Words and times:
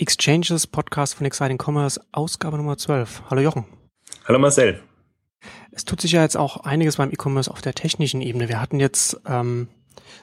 Exchanges 0.00 0.66
Podcast 0.66 1.14
von 1.14 1.26
Exciting 1.26 1.58
Commerce, 1.62 2.00
Ausgabe 2.10 2.56
Nummer 2.56 2.78
12. 2.78 3.24
Hallo 3.28 3.42
Jochen. 3.42 3.66
Hallo 4.26 4.38
Marcel. 4.38 4.80
Es 5.72 5.84
tut 5.84 6.00
sich 6.00 6.12
ja 6.12 6.22
jetzt 6.22 6.38
auch 6.38 6.56
einiges 6.56 6.96
beim 6.96 7.10
E-Commerce 7.10 7.50
auf 7.50 7.60
der 7.60 7.74
technischen 7.74 8.22
Ebene. 8.22 8.48
Wir 8.48 8.62
hatten 8.62 8.80
jetzt, 8.80 9.20
ähm, 9.26 9.68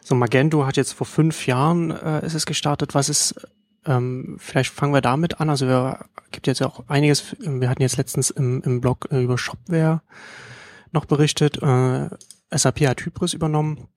so 0.01 0.15
Magento 0.15 0.65
hat 0.65 0.77
jetzt 0.77 0.93
vor 0.93 1.05
fünf 1.05 1.45
Jahren 1.45 1.91
äh, 1.91 2.25
ist 2.25 2.33
es 2.33 2.47
gestartet. 2.47 2.95
Was 2.95 3.07
ist, 3.07 3.35
ähm, 3.85 4.37
vielleicht 4.39 4.73
fangen 4.73 4.95
wir 4.95 5.01
damit 5.01 5.39
an. 5.39 5.51
Also 5.51 5.67
wir 5.67 6.05
gibt 6.31 6.47
jetzt 6.47 6.63
auch 6.63 6.89
einiges, 6.89 7.35
wir 7.39 7.69
hatten 7.69 7.83
jetzt 7.83 7.97
letztens 7.97 8.31
im, 8.31 8.63
im 8.63 8.81
Blog 8.81 9.09
äh, 9.11 9.21
über 9.21 9.37
Shopware 9.37 10.01
noch 10.91 11.05
berichtet. 11.05 11.61
Äh, 11.61 12.09
SAP 12.49 12.81
hat 12.87 13.05
Hybris 13.05 13.33
übernommen. 13.33 13.87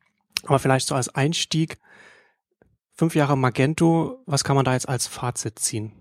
Aber 0.44 0.58
vielleicht 0.58 0.88
so 0.88 0.94
als 0.94 1.08
Einstieg, 1.14 1.78
fünf 3.00 3.14
Jahre 3.14 3.34
Magento, 3.34 4.22
was 4.26 4.44
kann 4.44 4.56
man 4.56 4.66
da 4.66 4.74
jetzt 4.74 4.86
als 4.86 5.06
Fazit 5.06 5.58
ziehen? 5.58 5.92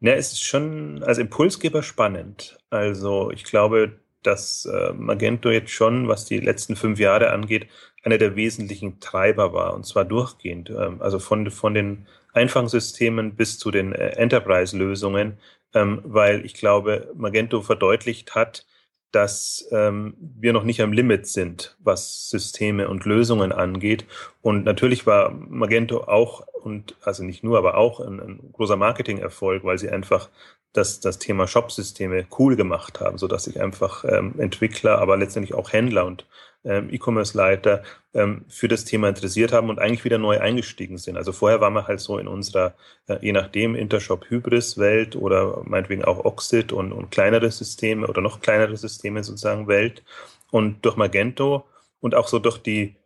Ja, 0.00 0.14
es 0.14 0.32
ist 0.32 0.42
schon 0.42 1.04
als 1.04 1.18
Impulsgeber 1.18 1.84
spannend. 1.84 2.58
Also 2.70 3.30
ich 3.30 3.44
glaube, 3.44 4.00
dass 4.24 4.64
äh, 4.64 4.92
Magento 4.94 5.50
jetzt 5.50 5.70
schon, 5.70 6.08
was 6.08 6.24
die 6.24 6.40
letzten 6.40 6.74
fünf 6.74 6.98
Jahre 6.98 7.30
angeht, 7.30 7.68
einer 8.02 8.18
der 8.18 8.34
wesentlichen 8.34 8.98
Treiber 8.98 9.52
war 9.52 9.74
und 9.74 9.86
zwar 9.86 10.04
durchgehend. 10.04 10.70
Ähm, 10.70 11.00
also 11.00 11.20
von, 11.20 11.48
von 11.52 11.72
den 11.72 12.08
Einfangssystemen 12.32 13.36
bis 13.36 13.56
zu 13.56 13.70
den 13.70 13.92
äh, 13.92 14.08
Enterprise-Lösungen, 14.16 15.38
ähm, 15.72 16.00
weil 16.02 16.44
ich 16.44 16.54
glaube, 16.54 17.12
Magento 17.14 17.62
verdeutlicht 17.62 18.34
hat, 18.34 18.66
dass 19.14 19.68
ähm, 19.70 20.14
wir 20.18 20.52
noch 20.52 20.64
nicht 20.64 20.80
am 20.80 20.92
Limit 20.92 21.26
sind, 21.28 21.76
was 21.78 22.30
Systeme 22.30 22.88
und 22.88 23.04
Lösungen 23.04 23.52
angeht. 23.52 24.06
Und 24.42 24.64
natürlich 24.64 25.06
war 25.06 25.30
Magento 25.30 26.04
auch, 26.04 26.46
und 26.62 26.96
also 27.02 27.22
nicht 27.22 27.44
nur, 27.44 27.58
aber 27.58 27.76
auch 27.76 28.00
ein, 28.00 28.20
ein 28.20 28.52
großer 28.52 28.76
Marketing-Erfolg, 28.76 29.62
weil 29.64 29.78
sie 29.78 29.88
einfach 29.88 30.30
das, 30.72 30.98
das 30.98 31.20
Thema 31.20 31.46
Shop-Systeme 31.46 32.26
cool 32.38 32.56
gemacht 32.56 33.00
haben, 33.00 33.16
so 33.16 33.28
dass 33.28 33.44
sich 33.44 33.60
einfach 33.60 34.04
ähm, 34.04 34.34
Entwickler, 34.38 34.98
aber 34.98 35.16
letztendlich 35.16 35.54
auch 35.54 35.72
Händler 35.72 36.06
und 36.06 36.26
ähm, 36.64 36.88
E-Commerce-Leiter 36.90 37.82
ähm, 38.14 38.44
für 38.48 38.68
das 38.68 38.84
Thema 38.84 39.08
interessiert 39.08 39.52
haben 39.52 39.68
und 39.68 39.78
eigentlich 39.78 40.04
wieder 40.04 40.18
neu 40.18 40.40
eingestiegen 40.40 40.98
sind. 40.98 41.16
Also 41.16 41.32
vorher 41.32 41.60
waren 41.60 41.74
wir 41.74 41.86
halt 41.86 42.00
so 42.00 42.18
in 42.18 42.28
unserer, 42.28 42.74
äh, 43.06 43.18
je 43.20 43.32
nachdem, 43.32 43.74
Intershop-Hybris-Welt 43.74 45.16
oder 45.16 45.62
meinetwegen 45.64 46.04
auch 46.04 46.24
Oxid 46.24 46.72
und, 46.72 46.92
und 46.92 47.10
kleinere 47.10 47.50
Systeme 47.50 48.06
oder 48.06 48.20
noch 48.20 48.40
kleinere 48.40 48.76
Systeme 48.76 49.22
sozusagen 49.22 49.68
Welt. 49.68 50.02
Und 50.50 50.84
durch 50.84 50.96
Magento 50.96 51.64
und 52.00 52.14
auch 52.14 52.28
so 52.28 52.38
durch 52.38 52.58
die 52.58 52.96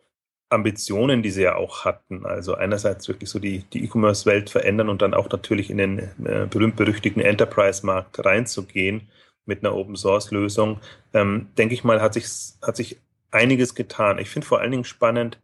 Ambitionen, 0.51 1.23
die 1.23 1.31
sie 1.31 1.43
ja 1.43 1.57
auch 1.57 1.85
hatten. 1.85 2.25
Also 2.25 2.55
einerseits 2.55 3.09
wirklich 3.09 3.29
so 3.29 3.39
die, 3.39 3.65
E-Commerce-Welt 3.73 4.51
verändern 4.51 4.89
und 4.89 5.03
dann 5.03 5.15
auch 5.15 5.29
natürlich 5.31 5.71
in 5.71 5.79
den 5.79 5.99
äh, 5.99 6.47
berühmt-berüchtigten 6.49 7.23
Enterprise-Markt 7.23 8.25
reinzugehen 8.25 9.09
mit 9.45 9.65
einer 9.65 9.75
Open-Source-Lösung, 9.75 10.81
ähm, 11.15 11.49
denke 11.57 11.75
ich 11.75 11.85
mal, 11.85 12.03
hat 12.03 12.15
sich, 12.15 12.27
hat 12.63 12.77
sich 12.77 12.99
einiges 13.31 13.75
getan. 13.75 14.19
Ich 14.19 14.31
finde 14.31 14.47
vor 14.47 14.61
allen 14.61 14.71
Dingen 14.71 14.85
spannend, 14.85 15.39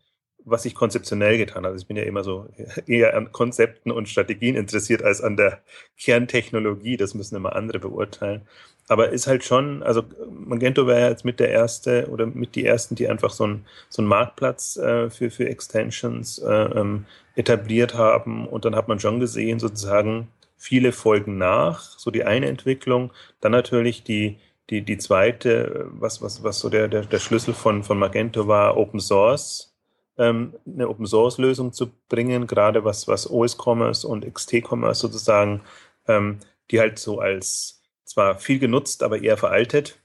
was 0.44 0.64
sich 0.64 0.74
konzeptionell 0.74 1.38
getan 1.38 1.64
hat. 1.64 1.72
Also 1.72 1.82
ich 1.82 1.88
bin 1.88 1.96
ja 1.96 2.02
immer 2.04 2.22
so 2.22 2.48
eher 2.86 3.16
an 3.16 3.32
Konzepten 3.32 3.91
und 3.91 4.08
Strategien 4.08 4.56
interessiert 4.56 5.02
als 5.02 5.20
an 5.20 5.36
der 5.36 5.62
Kerntechnologie. 5.98 6.96
Das 6.96 7.14
müssen 7.14 7.36
immer 7.36 7.56
andere 7.56 7.78
beurteilen. 7.78 8.42
Aber 8.86 9.08
ist 9.08 9.26
halt 9.26 9.44
schon, 9.44 9.82
also 9.82 10.04
Magento 10.30 10.86
wäre 10.86 11.08
jetzt 11.08 11.24
mit 11.24 11.41
der 11.41 11.48
erste 11.48 12.08
oder 12.10 12.26
mit 12.26 12.54
die 12.54 12.66
ersten, 12.66 12.94
die 12.94 13.08
einfach 13.08 13.30
so 13.30 13.44
einen 13.44 13.66
so 13.88 14.02
Marktplatz 14.02 14.76
äh, 14.76 15.08
für, 15.08 15.30
für 15.30 15.48
Extensions 15.48 16.38
äh, 16.38 16.52
ähm, 16.52 17.06
etabliert 17.34 17.94
haben. 17.94 18.46
Und 18.46 18.66
dann 18.66 18.76
hat 18.76 18.88
man 18.88 19.00
schon 19.00 19.20
gesehen, 19.20 19.58
sozusagen, 19.58 20.28
viele 20.56 20.92
folgen 20.92 21.38
nach. 21.38 21.98
So 21.98 22.10
die 22.10 22.24
eine 22.24 22.46
Entwicklung. 22.46 23.12
Dann 23.41 23.52
natürlich 23.52 24.04
die, 24.04 24.38
die, 24.70 24.82
die 24.82 24.98
zweite, 24.98 25.88
was, 25.90 26.22
was, 26.22 26.42
was 26.42 26.60
so 26.60 26.68
der, 26.68 26.88
der, 26.88 27.02
der 27.02 27.18
Schlüssel 27.18 27.54
von, 27.54 27.82
von 27.82 27.98
Magento 27.98 28.47
war, 28.47 28.76
Open 28.76 29.00
Source, 29.00 29.75
ähm, 30.16 30.54
eine 30.66 30.88
Open 30.88 31.06
Source 31.06 31.38
Lösung 31.38 31.72
zu 31.72 31.91
bringen, 32.08 32.47
gerade 32.47 32.84
was, 32.84 33.08
was 33.08 33.30
OS 33.30 33.56
Commerce 33.58 34.06
und 34.06 34.32
XT 34.32 34.62
Commerce 34.69 35.00
sozusagen, 35.00 35.62
ähm, 36.06 36.38
die 36.70 36.80
halt 36.80 36.98
so 36.98 37.19
als 37.19 37.82
zwar 38.04 38.38
viel 38.38 38.58
genutzt, 38.58 39.03
aber 39.03 39.20
eher 39.20 39.36
veraltet 39.36 39.98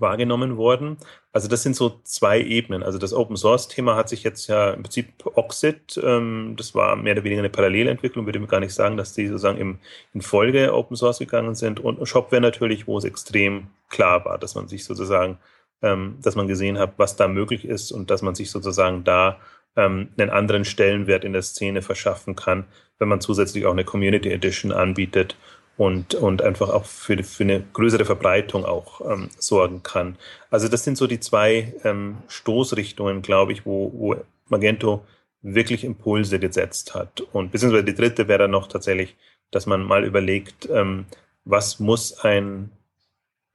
wahrgenommen 0.00 0.56
worden. 0.56 0.96
Also 1.32 1.48
das 1.48 1.62
sind 1.62 1.76
so 1.76 2.00
zwei 2.04 2.40
Ebenen. 2.40 2.82
Also 2.82 2.98
das 2.98 3.12
Open 3.12 3.36
Source 3.36 3.68
Thema 3.68 3.96
hat 3.96 4.08
sich 4.08 4.22
jetzt 4.22 4.46
ja 4.46 4.70
im 4.70 4.82
Prinzip 4.82 5.08
Oxid, 5.34 6.00
ähm, 6.02 6.54
das 6.56 6.74
war 6.74 6.96
mehr 6.96 7.14
oder 7.14 7.24
weniger 7.24 7.40
eine 7.40 7.50
Parallelentwicklung, 7.50 8.26
würde 8.26 8.38
mir 8.38 8.46
gar 8.46 8.60
nicht 8.60 8.74
sagen, 8.74 8.96
dass 8.96 9.14
die 9.14 9.26
sozusagen 9.28 9.58
im, 9.58 9.78
in 10.12 10.22
Folge 10.22 10.74
Open 10.74 10.96
Source 10.96 11.18
gegangen 11.18 11.54
sind. 11.54 11.80
Und 11.80 12.06
Shopware 12.06 12.40
natürlich, 12.40 12.86
wo 12.86 12.98
es 12.98 13.04
extrem 13.04 13.68
klar 13.88 14.24
war, 14.24 14.38
dass 14.38 14.54
man 14.54 14.68
sich 14.68 14.84
sozusagen, 14.84 15.38
ähm, 15.82 16.18
dass 16.22 16.36
man 16.36 16.48
gesehen 16.48 16.78
hat, 16.78 16.94
was 16.96 17.16
da 17.16 17.28
möglich 17.28 17.64
ist 17.64 17.92
und 17.92 18.10
dass 18.10 18.22
man 18.22 18.34
sich 18.34 18.50
sozusagen 18.50 19.04
da 19.04 19.38
ähm, 19.76 20.08
einen 20.16 20.30
anderen 20.30 20.64
Stellenwert 20.64 21.24
in 21.24 21.32
der 21.32 21.42
Szene 21.42 21.82
verschaffen 21.82 22.36
kann, 22.36 22.64
wenn 22.98 23.08
man 23.08 23.20
zusätzlich 23.20 23.66
auch 23.66 23.72
eine 23.72 23.84
Community 23.84 24.30
Edition 24.30 24.72
anbietet 24.72 25.36
und, 25.76 26.14
und 26.14 26.42
einfach 26.42 26.70
auch 26.70 26.84
für, 26.84 27.22
für 27.22 27.42
eine 27.44 27.64
größere 27.72 28.04
Verbreitung 28.04 28.64
auch 28.64 29.00
ähm, 29.00 29.30
sorgen 29.38 29.82
kann. 29.82 30.16
Also 30.50 30.68
das 30.68 30.84
sind 30.84 30.96
so 30.96 31.06
die 31.06 31.20
zwei 31.20 31.74
ähm, 31.84 32.18
Stoßrichtungen, 32.28 33.22
glaube 33.22 33.52
ich, 33.52 33.66
wo, 33.66 33.92
wo 33.92 34.16
Magento 34.48 35.04
wirklich 35.42 35.84
Impulse 35.84 36.38
gesetzt 36.38 36.94
hat. 36.94 37.20
Und 37.32 37.52
beziehungsweise 37.52 37.84
die 37.84 37.94
dritte 37.94 38.28
wäre 38.28 38.40
dann 38.40 38.52
noch 38.52 38.68
tatsächlich, 38.68 39.16
dass 39.50 39.66
man 39.66 39.82
mal 39.84 40.04
überlegt, 40.04 40.68
ähm, 40.70 41.06
was 41.44 41.80
muss 41.80 42.18
ein 42.20 42.70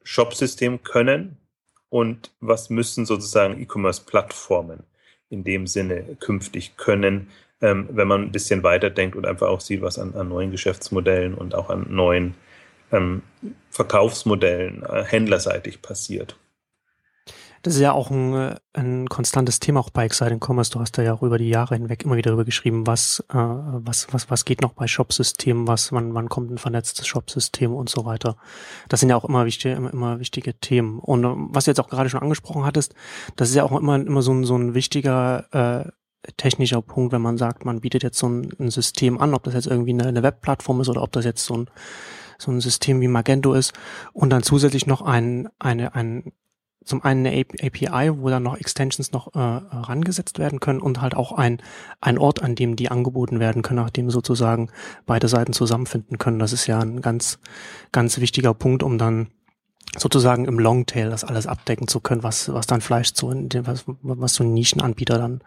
Shop-System 0.04 0.84
können 0.84 1.38
und 1.90 2.32
was 2.40 2.70
müssen 2.70 3.06
sozusagen 3.06 3.60
E-Commerce-Plattformen 3.62 4.84
in 5.30 5.44
dem 5.44 5.68
Sinne 5.68 6.18
künftig 6.20 6.78
können, 6.78 7.30
ähm, 7.62 7.90
wenn 7.92 8.08
man 8.08 8.24
ein 8.24 8.32
bisschen 8.32 8.64
weiterdenkt 8.64 9.16
und 9.16 9.26
einfach 9.26 9.48
auch 9.48 9.62
sieht, 9.62 9.82
was 9.82 10.00
an, 10.00 10.14
an 10.16 10.30
neuen 10.30 10.52
Geschäftsmodellen 10.52 11.34
und 11.34 11.56
auch 11.56 11.70
an 11.70 11.88
neuen 11.90 12.36
ähm, 12.92 13.22
Verkaufsmodellen 13.70 14.84
äh, 14.84 15.04
händlerseitig 15.04 15.82
passiert. 15.82 16.36
Das 17.62 17.76
ist 17.76 17.82
ja 17.82 17.92
auch 17.92 18.10
ein, 18.10 18.34
äh, 18.34 18.56
ein 18.74 19.10
konstantes 19.10 19.60
Thema 19.60 19.82
auch 19.82 19.90
bei 19.90 20.06
Exciting 20.06 20.40
Commerce. 20.40 20.72
Du 20.72 20.80
hast 20.80 20.98
da 20.98 21.02
ja 21.02 21.14
auch 21.14 21.24
über 21.24 21.38
die 21.38 21.50
Jahre 21.50 21.76
hinweg 21.76 22.04
immer 22.04 22.16
wieder 22.16 22.30
darüber 22.30 22.46
geschrieben, 22.46 22.88
was, 22.88 23.24
äh, 23.30 23.36
was, 23.36 24.08
was, 24.12 24.30
was 24.30 24.46
geht 24.46 24.62
noch 24.62 24.74
bei 24.74 24.88
Shopsystemen, 24.88 25.68
was, 25.68 25.92
wann, 25.92 26.14
wann 26.14 26.30
kommt 26.30 26.52
ein 26.52 26.58
vernetztes 26.58 27.06
Shopsystem 27.06 27.74
und 27.74 27.90
so 27.90 28.06
weiter. 28.06 28.38
Das 28.88 29.02
sind 29.02 29.10
ja 29.10 29.18
auch 29.18 29.26
immer 29.26 29.46
wichtige, 29.46 29.76
immer, 29.76 29.92
immer 29.92 30.20
wichtige 30.20 30.58
Themen. 30.58 31.00
Und 31.00 31.26
äh, 31.26 31.34
was 31.54 31.66
du 31.66 31.72
jetzt 31.72 31.80
auch 31.80 31.90
gerade 31.90 32.10
schon 32.10 32.22
angesprochen 32.22 32.66
hattest, 32.66 32.96
das 33.36 33.50
ist 33.50 33.56
ja 33.56 33.64
auch 33.64 33.78
immer, 33.78 33.96
immer 33.96 34.22
so 34.22 34.32
ein, 34.32 34.46
so 34.46 34.56
ein 34.56 34.74
wichtiger 34.74 35.46
äh, 35.52 35.92
technischer 36.38 36.82
Punkt, 36.82 37.14
wenn 37.14 37.22
man 37.22 37.38
sagt, 37.38 37.66
man 37.66 37.82
bietet 37.82 38.04
jetzt 38.04 38.18
so 38.18 38.28
ein, 38.28 38.52
ein 38.60 38.72
System 38.72 39.20
an, 39.20 39.34
ob 39.34 39.44
das 39.44 39.54
jetzt 39.54 39.68
irgendwie 39.68 39.92
eine, 39.92 40.08
eine 40.08 40.24
Webplattform 40.24 40.82
ist 40.82 40.90
oder 40.90 41.02
ob 41.02 41.12
das 41.12 41.26
jetzt 41.26 41.46
so 41.46 41.56
ein, 41.56 41.70
so 42.38 42.52
ein 42.52 42.62
System 42.62 43.02
wie 43.02 43.08
Magento 43.08 43.54
ist 43.54 43.74
und 44.14 44.30
dann 44.30 44.44
zusätzlich 44.44 44.86
noch 44.88 45.02
ein, 45.02 45.50
eine, 45.60 45.96
ein, 45.96 46.32
zum 46.84 47.04
einen 47.04 47.26
eine 47.26 47.46
API, 47.62 48.12
wo 48.18 48.30
dann 48.30 48.44
noch 48.44 48.58
Extensions 48.58 49.12
noch 49.12 49.36
äh, 49.36 49.40
rangesetzt 49.40 50.40
werden 50.40 50.60
können 50.60 50.82
und 50.82 51.02
halt 51.02 51.16
auch 51.16 51.32
ein, 51.34 51.62
ein 52.02 52.18
Ort, 52.18 52.42
an 52.42 52.56
dem 52.56 52.76
die 52.76 52.90
angeboten 52.90 53.40
werden 53.40 53.62
können, 53.62 53.82
nachdem 53.82 54.10
sozusagen 54.10 54.70
beide 55.06 55.28
Seiten 55.28 55.54
zusammenfinden 55.54 56.18
können. 56.18 56.40
Das 56.40 56.54
ist 56.54 56.68
ja 56.68 56.80
ein 56.80 57.02
ganz, 57.02 57.40
ganz 57.92 58.20
wichtiger 58.20 58.54
Punkt, 58.54 58.84
um 58.84 58.98
dann 58.98 59.28
sozusagen 59.98 60.46
im 60.46 60.60
Longtail 60.60 61.10
das 61.10 61.24
alles 61.24 61.48
abdecken 61.48 61.88
zu 61.88 62.00
können, 62.00 62.24
was, 62.24 62.52
was 62.54 62.68
dann 62.68 62.82
vielleicht 62.82 63.18
so, 63.18 63.32
in 63.32 63.50
dem, 63.50 63.66
was, 63.68 63.86
was 64.02 64.34
so 64.36 64.44
ein 64.44 64.54
Nischenanbieter 64.54 65.18
dann 65.18 65.42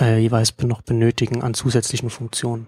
äh, 0.00 0.18
jeweils 0.18 0.54
noch 0.62 0.82
benötigen 0.82 1.42
an 1.42 1.54
zusätzlichen 1.54 2.10
Funktionen. 2.10 2.66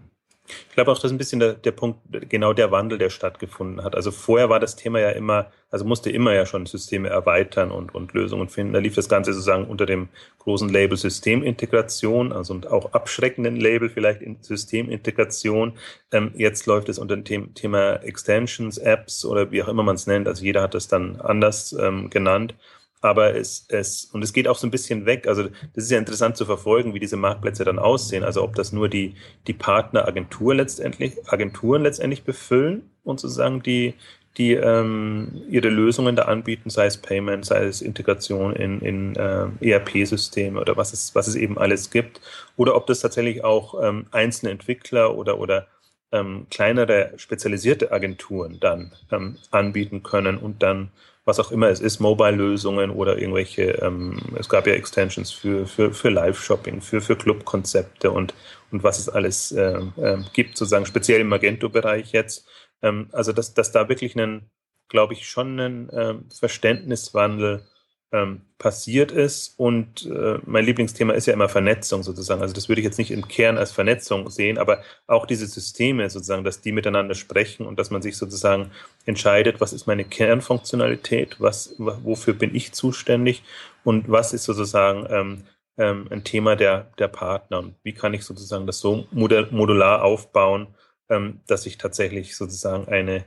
Ich 0.69 0.75
glaube 0.75 0.91
auch, 0.91 0.97
das 0.97 1.05
ist 1.05 1.11
ein 1.12 1.19
bisschen 1.19 1.41
der, 1.41 1.55
der 1.55 1.72
Punkt, 1.72 1.99
genau 2.29 2.53
der 2.53 2.70
Wandel, 2.70 2.99
der 2.99 3.11
stattgefunden 3.11 3.85
hat. 3.85 3.94
Also 3.94 4.11
vorher 4.11 4.49
war 4.49 4.61
das 4.61 4.76
Thema 4.76 5.00
ja 5.00 5.11
immer, 5.11 5.50
also 5.70 5.85
musste 5.85 6.11
immer 6.11 6.32
ja 6.32 6.47
schon 6.47 6.67
Systeme 6.67 7.08
erweitern 7.08 7.70
und, 7.70 7.94
und 7.94 8.14
Lösungen 8.14 8.49
finden. 8.49 8.73
Da 8.73 8.79
lief 8.79 8.94
das 8.94 9.08
Ganze 9.08 9.32
sozusagen 9.32 9.67
unter 9.67 9.85
dem 9.85 10.08
großen 10.38 10.69
Label 10.69 10.97
Systemintegration, 10.97 12.32
also 12.32 12.55
und 12.55 12.67
auch 12.67 12.93
abschreckenden 12.93 13.56
Label 13.56 13.91
vielleicht 13.91 14.23
in 14.23 14.38
Systemintegration. 14.41 15.75
Ähm, 16.12 16.32
jetzt 16.35 16.67
läuft 16.67 16.88
es 16.88 16.99
unter 16.99 17.17
dem 17.17 17.55
Thema 17.55 17.97
Extensions, 17.97 18.79
Apps 18.79 19.25
oder 19.25 19.50
wie 19.50 19.62
auch 19.62 19.69
immer 19.69 19.82
man 19.82 19.97
es 19.97 20.06
nennt. 20.06 20.29
Also 20.29 20.44
jeder 20.44 20.62
hat 20.62 20.75
es 20.75 20.88
dann 20.88 21.20
anders 21.20 21.75
ähm, 21.79 22.08
genannt 22.08 22.55
aber 23.00 23.35
es, 23.37 23.67
es, 23.69 24.06
und 24.06 24.23
es 24.23 24.33
geht 24.33 24.49
auch 24.49 24.56
so 24.56 24.67
ein 24.67 24.71
bisschen 24.71 25.06
weg. 25.06 25.27
Also, 25.27 25.45
das 25.75 25.85
ist 25.85 25.91
ja 25.91 25.99
interessant 25.99 26.37
zu 26.37 26.47
verfolgen, 26.47 26.95
wie 26.95 27.00
diese 27.00 27.17
Marktplätze 27.17 27.65
dann 27.65 27.79
aussehen. 27.79 28.25
Also, 28.25 28.43
ob 28.43 28.55
das 28.55 28.73
nur 28.73 28.89
die, 28.89 29.15
die 29.47 29.53
Partneragentur 29.53 30.55
letztendlich, 30.55 31.15
Agenturen 31.27 31.83
letztendlich 31.83 32.25
befüllen 32.25 32.91
und 33.05 33.21
sozusagen 33.21 33.62
die, 33.62 33.95
die 34.37 34.53
ähm, 34.53 35.43
ihre 35.49 35.69
Lösungen 35.69 36.17
da 36.17 36.23
anbieten, 36.23 36.71
sei 36.71 36.87
es 36.87 36.97
Payment, 36.97 37.45
sei 37.45 37.65
es 37.65 37.83
Integration 37.83 38.55
in, 38.55 38.81
in 38.81 39.17
äh, 39.17 39.47
ERP-Systeme 39.61 40.61
oder 40.61 40.77
was 40.77 40.93
es, 40.93 41.15
was 41.15 41.27
es 41.27 41.35
eben 41.35 41.59
alles 41.59 41.91
gibt. 41.91 42.21
Oder 42.56 42.77
ob 42.77 42.87
das 42.87 43.01
tatsächlich 43.01 43.44
auch 43.44 43.83
ähm, 43.83 44.06
einzelne 44.12 44.53
Entwickler 44.53 45.17
oder, 45.17 45.39
oder 45.39 45.67
ähm, 46.12 46.47
kleinere 46.51 47.12
spezialisierte 47.17 47.93
Agenturen 47.93 48.59
dann 48.61 48.93
ähm, 49.11 49.39
anbieten 49.51 50.03
können 50.03 50.39
und 50.39 50.62
dann 50.62 50.91
was 51.29 51.39
auch 51.39 51.53
immer 51.53 51.69
es 51.69 51.81
ist, 51.81 52.01
Mobile-Lösungen 52.01 52.91
oder 52.91 53.19
irgendwelche, 53.19 53.73
ähm, 53.83 54.19
es 54.39 54.49
gab 54.49 54.67
ja 54.67 54.73
Extensions 54.73 55.31
für, 55.31 55.67
für, 55.67 55.93
für 55.93 56.09
Live-Shopping, 56.09 56.81
für, 56.81 57.03
für 57.03 57.17
Club-Konzepte 57.17 58.11
und, 58.11 58.35
und 58.73 58.83
was 58.83 58.99
es 58.99 59.11
alles 59.11 59.53
äh, 59.53 59.79
äh, 59.99 60.19
gibt, 60.33 60.57
sozusagen 60.57 60.87
speziell 60.87 61.21
im 61.21 61.29
Magento-Bereich 61.29 62.13
jetzt. 62.13 62.49
Ähm, 62.81 63.11
also, 63.13 63.33
dass, 63.33 63.53
dass 63.53 63.73
da 63.73 63.91
wirklich 63.91 64.17
ein, 64.17 64.51
glaube 64.89 65.13
ich, 65.13 65.29
schon 65.29 65.61
ein 65.61 65.91
äh, 65.91 66.15
Verständniswandel 66.35 67.67
ähm, 68.12 68.43
passiert 68.58 69.12
ist. 69.12 69.55
Und 69.58 70.06
äh, 70.06 70.38
mein 70.44 70.64
Lieblingsthema 70.64 71.12
ist 71.12 71.26
ja 71.26 71.32
immer 71.32 71.49
Vernetzung 71.49 72.02
sozusagen. 72.02 72.43
Also 72.43 72.55
das 72.55 72.69
würde 72.69 72.81
ich 72.81 72.84
jetzt 72.84 72.99
nicht 72.99 73.10
im 73.10 73.28
Kern 73.28 73.58
als 73.58 73.72
Vernetzung 73.72 74.31
sehen, 74.31 74.58
aber 74.58 74.82
auch 75.06 75.26
diese 75.26 75.46
Systeme 75.46 76.08
sozusagen, 76.10 76.44
dass 76.44 76.60
die 76.60 76.72
miteinander 76.72 77.14
sprechen 77.14 77.66
und 77.66 77.78
dass 77.78 77.90
man 77.90 78.02
sich 78.02 78.16
sozusagen 78.16 78.70
entscheidet, 79.05 79.60
was 79.60 79.72
ist 79.72 79.87
meine 79.87 80.05
Kernfunktionalität, 80.05 81.37
was, 81.40 81.75
wofür 81.78 82.34
bin 82.34 82.55
ich 82.55 82.72
zuständig 82.72 83.43
und 83.84 84.10
was 84.10 84.32
ist 84.32 84.44
sozusagen 84.44 85.06
ähm, 85.10 85.43
ähm, 85.76 86.08
ein 86.10 86.25
Thema 86.25 86.56
der, 86.56 86.90
der 86.99 87.08
Partner 87.08 87.58
und 87.60 87.75
wie 87.82 87.93
kann 87.93 88.14
ich 88.14 88.25
sozusagen 88.25 88.66
das 88.66 88.81
so 88.81 89.06
modular 89.12 90.02
aufbauen, 90.02 90.69
ähm, 91.08 91.40
dass 91.46 91.66
ich 91.66 91.78
tatsächlich 91.78 92.37
sozusagen 92.37 92.88
eine 92.88 93.25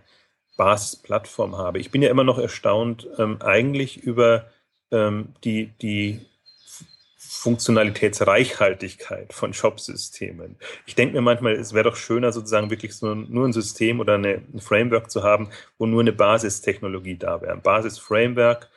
Basisplattform 0.57 1.57
habe. 1.57 1.79
Ich 1.79 1.91
bin 1.91 2.01
ja 2.01 2.09
immer 2.09 2.23
noch 2.23 2.37
erstaunt, 2.37 3.07
ähm, 3.17 3.41
eigentlich 3.41 4.03
über 4.03 4.49
die, 4.91 5.71
die 5.81 6.19
Funktionalitätsreichhaltigkeit 7.41 9.33
von 9.33 9.53
Shop-Systemen. 9.53 10.57
Ich 10.85 10.93
denke 10.93 11.15
mir 11.15 11.21
manchmal, 11.21 11.53
es 11.53 11.73
wäre 11.73 11.89
doch 11.89 11.95
schöner, 11.95 12.31
sozusagen 12.31 12.69
wirklich 12.69 12.93
so 12.93 13.15
nur 13.15 13.47
ein 13.47 13.53
System 13.53 13.99
oder 13.99 14.15
eine, 14.15 14.43
ein 14.53 14.59
Framework 14.59 15.09
zu 15.09 15.23
haben, 15.23 15.49
wo 15.79 15.87
nur 15.87 16.01
eine 16.01 16.11
Basistechnologie 16.11 17.15
da 17.15 17.41
wäre. 17.41 17.53
Ein 17.53 17.61
Basis-Framework, 17.61 18.69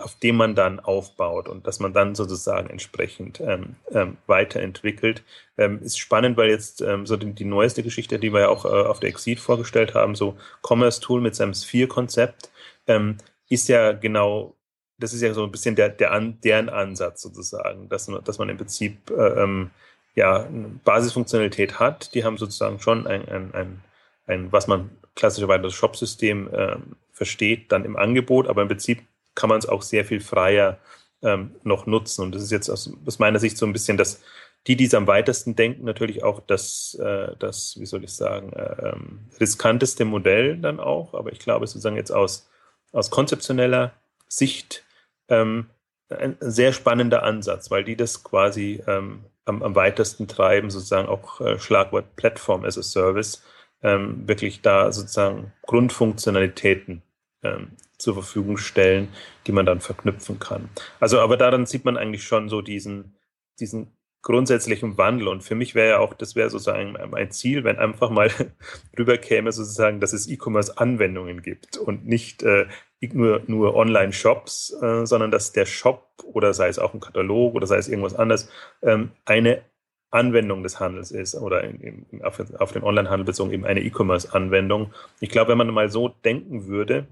auf 0.00 0.14
dem 0.14 0.36
man 0.36 0.54
dann 0.54 0.80
aufbaut 0.80 1.48
und 1.48 1.66
dass 1.66 1.78
man 1.78 1.92
dann 1.92 2.14
sozusagen 2.14 2.70
entsprechend 2.70 3.40
ähm, 3.40 3.76
ähm, 3.92 4.16
weiterentwickelt. 4.26 5.22
Ähm, 5.58 5.82
ist 5.82 5.98
spannend, 5.98 6.36
weil 6.36 6.48
jetzt 6.48 6.80
ähm, 6.80 7.06
so 7.06 7.16
die, 7.16 7.32
die, 7.34 7.44
neueste 7.44 7.82
Geschichte, 7.82 8.18
die 8.18 8.32
wir 8.32 8.40
ja 8.40 8.48
auch 8.48 8.64
äh, 8.64 8.68
auf 8.68 9.00
der 9.00 9.10
Exit 9.10 9.40
vorgestellt 9.40 9.94
haben, 9.94 10.14
so 10.14 10.36
Commerce 10.62 11.00
Tool 11.00 11.20
mit 11.20 11.34
seinem 11.34 11.54
Sphere-Konzept, 11.54 12.50
ähm, 12.86 13.18
ist 13.48 13.68
ja 13.68 13.92
genau 13.92 14.54
das 14.98 15.12
ist 15.12 15.22
ja 15.22 15.34
so 15.34 15.44
ein 15.44 15.52
bisschen 15.52 15.76
der, 15.76 15.90
der 15.90 16.12
an, 16.12 16.38
deren 16.42 16.68
Ansatz 16.68 17.22
sozusagen, 17.22 17.88
dass, 17.88 18.10
dass 18.24 18.38
man 18.38 18.48
im 18.48 18.56
Prinzip 18.56 19.10
äh, 19.10 19.42
ähm, 19.42 19.70
ja, 20.14 20.44
eine 20.44 20.68
Basisfunktionalität 20.84 21.78
hat. 21.78 22.14
Die 22.14 22.24
haben 22.24 22.38
sozusagen 22.38 22.80
schon 22.80 23.06
ein, 23.06 23.28
ein, 23.28 23.54
ein, 23.54 23.80
ein 24.26 24.52
was 24.52 24.66
man 24.66 24.90
klassischerweise 25.14 25.62
das 25.62 25.74
Shop-System 25.74 26.52
äh, 26.52 26.76
versteht, 27.12 27.72
dann 27.72 27.84
im 27.84 27.96
Angebot, 27.96 28.48
aber 28.48 28.62
im 28.62 28.68
Prinzip 28.68 29.02
kann 29.34 29.50
man 29.50 29.58
es 29.58 29.66
auch 29.66 29.82
sehr 29.82 30.04
viel 30.04 30.20
freier 30.20 30.78
ähm, 31.22 31.54
noch 31.62 31.86
nutzen. 31.86 32.22
Und 32.22 32.34
das 32.34 32.42
ist 32.42 32.50
jetzt 32.50 32.68
aus, 32.70 32.90
aus 33.04 33.18
meiner 33.18 33.38
Sicht 33.38 33.58
so 33.58 33.66
ein 33.66 33.72
bisschen 33.72 33.96
das, 33.96 34.22
die, 34.66 34.76
die 34.76 34.86
es 34.86 34.94
am 34.94 35.06
weitesten 35.06 35.54
denken, 35.54 35.84
natürlich 35.84 36.24
auch 36.24 36.40
das, 36.40 36.94
äh, 37.00 37.36
das 37.38 37.76
wie 37.78 37.86
soll 37.86 38.04
ich 38.04 38.12
sagen, 38.12 38.52
äh, 38.54 38.88
ähm, 38.88 39.20
riskanteste 39.38 40.04
Modell 40.04 40.56
dann 40.56 40.80
auch. 40.80 41.14
Aber 41.14 41.32
ich 41.32 41.38
glaube, 41.38 41.66
sozusagen 41.66 41.96
jetzt 41.96 42.10
aus, 42.10 42.48
aus 42.92 43.10
konzeptioneller 43.10 43.92
Sicht 44.28 44.85
ähm, 45.28 45.66
ein 46.08 46.36
sehr 46.40 46.72
spannender 46.72 47.22
Ansatz, 47.22 47.70
weil 47.70 47.84
die 47.84 47.96
das 47.96 48.22
quasi 48.22 48.82
ähm, 48.86 49.24
am, 49.44 49.62
am, 49.62 49.74
weitesten 49.74 50.28
treiben, 50.28 50.70
sozusagen 50.70 51.08
auch 51.08 51.40
äh, 51.40 51.58
Schlagwort 51.58 52.16
Platform 52.16 52.64
as 52.64 52.78
a 52.78 52.82
Service, 52.82 53.42
ähm, 53.82 54.28
wirklich 54.28 54.62
da 54.62 54.92
sozusagen 54.92 55.52
Grundfunktionalitäten 55.62 57.02
ähm, 57.42 57.72
zur 57.98 58.14
Verfügung 58.14 58.56
stellen, 58.56 59.08
die 59.46 59.52
man 59.52 59.66
dann 59.66 59.80
verknüpfen 59.80 60.38
kann. 60.38 60.68
Also, 61.00 61.20
aber 61.20 61.36
daran 61.36 61.66
sieht 61.66 61.84
man 61.84 61.96
eigentlich 61.96 62.24
schon 62.24 62.48
so 62.48 62.62
diesen, 62.62 63.16
diesen 63.58 63.95
grundsätzlichen 64.26 64.98
Wandel. 64.98 65.28
Und 65.28 65.44
für 65.44 65.54
mich 65.54 65.76
wäre 65.76 65.88
ja 65.88 65.98
auch, 66.00 66.12
das 66.12 66.34
wäre 66.34 66.50
sozusagen 66.50 66.96
mein 67.10 67.30
Ziel, 67.30 67.62
wenn 67.62 67.78
einfach 67.78 68.10
mal 68.10 68.28
rüberkäme, 68.98 69.52
sozusagen, 69.52 70.00
dass 70.00 70.12
es 70.12 70.28
E-Commerce-Anwendungen 70.28 71.42
gibt 71.42 71.78
und 71.78 72.06
nicht 72.06 72.42
äh, 72.42 72.66
nur, 73.12 73.42
nur 73.46 73.76
Online-Shops, 73.76 74.78
äh, 74.82 75.06
sondern 75.06 75.30
dass 75.30 75.52
der 75.52 75.64
Shop 75.64 76.08
oder 76.24 76.54
sei 76.54 76.66
es 76.66 76.80
auch 76.80 76.92
ein 76.92 76.98
Katalog 76.98 77.54
oder 77.54 77.68
sei 77.68 77.76
es 77.76 77.88
irgendwas 77.88 78.16
anderes, 78.16 78.50
ähm, 78.82 79.12
eine 79.26 79.62
Anwendung 80.10 80.64
des 80.64 80.80
Handels 80.80 81.12
ist 81.12 81.36
oder 81.36 81.62
in, 81.62 82.06
in, 82.10 82.24
auf, 82.24 82.42
auf, 82.58 82.72
den 82.72 82.82
Online-Handel 82.82 83.26
bezogen 83.26 83.52
eben 83.52 83.64
eine 83.64 83.80
E-Commerce-Anwendung. 83.80 84.92
Ich 85.20 85.28
glaube, 85.28 85.52
wenn 85.52 85.58
man 85.58 85.72
mal 85.72 85.88
so 85.88 86.08
denken 86.08 86.66
würde, 86.66 87.06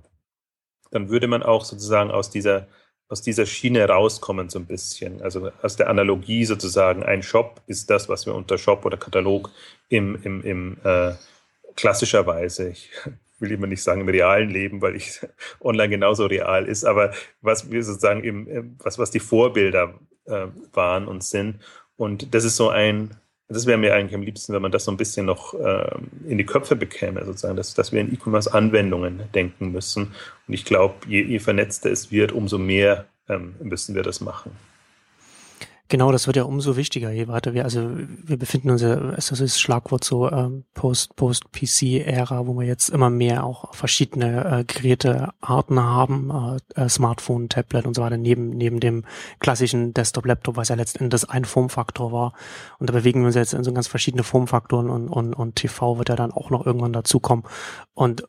dann 0.90 1.10
würde 1.10 1.28
man 1.28 1.44
auch 1.44 1.64
sozusagen 1.64 2.10
aus 2.10 2.30
dieser, 2.30 2.66
aus 3.08 3.22
dieser 3.22 3.46
Schiene 3.46 3.86
rauskommen 3.88 4.48
so 4.48 4.58
ein 4.58 4.66
bisschen. 4.66 5.22
Also 5.22 5.50
aus 5.62 5.76
der 5.76 5.88
Analogie 5.88 6.44
sozusagen, 6.44 7.02
ein 7.02 7.22
Shop 7.22 7.62
ist 7.66 7.90
das, 7.90 8.08
was 8.08 8.26
wir 8.26 8.34
unter 8.34 8.58
Shop 8.58 8.84
oder 8.84 8.96
Katalog 8.96 9.50
im, 9.88 10.18
im, 10.22 10.42
im 10.42 10.76
äh, 10.84 11.12
klassischerweise, 11.76 12.70
ich 12.70 12.90
will 13.38 13.52
immer 13.52 13.66
nicht 13.66 13.82
sagen 13.82 14.00
im 14.02 14.08
realen 14.08 14.48
Leben, 14.48 14.80
weil 14.80 14.96
ich 14.96 15.20
online 15.60 15.90
genauso 15.90 16.26
real 16.26 16.66
ist, 16.66 16.84
aber 16.84 17.12
was 17.42 17.70
wir 17.70 17.82
sozusagen 17.82 18.24
im, 18.24 18.76
was, 18.82 18.98
was 18.98 19.10
die 19.10 19.20
Vorbilder 19.20 19.98
äh, 20.26 20.46
waren 20.72 21.06
und 21.06 21.22
sind. 21.22 21.60
Und 21.96 22.34
das 22.34 22.44
ist 22.44 22.56
so 22.56 22.70
ein, 22.70 23.16
das 23.48 23.66
wäre 23.66 23.78
mir 23.78 23.94
eigentlich 23.94 24.14
am 24.14 24.22
liebsten, 24.22 24.52
wenn 24.52 24.62
man 24.62 24.72
das 24.72 24.84
so 24.84 24.90
ein 24.90 24.96
bisschen 24.96 25.26
noch 25.26 25.54
äh, 25.54 25.96
in 26.26 26.38
die 26.38 26.46
Köpfe 26.46 26.76
bekäme, 26.76 27.24
sozusagen, 27.24 27.56
dass, 27.56 27.74
dass 27.74 27.92
wir 27.92 28.00
in 28.00 28.12
E-Commerce-Anwendungen 28.12 29.22
denken 29.34 29.72
müssen. 29.72 30.14
Und 30.48 30.54
ich 30.54 30.64
glaube, 30.64 30.94
je, 31.06 31.22
je 31.22 31.38
vernetzter 31.38 31.90
es 31.90 32.10
wird, 32.10 32.32
umso 32.32 32.58
mehr 32.58 33.06
ähm, 33.28 33.54
müssen 33.60 33.94
wir 33.94 34.02
das 34.02 34.20
machen. 34.20 34.52
Genau, 35.88 36.10
das 36.10 36.26
wird 36.26 36.36
ja 36.36 36.44
umso 36.44 36.78
wichtiger, 36.78 37.10
je 37.10 37.28
weiter 37.28 37.52
wir, 37.52 37.64
also 37.64 37.90
wir 37.92 38.38
befinden 38.38 38.70
uns 38.70 38.80
ja, 38.80 38.96
das 38.96 39.30
ist 39.30 39.40
das 39.42 39.60
Schlagwort 39.60 40.02
so 40.02 40.30
ähm, 40.30 40.64
Post, 40.72 41.14
Post-PC-Ära, 41.14 42.46
wo 42.46 42.58
wir 42.58 42.66
jetzt 42.66 42.88
immer 42.88 43.10
mehr 43.10 43.44
auch 43.44 43.74
verschiedene 43.74 44.60
äh, 44.60 44.64
Gerätearten 44.64 45.78
haben, 45.78 46.58
äh, 46.74 46.80
äh, 46.80 46.88
Smartphone, 46.88 47.50
Tablet 47.50 47.84
und 47.84 47.94
so 47.94 48.00
weiter, 48.00 48.16
neben, 48.16 48.48
neben 48.48 48.80
dem 48.80 49.04
klassischen 49.40 49.92
Desktop-Laptop, 49.92 50.56
was 50.56 50.70
ja 50.70 50.74
letztendlich 50.74 51.28
ein 51.28 51.44
Formfaktor 51.44 52.12
war. 52.12 52.32
Und 52.78 52.88
da 52.88 52.94
bewegen 52.94 53.20
wir 53.20 53.26
uns 53.26 53.34
jetzt 53.34 53.52
in 53.52 53.62
so 53.62 53.72
ganz 53.74 53.86
verschiedene 53.86 54.22
Formfaktoren 54.24 54.88
und, 54.88 55.08
und, 55.08 55.34
und 55.34 55.56
TV 55.56 55.98
wird 55.98 56.08
ja 56.08 56.16
dann 56.16 56.32
auch 56.32 56.48
noch 56.48 56.64
irgendwann 56.64 56.94
dazukommen. 56.94 57.44
Und 57.92 58.24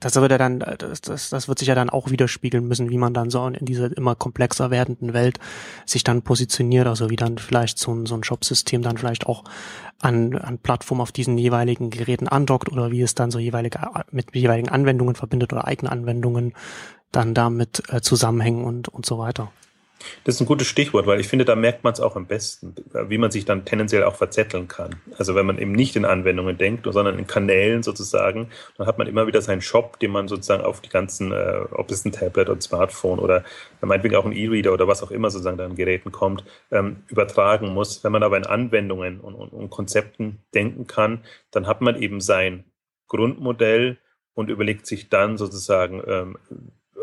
das 0.00 0.16
wird 0.16 0.30
ja 0.30 0.38
dann, 0.38 0.58
das, 0.58 1.00
das, 1.00 1.30
das 1.30 1.48
wird 1.48 1.58
sich 1.58 1.68
ja 1.68 1.74
dann 1.74 1.88
auch 1.88 2.10
widerspiegeln 2.10 2.66
müssen, 2.66 2.90
wie 2.90 2.98
man 2.98 3.14
dann 3.14 3.30
so 3.30 3.46
in 3.46 3.64
dieser 3.64 3.96
immer 3.96 4.14
komplexer 4.14 4.70
werdenden 4.70 5.14
Welt 5.14 5.38
sich 5.86 6.04
dann 6.04 6.22
positioniert, 6.22 6.86
also 6.86 7.10
wie 7.10 7.16
dann 7.16 7.38
vielleicht 7.38 7.78
so 7.78 7.92
ein, 7.92 8.04
so 8.06 8.14
ein 8.14 8.24
Shop-System 8.24 8.82
dann 8.82 8.98
vielleicht 8.98 9.26
auch 9.26 9.44
an, 10.00 10.36
an 10.36 10.58
Plattformen 10.58 11.00
auf 11.00 11.12
diesen 11.12 11.38
jeweiligen 11.38 11.90
Geräten 11.90 12.28
andockt 12.28 12.70
oder 12.70 12.90
wie 12.90 13.02
es 13.02 13.14
dann 13.14 13.30
so 13.30 13.38
jeweilige 13.38 13.78
mit 14.10 14.34
jeweiligen 14.34 14.68
Anwendungen 14.68 15.14
verbindet 15.14 15.52
oder 15.52 15.66
eigene 15.66 15.90
Anwendungen 15.90 16.52
dann 17.10 17.32
damit 17.32 17.82
äh, 17.90 18.00
zusammenhängen 18.00 18.64
und, 18.64 18.88
und 18.88 19.06
so 19.06 19.18
weiter. 19.18 19.50
Das 20.24 20.34
ist 20.34 20.40
ein 20.40 20.46
gutes 20.46 20.66
Stichwort, 20.66 21.06
weil 21.06 21.20
ich 21.20 21.28
finde, 21.28 21.44
da 21.44 21.54
merkt 21.54 21.84
man 21.84 21.92
es 21.92 22.00
auch 22.00 22.16
am 22.16 22.26
besten, 22.26 22.74
wie 23.08 23.18
man 23.18 23.30
sich 23.30 23.44
dann 23.44 23.64
tendenziell 23.64 24.04
auch 24.04 24.16
verzetteln 24.16 24.68
kann. 24.68 24.96
Also 25.18 25.34
wenn 25.34 25.46
man 25.46 25.58
eben 25.58 25.72
nicht 25.72 25.96
in 25.96 26.04
Anwendungen 26.04 26.58
denkt, 26.58 26.86
sondern 26.90 27.18
in 27.18 27.26
Kanälen 27.26 27.82
sozusagen, 27.82 28.50
dann 28.76 28.86
hat 28.86 28.98
man 28.98 29.06
immer 29.06 29.26
wieder 29.26 29.40
seinen 29.40 29.60
Shop, 29.60 29.98
den 30.00 30.10
man 30.10 30.28
sozusagen 30.28 30.64
auf 30.64 30.80
die 30.80 30.88
ganzen, 30.88 31.32
äh, 31.32 31.60
ob 31.70 31.90
es 31.90 32.04
ein 32.04 32.12
Tablet 32.12 32.48
oder 32.48 32.60
Smartphone 32.60 33.18
oder 33.18 33.44
meinetwegen 33.80 34.16
auch 34.16 34.24
ein 34.24 34.32
E-Reader 34.32 34.72
oder 34.72 34.88
was 34.88 35.02
auch 35.02 35.10
immer 35.10 35.30
sozusagen 35.30 35.60
an 35.60 35.74
Geräten 35.74 36.12
kommt, 36.12 36.44
ähm, 36.70 37.04
übertragen 37.08 37.72
muss. 37.72 38.02
Wenn 38.04 38.12
man 38.12 38.22
aber 38.22 38.36
in 38.36 38.46
Anwendungen 38.46 39.20
und, 39.20 39.34
und, 39.34 39.52
und 39.52 39.70
Konzepten 39.70 40.40
denken 40.54 40.86
kann, 40.86 41.24
dann 41.50 41.66
hat 41.66 41.80
man 41.80 42.00
eben 42.00 42.20
sein 42.20 42.64
Grundmodell 43.08 43.98
und 44.34 44.50
überlegt 44.50 44.86
sich 44.86 45.08
dann 45.08 45.36
sozusagen, 45.36 46.02
ähm, 46.06 46.38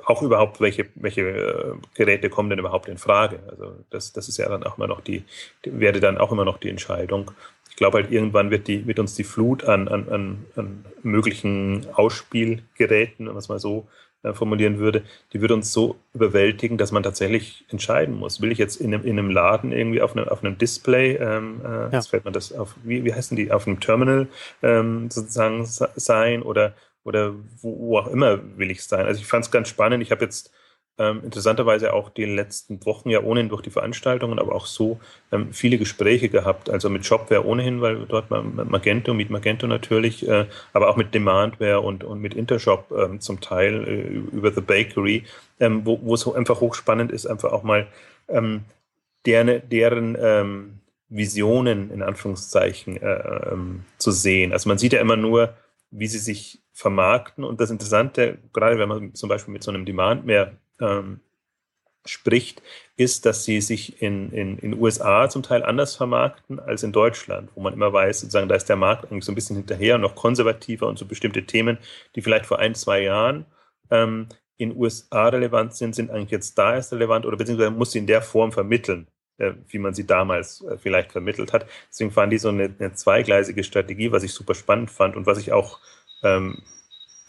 auch 0.05 0.22
überhaupt, 0.22 0.62
welche, 0.62 0.88
welche 0.96 1.22
äh, 1.22 1.74
Geräte 1.96 2.29
kommen 2.29 2.50
denn 2.50 2.60
überhaupt 2.60 2.88
in 2.88 2.98
Frage. 2.98 3.39
Also 3.50 3.75
das, 3.89 4.13
das 4.13 4.27
ist 4.27 4.38
ja 4.38 4.50
dann 4.50 4.63
auch 4.63 4.77
immer 4.77 4.88
noch 4.88 5.01
die, 5.01 5.24
die 5.65 5.79
wäre 5.79 6.00
dann 6.00 6.17
auch 6.17 6.31
immer 6.31 6.46
noch 6.46 6.58
die 6.58 6.70
Entscheidung. 6.70 7.31
Ich 7.70 7.75
glaube 7.75 8.00
halt, 8.00 8.12
irgendwann 8.12 8.51
wird, 8.51 8.67
die, 8.67 8.86
wird 8.86 9.00
uns 9.00 9.15
die 9.15 9.24
Flut 9.24 9.63
an, 9.63 9.88
an, 9.88 10.10
an, 10.10 10.46
an 10.55 10.86
möglichen 11.03 11.88
Ausspielgeräten, 11.93 13.25
wenn 13.25 13.34
man 13.34 13.38
es 13.38 13.50
mal 13.50 13.60
so 13.60 13.88
äh, 14.24 14.34
formulieren 14.34 14.77
würde, 14.77 15.01
die 15.34 15.41
würde 15.41 15.55
uns 15.55 15.74
so 15.74 15.96
überwältigen, 16.13 16.77
dass 16.77 16.91
man 16.91 17.01
tatsächlich 17.01 17.65
entscheiden 17.70 18.13
muss. 18.13 18.39
Will 18.39 18.51
ich 18.51 18.60
jetzt 18.60 18.75
in 18.79 18.93
einem, 18.93 19.03
in 19.03 19.17
einem 19.17 19.31
Laden 19.31 19.72
irgendwie 19.72 20.00
auf 20.00 20.15
einem, 20.15 20.27
auf 20.27 20.43
einem 20.43 20.60
Display, 20.60 21.15
ähm, 21.15 21.62
äh, 21.65 21.67
ja. 21.67 21.89
jetzt 21.93 22.10
fällt 22.10 22.25
man 22.25 22.34
das 22.34 22.53
auf, 22.53 22.75
wie, 22.84 23.03
wie 23.03 23.15
heißen 23.15 23.36
die, 23.36 23.51
auf 23.51 23.65
einem 23.65 23.79
Terminal 23.79 24.27
ähm, 24.62 25.10
sozusagen 25.10 25.65
sein 25.65 26.43
oder 26.43 26.75
oder 27.03 27.34
wo, 27.62 27.79
wo 27.79 27.98
auch 27.98 28.08
immer 28.08 28.39
will 28.58 28.72
ich 28.72 28.84
sein. 28.84 29.05
Also 29.05 29.22
ich 29.22 29.27
fand 29.27 29.46
es 29.46 29.51
ganz 29.51 29.70
spannend. 29.70 30.03
Ich 30.03 30.12
habe 30.12 30.24
jetzt 30.24 30.51
ähm, 30.98 31.22
interessanterweise 31.24 31.93
auch 31.93 32.10
die 32.10 32.25
letzten 32.25 32.86
Wochen 32.86 33.10
ja 33.10 33.22
ohnehin 33.24 33.50
durch 33.50 33.62
die 33.62 33.72
Veranstaltungen, 33.72 34.39
aber 34.39 34.53
auch 34.53 34.65
so 34.65 35.00
ähm, 35.31 35.51
viele 35.51 35.77
Gespräche 35.77 36.29
gehabt. 36.29 36.70
Also 36.70 36.89
mit 36.89 37.05
Shopware 37.05 37.46
ohnehin, 37.46 37.81
weil 37.81 38.05
dort 38.05 38.29
Magento, 38.29 39.13
mit 39.13 39.29
Magento 39.29 39.67
natürlich, 39.67 40.27
äh, 40.27 40.46
aber 40.74 40.89
auch 40.89 40.98
mit 40.98 41.13
Demandware 41.13 41.81
und, 41.81 42.03
und 42.03 42.22
mit 42.22 42.36
Intershop 42.36 42.91
ähm, 42.91 43.20
zum 43.20 43.41
Teil 43.41 43.88
äh, 43.88 44.36
über 44.36 44.51
The 44.51 44.62
Bakery, 44.62 45.24
ähm, 45.60 45.86
wo, 45.86 46.00
wo 46.03 46.13
es 46.13 46.27
einfach 46.27 46.62
hochspannend 46.62 47.12
ist, 47.12 47.25
einfach 47.25 47.51
auch 47.51 47.63
mal 47.63 47.88
ähm, 48.27 48.65
deren, 49.25 49.67
deren 49.70 50.17
ähm, 50.20 50.79
Visionen 51.10 51.89
in 51.91 52.01
Anführungszeichen 52.03 52.98
äh, 53.01 53.55
zu 53.98 54.12
sehen. 54.12 54.53
Also 54.53 54.70
man 54.70 54.77
sieht 54.77 54.93
ja 54.93 55.01
immer 55.01 55.17
nur, 55.17 55.53
wie 55.89 56.08
sie 56.08 56.20
sich 56.20 56.60
vermarkten. 56.81 57.43
Und 57.43 57.61
das 57.61 57.69
Interessante, 57.69 58.39
gerade 58.53 58.77
wenn 58.77 58.89
man 58.89 59.13
zum 59.15 59.29
Beispiel 59.29 59.53
mit 59.53 59.63
so 59.63 59.71
einem 59.71 59.85
Demand 59.85 60.25
mehr 60.25 60.53
ähm, 60.79 61.21
spricht, 62.05 62.61
ist, 62.97 63.25
dass 63.25 63.45
sie 63.45 63.61
sich 63.61 64.01
in, 64.01 64.31
in, 64.31 64.57
in 64.57 64.79
USA 64.79 65.29
zum 65.29 65.43
Teil 65.43 65.63
anders 65.63 65.95
vermarkten 65.95 66.59
als 66.59 66.83
in 66.83 66.91
Deutschland, 66.91 67.50
wo 67.55 67.61
man 67.61 67.73
immer 67.73 67.93
weiß, 67.93 68.21
sozusagen, 68.21 68.50
da 68.50 68.55
ist 68.55 68.69
der 68.69 68.75
Markt 68.75 69.05
eigentlich 69.05 69.25
so 69.25 69.31
ein 69.31 69.35
bisschen 69.35 69.55
hinterher 69.55 69.95
und 69.95 70.01
noch 70.01 70.15
konservativer 70.15 70.88
und 70.88 70.97
so 70.97 71.05
bestimmte 71.05 71.45
Themen, 71.45 71.77
die 72.15 72.21
vielleicht 72.21 72.45
vor 72.45 72.59
ein, 72.59 72.75
zwei 72.75 73.01
Jahren 73.03 73.45
ähm, 73.91 74.27
in 74.57 74.75
USA 74.75 75.29
relevant 75.29 75.75
sind, 75.75 75.95
sind 75.95 76.11
eigentlich 76.11 76.31
jetzt 76.31 76.57
da 76.57 76.75
erst 76.75 76.93
relevant 76.93 77.25
oder 77.25 77.38
beziehungsweise 77.38 77.71
muss 77.71 77.91
sie 77.91 78.00
in 78.00 78.07
der 78.07 78.21
Form 78.21 78.51
vermitteln, 78.51 79.07
äh, 79.38 79.53
wie 79.67 79.79
man 79.79 79.93
sie 79.93 80.05
damals 80.07 80.63
äh, 80.63 80.77
vielleicht 80.77 81.11
vermittelt 81.11 81.53
hat. 81.53 81.67
Deswegen 81.89 82.11
fand 82.11 82.33
die 82.33 82.38
so 82.39 82.50
eine, 82.50 82.73
eine 82.79 82.93
zweigleisige 82.93 83.63
Strategie, 83.63 84.11
was 84.11 84.23
ich 84.23 84.33
super 84.33 84.55
spannend 84.55 84.91
fand 84.91 85.15
und 85.15 85.25
was 85.27 85.38
ich 85.38 85.51
auch 85.51 85.79
ähm, 86.23 86.61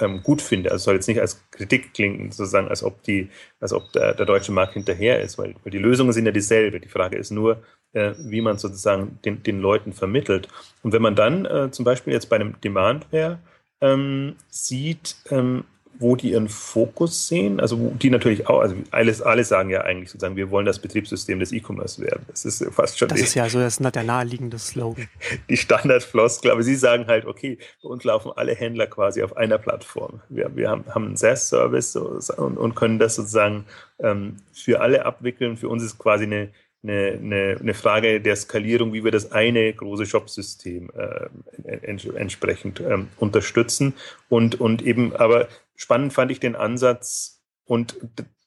ähm, 0.00 0.22
gut 0.22 0.42
finde. 0.42 0.70
Also 0.70 0.84
soll 0.84 0.94
jetzt 0.94 1.08
nicht 1.08 1.20
als 1.20 1.42
Kritik 1.50 1.94
klingen, 1.94 2.32
sozusagen, 2.32 2.68
als 2.68 2.82
ob 2.82 3.02
die, 3.02 3.30
als 3.60 3.72
ob 3.72 3.92
der, 3.92 4.14
der 4.14 4.26
deutsche 4.26 4.52
Markt 4.52 4.74
hinterher 4.74 5.20
ist, 5.20 5.38
weil, 5.38 5.54
weil, 5.62 5.70
die 5.70 5.78
Lösungen 5.78 6.12
sind 6.12 6.26
ja 6.26 6.32
dieselbe. 6.32 6.80
Die 6.80 6.88
Frage 6.88 7.16
ist 7.16 7.30
nur, 7.30 7.62
äh, 7.92 8.12
wie 8.18 8.40
man 8.40 8.58
sozusagen 8.58 9.18
den, 9.24 9.42
den 9.42 9.60
Leuten 9.60 9.92
vermittelt. 9.92 10.48
Und 10.82 10.92
wenn 10.92 11.02
man 11.02 11.14
dann 11.14 11.44
äh, 11.46 11.70
zum 11.70 11.84
Beispiel 11.84 12.12
jetzt 12.12 12.28
bei 12.28 12.36
einem 12.36 12.60
Demandware 12.60 13.38
ähm, 13.80 14.36
sieht, 14.48 15.16
ähm, 15.30 15.64
wo 16.02 16.16
die 16.16 16.32
ihren 16.32 16.48
Fokus 16.48 17.28
sehen, 17.28 17.60
also 17.60 17.92
die 17.94 18.10
natürlich 18.10 18.48
auch, 18.48 18.60
also 18.60 18.74
alles, 18.90 19.22
alle 19.22 19.44
sagen 19.44 19.70
ja 19.70 19.82
eigentlich 19.82 20.10
sozusagen, 20.10 20.36
wir 20.36 20.50
wollen 20.50 20.66
das 20.66 20.78
Betriebssystem 20.78 21.38
des 21.38 21.52
E-Commerce 21.52 22.02
werden. 22.02 22.24
Das 22.28 22.44
ist 22.44 22.64
fast 22.72 22.98
schon. 22.98 23.08
Das 23.08 23.18
die, 23.18 23.24
ist 23.24 23.34
ja 23.34 23.48
so 23.48 23.58
das 23.60 23.80
ist 23.80 23.94
der 23.94 24.02
naheliegende 24.02 24.58
Slogan. 24.58 25.08
Die 25.48 25.56
Standardfloskel, 25.56 26.50
aber 26.50 26.62
sie 26.62 26.74
sagen 26.74 27.06
halt, 27.06 27.24
okay, 27.24 27.58
bei 27.82 27.88
uns 27.88 28.04
laufen 28.04 28.32
alle 28.36 28.54
Händler 28.54 28.86
quasi 28.86 29.22
auf 29.22 29.36
einer 29.36 29.58
Plattform. 29.58 30.20
Wir, 30.28 30.54
wir 30.54 30.68
haben, 30.68 30.84
haben 30.94 31.06
einen 31.06 31.16
SaaS-Service 31.16 31.96
und, 31.96 32.58
und, 32.58 32.74
können 32.74 32.98
das 32.98 33.14
sozusagen 33.14 33.64
ähm, 34.00 34.36
für 34.52 34.80
alle 34.80 35.06
abwickeln. 35.06 35.56
Für 35.56 35.68
uns 35.68 35.82
ist 35.82 35.98
quasi 35.98 36.24
eine, 36.24 36.48
eine, 36.82 37.18
eine, 37.22 37.56
eine 37.60 37.74
Frage 37.74 38.20
der 38.20 38.36
Skalierung, 38.36 38.92
wie 38.92 39.04
wir 39.04 39.10
das 39.10 39.32
eine 39.32 39.72
große 39.72 40.06
Shop-System 40.06 40.90
äh, 40.96 41.76
ents 41.82 42.04
entsprechend 42.04 42.80
ähm, 42.80 43.08
unterstützen. 43.18 43.94
Und, 44.28 44.60
und 44.60 44.82
eben, 44.82 45.14
aber 45.14 45.48
spannend 45.76 46.12
fand 46.12 46.30
ich 46.30 46.40
den 46.40 46.56
Ansatz 46.56 47.42
und 47.64 47.96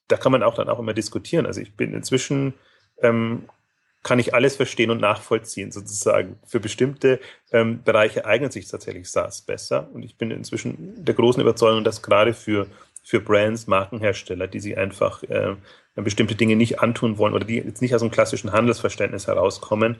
da 0.08 0.16
kann 0.16 0.32
man 0.32 0.42
auch 0.42 0.54
dann 0.54 0.68
auch 0.68 0.78
immer 0.78 0.94
diskutieren. 0.94 1.46
Also 1.46 1.60
ich 1.60 1.74
bin 1.74 1.92
inzwischen, 1.94 2.54
ähm, 3.02 3.48
kann 4.02 4.18
ich 4.20 4.34
alles 4.34 4.54
verstehen 4.54 4.90
und 4.90 5.00
nachvollziehen 5.00 5.72
sozusagen. 5.72 6.38
Für 6.46 6.60
bestimmte 6.60 7.18
ähm, 7.50 7.82
Bereiche 7.82 8.24
eignet 8.24 8.52
sich 8.52 8.68
tatsächlich 8.68 9.10
SaaS 9.10 9.42
besser 9.42 9.88
und 9.92 10.04
ich 10.04 10.16
bin 10.16 10.30
inzwischen 10.30 11.04
der 11.04 11.14
großen 11.14 11.42
Überzeugung, 11.42 11.82
dass 11.82 12.02
gerade 12.02 12.32
für 12.32 12.68
für 13.06 13.20
Brands, 13.20 13.68
Markenhersteller, 13.68 14.48
die 14.48 14.58
sich 14.58 14.76
einfach 14.76 15.22
äh, 15.22 15.54
bestimmte 15.94 16.34
Dinge 16.34 16.56
nicht 16.56 16.80
antun 16.80 17.18
wollen 17.18 17.34
oder 17.34 17.44
die 17.44 17.58
jetzt 17.58 17.80
nicht 17.80 17.94
aus 17.94 18.02
einem 18.02 18.10
klassischen 18.10 18.50
Handelsverständnis 18.50 19.28
herauskommen, 19.28 19.94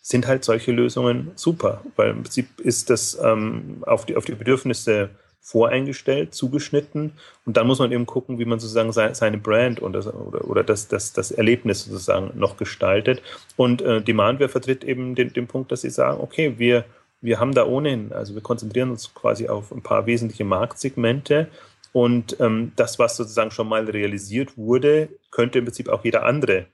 sind 0.00 0.28
halt 0.28 0.44
solche 0.44 0.70
Lösungen 0.70 1.32
super, 1.34 1.82
weil 1.96 2.10
im 2.10 2.22
Prinzip 2.22 2.60
ist 2.60 2.90
das 2.90 3.18
ähm, 3.20 3.82
auf, 3.84 4.06
die, 4.06 4.14
auf 4.14 4.24
die 4.24 4.36
Bedürfnisse 4.36 5.10
voreingestellt, 5.44 6.34
zugeschnitten 6.34 7.12
und 7.44 7.58
dann 7.58 7.66
muss 7.66 7.78
man 7.78 7.92
eben 7.92 8.06
gucken, 8.06 8.38
wie 8.38 8.46
man 8.46 8.58
sozusagen 8.58 8.92
seine 8.92 9.36
Brand 9.36 9.82
oder, 9.82 10.02
oder 10.48 10.64
das, 10.64 10.88
das, 10.88 11.12
das 11.12 11.30
Erlebnis 11.30 11.84
sozusagen 11.84 12.30
noch 12.34 12.56
gestaltet. 12.56 13.20
Und 13.56 13.82
äh, 13.82 14.00
Demandware 14.00 14.48
vertritt 14.48 14.84
eben 14.84 15.14
den, 15.14 15.34
den 15.34 15.46
Punkt, 15.46 15.70
dass 15.70 15.82
sie 15.82 15.90
sagen, 15.90 16.18
okay, 16.22 16.54
wir, 16.56 16.86
wir 17.20 17.40
haben 17.40 17.52
da 17.52 17.66
ohnehin, 17.66 18.10
also 18.14 18.34
wir 18.34 18.40
konzentrieren 18.40 18.90
uns 18.90 19.12
quasi 19.12 19.46
auf 19.48 19.70
ein 19.70 19.82
paar 19.82 20.06
wesentliche 20.06 20.44
Marktsegmente 20.44 21.48
und 21.92 22.40
ähm, 22.40 22.72
das, 22.76 22.98
was 22.98 23.16
sozusagen 23.16 23.50
schon 23.50 23.68
mal 23.68 23.84
realisiert 23.84 24.56
wurde, 24.56 25.10
könnte 25.30 25.58
im 25.58 25.66
Prinzip 25.66 25.90
auch 25.90 26.04
jeder 26.04 26.24
andere 26.24 26.66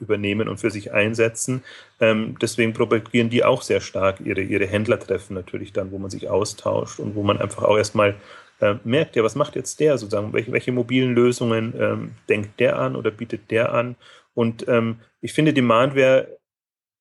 übernehmen 0.00 0.48
und 0.48 0.58
für 0.58 0.70
sich 0.70 0.92
einsetzen. 0.92 1.62
Ähm, 2.00 2.36
deswegen 2.40 2.72
propagieren 2.72 3.30
die 3.30 3.44
auch 3.44 3.62
sehr 3.62 3.80
stark 3.80 4.20
ihre, 4.20 4.42
ihre 4.42 4.66
Händlertreffen 4.66 5.34
natürlich 5.34 5.72
dann, 5.72 5.92
wo 5.92 5.98
man 5.98 6.10
sich 6.10 6.28
austauscht 6.28 7.00
und 7.00 7.14
wo 7.14 7.22
man 7.22 7.38
einfach 7.38 7.62
auch 7.62 7.76
erstmal 7.76 8.16
äh, 8.60 8.74
merkt, 8.84 9.16
ja, 9.16 9.24
was 9.24 9.34
macht 9.34 9.56
jetzt 9.56 9.80
der 9.80 9.98
sozusagen? 9.98 10.32
Welche, 10.32 10.52
welche 10.52 10.72
mobilen 10.72 11.14
Lösungen 11.14 11.74
ähm, 11.78 12.12
denkt 12.28 12.60
der 12.60 12.78
an 12.78 12.96
oder 12.96 13.10
bietet 13.10 13.50
der 13.50 13.72
an? 13.72 13.96
Und 14.34 14.66
ähm, 14.68 15.00
ich 15.20 15.32
finde, 15.32 15.52
Demandware 15.52 16.28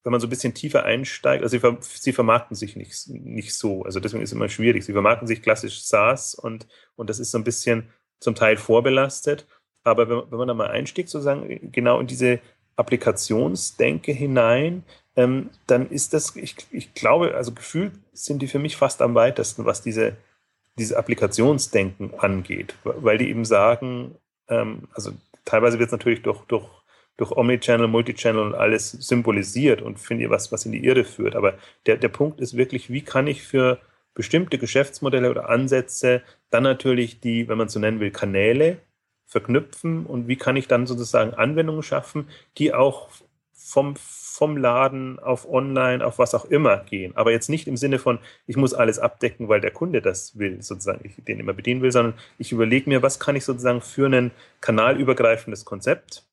wenn 0.04 0.12
man 0.12 0.20
so 0.20 0.28
ein 0.28 0.32
bisschen 0.32 0.54
tiefer 0.54 0.84
einsteigt, 0.84 1.44
also 1.44 1.58
sie, 1.58 1.78
sie, 1.82 2.14
vermarkten 2.14 2.56
sich 2.56 2.76
nicht, 2.76 3.08
nicht 3.10 3.54
so. 3.54 3.84
Also 3.84 4.00
deswegen 4.00 4.24
ist 4.24 4.30
es 4.30 4.36
immer 4.36 4.50
schwierig. 4.50 4.84
Sie 4.84 4.94
vermarkten 4.94 5.28
sich 5.28 5.44
klassisch 5.44 5.84
SaaS 5.84 6.34
und, 6.34 6.68
und 6.96 7.10
das 7.10 7.20
ist 7.20 7.32
so 7.32 7.38
ein 7.38 7.44
bisschen 7.44 7.90
zum 8.20 8.34
Teil 8.34 8.58
vorbelastet. 8.58 9.48
Aber 9.84 10.10
wenn, 10.10 10.32
wenn 10.32 10.38
man 10.40 10.48
da 10.48 10.54
mal 10.54 10.72
einstiegt, 10.72 11.10
sozusagen 11.10 11.72
genau 11.72 12.00
in 12.00 12.08
diese 12.08 12.40
Applikationsdenke 12.76 14.12
hinein, 14.12 14.84
ähm, 15.16 15.50
dann 15.68 15.90
ist 15.90 16.14
das, 16.14 16.36
ich, 16.36 16.56
ich 16.72 16.94
glaube, 16.94 17.36
also 17.36 17.52
gefühlt 17.52 17.94
sind 18.14 18.42
die 18.42 18.48
für 18.48 18.60
mich 18.60 18.78
fast 18.78 19.02
am 19.02 19.16
weitesten, 19.16 19.66
was 19.66 19.82
diese, 19.82 20.16
diese 20.78 20.98
Applikationsdenken 20.98 22.14
angeht, 22.20 22.76
weil 22.84 23.18
die 23.18 23.30
eben 23.30 23.46
sagen, 23.46 24.16
ähm, 24.48 24.88
also 24.94 25.12
teilweise 25.46 25.80
wird 25.80 25.88
es 25.88 25.92
natürlich 25.92 26.22
durch, 26.22 26.42
durch 26.46 26.66
durch 27.18 27.34
Omnichannel, 27.34 27.88
Multichannel 27.88 28.42
und 28.42 28.56
alles 28.56 28.92
symbolisiert 28.92 29.84
und 29.84 30.00
finde 30.00 30.24
ich 30.24 30.30
was, 30.32 30.52
was 30.52 30.66
in 30.66 30.72
die 30.72 30.84
Irre 30.84 31.04
führt. 31.04 31.36
Aber 31.36 31.54
der, 31.86 31.98
der 31.98 32.08
Punkt 32.08 32.42
ist 32.42 32.58
wirklich, 32.58 32.90
wie 32.90 33.04
kann 33.04 33.28
ich 33.28 33.44
für 33.44 33.80
bestimmte 34.16 34.58
Geschäftsmodelle 34.58 35.30
oder 35.30 35.48
Ansätze 35.48 36.24
dann 36.50 36.64
natürlich 36.64 37.20
die, 37.20 37.48
wenn 37.48 37.60
man 37.60 37.70
so 37.70 37.80
nennen 37.80 38.00
will, 38.00 38.10
Kanäle 38.10 38.78
verknüpfen 39.32 40.06
und 40.06 40.28
wie 40.28 40.36
kann 40.36 40.58
ich 40.58 40.68
dann 40.68 40.86
sozusagen 40.86 41.34
Anwendungen 41.34 41.84
schaffen, 41.84 42.28
die 42.58 42.74
auch 42.74 43.08
vom, 43.54 43.96
vom 43.96 44.58
Laden 44.58 45.20
auf 45.20 45.48
Online, 45.50 46.06
auf 46.06 46.20
was 46.20 46.36
auch 46.36 46.44
immer 46.44 46.80
gehen. 46.80 47.16
Aber 47.16 47.32
jetzt 47.32 47.50
nicht 47.50 47.66
im 47.66 47.78
Sinne 47.78 47.98
von, 47.98 48.20
ich 48.46 48.58
muss 48.58 48.74
alles 48.74 49.00
abdecken, 49.00 49.48
weil 49.48 49.62
der 49.62 49.72
Kunde 49.72 50.02
das 50.02 50.38
will, 50.38 50.62
sozusagen, 50.62 51.00
ich 51.06 51.24
den 51.24 51.40
immer 51.40 51.54
bedienen 51.54 51.82
will, 51.82 51.94
sondern 51.94 52.16
ich 52.38 52.52
überlege 52.52 52.90
mir, 52.90 53.02
was 53.02 53.22
kann 53.22 53.38
ich 53.38 53.46
sozusagen 53.46 53.80
für 53.80 54.08
ein 54.08 54.32
kanalübergreifendes 54.60 55.64
Konzept 55.64 56.26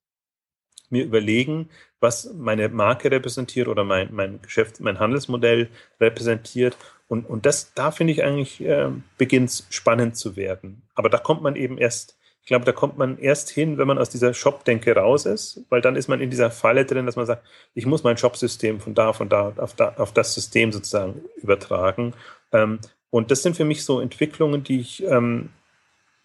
mir 0.91 1.05
überlegen, 1.05 1.69
was 2.01 2.33
meine 2.35 2.69
Marke 2.69 3.13
repräsentiert 3.13 3.69
oder 3.69 3.85
mein, 3.85 4.09
mein 4.13 4.43
Geschäft, 4.43 4.81
mein 4.81 4.99
Handelsmodell 4.99 5.69
repräsentiert. 6.01 6.77
Und, 7.07 7.31
und 7.31 7.47
das, 7.47 7.73
da 7.75 7.93
finde 7.93 8.13
ich 8.13 8.25
eigentlich, 8.25 8.61
äh, 8.61 8.89
beginnt 9.19 9.67
spannend 9.71 10.17
zu 10.17 10.35
werden. 10.35 10.83
Aber 10.97 11.09
da 11.11 11.19
kommt 11.19 11.43
man 11.43 11.55
eben 11.55 11.79
erst, 11.79 12.18
ich 12.49 12.51
glaube, 12.51 12.65
da 12.65 12.73
kommt 12.73 12.97
man 12.97 13.19
erst 13.19 13.51
hin, 13.51 13.77
wenn 13.77 13.87
man 13.87 13.99
aus 13.99 14.09
dieser 14.09 14.33
Shop-Denke 14.33 14.97
raus 14.97 15.27
ist, 15.27 15.67
weil 15.69 15.83
dann 15.83 15.97
ist 15.97 16.09
man 16.09 16.23
in 16.23 16.31
dieser 16.31 16.51
Falle 16.51 16.87
drin, 16.87 17.05
dass 17.05 17.15
man 17.15 17.27
sagt, 17.27 17.47
ich 17.75 17.85
muss 17.85 18.05
mein 18.05 18.17
Shop-System 18.17 18.81
von 18.81 18.95
da, 18.95 19.13
von 19.13 19.29
da 19.29 19.53
auf, 19.59 19.75
da 19.75 19.93
auf 19.99 20.15
das 20.15 20.33
System 20.33 20.73
sozusagen 20.73 21.21
übertragen. 21.43 22.15
Ähm, 22.53 22.79
und 23.11 23.31
das 23.31 23.43
sind 23.43 23.55
für 23.55 23.67
mich 23.67 23.85
so 23.85 24.01
Entwicklungen, 24.01 24.65
die 24.65 24.81
ich 24.81 25.05
ähm, 25.05 25.51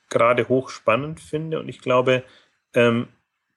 gerade 0.09 0.47
hochspannend 0.47 1.19
finde. 1.19 1.59
Und 1.59 1.67
ich 1.67 1.81
glaube, 1.81 2.23
ähm, 2.73 3.09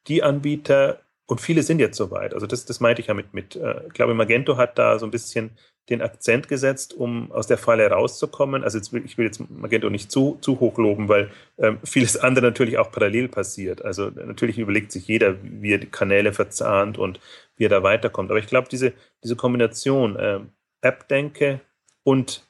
die 0.08 0.24
Anbieter, 0.24 1.02
und 1.26 1.40
viele 1.40 1.62
sind 1.62 1.78
jetzt 1.78 1.96
soweit. 1.96 2.34
Also 2.34 2.48
das, 2.48 2.64
das 2.64 2.80
meinte 2.80 3.00
ich 3.00 3.06
ja 3.06 3.14
mit, 3.14 3.32
mit 3.32 3.54
äh, 3.54 3.86
ich 3.86 3.92
glaube, 3.92 4.12
Magento 4.14 4.56
hat 4.56 4.76
da 4.76 4.98
so 4.98 5.06
ein 5.06 5.12
bisschen 5.12 5.56
den 5.88 6.02
Akzent 6.02 6.48
gesetzt, 6.48 6.94
um 6.94 7.30
aus 7.30 7.46
der 7.46 7.58
Falle 7.58 7.88
rauszukommen. 7.88 8.64
Also 8.64 8.78
jetzt 8.78 8.92
ich 8.92 9.18
will 9.18 9.26
jetzt 9.26 9.40
Magento 9.50 9.88
nicht 9.88 10.10
zu, 10.10 10.38
zu 10.40 10.58
hoch 10.58 10.78
loben, 10.78 11.08
weil 11.08 11.30
ähm, 11.58 11.78
vieles 11.84 12.16
andere 12.16 12.46
natürlich 12.46 12.78
auch 12.78 12.90
parallel 12.90 13.28
passiert. 13.28 13.84
Also 13.84 14.10
natürlich 14.10 14.58
überlegt 14.58 14.90
sich 14.90 15.06
jeder, 15.06 15.36
wie 15.42 15.72
er 15.72 15.78
die 15.78 15.86
Kanäle 15.86 16.32
verzahnt 16.32 16.98
und 16.98 17.20
wie 17.56 17.66
er 17.66 17.70
da 17.70 17.82
weiterkommt. 17.82 18.30
Aber 18.30 18.40
ich 18.40 18.48
glaube, 18.48 18.68
diese, 18.68 18.92
diese 19.22 19.36
Kombination 19.36 20.16
äh, 20.16 20.40
App-Denke 20.80 21.60
und 22.02 22.46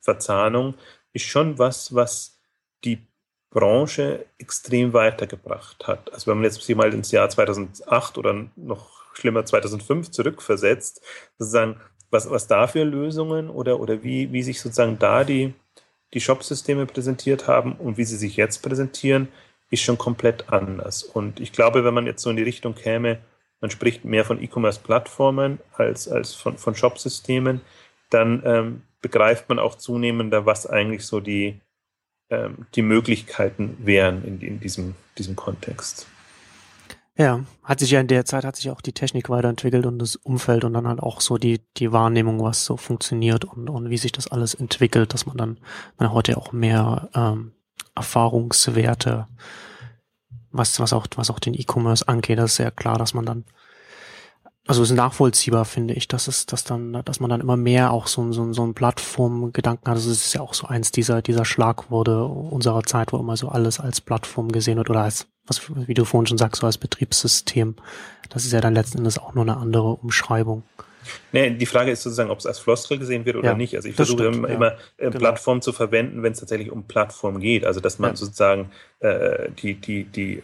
Verzahnung 0.00 0.74
ist 1.12 1.24
schon 1.24 1.58
was, 1.58 1.94
was 1.94 2.40
die 2.84 3.06
Branche 3.50 4.26
extrem 4.38 4.92
weitergebracht 4.92 5.86
hat. 5.86 6.12
Also 6.12 6.26
wenn 6.26 6.38
man 6.38 6.44
jetzt 6.44 6.62
sich 6.62 6.76
mal 6.76 6.92
ins 6.92 7.10
Jahr 7.10 7.28
2008 7.28 8.18
oder 8.18 8.48
noch 8.54 8.96
schlimmer 9.14 9.44
2005 9.44 10.10
zurückversetzt, 10.10 11.02
sozusagen, 11.38 11.80
was, 12.10 12.30
was 12.30 12.46
da 12.46 12.66
für 12.66 12.84
Lösungen 12.84 13.50
oder, 13.50 13.80
oder 13.80 14.02
wie, 14.02 14.32
wie 14.32 14.42
sich 14.42 14.60
sozusagen 14.60 14.98
da 14.98 15.24
die, 15.24 15.54
die 16.14 16.20
Shop-Systeme 16.20 16.86
präsentiert 16.86 17.46
haben 17.46 17.72
und 17.72 17.96
wie 17.98 18.04
sie 18.04 18.16
sich 18.16 18.36
jetzt 18.36 18.62
präsentieren, 18.62 19.28
ist 19.70 19.82
schon 19.82 19.98
komplett 19.98 20.50
anders. 20.50 21.02
Und 21.02 21.40
ich 21.40 21.52
glaube, 21.52 21.84
wenn 21.84 21.94
man 21.94 22.06
jetzt 22.06 22.22
so 22.22 22.30
in 22.30 22.36
die 22.36 22.42
Richtung 22.42 22.74
käme, 22.74 23.18
man 23.60 23.70
spricht 23.70 24.04
mehr 24.04 24.24
von 24.24 24.42
E-Commerce-Plattformen 24.42 25.58
als, 25.72 26.08
als 26.08 26.34
von, 26.34 26.58
von 26.58 26.74
Shop-Systemen, 26.74 27.60
dann 28.10 28.42
ähm, 28.44 28.82
begreift 29.00 29.48
man 29.48 29.58
auch 29.58 29.74
zunehmender, 29.76 30.46
was 30.46 30.66
eigentlich 30.66 31.04
so 31.04 31.20
die, 31.20 31.60
ähm, 32.30 32.66
die 32.74 32.82
Möglichkeiten 32.82 33.76
wären 33.80 34.24
in, 34.24 34.40
in 34.40 34.60
diesem, 34.60 34.94
diesem 35.18 35.36
Kontext. 35.36 36.06
Ja, 37.18 37.44
hat 37.62 37.80
sich 37.80 37.90
ja 37.90 38.00
in 38.00 38.08
der 38.08 38.26
Zeit 38.26 38.44
hat 38.44 38.56
sich 38.56 38.70
auch 38.70 38.82
die 38.82 38.92
Technik 38.92 39.30
weiterentwickelt 39.30 39.86
und 39.86 39.98
das 39.98 40.16
Umfeld 40.16 40.64
und 40.64 40.74
dann 40.74 40.86
halt 40.86 41.00
auch 41.00 41.22
so 41.22 41.38
die, 41.38 41.62
die 41.78 41.90
Wahrnehmung, 41.90 42.42
was 42.42 42.66
so 42.66 42.76
funktioniert 42.76 43.46
und, 43.46 43.70
und 43.70 43.88
wie 43.88 43.96
sich 43.96 44.12
das 44.12 44.28
alles 44.28 44.52
entwickelt, 44.52 45.14
dass 45.14 45.24
man 45.24 45.38
dann 45.38 45.58
man 45.98 46.12
heute 46.12 46.36
auch 46.36 46.52
mehr 46.52 47.08
ähm, 47.14 47.52
Erfahrungswerte, 47.94 49.28
was, 50.50 50.78
was 50.78 50.92
auch, 50.92 51.06
was 51.16 51.30
auch 51.30 51.38
den 51.38 51.54
E-Commerce 51.54 52.06
angeht, 52.06 52.38
das 52.38 52.50
ist 52.50 52.56
sehr 52.56 52.70
klar, 52.70 52.98
dass 52.98 53.14
man 53.14 53.24
dann 53.24 53.44
also 54.66 54.82
es 54.82 54.90
ist 54.90 54.96
nachvollziehbar, 54.96 55.64
finde 55.64 55.94
ich, 55.94 56.08
dass 56.08 56.26
es, 56.26 56.44
dass 56.44 56.64
dann, 56.64 57.00
dass 57.04 57.20
man 57.20 57.30
dann 57.30 57.40
immer 57.40 57.56
mehr 57.56 57.92
auch 57.92 58.08
so, 58.08 58.32
so, 58.32 58.52
so 58.52 58.66
ein 58.66 58.74
Plattformgedanken 58.74 59.88
hat. 59.88 59.96
Das 59.96 60.06
ist 60.06 60.32
ja 60.32 60.40
auch 60.40 60.54
so 60.54 60.66
eins 60.66 60.90
dieser, 60.90 61.22
dieser 61.22 61.44
Schlagworte 61.44 62.24
unserer 62.24 62.82
Zeit, 62.82 63.12
wo 63.12 63.18
immer 63.18 63.36
so 63.36 63.48
alles 63.48 63.78
als 63.78 64.00
Plattform 64.00 64.50
gesehen 64.50 64.78
wird 64.78 64.90
oder 64.90 65.02
als, 65.02 65.28
was, 65.46 65.60
wie 65.86 65.94
du 65.94 66.04
vorhin 66.04 66.26
schon 66.26 66.38
sagst, 66.38 66.60
so 66.60 66.66
als 66.66 66.78
Betriebssystem. 66.78 67.76
Das 68.30 68.44
ist 68.44 68.52
ja 68.52 68.60
dann 68.60 68.74
letzten 68.74 68.98
Endes 68.98 69.18
auch 69.18 69.34
nur 69.34 69.44
eine 69.44 69.56
andere 69.56 69.94
Umschreibung. 69.94 70.62
Nee, 71.32 71.50
die 71.50 71.66
Frage 71.66 71.90
ist 71.90 72.02
sozusagen, 72.02 72.30
ob 72.30 72.38
es 72.38 72.46
als 72.46 72.58
Floskel 72.58 72.98
gesehen 72.98 73.24
wird 73.24 73.36
oder 73.36 73.50
ja, 73.50 73.54
nicht. 73.54 73.76
Also 73.76 73.88
ich 73.88 73.94
versuche 73.94 74.24
stimmt, 74.24 74.36
immer, 74.36 74.48
ja. 74.48 74.54
immer 74.54 74.72
äh, 74.96 75.06
genau. 75.06 75.18
Plattform 75.18 75.62
zu 75.62 75.72
verwenden, 75.72 76.22
wenn 76.22 76.32
es 76.32 76.40
tatsächlich 76.40 76.70
um 76.70 76.84
Plattform 76.84 77.38
geht. 77.38 77.64
Also 77.64 77.80
dass 77.80 77.98
man 77.98 78.10
ja. 78.10 78.16
sozusagen 78.16 78.70
äh, 79.00 79.50
die, 79.62 79.74
die, 79.74 80.04
die 80.04 80.42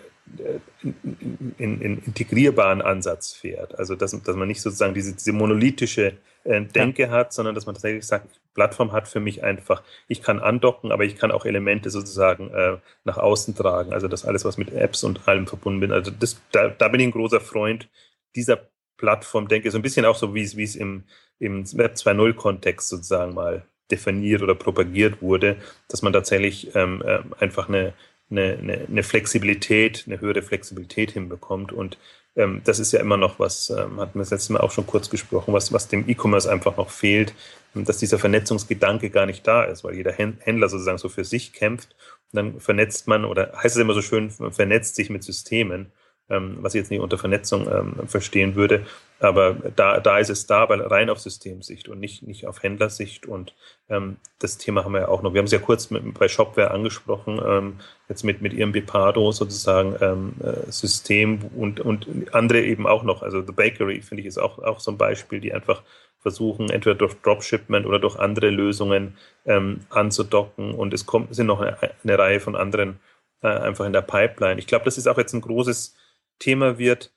in, 0.83 1.55
in, 1.59 1.81
in 1.81 1.99
integrierbaren 1.99 2.83
Ansatz 2.83 3.33
fährt. 3.33 3.79
Also 3.79 3.95
dass, 3.97 4.11
dass 4.23 4.37
man 4.37 4.49
nicht 4.49 4.63
sozusagen 4.63 4.95
diese, 4.95 5.15
diese 5.15 5.33
monolithische 5.33 6.15
äh, 6.45 6.63
Denke 6.63 7.05
ja. 7.05 7.11
hat, 7.11 7.33
sondern 7.33 7.55
dass 7.55 7.67
man 7.67 7.75
tatsächlich 7.75 8.07
sagt, 8.07 8.41
Plattform 8.55 8.93
hat 8.93 9.09
für 9.09 9.21
mich 9.21 9.43
einfach, 9.43 9.83
ich 10.09 10.23
kann 10.23 10.39
andocken, 10.39 10.93
aber 10.93 11.05
ich 11.05 11.17
kann 11.17 11.31
auch 11.31 11.45
Elemente 11.47 11.91
sozusagen 11.91 12.51
äh, 12.51 12.79
nach 13.05 13.19
außen 13.19 13.55
tragen. 13.55 13.93
Also 13.93 14.09
das 14.09 14.25
alles, 14.25 14.45
was 14.45 14.59
mit 14.59 14.73
Apps 14.73 15.05
und 15.05 15.27
allem 15.27 15.47
verbunden 15.47 15.81
bin. 15.81 15.93
Also 15.93 16.11
das, 16.11 16.41
da, 16.53 16.69
da 16.69 16.89
bin 16.89 17.01
ich 17.01 17.07
ein 17.07 17.13
großer 17.13 17.41
Freund 17.41 17.89
dieser 18.37 18.69
Plattform, 18.97 19.49
denke 19.49 19.69
ich, 19.69 19.73
so 19.73 19.79
ein 19.79 19.83
bisschen 19.83 20.05
auch 20.05 20.17
so, 20.17 20.35
wie 20.35 20.43
es, 20.43 20.57
wie 20.57 20.63
es 20.63 20.77
im, 20.77 21.05
im 21.39 21.65
Web 21.77 21.95
2.0-Kontext 21.95 22.89
sozusagen 22.89 23.35
mal 23.35 23.65
definiert 23.91 24.43
oder 24.43 24.55
propagiert 24.55 25.21
wurde, 25.23 25.57
dass 25.89 26.03
man 26.03 26.13
tatsächlich 26.13 26.75
ähm, 26.75 27.03
äh, 27.05 27.21
einfach 27.39 27.69
eine, 27.69 27.93
eine, 28.33 28.59
eine, 28.59 28.87
eine 28.89 29.03
Flexibilität, 29.03 30.05
eine 30.07 30.21
höhere 30.21 30.43
Flexibilität 30.43 31.13
hinbekommt. 31.13 31.73
Und 31.73 31.99
ähm, 32.35 32.63
das 32.65 32.79
ist 32.79 32.93
ja 32.93 33.01
immer 33.01 33.17
noch 33.17 33.39
was, 33.39 33.71
ähm, 33.71 34.01
hatten 34.01 34.19
wir 34.19 34.23
das 34.23 34.31
letzte 34.31 34.55
Mal 34.55 34.61
auch 34.61 34.73
schon 34.73 34.87
kurz 34.87 35.11
gesprochen, 35.11 35.55
was, 35.55 35.73
was 35.73 35.89
dem 35.89 36.09
E-Commerce 36.09 36.51
einfach 36.51 36.77
noch 36.77 36.91
fehlt, 36.91 37.35
dass 37.75 37.99
dieser 37.99 38.19
Vernetzungsgedanke 38.19 39.11
gar 39.11 39.27
nicht 39.27 39.47
da 39.47 39.65
ist, 39.65 39.85
weil 39.85 39.95
jeder 39.95 40.13
Händler 40.13 40.69
sozusagen 40.69 40.99
so 40.99 41.09
für 41.09 41.25
sich 41.25 41.53
kämpft. 41.53 41.95
Und 42.33 42.37
dann 42.37 42.61
vernetzt 42.61 43.07
man, 43.07 43.25
oder 43.25 43.53
heißt 43.63 43.77
es 43.77 43.81
immer 43.81 43.95
so 43.95 44.03
schön, 44.03 44.31
vernetzt 44.31 44.97
sich 44.97 45.09
mit 45.09 45.23
Systemen 45.23 45.93
ähm, 46.33 46.59
was 46.61 46.75
ich 46.75 46.81
jetzt 46.81 46.91
nicht 46.91 47.01
unter 47.01 47.19
Vernetzung 47.19 47.69
ähm, 47.69 48.09
verstehen 48.09 48.55
würde. 48.55 48.87
Aber 49.23 49.55
da, 49.77 50.01
da 50.01 50.19
ist 50.19 50.31
es 50.31 50.47
da, 50.47 50.69
weil 50.69 50.81
rein 50.83 51.09
auf 51.09 51.21
Systemsicht 51.21 51.89
und 51.89 52.01
nicht, 52.01 52.25
nicht 52.25 52.47
auf 52.47 52.63
Händlersicht. 52.65 53.25
Und 53.27 53.55
ähm, 53.89 54.17
das 54.41 54.59
Thema 54.59 54.85
haben 54.85 54.95
wir 54.95 55.03
ja 55.03 55.09
auch 55.09 55.23
noch. 55.23 55.33
Wir 55.33 55.39
haben 55.39 55.47
es 55.47 55.53
ja 55.53 55.61
kurz 55.61 55.91
mit, 55.91 56.03
bei 56.19 56.27
Shopware 56.27 56.73
angesprochen, 56.73 57.41
ähm, 57.47 57.79
jetzt 58.09 58.25
mit, 58.25 58.43
mit 58.43 58.53
ihrem 58.53 58.73
Bipado 58.73 59.31
sozusagen 59.31 59.97
ähm, 60.01 60.35
äh, 60.43 60.71
System 60.73 61.39
und, 61.57 61.79
und 61.79 62.35
andere 62.35 62.63
eben 62.63 62.87
auch 62.89 63.05
noch. 63.05 63.23
Also 63.23 63.47
The 63.47 63.53
Bakery, 63.53 64.03
finde 64.03 64.23
ich, 64.23 64.27
ist 64.27 64.39
auch, 64.39 64.59
auch 64.59 64.81
so 64.81 64.91
ein 64.91 64.99
Beispiel, 64.99 65.41
die 65.41 65.53
einfach 65.53 65.85
versuchen, 66.19 66.71
entweder 66.71 66.97
durch 66.97 67.15
Dropshipment 67.23 67.87
oder 67.87 68.01
durch 68.01 68.17
andere 68.17 68.51
Lösungen 68.51 69.17
ähm, 69.47 69.81
anzudocken. 69.91 70.75
Und 70.75 70.93
es 70.95 71.07
kommt, 71.07 71.33
sind 71.33 71.47
noch 71.47 71.61
eine, 71.61 71.77
eine 72.03 72.19
Reihe 72.19 72.41
von 72.41 72.57
anderen 72.57 72.99
äh, 73.41 73.47
einfach 73.47 73.87
in 73.87 73.93
der 73.93 74.03
Pipeline. 74.03 74.59
Ich 74.59 74.67
glaube, 74.67 74.85
das 74.85 74.99
ist 74.99 75.07
auch 75.07 75.19
jetzt 75.19 75.33
ein 75.33 75.41
großes 75.43 75.95
Thema 76.41 76.77
wird, 76.79 77.13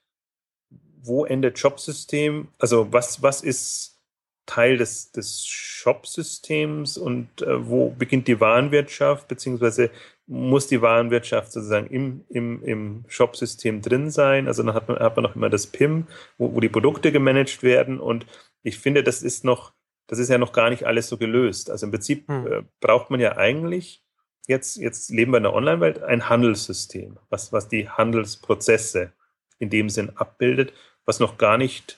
wo 1.05 1.25
endet 1.25 1.59
Shopsystem? 1.59 2.47
Also 2.59 2.91
was, 2.91 3.21
was 3.21 3.41
ist 3.41 3.95
Teil 4.45 4.77
des, 4.77 5.11
des 5.11 5.45
Shopsystems 5.45 6.97
und 6.97 7.41
äh, 7.41 7.67
wo 7.67 7.89
beginnt 7.89 8.27
die 8.27 8.39
Warenwirtschaft, 8.39 9.27
beziehungsweise 9.27 9.89
muss 10.27 10.67
die 10.67 10.81
Warenwirtschaft 10.81 11.51
sozusagen 11.51 11.87
im, 11.87 12.25
im, 12.29 12.63
im 12.63 13.05
Shopsystem 13.07 13.81
drin 13.81 14.11
sein? 14.11 14.47
Also 14.47 14.63
dann 14.63 14.75
hat 14.75 14.87
man, 14.87 14.99
hat 14.99 15.15
man 15.15 15.23
noch 15.23 15.35
immer 15.35 15.49
das 15.49 15.67
PIM, 15.67 16.07
wo, 16.37 16.53
wo 16.53 16.59
die 16.59 16.69
Produkte 16.69 17.11
gemanagt 17.11 17.63
werden 17.63 17.99
und 17.99 18.25
ich 18.61 18.79
finde, 18.79 19.03
das 19.03 19.23
ist 19.23 19.43
noch, 19.43 19.73
das 20.07 20.19
ist 20.19 20.29
ja 20.29 20.37
noch 20.37 20.53
gar 20.53 20.69
nicht 20.69 20.85
alles 20.85 21.07
so 21.07 21.17
gelöst. 21.17 21.69
Also 21.69 21.87
im 21.87 21.91
Prinzip 21.91 22.27
hm. 22.27 22.47
äh, 22.47 22.63
braucht 22.79 23.09
man 23.09 23.19
ja 23.19 23.37
eigentlich 23.37 24.03
jetzt, 24.47 24.77
jetzt 24.77 25.09
leben 25.09 25.31
wir 25.31 25.37
in 25.37 25.43
der 25.43 25.53
Online-Welt, 25.53 26.03
ein 26.03 26.29
Handelssystem, 26.29 27.17
was, 27.29 27.51
was 27.51 27.67
die 27.67 27.89
Handelsprozesse 27.89 29.13
in 29.59 29.69
dem 29.69 29.89
Sinn 29.89 30.11
abbildet, 30.15 30.73
was 31.05 31.19
noch 31.19 31.37
gar 31.37 31.57
nicht 31.57 31.97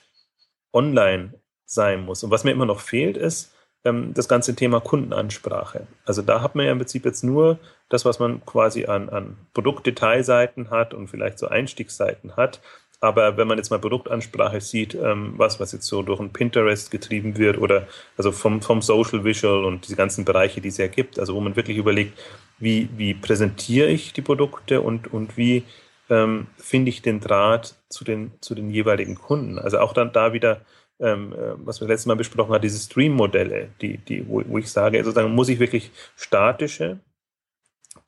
online 0.72 1.34
sein 1.64 2.04
muss. 2.04 2.22
Und 2.22 2.30
was 2.30 2.44
mir 2.44 2.52
immer 2.52 2.66
noch 2.66 2.80
fehlt, 2.80 3.16
ist 3.16 3.54
ähm, 3.84 4.14
das 4.14 4.28
ganze 4.28 4.54
Thema 4.54 4.80
Kundenansprache. 4.80 5.86
Also 6.04 6.22
da 6.22 6.42
hat 6.42 6.54
man 6.54 6.66
ja 6.66 6.72
im 6.72 6.78
Prinzip 6.78 7.04
jetzt 7.04 7.24
nur 7.24 7.58
das, 7.88 8.04
was 8.04 8.18
man 8.18 8.44
quasi 8.44 8.86
an, 8.86 9.08
an 9.08 9.36
Produktdetailseiten 9.54 10.70
hat 10.70 10.94
und 10.94 11.08
vielleicht 11.08 11.38
so 11.38 11.48
Einstiegsseiten 11.48 12.36
hat. 12.36 12.60
Aber 13.00 13.36
wenn 13.36 13.46
man 13.46 13.58
jetzt 13.58 13.70
mal 13.70 13.78
Produktansprache 13.78 14.60
sieht, 14.60 14.94
ähm, 14.94 15.34
was, 15.36 15.60
was 15.60 15.72
jetzt 15.72 15.86
so 15.86 16.02
durch 16.02 16.18
ein 16.18 16.32
Pinterest 16.32 16.90
getrieben 16.90 17.38
wird 17.38 17.58
oder 17.58 17.86
also 18.16 18.32
vom, 18.32 18.60
vom 18.60 18.82
Social 18.82 19.24
Visual 19.24 19.64
und 19.64 19.86
diese 19.86 19.94
ganzen 19.94 20.24
Bereiche, 20.24 20.60
die 20.60 20.68
es 20.68 20.78
ja 20.78 20.88
gibt, 20.88 21.18
also 21.18 21.34
wo 21.34 21.40
man 21.40 21.54
wirklich 21.54 21.76
überlegt, 21.76 22.18
wie, 22.58 22.88
wie 22.96 23.14
präsentiere 23.14 23.86
ich 23.86 24.12
die 24.12 24.22
Produkte 24.22 24.80
und, 24.80 25.12
und 25.12 25.36
wie 25.36 25.62
ähm, 26.10 26.46
finde 26.56 26.90
ich 26.90 27.02
den 27.02 27.20
Draht 27.20 27.76
zu 27.88 28.04
den, 28.04 28.32
zu 28.40 28.54
den 28.54 28.70
jeweiligen 28.70 29.14
Kunden. 29.14 29.58
Also 29.58 29.78
auch 29.78 29.92
dann 29.92 30.12
da 30.12 30.32
wieder, 30.32 30.62
ähm, 31.00 31.32
äh, 31.32 31.54
was 31.66 31.80
wir 31.80 31.88
letztes 31.88 32.06
Mal 32.06 32.16
besprochen 32.16 32.54
haben, 32.54 32.62
diese 32.62 32.78
Stream-Modelle, 32.78 33.70
die, 33.80 33.98
die, 33.98 34.26
wo, 34.28 34.42
wo 34.46 34.58
ich 34.58 34.70
sage, 34.70 35.02
sozusagen 35.04 35.34
muss 35.34 35.48
ich 35.48 35.58
wirklich 35.58 35.90
statische 36.16 37.00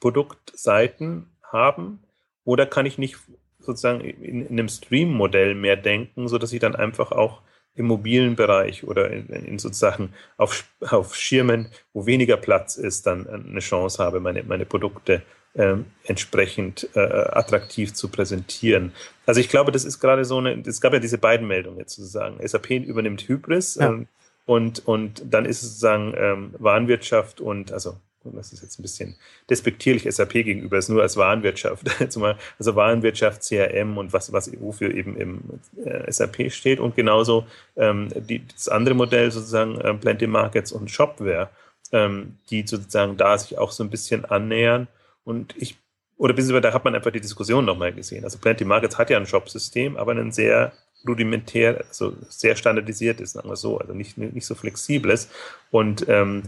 Produktseiten 0.01 1.27
haben 1.43 2.01
oder 2.45 2.67
kann 2.67 2.87
ich 2.87 2.99
nicht 2.99 3.17
sozusagen 3.59 4.01
in, 4.01 4.47
in 4.47 4.59
einem 4.59 4.69
Stream-Modell 4.69 5.55
mehr 5.55 5.77
denken, 5.77 6.29
so 6.29 6.39
dass 6.39 6.53
ich 6.53 6.61
dann 6.61 6.75
einfach 6.75 7.13
auch 7.13 7.43
im 7.75 7.87
mobilen 7.87 8.37
Bereich 8.37 8.85
oder 8.85 9.11
in, 9.11 9.27
in, 9.29 9.59
sozusagen 9.59 10.13
auf, 10.37 10.65
auf 10.81 11.15
Schirmen, 11.15 11.71
wo 11.93 12.07
weniger 12.07 12.37
Platz 12.37 12.77
ist, 12.77 13.07
dann 13.07 13.29
eine 13.29 13.61
Chance 13.61 14.03
habe, 14.03 14.21
meine, 14.21 14.43
meine 14.43 14.67
Produkte 14.67 15.23
äh, 15.55 15.77
entsprechend 16.05 16.89
äh, 16.95 17.01
attraktiv 17.01 17.93
zu 17.95 18.09
präsentieren. 18.09 18.93
Also 19.27 19.41
ich 19.41 19.49
glaube, 19.49 19.73
das 19.73 19.85
ist 19.85 20.01
gerade 20.01 20.25
so 20.25 20.39
eine, 20.39 20.63
es 20.67 20.81
gab 20.81 20.93
ja 20.93 20.99
diese 20.99 21.19
beiden 21.19 21.47
Meldungen 21.47 21.79
jetzt 21.79 21.97
sozusagen. 21.97 22.47
SAP 22.47 22.71
übernimmt 22.71 23.29
Hybris 23.29 23.77
ja. 23.77 23.89
ähm, 23.89 24.07
und, 24.47 24.87
und 24.87 25.23
dann 25.29 25.45
ist 25.45 25.63
es 25.63 25.71
sozusagen 25.71 26.15
ähm, 26.17 26.55
Warenwirtschaft 26.59 27.41
und 27.41 27.73
also 27.73 27.97
das 28.23 28.53
ist 28.53 28.63
jetzt 28.63 28.79
ein 28.79 28.83
bisschen 28.83 29.17
despektierlich 29.49 30.05
SAP 30.05 30.33
gegenüber, 30.33 30.77
ist 30.77 30.91
nur 30.91 31.01
als 31.01 31.17
Warenwirtschaft, 31.17 31.87
also 32.01 32.77
Warenwirtschaft, 32.77 33.43
CRM 33.43 33.97
und 33.97 34.13
was, 34.13 34.33
was 34.33 34.51
wofür 34.61 34.95
eben 34.95 35.17
im 35.17 35.41
äh, 35.85 36.11
SAP 36.11 36.53
steht 36.53 36.81
und 36.81 36.95
genauso 36.95 37.47
ähm, 37.77 38.09
die, 38.15 38.47
das 38.47 38.69
andere 38.69 38.95
Modell 38.95 39.31
sozusagen 39.31 39.81
äh, 39.81 39.95
Plenty 39.95 40.27
Markets 40.27 40.71
und 40.71 40.91
Shopware, 40.91 41.49
ähm, 41.93 42.37
die 42.51 42.67
sozusagen 42.67 43.17
da 43.17 43.39
sich 43.39 43.57
auch 43.57 43.73
so 43.73 43.83
ein 43.83 43.91
bisschen 43.91 44.27
annähern 44.27 44.87
und 45.25 45.55
ich 45.57 45.77
oder 46.17 46.35
beziehungsweise 46.35 46.61
da 46.61 46.75
hat 46.75 46.85
man 46.85 46.95
einfach 46.95 47.13
die 47.13 47.21
Diskussion 47.21 47.65
nochmal 47.65 47.95
gesehen. 47.95 48.25
Also 48.25 48.39
Plenty 48.39 48.67
Markets 48.67 48.99
hat 48.99 49.09
ja 49.09 49.17
ein 49.17 49.27
Shop-System, 49.27 49.97
aber 49.97 50.13
ein 50.13 50.33
sehr 50.33 50.75
rudimentär, 51.09 51.83
also 51.89 52.15
sehr 52.29 52.57
standardisiert 52.57 53.21
ist, 53.21 53.33
sagen 53.33 53.49
wir 53.49 53.57
so, 53.57 53.79
also 53.79 53.95
nicht, 53.95 54.19
nicht 54.19 54.45
so 54.45 54.55
flexibel 54.55 55.11
ist. 55.11 55.31
Und 55.71 56.07
ähm, 56.09 56.43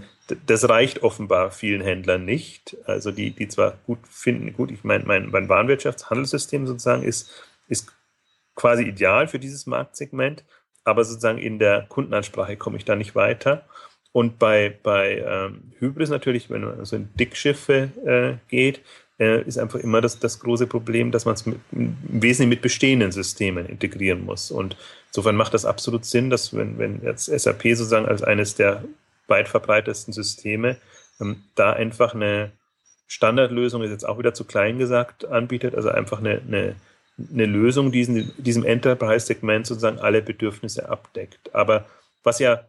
das 0.46 0.68
reicht 0.68 1.02
offenbar 1.02 1.50
vielen 1.50 1.80
Händlern 1.80 2.26
nicht. 2.26 2.76
Also 2.84 3.12
die, 3.12 3.30
die 3.30 3.48
zwar 3.48 3.78
gut 3.86 4.00
finden, 4.06 4.52
gut, 4.52 4.70
ich 4.70 4.84
meine, 4.84 5.04
mein, 5.04 5.30
mein 5.30 5.48
Warenwirtschaftshandelssystem 5.48 6.66
sozusagen 6.66 7.02
ist, 7.02 7.30
ist 7.68 7.92
quasi 8.54 8.84
ideal 8.84 9.26
für 9.26 9.38
dieses 9.38 9.66
Marktsegment, 9.66 10.44
aber 10.84 11.04
sozusagen 11.04 11.38
in 11.38 11.58
der 11.58 11.86
Kundenansprache 11.88 12.58
komme 12.58 12.76
ich 12.76 12.84
da 12.84 12.94
nicht 12.94 13.14
weiter. 13.14 13.64
Und 14.12 14.38
bei, 14.38 14.78
bei 14.82 15.24
ähm, 15.26 15.72
Hybris 15.78 16.10
natürlich, 16.10 16.50
wenn 16.50 16.64
man 16.64 16.84
so 16.84 16.96
in 16.96 17.08
Dickschiffe 17.14 17.90
äh, 18.04 18.34
geht, 18.48 18.82
äh, 19.18 19.42
ist 19.42 19.58
einfach 19.58 19.78
immer 19.78 20.00
das, 20.00 20.18
das 20.18 20.40
große 20.40 20.66
Problem, 20.66 21.10
dass 21.10 21.24
man 21.24 21.34
es 21.34 21.46
im 21.46 21.60
Wesentlichen 21.70 22.50
mit 22.50 22.62
bestehenden 22.62 23.12
Systemen 23.12 23.66
integrieren 23.66 24.24
muss. 24.24 24.50
Und 24.50 24.76
insofern 25.08 25.36
macht 25.36 25.54
das 25.54 25.64
absolut 25.64 26.04
Sinn, 26.04 26.28
dass 26.28 26.54
wenn, 26.54 26.78
wenn 26.78 27.02
jetzt 27.02 27.26
SAP 27.26 27.62
sozusagen 27.62 28.06
als 28.06 28.22
eines 28.22 28.54
der 28.54 28.84
weit 29.28 29.48
verbreitetsten 29.48 30.12
Systeme 30.12 30.76
ähm, 31.20 31.44
da 31.54 31.72
einfach 31.72 32.14
eine 32.14 32.52
Standardlösung 33.06 33.82
ist 33.82 33.90
jetzt 33.90 34.08
auch 34.08 34.18
wieder 34.18 34.32
zu 34.32 34.44
klein 34.44 34.78
gesagt 34.78 35.26
anbietet, 35.26 35.74
also 35.74 35.90
einfach 35.90 36.18
eine, 36.18 36.40
eine, 36.48 36.76
eine 37.30 37.44
Lösung, 37.44 37.92
die 37.92 38.02
in 38.02 38.32
diesem 38.38 38.64
Enterprise-Segment 38.64 39.66
sozusagen 39.66 39.98
alle 39.98 40.22
Bedürfnisse 40.22 40.88
abdeckt. 40.88 41.54
Aber 41.54 41.84
was 42.22 42.38
ja, 42.38 42.64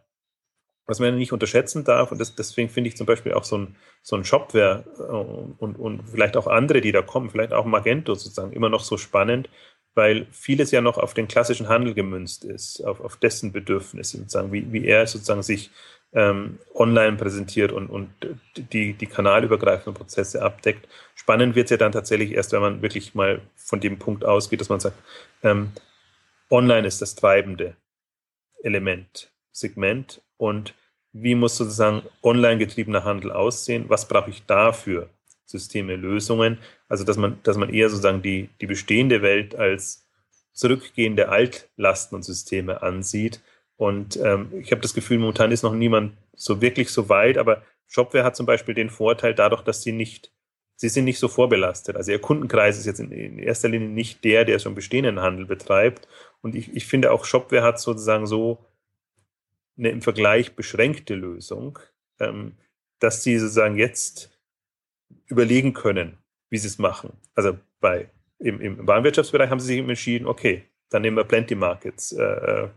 was 0.86 1.00
man 1.00 1.16
nicht 1.16 1.32
unterschätzen 1.32 1.84
darf, 1.84 2.12
und 2.12 2.20
das, 2.20 2.34
deswegen 2.34 2.68
finde 2.68 2.88
ich 2.88 2.96
zum 2.96 3.06
Beispiel 3.06 3.32
auch 3.32 3.44
so 3.44 3.58
ein, 3.58 3.76
so 4.02 4.16
ein 4.16 4.24
Shopware 4.24 4.84
äh, 4.98 5.62
und, 5.62 5.76
und 5.76 6.08
vielleicht 6.08 6.36
auch 6.36 6.46
andere, 6.46 6.80
die 6.80 6.92
da 6.92 7.02
kommen, 7.02 7.30
vielleicht 7.30 7.52
auch 7.52 7.64
Magento 7.64 8.14
sozusagen, 8.14 8.52
immer 8.52 8.68
noch 8.68 8.84
so 8.84 8.96
spannend, 8.98 9.48
weil 9.94 10.26
vieles 10.30 10.70
ja 10.72 10.80
noch 10.80 10.98
auf 10.98 11.14
den 11.14 11.28
klassischen 11.28 11.68
Handel 11.68 11.94
gemünzt 11.94 12.44
ist, 12.44 12.84
auf, 12.84 13.00
auf 13.00 13.16
dessen 13.16 13.52
Bedürfnisse, 13.52 14.18
sozusagen, 14.18 14.52
wie, 14.52 14.72
wie 14.72 14.86
er 14.86 15.06
sozusagen 15.06 15.42
sich 15.42 15.70
ähm, 16.12 16.58
online 16.74 17.16
präsentiert 17.16 17.72
und, 17.72 17.88
und 17.88 18.10
die, 18.56 18.92
die 18.92 19.06
kanalübergreifenden 19.06 19.94
Prozesse 19.94 20.42
abdeckt. 20.42 20.88
Spannend 21.14 21.54
wird 21.56 21.66
es 21.66 21.70
ja 21.70 21.76
dann 21.76 21.92
tatsächlich 21.92 22.32
erst, 22.32 22.52
wenn 22.52 22.60
man 22.60 22.82
wirklich 22.82 23.14
mal 23.14 23.40
von 23.56 23.80
dem 23.80 23.98
Punkt 23.98 24.24
ausgeht, 24.24 24.60
dass 24.60 24.68
man 24.68 24.80
sagt, 24.80 24.96
ähm, 25.42 25.72
online 26.50 26.86
ist 26.86 27.02
das 27.02 27.14
treibende 27.14 27.76
Element, 28.62 29.32
Segment 29.50 30.22
und 30.36 30.74
wie 31.12 31.34
muss 31.34 31.56
sozusagen 31.56 32.02
online 32.22 32.58
getriebener 32.58 33.04
Handel 33.04 33.30
aussehen? 33.30 33.84
Was 33.88 34.08
brauche 34.08 34.30
ich 34.30 34.44
dafür? 34.46 35.08
Systeme, 35.46 35.96
Lösungen. 35.96 36.58
Also 36.88 37.04
dass 37.04 37.16
man, 37.16 37.38
dass 37.44 37.56
man 37.56 37.72
eher 37.72 37.88
sozusagen 37.88 38.22
die, 38.22 38.48
die 38.60 38.66
bestehende 38.66 39.22
Welt 39.22 39.54
als 39.54 40.06
zurückgehende 40.52 41.28
Altlasten 41.28 42.16
und 42.16 42.22
Systeme 42.22 42.82
ansieht. 42.82 43.40
Und 43.76 44.16
ähm, 44.16 44.52
ich 44.60 44.70
habe 44.72 44.80
das 44.82 44.94
Gefühl, 44.94 45.18
momentan 45.18 45.52
ist 45.52 45.62
noch 45.62 45.74
niemand 45.74 46.16
so 46.34 46.60
wirklich 46.60 46.90
so 46.90 47.08
weit, 47.08 47.38
aber 47.38 47.62
Shopware 47.86 48.24
hat 48.24 48.36
zum 48.36 48.46
Beispiel 48.46 48.74
den 48.74 48.90
Vorteil 48.90 49.34
dadurch, 49.34 49.62
dass 49.62 49.82
sie 49.82 49.92
nicht, 49.92 50.32
sie 50.76 50.88
sind 50.88 51.04
nicht 51.04 51.18
so 51.18 51.28
vorbelastet. 51.28 51.96
Also 51.96 52.12
ihr 52.12 52.20
Kundenkreis 52.20 52.78
ist 52.78 52.86
jetzt 52.86 53.00
in, 53.00 53.12
in 53.12 53.38
erster 53.38 53.68
Linie 53.68 53.88
nicht 53.88 54.24
der, 54.24 54.44
der 54.44 54.58
schon 54.58 54.74
bestehenden 54.74 55.20
Handel 55.20 55.46
betreibt. 55.46 56.08
Und 56.40 56.54
ich, 56.54 56.74
ich 56.74 56.86
finde 56.86 57.12
auch 57.12 57.24
Shopware 57.24 57.62
hat 57.62 57.80
sozusagen 57.80 58.26
so 58.26 58.58
eine 59.76 59.90
im 59.90 60.02
Vergleich 60.02 60.54
beschränkte 60.54 61.14
Lösung, 61.14 61.78
ähm, 62.20 62.52
dass 62.98 63.22
sie 63.22 63.38
sozusagen 63.38 63.76
jetzt 63.76 64.38
überlegen 65.26 65.72
können, 65.72 66.18
wie 66.50 66.58
sie 66.58 66.68
es 66.68 66.78
machen. 66.78 67.12
Also 67.34 67.58
bei, 67.80 68.10
im, 68.38 68.60
im 68.60 68.86
Warenwirtschaftsbereich 68.86 69.50
haben 69.50 69.60
sie 69.60 69.66
sich 69.66 69.78
entschieden, 69.78 70.26
okay, 70.26 70.64
dann 70.90 71.02
nehmen 71.02 71.16
wir 71.16 71.24
Plenty 71.24 71.54
Markets 71.54 72.12
äh, 72.12 72.22
äh 72.22 72.68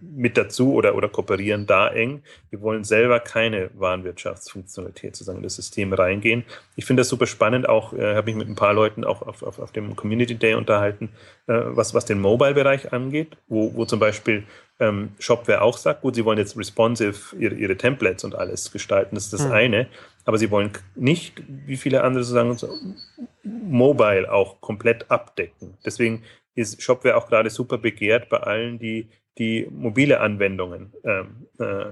mit 0.00 0.36
dazu 0.36 0.74
oder, 0.74 0.94
oder 0.94 1.08
kooperieren 1.08 1.66
da 1.66 1.88
eng. 1.88 2.22
Wir 2.50 2.60
wollen 2.60 2.84
selber 2.84 3.20
keine 3.20 3.70
Warenwirtschaftsfunktionalität 3.74 5.16
sozusagen 5.16 5.38
in 5.38 5.44
das 5.44 5.56
System 5.56 5.92
reingehen. 5.92 6.44
Ich 6.76 6.84
finde 6.84 7.00
das 7.02 7.08
super 7.08 7.26
spannend. 7.26 7.68
Auch 7.68 7.92
äh, 7.92 8.14
habe 8.14 8.30
ich 8.30 8.36
mit 8.36 8.48
ein 8.48 8.54
paar 8.54 8.74
Leuten 8.74 9.04
auch 9.04 9.22
auf, 9.22 9.42
auf, 9.42 9.58
auf 9.58 9.72
dem 9.72 9.96
Community 9.96 10.34
Day 10.34 10.54
unterhalten, 10.54 11.10
äh, 11.46 11.54
was, 11.54 11.94
was 11.94 12.04
den 12.04 12.20
Mobile-Bereich 12.20 12.92
angeht, 12.92 13.36
wo, 13.48 13.74
wo 13.74 13.84
zum 13.84 14.00
Beispiel 14.00 14.44
ähm, 14.78 15.10
Shopware 15.18 15.62
auch 15.62 15.78
sagt, 15.78 16.02
gut, 16.02 16.14
sie 16.14 16.24
wollen 16.24 16.38
jetzt 16.38 16.56
responsive 16.56 17.34
ihre, 17.36 17.54
ihre 17.54 17.76
Templates 17.76 18.24
und 18.24 18.34
alles 18.34 18.70
gestalten, 18.72 19.14
das 19.14 19.24
ist 19.24 19.32
das 19.32 19.46
mhm. 19.46 19.52
eine, 19.52 19.86
aber 20.24 20.38
sie 20.38 20.50
wollen 20.50 20.70
nicht, 20.94 21.42
wie 21.46 21.76
viele 21.76 22.02
andere 22.02 22.24
sozusagen, 22.24 22.76
Mobile 23.42 24.30
auch 24.30 24.60
komplett 24.60 25.10
abdecken. 25.10 25.78
Deswegen 25.84 26.22
ist 26.54 26.82
Shopware 26.82 27.16
auch 27.16 27.28
gerade 27.28 27.50
super 27.50 27.78
begehrt 27.78 28.28
bei 28.28 28.38
allen, 28.38 28.78
die 28.78 29.08
die 29.38 29.66
mobile 29.70 30.20
Anwendungen 30.20 30.92
ähm, 31.04 31.46
äh, 31.58 31.84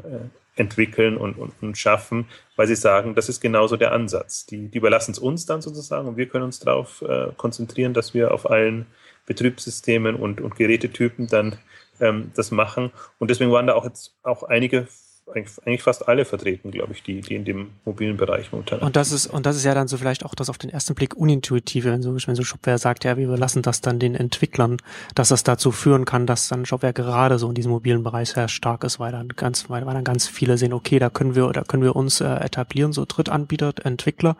entwickeln 0.57 1.17
und, 1.17 1.37
und, 1.37 1.53
und, 1.61 1.77
schaffen, 1.77 2.27
weil 2.57 2.67
sie 2.67 2.77
sagen, 2.77 3.15
das 3.15 3.29
ist 3.29 3.41
genauso 3.41 3.77
der 3.77 3.93
Ansatz. 3.93 4.47
Die, 4.47 4.69
die 4.69 4.79
überlassen 4.79 5.11
es 5.11 5.19
uns 5.19 5.47
dann 5.47 5.63
sozusagen 5.63 6.07
und 6.09 6.17
wir 6.17 6.27
können 6.27 6.45
uns 6.45 6.61
darauf 6.61 7.03
äh, 7.03 7.29
konzentrieren, 7.37 7.93
dass 7.93 8.15
wir 8.15 8.33
auf 8.33 8.49
allen 8.49 8.87
Betriebssystemen 9.27 10.15
und, 10.17 10.41
und 10.41 10.55
Gerätetypen 10.57 11.27
dann 11.27 11.57
ähm, 12.01 12.31
das 12.35 12.51
machen. 12.51 12.93
Und 13.19 13.31
deswegen 13.31 13.51
waren 13.51 13.67
da 13.67 13.75
auch 13.75 13.85
jetzt 13.85 14.15
auch 14.23 14.45
einige 14.45 14.87
eigentlich 15.33 15.83
fast 15.83 16.07
alle 16.07 16.25
vertreten, 16.25 16.71
glaube 16.71 16.93
ich, 16.93 17.03
die, 17.03 17.21
die 17.21 17.35
in 17.35 17.45
dem 17.45 17.71
mobilen 17.85 18.17
Bereich 18.17 18.53
momentan. 18.53 18.81
Und 18.81 18.95
das 18.95 19.11
ist, 19.11 19.27
und 19.27 19.47
das 19.47 19.57
ist 19.57 19.65
ja 19.65 19.75
dann 19.75 19.89
so 19.89 19.97
vielleicht 19.97 20.25
auch 20.25 20.35
das 20.35 20.51
auf 20.51 20.59
den 20.59 20.69
ersten 20.69 20.95
Blick 20.95 21.17
unintuitive, 21.17 21.91
wenn 21.91 22.03
so, 22.03 22.15
wenn 22.15 22.35
so 22.35 22.45
Shopware 22.45 22.77
sagt, 22.77 23.05
ja, 23.05 23.17
wir 23.17 23.25
überlassen 23.25 23.63
das 23.63 23.81
dann 23.81 23.99
den 23.99 24.15
Entwicklern, 24.15 24.77
dass 25.15 25.29
das 25.29 25.43
dazu 25.43 25.73
führen 25.73 26.05
kann, 26.05 26.27
dass 26.27 26.49
dann 26.49 26.67
Shopware 26.67 26.93
gerade 26.93 27.39
so 27.39 27.49
in 27.49 27.55
diesem 27.55 27.73
mobilen 27.73 28.03
Bereich 28.03 28.31
sehr 28.31 28.49
stark 28.49 28.85
ist, 28.85 29.01
weil 29.01 29.13
dann 29.13 29.29
ganz, 29.29 29.71
weil, 29.71 29.87
weil 29.87 29.95
dann 29.95 30.05
ganz 30.05 30.29
viele 30.29 30.59
sehen, 30.59 30.75
okay, 30.75 30.99
da 30.99 31.09
können 31.09 31.35
wir, 31.35 31.51
da 31.53 31.63
können 31.63 31.83
wir 31.83 31.97
uns 31.97 32.21
äh, 32.21 32.27
etablieren, 32.27 32.93
so 32.93 33.07
Drittanbieter, 33.07 33.73
Entwickler 33.83 34.37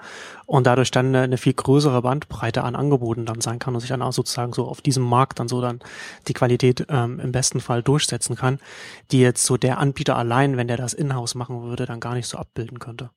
und 0.47 0.67
dadurch 0.67 0.91
dann 0.91 1.07
eine, 1.07 1.23
eine 1.23 1.39
viel 1.39 1.55
größere 1.55 2.03
Bandbreite 2.03 2.63
an 2.63 2.77
Angeboten 2.77 3.25
dann 3.25 3.41
sein 3.41 3.59
kann 3.59 3.75
und 3.75 3.81
sich 3.81 3.89
dann 3.89 4.03
auch 4.03 4.13
sozusagen 4.13 4.53
so 4.53 4.67
auf 4.67 4.83
diesem 4.83 5.03
Markt 5.03 5.41
dann 5.41 5.49
so 5.49 5.63
dann 5.63 5.81
die 6.29 6.35
Qualität 6.35 6.87
ähm, 6.91 7.21
im 7.21 7.33
besten 7.33 7.61
Fall 7.61 7.83
durchsetzen 7.83 8.37
kann, 8.37 8.59
die 9.11 9.21
jetzt 9.21 9.47
so 9.47 9.57
der 9.57 9.79
Anbieter 9.79 10.17
allein, 10.17 10.57
wenn 10.57 10.69
der 10.69 10.74
das 10.77 10.95
in-house 10.95 11.35
machen 11.35 11.63
würde, 11.63 11.87
dann 11.87 12.01
gar 12.01 12.15
nicht 12.15 12.27
so 12.27 12.39
abbilden 12.39 12.79
könnte. 12.79 13.11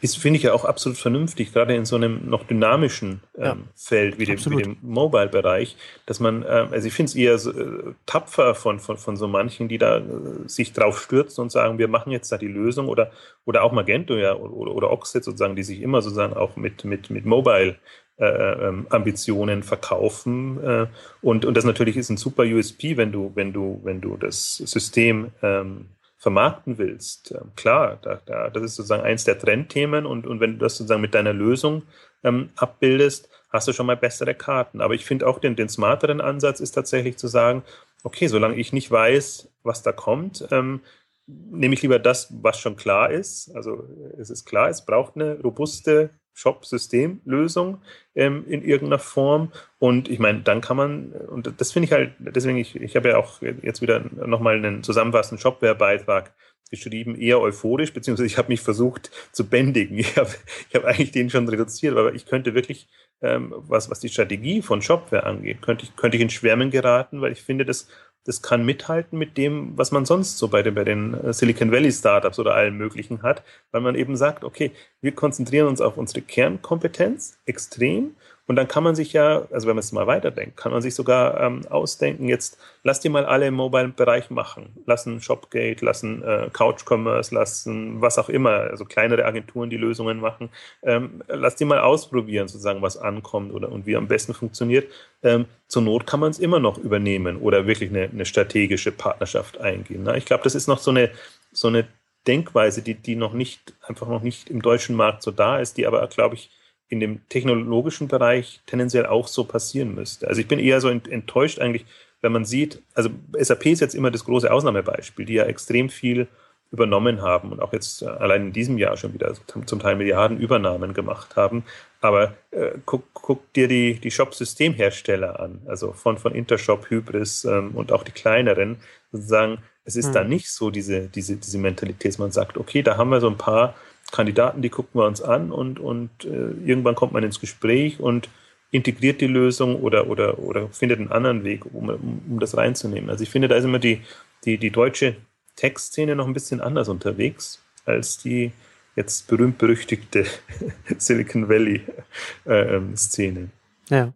Ist, 0.00 0.18
finde 0.18 0.38
ich 0.38 0.42
ja 0.42 0.52
auch 0.52 0.64
absolut 0.64 0.98
vernünftig, 0.98 1.52
gerade 1.52 1.74
in 1.74 1.84
so 1.84 1.96
einem 1.96 2.28
noch 2.28 2.44
dynamischen 2.44 3.20
ähm, 3.36 3.44
ja, 3.44 3.56
Feld 3.76 4.18
wie 4.18 4.24
dem, 4.24 4.36
dem 4.36 4.76
Mobile-Bereich, 4.82 5.76
dass 6.06 6.20
man, 6.20 6.44
ähm, 6.48 6.68
also 6.72 6.88
ich 6.88 6.92
finde 6.92 7.10
es 7.10 7.14
eher 7.14 7.38
so, 7.38 7.52
äh, 7.52 7.94
tapfer 8.06 8.54
von, 8.54 8.80
von, 8.80 8.96
von 8.96 9.16
so 9.16 9.28
manchen, 9.28 9.68
die 9.68 9.78
da 9.78 9.98
äh, 9.98 10.02
sich 10.46 10.72
drauf 10.72 11.00
stürzen 11.00 11.42
und 11.42 11.52
sagen, 11.52 11.78
wir 11.78 11.88
machen 11.88 12.10
jetzt 12.10 12.30
da 12.32 12.38
die 12.38 12.48
Lösung 12.48 12.88
oder, 12.88 13.12
oder 13.44 13.62
auch 13.62 13.72
Magento 13.72 14.16
ja 14.16 14.34
oder, 14.34 14.72
oder 14.74 14.90
Oxid 14.90 15.22
sozusagen, 15.22 15.54
die 15.54 15.62
sich 15.62 15.80
immer 15.80 16.02
sozusagen 16.02 16.34
auch 16.34 16.56
mit, 16.56 16.84
mit, 16.84 17.10
mit 17.10 17.24
Mobile 17.24 17.76
äh, 18.18 18.24
ähm, 18.24 18.86
Ambitionen 18.90 19.62
verkaufen. 19.62 20.62
Äh, 20.64 20.86
und, 21.22 21.44
und 21.44 21.56
das 21.56 21.64
natürlich 21.64 21.96
ist 21.96 22.10
ein 22.10 22.16
super 22.16 22.42
USP, 22.42 22.96
wenn 22.96 23.12
du, 23.12 23.30
wenn 23.36 23.52
du, 23.52 23.80
wenn 23.84 24.00
du 24.00 24.16
das 24.16 24.56
System 24.56 25.30
ähm, 25.40 25.86
vermarkten 26.18 26.78
willst, 26.78 27.32
äh, 27.32 27.40
klar, 27.56 27.98
da, 28.02 28.20
da, 28.26 28.50
das 28.50 28.62
ist 28.62 28.74
sozusagen 28.76 29.04
eins 29.04 29.24
der 29.24 29.38
Trendthemen 29.38 30.04
und, 30.04 30.26
und 30.26 30.40
wenn 30.40 30.54
du 30.54 30.58
das 30.58 30.76
sozusagen 30.76 31.00
mit 31.00 31.14
deiner 31.14 31.32
Lösung 31.32 31.82
ähm, 32.24 32.50
abbildest, 32.56 33.28
hast 33.50 33.68
du 33.68 33.72
schon 33.72 33.86
mal 33.86 33.96
bessere 33.96 34.34
Karten. 34.34 34.80
Aber 34.80 34.94
ich 34.94 35.04
finde 35.04 35.26
auch 35.26 35.38
den, 35.38 35.56
den 35.56 35.68
smarteren 35.68 36.20
Ansatz 36.20 36.60
ist 36.60 36.72
tatsächlich 36.72 37.16
zu 37.16 37.28
sagen, 37.28 37.62
okay, 38.02 38.26
solange 38.26 38.56
ich 38.56 38.72
nicht 38.72 38.90
weiß, 38.90 39.48
was 39.62 39.82
da 39.82 39.92
kommt, 39.92 40.46
ähm, 40.50 40.80
nehme 41.26 41.74
ich 41.74 41.82
lieber 41.82 41.98
das, 41.98 42.32
was 42.42 42.58
schon 42.58 42.76
klar 42.76 43.10
ist. 43.10 43.54
Also 43.54 43.84
es 44.18 44.30
ist 44.30 44.44
klar, 44.44 44.68
es 44.68 44.84
braucht 44.84 45.14
eine 45.14 45.40
robuste 45.40 46.10
Shop-Systemlösung 46.38 47.82
ähm, 48.14 48.44
in 48.46 48.62
irgendeiner 48.62 49.00
Form. 49.00 49.52
Und 49.78 50.08
ich 50.08 50.18
meine, 50.18 50.40
dann 50.40 50.60
kann 50.60 50.76
man, 50.76 51.12
und 51.12 51.52
das 51.58 51.72
finde 51.72 51.86
ich 51.86 51.92
halt, 51.92 52.12
deswegen, 52.18 52.58
ich, 52.58 52.76
ich 52.76 52.94
habe 52.96 53.08
ja 53.10 53.16
auch 53.16 53.42
jetzt 53.62 53.82
wieder 53.82 54.04
nochmal 54.26 54.56
einen 54.56 54.82
zusammenfassenden 54.82 55.42
Shopware-Beitrag 55.42 56.32
geschrieben, 56.70 57.16
eher 57.16 57.40
euphorisch, 57.40 57.92
beziehungsweise 57.92 58.26
ich 58.26 58.38
habe 58.38 58.48
mich 58.48 58.60
versucht 58.60 59.10
zu 59.32 59.48
bändigen. 59.48 59.98
Ich 60.08 60.16
habe 60.16 60.30
ich 60.68 60.74
hab 60.74 60.84
eigentlich 60.84 61.12
den 61.12 61.30
schon 61.30 61.48
reduziert, 61.48 61.96
aber 61.96 62.14
ich 62.14 62.26
könnte 62.26 62.54
wirklich, 62.54 62.88
ähm, 63.20 63.52
was, 63.56 63.90
was 63.90 64.00
die 64.00 64.08
Strategie 64.08 64.62
von 64.62 64.82
Shopware 64.82 65.24
angeht, 65.24 65.62
könnte 65.62 65.84
ich, 65.84 65.96
könnte 65.96 66.16
ich 66.16 66.22
in 66.22 66.30
Schwärmen 66.30 66.70
geraten, 66.70 67.20
weil 67.20 67.32
ich 67.32 67.42
finde, 67.42 67.64
das 67.64 67.88
das 68.28 68.42
kann 68.42 68.62
mithalten 68.62 69.18
mit 69.18 69.38
dem, 69.38 69.72
was 69.78 69.90
man 69.90 70.04
sonst 70.04 70.36
so 70.36 70.48
bei 70.48 70.62
den, 70.62 70.74
bei 70.74 70.84
den 70.84 71.14
äh, 71.14 71.32
Silicon 71.32 71.72
Valley 71.72 71.90
Startups 71.90 72.38
oder 72.38 72.54
allen 72.54 72.76
möglichen 72.76 73.22
hat, 73.22 73.42
weil 73.70 73.80
man 73.80 73.94
eben 73.94 74.18
sagt, 74.18 74.44
okay, 74.44 74.70
wir 75.00 75.12
konzentrieren 75.12 75.66
uns 75.66 75.80
auf 75.80 75.96
unsere 75.96 76.20
Kernkompetenz 76.20 77.38
extrem 77.46 78.16
und 78.48 78.56
dann 78.56 78.66
kann 78.66 78.82
man 78.82 78.94
sich 78.94 79.12
ja, 79.12 79.46
also 79.52 79.68
wenn 79.68 79.76
man 79.76 79.80
es 79.80 79.92
mal 79.92 80.06
weiterdenkt, 80.06 80.56
kann 80.56 80.72
man 80.72 80.80
sich 80.80 80.94
sogar 80.94 81.38
ähm, 81.38 81.66
ausdenken, 81.68 82.28
jetzt 82.28 82.58
lass 82.82 82.98
die 82.98 83.10
mal 83.10 83.26
alle 83.26 83.46
im 83.46 83.54
Mobile-Bereich 83.54 84.30
machen. 84.30 84.72
Lassen 84.86 85.20
Shopgate, 85.20 85.84
lassen 85.84 86.22
äh, 86.22 86.48
Couch 86.50 86.82
Commerce, 86.88 87.34
lassen 87.34 88.00
was 88.00 88.18
auch 88.18 88.30
immer, 88.30 88.50
also 88.70 88.86
kleinere 88.86 89.26
Agenturen, 89.26 89.68
die 89.68 89.76
Lösungen 89.76 90.18
machen. 90.18 90.48
Ähm, 90.82 91.22
lass 91.28 91.56
die 91.56 91.66
mal 91.66 91.80
ausprobieren, 91.80 92.48
sozusagen, 92.48 92.80
was 92.80 92.96
ankommt 92.96 93.52
oder 93.52 93.70
und 93.70 93.84
wie 93.84 93.96
am 93.96 94.08
besten 94.08 94.32
funktioniert. 94.32 94.90
Ähm, 95.22 95.44
zur 95.66 95.82
Not 95.82 96.06
kann 96.06 96.20
man 96.20 96.30
es 96.30 96.38
immer 96.38 96.58
noch 96.58 96.78
übernehmen 96.78 97.36
oder 97.36 97.66
wirklich 97.66 97.90
eine, 97.90 98.04
eine 98.04 98.24
strategische 98.24 98.92
Partnerschaft 98.92 99.60
eingehen. 99.60 100.04
Ne? 100.04 100.16
Ich 100.16 100.24
glaube, 100.24 100.44
das 100.44 100.54
ist 100.54 100.68
noch 100.68 100.78
so 100.78 100.90
eine, 100.90 101.10
so 101.52 101.68
eine 101.68 101.86
Denkweise, 102.26 102.80
die, 102.80 102.94
die 102.94 103.14
noch 103.14 103.34
nicht, 103.34 103.74
einfach 103.82 104.08
noch 104.08 104.22
nicht 104.22 104.48
im 104.48 104.62
deutschen 104.62 104.96
Markt 104.96 105.22
so 105.22 105.32
da 105.32 105.58
ist, 105.58 105.76
die 105.76 105.86
aber, 105.86 106.06
glaube 106.06 106.36
ich, 106.36 106.50
in 106.88 107.00
dem 107.00 107.20
technologischen 107.28 108.08
Bereich 108.08 108.60
tendenziell 108.66 109.06
auch 109.06 109.28
so 109.28 109.44
passieren 109.44 109.94
müsste. 109.94 110.26
Also 110.28 110.40
ich 110.40 110.48
bin 110.48 110.58
eher 110.58 110.80
so 110.80 110.88
enttäuscht 110.88 111.58
eigentlich, 111.58 111.84
wenn 112.20 112.32
man 112.32 112.44
sieht, 112.44 112.82
also 112.94 113.10
SAP 113.38 113.66
ist 113.66 113.80
jetzt 113.80 113.94
immer 113.94 114.10
das 114.10 114.24
große 114.24 114.50
Ausnahmebeispiel, 114.50 115.24
die 115.24 115.34
ja 115.34 115.44
extrem 115.44 115.88
viel 115.88 116.28
übernommen 116.70 117.22
haben 117.22 117.52
und 117.52 117.60
auch 117.60 117.72
jetzt 117.72 118.02
äh, 118.02 118.06
allein 118.06 118.48
in 118.48 118.52
diesem 118.52 118.76
Jahr 118.76 118.96
schon 118.96 119.14
wieder 119.14 119.32
zum 119.46 119.78
Teil 119.78 119.96
Milliarden 119.96 120.38
Übernahmen 120.38 120.92
gemacht 120.92 121.36
haben. 121.36 121.64
Aber 122.00 122.34
äh, 122.50 122.72
guck, 122.84 123.04
guck 123.14 123.52
dir 123.54 123.68
die, 123.68 123.94
die 123.94 124.10
Shop-Systemhersteller 124.10 125.40
an, 125.40 125.62
also 125.66 125.92
von, 125.92 126.18
von 126.18 126.34
Intershop, 126.34 126.90
Hybris 126.90 127.44
ähm, 127.44 127.70
und 127.74 127.90
auch 127.90 128.02
die 128.02 128.12
kleineren, 128.12 128.76
sozusagen, 129.12 129.58
es 129.84 129.96
ist 129.96 130.08
hm. 130.08 130.12
da 130.12 130.24
nicht 130.24 130.50
so 130.50 130.70
diese, 130.70 131.08
diese, 131.08 131.36
diese 131.36 131.58
Mentalität, 131.58 132.12
dass 132.12 132.18
man 132.18 132.32
sagt, 132.32 132.58
okay, 132.58 132.82
da 132.82 132.98
haben 132.98 133.10
wir 133.10 133.20
so 133.20 133.28
ein 133.28 133.38
paar 133.38 133.74
Kandidaten, 134.10 134.62
die 134.62 134.70
gucken 134.70 135.00
wir 135.00 135.06
uns 135.06 135.20
an 135.20 135.52
und, 135.52 135.78
und 135.78 136.10
äh, 136.24 136.50
irgendwann 136.64 136.94
kommt 136.94 137.12
man 137.12 137.24
ins 137.24 137.40
Gespräch 137.40 138.00
und 138.00 138.28
integriert 138.70 139.20
die 139.20 139.26
Lösung 139.26 139.76
oder, 139.82 140.08
oder, 140.08 140.38
oder 140.38 140.68
findet 140.68 140.98
einen 140.98 141.12
anderen 141.12 141.44
Weg, 141.44 141.64
um, 141.72 141.88
um, 141.88 142.22
um 142.28 142.40
das 142.40 142.56
reinzunehmen. 142.56 143.10
Also 143.10 143.22
ich 143.22 143.30
finde, 143.30 143.48
da 143.48 143.56
ist 143.56 143.64
immer 143.64 143.78
die, 143.78 144.02
die, 144.44 144.58
die 144.58 144.70
deutsche 144.70 145.16
Tech-Szene 145.56 146.16
noch 146.16 146.26
ein 146.26 146.34
bisschen 146.34 146.60
anders 146.60 146.88
unterwegs 146.88 147.62
als 147.84 148.18
die 148.18 148.52
jetzt 148.96 149.26
berühmt-berüchtigte 149.28 150.26
Silicon 150.98 151.48
Valley-Szene. 151.48 153.40
Ähm, 153.40 153.50
ja. 153.88 154.12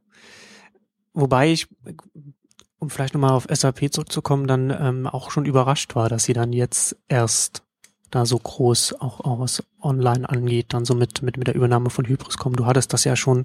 Wobei 1.14 1.52
ich, 1.52 1.68
um 2.78 2.90
vielleicht 2.90 3.14
nochmal 3.14 3.33
auf 3.33 3.46
SAP 3.50 3.92
zurückzukommen, 3.92 4.46
dann 4.46 4.70
ähm, 4.70 5.07
auch 5.07 5.31
schon 5.31 5.46
überrascht 5.46 5.94
war, 5.94 6.09
dass 6.09 6.24
sie 6.24 6.33
dann 6.33 6.52
jetzt 6.52 6.96
erst 7.09 7.62
da 8.12 8.27
so 8.27 8.38
groß 8.38 9.01
auch, 9.01 9.20
auch 9.20 9.40
was 9.40 9.64
online 9.81 10.29
angeht, 10.29 10.66
dann 10.68 10.85
so 10.85 10.94
mit, 10.94 11.22
mit, 11.22 11.37
mit 11.37 11.48
der 11.48 11.57
Übernahme 11.57 11.90
von 11.90 12.07
Hybris 12.07 12.37
kommen. 12.37 12.55
Du 12.55 12.66
hattest 12.66 12.92
das 12.92 13.03
ja 13.05 13.16
schon 13.16 13.44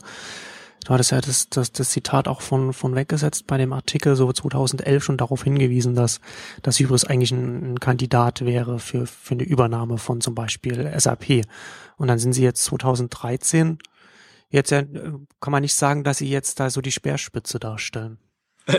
Du 0.85 0.93
hattest 0.93 1.11
ja 1.11 1.19
das, 1.19 1.49
das, 1.49 1.73
das 1.73 1.89
Zitat 1.89 2.29
auch 2.29 2.39
von, 2.39 2.71
von 2.71 2.95
weggesetzt 2.95 3.45
bei 3.45 3.57
dem 3.57 3.73
Artikel, 3.73 4.15
so 4.15 4.31
2011 4.31 5.03
schon 5.03 5.17
darauf 5.17 5.43
hingewiesen, 5.43 5.95
dass, 5.95 6.21
dass 6.61 6.79
Hybris 6.79 7.03
eigentlich 7.03 7.31
ein, 7.31 7.73
ein 7.73 7.79
Kandidat 7.81 8.45
wäre 8.45 8.79
für, 8.79 9.05
für 9.05 9.33
eine 9.33 9.43
Übernahme 9.43 9.97
von 9.97 10.21
zum 10.21 10.33
Beispiel 10.33 10.89
SAP. 10.97 11.41
Und 11.97 12.07
dann 12.07 12.19
sind 12.19 12.31
sie 12.31 12.43
jetzt 12.43 12.63
2013. 12.63 13.79
Jetzt 14.49 14.71
ja, 14.71 14.83
kann 15.41 15.51
man 15.51 15.63
nicht 15.63 15.73
sagen, 15.73 16.05
dass 16.05 16.19
sie 16.19 16.29
jetzt 16.29 16.59
da 16.61 16.69
so 16.69 16.79
die 16.79 16.93
Speerspitze 16.93 17.59
darstellen. 17.59 18.17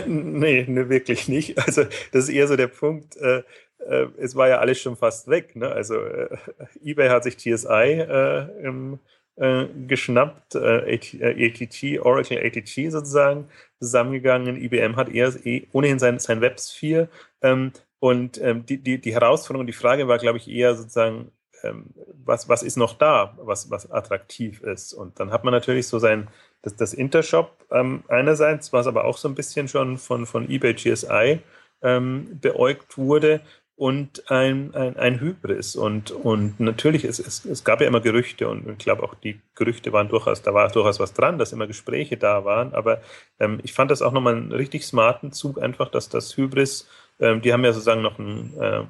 Nee, 0.07 0.65
nee, 0.67 0.89
wirklich 0.89 1.27
nicht. 1.27 1.57
Also 1.59 1.83
das 2.11 2.23
ist 2.23 2.29
eher 2.29 2.47
so 2.47 2.55
der 2.55 2.67
Punkt, 2.67 3.17
äh, 3.17 3.43
äh, 3.87 4.07
es 4.17 4.35
war 4.35 4.49
ja 4.49 4.59
alles 4.59 4.79
schon 4.79 4.95
fast 4.95 5.27
weg. 5.27 5.55
Ne? 5.55 5.69
Also 5.69 5.95
äh, 5.95 6.37
eBay 6.83 7.09
hat 7.09 7.23
sich 7.23 7.37
TSI 7.37 8.01
äh, 8.01 8.63
im 8.63 8.99
äh, 9.39 9.67
geschnappt, 9.87 10.55
äh, 10.55 10.99
ATT, 11.21 12.05
Oracle 12.05 12.45
ATT 12.45 12.91
sozusagen 12.91 13.47
zusammengegangen. 13.79 14.57
IBM 14.57 14.97
hat 14.97 15.09
eher 15.09 15.33
eh 15.45 15.67
ohnehin 15.71 15.99
sein, 15.99 16.19
sein 16.19 16.41
WebSphere. 16.41 17.07
Ähm, 17.41 17.71
und 17.99 18.39
ähm, 18.41 18.65
die, 18.65 18.77
die, 18.77 18.99
die 18.99 19.13
Herausforderung, 19.13 19.65
die 19.65 19.73
Frage 19.73 20.07
war, 20.07 20.17
glaube 20.17 20.37
ich, 20.37 20.49
eher 20.49 20.75
sozusagen, 20.75 21.31
ähm, 21.63 21.85
was, 22.25 22.49
was 22.49 22.63
ist 22.63 22.77
noch 22.77 22.97
da, 22.97 23.37
was, 23.41 23.71
was 23.71 23.89
attraktiv 23.89 24.61
ist. 24.61 24.93
Und 24.93 25.19
dann 25.19 25.31
hat 25.31 25.43
man 25.43 25.53
natürlich 25.53 25.87
so 25.87 25.99
sein, 25.99 26.27
das, 26.61 26.75
das 26.75 26.93
Intershop 26.93 27.65
ähm, 27.71 28.03
einerseits, 28.09 28.73
was 28.73 28.87
aber 28.87 29.05
auch 29.05 29.17
so 29.17 29.29
ein 29.29 29.35
bisschen 29.35 29.67
schon 29.67 29.97
von, 29.97 30.25
von 30.25 30.49
eBay 30.49 30.73
GSI 30.73 31.39
ähm, 31.81 32.39
beäugt 32.41 32.97
wurde, 32.97 33.41
und 33.79 34.29
ein, 34.29 34.75
ein, 34.75 34.97
ein 34.97 35.21
Hybris. 35.21 35.77
Und, 35.77 36.11
und 36.11 36.59
natürlich, 36.59 37.05
es, 37.05 37.17
es, 37.17 37.45
es 37.45 37.63
gab 37.63 37.79
ja 37.79 37.87
immer 37.87 38.01
Gerüchte 38.01 38.49
und 38.49 38.67
ich 38.67 38.77
glaube 38.77 39.03
auch 39.03 39.15
die 39.15 39.39
Gerüchte 39.55 39.93
waren 39.93 40.09
durchaus, 40.09 40.41
da 40.41 40.53
war 40.53 40.67
durchaus 40.67 40.99
was 40.99 41.13
dran, 41.13 41.37
dass 41.37 41.53
immer 41.53 41.65
Gespräche 41.65 42.17
da 42.17 42.43
waren. 42.43 42.73
Aber 42.73 42.99
ähm, 43.39 43.61
ich 43.63 43.71
fand 43.71 43.89
das 43.89 44.01
auch 44.01 44.11
nochmal 44.11 44.35
einen 44.35 44.51
richtig 44.51 44.85
smarten 44.85 45.31
Zug, 45.31 45.61
einfach, 45.61 45.89
dass 45.89 46.09
das 46.09 46.35
Hybris, 46.35 46.89
ähm, 47.21 47.41
die 47.41 47.53
haben 47.53 47.63
ja 47.63 47.71
sozusagen 47.71 48.01
noch 48.01 48.19
einen 48.19 48.53
äh, 48.59 48.83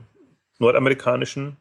nordamerikanischen 0.58 1.58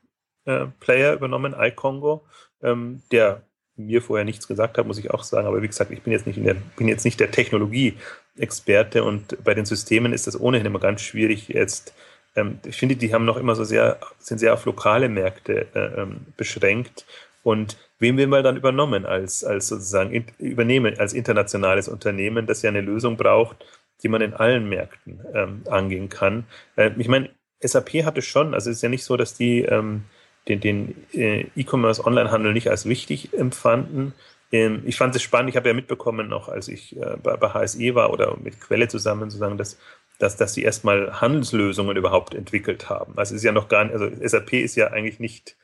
äh, 0.47 0.64
Player 0.81 1.12
übernommen, 1.12 1.55
iCongo, 1.55 2.25
ähm, 2.62 3.03
der 3.12 3.43
mir 3.77 4.01
vorher 4.01 4.25
nichts 4.25 4.49
gesagt 4.49 4.79
hat, 4.79 4.87
muss 4.87 4.99
ich 4.99 5.11
auch 5.11 5.23
sagen. 5.23 5.47
Aber 5.47 5.61
wie 5.61 5.69
gesagt, 5.69 5.91
ich 5.91 6.01
bin 6.01 6.14
jetzt 6.14 6.27
nicht, 6.27 6.43
der, 6.43 6.57
bin 6.77 6.88
jetzt 6.88 7.05
nicht 7.05 7.21
der 7.21 7.31
Technologie-Experte 7.31 9.05
und 9.05 9.45
bei 9.45 9.53
den 9.53 9.67
Systemen 9.67 10.14
ist 10.14 10.27
das 10.27 10.41
ohnehin 10.41 10.64
immer 10.64 10.81
ganz 10.81 11.03
schwierig, 11.03 11.49
jetzt 11.49 11.93
ähm, 12.38 12.61
ich 12.64 12.77
finde, 12.77 12.96
die 12.96 13.12
haben 13.12 13.24
noch 13.24 13.37
immer 13.37 13.55
so 13.55 13.64
sehr, 13.64 13.98
sind 14.18 14.38
sehr 14.38 14.55
auf 14.55 14.64
lokale 14.64 15.09
Märkte 15.09 15.66
äh, 15.74 16.03
ähm, 16.03 16.20
beschränkt. 16.37 17.07
Und 17.42 17.77
wem 17.98 18.16
will 18.16 18.27
man 18.27 18.44
dann 18.44 18.57
übernommen 18.57 19.07
als, 19.07 19.44
als 19.44 19.68
sozusagen 19.68 20.12
in, 20.12 20.24
übernehmen 20.38 20.98
als 20.98 21.12
internationales 21.12 21.88
Unternehmen, 21.88 22.46
das 22.46 22.62
ja 22.62 22.70
eine 22.70 22.81
Lösung 22.81 23.16
braucht, 23.16 23.57
die 24.03 24.09
man 24.09 24.20
in 24.20 24.35
allen 24.35 24.68
Märkten 24.68 25.20
ähm, 25.35 25.62
angehen 25.68 26.09
kann. 26.09 26.44
Äh, 26.77 26.90
ich 26.98 27.09
meine, 27.09 27.31
SAP 27.61 28.05
hatte 28.05 28.22
schon, 28.22 28.55
also 28.55 28.70
es 28.70 28.77
ist 28.77 28.83
ja 28.83 28.88
nicht 28.88 29.05
so, 29.05 29.16
dass 29.16 29.35
die 29.35 29.62
ähm, 29.62 30.05
den, 30.46 30.61
den 30.61 30.94
äh, 31.12 31.46
E-Commerce-Online-Handel 31.57 32.53
nicht 32.53 32.70
als 32.70 32.87
wichtig 32.87 33.35
empfanden. 33.35 34.14
Ähm, 34.53 34.83
ich 34.87 34.96
fand 34.96 35.14
es 35.14 35.22
spannend, 35.22 35.51
ich 35.51 35.57
habe 35.57 35.68
ja 35.68 35.74
mitbekommen, 35.74 36.29
noch 36.29 36.48
als 36.48 36.68
ich 36.68 36.96
äh, 36.96 37.16
bei, 37.22 37.37
bei 37.37 37.51
HSE 37.51 37.94
war 37.94 38.11
oder 38.12 38.37
mit 38.37 38.61
Quelle 38.61 38.88
zusammen, 38.88 39.31
sozusagen, 39.31 39.59
dass 39.59 39.79
dass, 40.18 40.37
dass 40.37 40.54
sie 40.54 40.62
erstmal 40.62 41.20
Handelslösungen 41.20 41.96
überhaupt 41.96 42.35
entwickelt 42.35 42.90
haben. 42.90 43.14
Also 43.16 43.35
ist 43.35 43.44
ja 43.44 43.52
noch 43.52 43.68
gar 43.68 43.85
nicht, 43.85 43.94
also 43.94 44.11
SAP 44.22 44.54
ist 44.54 44.76
ja 44.76 44.88
eigentlich 44.88 45.20
nicht 45.20 45.57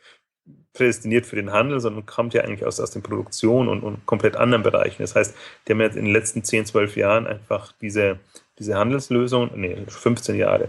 prädestiniert 0.72 1.26
für 1.26 1.36
den 1.36 1.52
Handel, 1.52 1.80
sondern 1.80 2.06
kommt 2.06 2.34
ja 2.34 2.42
eigentlich 2.42 2.64
aus, 2.64 2.80
aus 2.80 2.90
den 2.90 3.02
Produktion 3.02 3.68
und, 3.68 3.82
und 3.82 4.06
komplett 4.06 4.36
anderen 4.36 4.62
Bereichen. 4.62 5.02
Das 5.02 5.14
heißt, 5.14 5.34
die 5.66 5.72
haben 5.72 5.80
jetzt 5.80 5.96
in 5.96 6.04
den 6.04 6.12
letzten 6.12 6.42
10, 6.44 6.66
12 6.66 6.96
Jahren 6.96 7.26
einfach 7.26 7.72
diese, 7.80 8.18
diese 8.58 8.76
Handelslösungen, 8.76 9.50
nee, 9.54 9.76
15 9.86 10.36
Jahre 10.36 10.68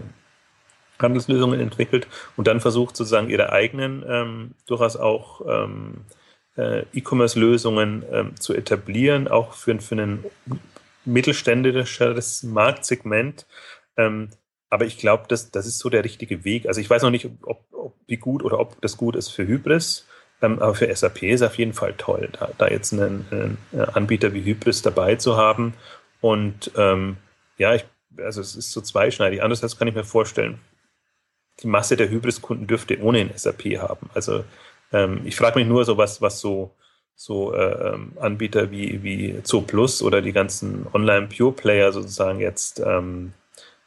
Handelslösungen 1.00 1.60
entwickelt 1.60 2.06
und 2.36 2.46
dann 2.46 2.60
versucht 2.60 2.96
sozusagen 2.96 3.28
ihre 3.28 3.52
eigenen, 3.52 4.04
ähm, 4.08 4.54
durchaus 4.66 4.96
auch 4.96 5.42
ähm, 5.46 6.04
äh, 6.56 6.84
E-Commerce-Lösungen 6.94 8.04
ähm, 8.10 8.36
zu 8.40 8.54
etablieren, 8.54 9.28
auch 9.28 9.52
für, 9.52 9.78
für 9.80 9.96
ein 9.96 10.24
mittelständisches 11.04 12.42
Marktsegment, 12.42 13.46
ähm, 13.96 14.30
aber 14.70 14.84
ich 14.84 14.98
glaube, 14.98 15.24
das, 15.28 15.50
das 15.50 15.66
ist 15.66 15.78
so 15.78 15.88
der 15.88 16.04
richtige 16.04 16.44
Weg. 16.44 16.66
Also 16.66 16.80
ich 16.80 16.90
weiß 16.90 17.02
noch 17.02 17.10
nicht, 17.10 17.28
ob, 17.42 17.58
ob 17.72 17.94
wie 18.06 18.16
gut 18.16 18.44
oder 18.44 18.58
ob 18.58 18.80
das 18.82 18.96
gut 18.96 19.16
ist 19.16 19.28
für 19.28 19.46
Hybris, 19.46 20.06
ähm, 20.42 20.58
aber 20.60 20.74
für 20.74 20.94
SAP 20.94 21.22
ist 21.22 21.42
auf 21.42 21.56
jeden 21.58 21.72
Fall 21.72 21.94
toll, 21.96 22.28
da, 22.38 22.50
da 22.58 22.68
jetzt 22.68 22.92
einen, 22.92 23.26
einen, 23.30 23.58
Anbieter 23.92 24.34
wie 24.34 24.44
Hybris 24.44 24.82
dabei 24.82 25.16
zu 25.16 25.36
haben. 25.36 25.74
Und 26.20 26.72
ähm, 26.76 27.16
ja, 27.58 27.74
ich, 27.74 27.84
also 28.18 28.40
es 28.40 28.56
ist 28.56 28.72
so 28.72 28.80
zweischneidig. 28.80 29.42
Andererseits 29.42 29.78
kann 29.78 29.88
ich 29.88 29.94
mir 29.94 30.04
vorstellen, 30.04 30.58
die 31.60 31.68
Masse 31.68 31.96
der 31.96 32.10
Hybris-Kunden 32.10 32.66
dürfte 32.66 33.00
ohnehin 33.00 33.30
SAP 33.34 33.64
haben. 33.78 34.10
Also 34.14 34.44
ähm, 34.92 35.22
ich 35.24 35.36
frage 35.36 35.58
mich 35.58 35.68
nur 35.68 35.84
so, 35.84 35.96
was, 35.96 36.20
was 36.20 36.40
so, 36.40 36.74
so 37.14 37.54
äh, 37.54 37.98
Anbieter 38.16 38.70
wie, 38.70 39.02
wie 39.02 39.42
Zooplus 39.42 40.02
oder 40.02 40.20
die 40.20 40.32
ganzen 40.32 40.86
Online-Pure-Player 40.92 41.92
sozusagen 41.92 42.40
jetzt 42.40 42.80
ähm, 42.80 43.32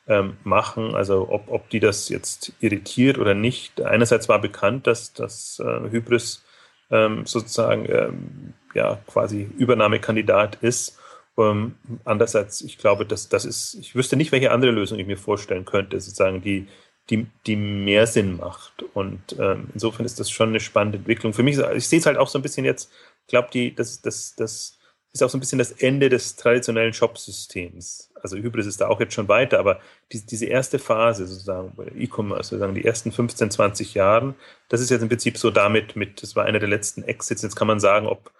ähm, 0.09 0.37
machen, 0.43 0.95
also 0.95 1.29
ob, 1.29 1.49
ob 1.49 1.69
die 1.69 1.79
das 1.79 2.09
jetzt 2.09 2.51
irritiert 2.59 3.19
oder 3.19 3.35
nicht. 3.35 3.79
Einerseits 3.79 4.27
war 4.27 4.41
bekannt, 4.41 4.87
dass 4.87 5.13
das 5.13 5.61
äh, 5.63 5.91
Hybris 5.91 6.43
ähm, 6.89 7.25
sozusagen 7.25 7.85
ähm, 7.87 8.53
ja 8.73 8.99
quasi 9.07 9.47
Übernahmekandidat 9.57 10.57
ist. 10.61 10.97
Ähm, 11.37 11.75
andererseits, 12.05 12.61
ich 12.61 12.79
glaube, 12.79 13.05
dass 13.05 13.29
das 13.29 13.45
ist, 13.45 13.75
ich 13.75 13.95
wüsste 13.95 14.17
nicht, 14.17 14.31
welche 14.31 14.51
andere 14.51 14.71
Lösung 14.71 14.97
ich 14.99 15.07
mir 15.07 15.17
vorstellen 15.17 15.63
könnte, 15.63 16.01
sozusagen, 16.01 16.41
die, 16.41 16.67
die, 17.11 17.27
die 17.45 17.55
mehr 17.55 18.07
Sinn 18.07 18.37
macht. 18.37 18.83
Und 18.93 19.37
ähm, 19.39 19.69
insofern 19.73 20.05
ist 20.05 20.19
das 20.19 20.31
schon 20.31 20.49
eine 20.49 20.59
spannende 20.59 20.97
Entwicklung. 20.97 21.33
Für 21.33 21.43
mich, 21.43 21.59
ich 21.59 21.87
sehe 21.87 21.99
es 21.99 22.05
halt 22.07 22.17
auch 22.17 22.27
so 22.27 22.39
ein 22.39 22.41
bisschen 22.43 22.65
jetzt, 22.65 22.91
ich 23.25 23.29
glaube, 23.29 23.71
das, 23.75 24.01
das, 24.01 24.35
das 24.35 24.79
ist 25.13 25.23
auch 25.23 25.29
so 25.29 25.37
ein 25.37 25.39
bisschen 25.39 25.59
das 25.59 25.71
Ende 25.71 26.09
des 26.09 26.35
traditionellen 26.35 26.93
Shop-Systems. 26.93 28.08
Also 28.21 28.37
Hybris 28.37 28.65
ist 28.65 28.81
da 28.81 28.87
auch 28.87 28.99
jetzt 28.99 29.13
schon 29.13 29.27
weiter, 29.27 29.59
aber 29.59 29.79
die, 30.11 30.25
diese 30.25 30.45
erste 30.45 30.79
Phase 30.79 31.27
sozusagen 31.27 31.73
E-Commerce, 31.95 32.49
sozusagen 32.49 32.75
die 32.75 32.85
ersten 32.85 33.11
15, 33.11 33.51
20 33.51 33.93
Jahren, 33.93 34.35
das 34.69 34.81
ist 34.81 34.89
jetzt 34.89 35.01
im 35.01 35.09
Prinzip 35.09 35.37
so 35.37 35.51
damit 35.51 35.95
mit, 35.95 36.21
das 36.21 36.35
war 36.35 36.45
einer 36.45 36.59
der 36.59 36.69
letzten 36.69 37.03
Exits. 37.03 37.41
Jetzt 37.41 37.55
kann 37.55 37.67
man 37.67 37.79
sagen, 37.79 38.07
ob, 38.07 38.31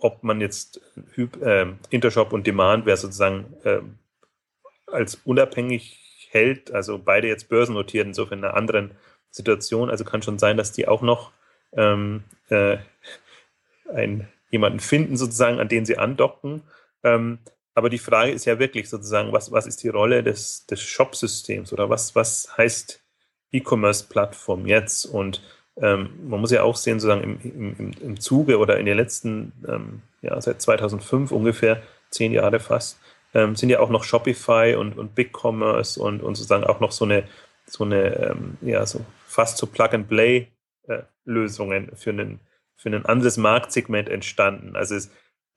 ob 0.00 0.22
man 0.22 0.40
jetzt 0.40 0.80
äh, 1.16 1.66
Intershop 1.90 2.32
und 2.32 2.46
Demand 2.46 2.86
wäre 2.86 2.96
sozusagen 2.96 3.54
äh, 3.64 3.80
als 4.86 5.16
unabhängig 5.24 6.28
hält, 6.30 6.72
also 6.72 6.98
beide 6.98 7.28
jetzt 7.28 7.48
börsennotiert, 7.48 8.06
insofern 8.06 8.38
in 8.38 8.44
einer 8.44 8.54
anderen 8.54 8.92
Situation. 9.30 9.90
Also 9.90 10.04
kann 10.04 10.22
schon 10.22 10.38
sein, 10.38 10.56
dass 10.56 10.72
die 10.72 10.88
auch 10.88 11.02
noch 11.02 11.32
ähm, 11.72 12.24
äh, 12.48 12.78
ein 13.92 14.28
jemanden 14.50 14.80
finden, 14.80 15.16
sozusagen, 15.16 15.60
an 15.60 15.68
den 15.68 15.84
sie 15.84 15.98
andocken. 15.98 16.62
Ähm, 17.02 17.38
aber 17.80 17.88
die 17.88 17.98
Frage 17.98 18.32
ist 18.32 18.44
ja 18.44 18.58
wirklich 18.58 18.90
sozusagen, 18.90 19.32
was, 19.32 19.50
was 19.50 19.66
ist 19.66 19.82
die 19.82 19.88
Rolle 19.88 20.22
des, 20.22 20.66
des 20.66 20.82
Shop-Systems 20.82 21.72
oder 21.72 21.88
was, 21.88 22.14
was 22.14 22.54
heißt 22.58 23.02
E-Commerce-Plattform 23.52 24.66
jetzt? 24.66 25.06
Und 25.06 25.40
ähm, 25.80 26.10
man 26.28 26.40
muss 26.40 26.50
ja 26.50 26.62
auch 26.62 26.76
sehen, 26.76 27.00
sozusagen 27.00 27.40
im, 27.40 27.74
im, 27.78 27.92
im 27.98 28.20
Zuge 28.20 28.58
oder 28.58 28.78
in 28.78 28.84
den 28.84 28.98
letzten, 28.98 29.54
ähm, 29.66 30.02
ja, 30.20 30.38
seit 30.42 30.60
2005 30.60 31.32
ungefähr, 31.32 31.80
zehn 32.10 32.32
Jahre 32.32 32.60
fast, 32.60 32.98
ähm, 33.32 33.56
sind 33.56 33.70
ja 33.70 33.80
auch 33.80 33.88
noch 33.88 34.04
Shopify 34.04 34.74
und, 34.78 34.98
und 34.98 35.14
BigCommerce 35.14 35.96
und, 35.96 36.22
und 36.22 36.34
sozusagen 36.34 36.64
auch 36.64 36.80
noch 36.80 36.92
so 36.92 37.06
eine, 37.06 37.24
so 37.64 37.84
eine, 37.84 38.14
ähm, 38.16 38.58
ja, 38.60 38.84
so 38.84 39.06
fast 39.26 39.56
so 39.56 39.66
Plug-and-Play-Lösungen 39.66 41.88
äh, 41.88 41.96
für 41.96 42.10
einen 42.10 42.40
für 42.76 42.88
ein 42.88 43.04
anderes 43.04 43.36
Marktsegment 43.36 44.08
entstanden. 44.08 44.74
Also 44.74 44.94
es, 44.94 45.10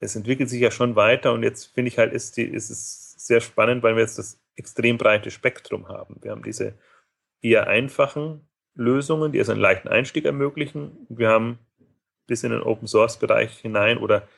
es 0.04 0.16
entwickelt 0.16 0.50
sich 0.50 0.60
ja 0.60 0.70
schon 0.70 0.96
weiter 0.96 1.32
und 1.32 1.42
jetzt 1.42 1.74
finde 1.74 1.88
ich 1.88 1.98
halt, 1.98 2.12
ist, 2.12 2.36
die, 2.36 2.44
ist 2.44 2.70
es 2.70 3.14
sehr 3.16 3.40
spannend, 3.40 3.82
weil 3.82 3.96
wir 3.96 4.02
jetzt 4.02 4.18
das 4.18 4.38
extrem 4.54 4.98
breite 4.98 5.30
Spektrum 5.30 5.88
haben. 5.88 6.16
Wir 6.20 6.30
haben 6.30 6.42
diese 6.42 6.74
eher 7.40 7.66
einfachen 7.66 8.46
Lösungen, 8.74 9.32
die 9.32 9.38
also 9.38 9.52
einen 9.52 9.60
leichten 9.60 9.88
Einstieg 9.88 10.24
ermöglichen. 10.24 11.06
Wir 11.08 11.28
haben 11.30 11.58
bis 12.26 12.44
in 12.44 12.50
den 12.50 12.62
Open 12.62 12.86
Source 12.86 13.18
Bereich 13.18 13.58
hinein 13.58 13.98
oder 13.98 14.28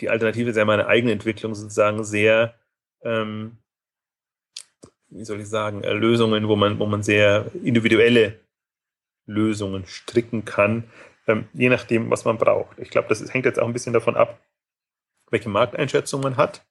die 0.00 0.10
Alternative 0.10 0.50
ist 0.50 0.56
ja 0.56 0.64
meine 0.64 0.86
eigene 0.86 1.12
Entwicklung 1.12 1.54
sozusagen 1.54 2.04
sehr, 2.04 2.54
ähm, 3.02 3.58
wie 5.08 5.24
soll 5.24 5.40
ich 5.40 5.48
sagen, 5.48 5.82
äh, 5.82 5.92
Lösungen, 5.92 6.48
wo 6.48 6.56
man, 6.56 6.78
wo 6.78 6.86
man 6.86 7.02
sehr 7.02 7.50
individuelle 7.62 8.40
Lösungen 9.26 9.86
stricken 9.86 10.44
kann, 10.44 10.84
ähm, 11.26 11.48
je 11.52 11.68
nachdem, 11.68 12.10
was 12.10 12.24
man 12.24 12.38
braucht. 12.38 12.78
Ich 12.78 12.90
glaube, 12.90 13.08
das 13.08 13.32
hängt 13.32 13.44
jetzt 13.44 13.60
auch 13.60 13.66
ein 13.66 13.72
bisschen 13.72 13.92
davon 13.92 14.16
ab, 14.16 14.40
welche 15.30 15.48
Markteinschätzung 15.48 16.20
man 16.20 16.36
hat. 16.36 16.64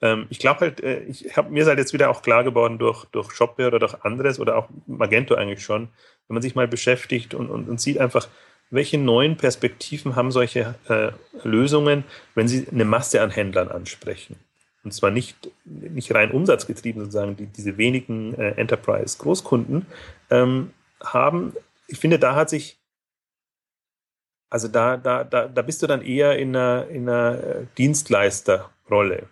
Ähm, 0.00 0.26
ich 0.30 0.38
glaube 0.38 0.60
halt, 0.60 0.80
äh, 0.80 1.00
ich 1.04 1.36
habe 1.36 1.50
mir 1.50 1.62
ist 1.62 1.68
halt 1.68 1.78
jetzt 1.78 1.92
wieder 1.92 2.10
auch 2.10 2.22
klar 2.22 2.44
geworden 2.44 2.78
durch, 2.78 3.04
durch 3.06 3.32
Shopware 3.32 3.68
oder 3.68 3.78
durch 3.78 4.02
anderes 4.04 4.40
oder 4.40 4.56
auch 4.56 4.68
Magento 4.86 5.34
eigentlich 5.34 5.62
schon, 5.62 5.88
wenn 6.28 6.34
man 6.34 6.42
sich 6.42 6.54
mal 6.54 6.68
beschäftigt 6.68 7.34
und, 7.34 7.50
und, 7.50 7.68
und 7.68 7.80
sieht 7.80 7.98
einfach, 7.98 8.28
welche 8.70 8.98
neuen 8.98 9.36
Perspektiven 9.36 10.16
haben 10.16 10.30
solche 10.30 10.76
äh, 10.88 11.10
Lösungen, 11.42 12.04
wenn 12.34 12.48
sie 12.48 12.66
eine 12.70 12.84
Masse 12.84 13.20
an 13.20 13.30
Händlern 13.30 13.68
ansprechen? 13.68 14.36
Und 14.82 14.94
zwar 14.94 15.10
nicht, 15.10 15.50
nicht 15.64 16.14
rein 16.14 16.30
umsatzgetrieben 16.30 17.02
sozusagen, 17.02 17.36
die, 17.36 17.46
diese 17.46 17.76
wenigen 17.76 18.34
äh, 18.34 18.52
Enterprise-Großkunden 18.52 19.86
ähm, 20.30 20.70
haben. 21.02 21.52
Ich 21.86 21.98
finde, 21.98 22.18
da 22.18 22.34
hat 22.34 22.48
sich, 22.48 22.78
also 24.50 24.66
da, 24.66 24.96
da, 24.96 25.24
da, 25.24 25.46
da 25.46 25.62
bist 25.62 25.82
du 25.82 25.86
dann 25.86 26.02
eher 26.02 26.36
in 26.36 26.54
einer, 26.54 26.88
in 26.88 27.08
einer 27.08 27.42
äh, 27.42 27.66
Dienstleisterrolle. 27.78 29.28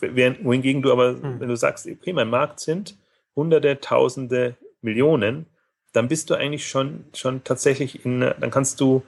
Wohingegen 0.00 0.82
du 0.82 0.92
aber, 0.92 1.10
hm. 1.10 1.40
wenn 1.40 1.48
du 1.48 1.56
sagst, 1.56 1.86
okay, 1.86 2.12
mein 2.12 2.30
Markt 2.30 2.60
sind 2.60 2.96
Hunderte, 3.36 3.80
Tausende, 3.80 4.56
Millionen, 4.80 5.46
dann 5.92 6.08
bist 6.08 6.30
du 6.30 6.34
eigentlich 6.34 6.66
schon, 6.66 7.04
schon 7.14 7.44
tatsächlich 7.44 8.04
in, 8.04 8.20
dann 8.20 8.50
kannst 8.50 8.80
du 8.80 9.02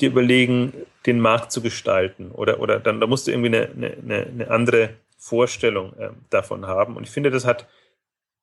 dir 0.00 0.10
überlegen, 0.10 0.72
den 1.06 1.20
Markt 1.20 1.50
zu 1.50 1.62
gestalten 1.62 2.30
oder, 2.30 2.60
oder 2.60 2.78
dann, 2.78 3.00
da 3.00 3.06
musst 3.06 3.26
du 3.26 3.30
irgendwie 3.30 3.56
eine, 3.56 3.96
eine, 3.96 4.26
eine 4.26 4.50
andere 4.50 4.90
Vorstellung 5.16 5.96
äh, 5.98 6.10
davon 6.30 6.66
haben. 6.66 6.96
Und 6.96 7.04
ich 7.04 7.10
finde, 7.10 7.30
das 7.30 7.44
hat 7.44 7.66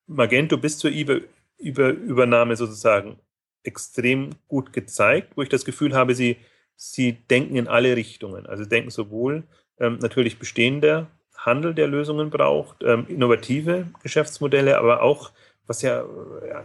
Magento 0.08 0.58
bis 0.58 0.78
zur 0.78 0.92
Über, 0.92 1.20
Über, 1.58 1.90
Übernahme 1.90 2.56
sozusagen 2.56 3.20
extrem 3.65 4.32
gut 4.47 4.73
gezeigt, 4.73 5.34
wo 5.36 5.41
ich 5.41 5.49
das 5.49 5.65
Gefühl 5.65 5.93
habe, 5.93 6.15
sie, 6.15 6.38
sie 6.75 7.13
denken 7.30 7.56
in 7.56 7.67
alle 7.67 7.95
Richtungen. 7.95 8.45
Also 8.45 8.65
denken 8.65 8.89
sowohl 8.89 9.43
ähm, 9.80 9.99
natürlich 10.01 10.39
bestehender 10.39 11.08
Handel, 11.38 11.73
der 11.73 11.88
Lösungen 11.88 12.30
braucht, 12.30 12.84
ähm, 12.84 13.06
innovative 13.08 13.88
Geschäftsmodelle, 14.01 14.78
aber 14.78 15.04
auch 15.04 15.32
was 15.67 15.82
ja 15.82 16.06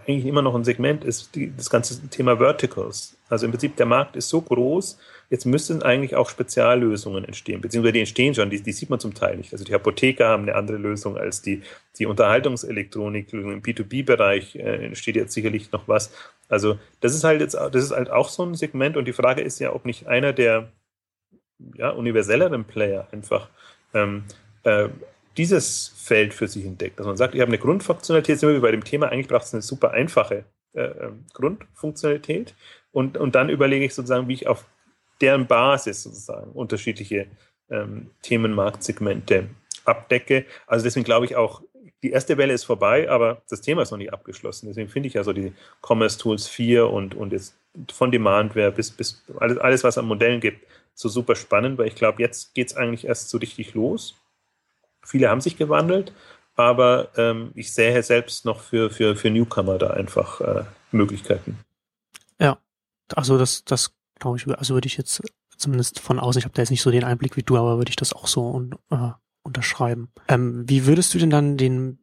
eigentlich 0.07 0.27
immer 0.27 0.43
noch 0.43 0.55
ein 0.55 0.65
Segment 0.65 1.05
ist, 1.05 1.35
die, 1.35 1.53
das 1.57 1.71
ganze 1.71 2.07
Thema 2.09 2.37
Verticals. 2.37 3.17
Also 3.29 3.47
im 3.47 3.53
Prinzip 3.53 3.77
der 3.77 3.87
Markt 3.87 4.15
ist 4.15 4.29
so 4.29 4.43
groß, 4.43 4.99
jetzt 5.31 5.47
müssten 5.47 5.83
eigentlich 5.83 6.17
auch 6.17 6.29
Speziallösungen 6.29 7.25
entstehen, 7.25 7.61
beziehungsweise 7.61 7.95
die 7.95 8.01
entstehen 8.01 8.35
schon, 8.35 8.51
die, 8.51 8.61
die 8.61 8.73
sieht 8.73 8.91
man 8.91 9.01
zum 9.01 9.15
Teil 9.15 9.37
nicht. 9.37 9.53
Also 9.53 9.65
die 9.65 9.75
Apotheker 9.75 10.29
haben 10.29 10.43
eine 10.43 10.55
andere 10.55 10.77
Lösung 10.77 11.17
als 11.17 11.41
die, 11.41 11.63
die 11.99 12.07
Unterhaltungselektronik. 12.07 13.33
Im 13.33 13.63
B2B-Bereich 13.63 14.57
äh, 14.57 14.87
entsteht 14.87 15.17
jetzt 15.17 15.33
sicherlich 15.33 15.73
noch 15.73 15.89
was. 15.89 16.13
Also 16.51 16.79
das 17.01 17.15
ist 17.15 17.25
halt 17.25 17.41
jetzt, 17.41 17.55
das 17.55 17.83
ist 17.83 17.93
halt 17.93 18.11
auch 18.11 18.29
so 18.29 18.45
ein 18.45 18.55
Segment 18.55 18.97
und 18.97 19.07
die 19.07 19.13
Frage 19.13 19.41
ist 19.41 19.59
ja, 19.61 19.73
ob 19.73 19.87
nicht 19.87 20.07
einer 20.07 20.33
der 20.33 20.71
ja, 21.75 21.91
universelleren 21.91 22.65
Player 22.65 23.07
einfach 23.13 23.49
ähm, 23.95 24.25
äh, 24.65 24.89
dieses 25.37 25.89
Feld 25.97 26.35
für 26.35 26.49
sich 26.49 26.65
entdeckt. 26.65 26.99
Dass 26.99 27.07
man 27.07 27.17
sagt, 27.17 27.35
ich 27.35 27.41
habe 27.41 27.51
eine 27.51 27.59
Grundfunktionalität, 27.59 28.39
sind 28.39 28.51
wir 28.51 28.61
bei 28.61 28.73
dem 28.73 28.85
Thema, 28.85 29.09
eigentlich 29.09 29.29
braucht 29.29 29.45
es 29.45 29.55
eine 29.55 29.63
super 29.63 29.93
einfache 29.93 30.45
äh, 30.75 30.83
ähm, 30.83 31.25
Grundfunktionalität 31.33 32.55
und, 32.93 33.17
und 33.17 33.35
dann 33.35 33.49
überlege 33.49 33.85
ich 33.85 33.95
sozusagen, 33.95 34.29
wie 34.29 34.35
ich 34.35 34.47
auf 34.47 34.67
deren 35.21 35.47
Basis 35.47 36.03
sozusagen 36.03 36.53
unterschiedliche 36.53 37.27
ähm, 37.71 38.11
Themenmarktsegmente 38.23 39.49
abdecke. 39.85 40.47
Also 40.67 40.85
deswegen 40.85 41.05
glaube 41.05 41.27
ich 41.27 41.37
auch, 41.37 41.63
die 42.03 42.11
erste 42.11 42.39
Welle 42.39 42.55
ist 42.55 42.65
vorbei, 42.65 43.11
aber 43.11 43.43
das 43.49 43.61
Thema 43.61 43.83
ist 43.83 43.91
noch 43.91 43.99
nicht 43.99 44.13
abgeschlossen. 44.13 44.67
Deswegen 44.67 44.89
finde 44.89 45.09
ich 45.09 45.15
ja 45.15 45.25
so 45.25 45.33
die 45.33 45.53
Commerce 45.83 46.19
Tools 46.19 46.49
4 46.49 46.89
und, 46.89 47.15
und 47.15 47.33
jetzt 47.33 47.57
von 47.93 48.11
Demandware 48.11 48.73
bis, 48.73 48.91
bis 48.91 49.23
alles, 49.39 49.59
alles, 49.59 49.85
was 49.85 49.99
an 49.99 50.07
Modellen 50.07 50.41
gibt, 50.41 50.67
so 50.95 51.09
super 51.09 51.37
spannend, 51.37 51.79
weil 51.79 51.89
ich 51.89 51.95
glaube, 51.95 52.23
jetzt 52.23 52.55
geht 52.55 52.69
es 52.69 52.77
eigentlich 52.77 53.07
erst 53.07 53.31
so 53.31 53.39
richtig 53.39 53.75
los. 53.75 54.17
Viele 55.05 55.29
haben 55.29 55.41
sich 55.41 55.57
gewandelt, 55.57 56.13
aber 56.57 57.09
ähm, 57.17 57.53
ich 57.55 57.73
sehe 57.73 58.03
selbst 58.03 58.45
noch 58.45 58.61
für, 58.61 58.91
für, 58.91 59.17
für 59.17 59.31
Newcomer 59.31 59.79
da 59.79 59.91
einfach 59.91 60.41
äh, 60.41 60.65
Möglichkeiten. 60.93 61.59
Ja, 62.39 62.59
also 63.15 63.39
das, 63.39 63.65
das 63.65 63.93
glaube 64.19 64.39
ich, 64.39 64.47
also 64.49 64.75
würde 64.75 64.87
ich 64.87 64.97
jetzt 64.97 65.23
zumindest 65.57 66.01
von 66.01 66.19
außen, 66.19 66.39
ich 66.39 66.45
habe 66.45 66.55
da 66.55 66.63
jetzt 66.63 66.71
nicht 66.71 66.83
so 66.83 66.91
den 66.91 67.05
Einblick 67.05 67.37
wie 67.37 67.43
du, 67.43 67.57
aber 67.57 67.77
würde 67.77 67.91
ich 67.91 67.97
das 67.97 68.13
auch 68.13 68.27
so 68.27 68.51
un, 68.51 68.75
äh, 68.91 69.11
unterschreiben. 69.43 70.11
Ähm, 70.29 70.65
wie 70.69 70.87
würdest 70.87 71.15
du 71.15 71.19
denn 71.19 71.31
dann 71.31 71.57
den 71.57 71.99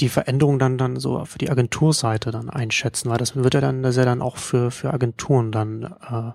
die 0.00 0.08
Veränderung 0.08 0.58
dann 0.58 0.78
dann 0.78 0.98
so 0.98 1.24
für 1.26 1.38
die 1.38 1.50
Agenturseite 1.50 2.30
dann 2.30 2.48
einschätzen, 2.48 3.10
weil 3.10 3.18
das 3.18 3.36
wird 3.36 3.52
ja 3.52 3.60
dann, 3.60 3.82
das 3.82 3.90
ist 3.90 3.98
ja 3.98 4.06
dann 4.06 4.22
auch 4.22 4.38
für 4.38 4.70
für 4.70 4.92
Agenturen 4.92 5.52
dann 5.52 5.82
äh, 5.82 6.32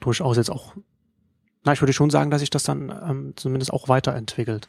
durchaus 0.00 0.36
jetzt 0.36 0.50
auch, 0.50 0.74
na 1.64 1.72
ich 1.72 1.82
würde 1.82 1.92
schon 1.92 2.10
sagen, 2.10 2.30
dass 2.30 2.40
sich 2.40 2.50
das 2.50 2.62
dann 2.62 2.88
ähm, 2.88 3.32
zumindest 3.36 3.72
auch 3.72 3.88
weiterentwickelt. 3.88 4.68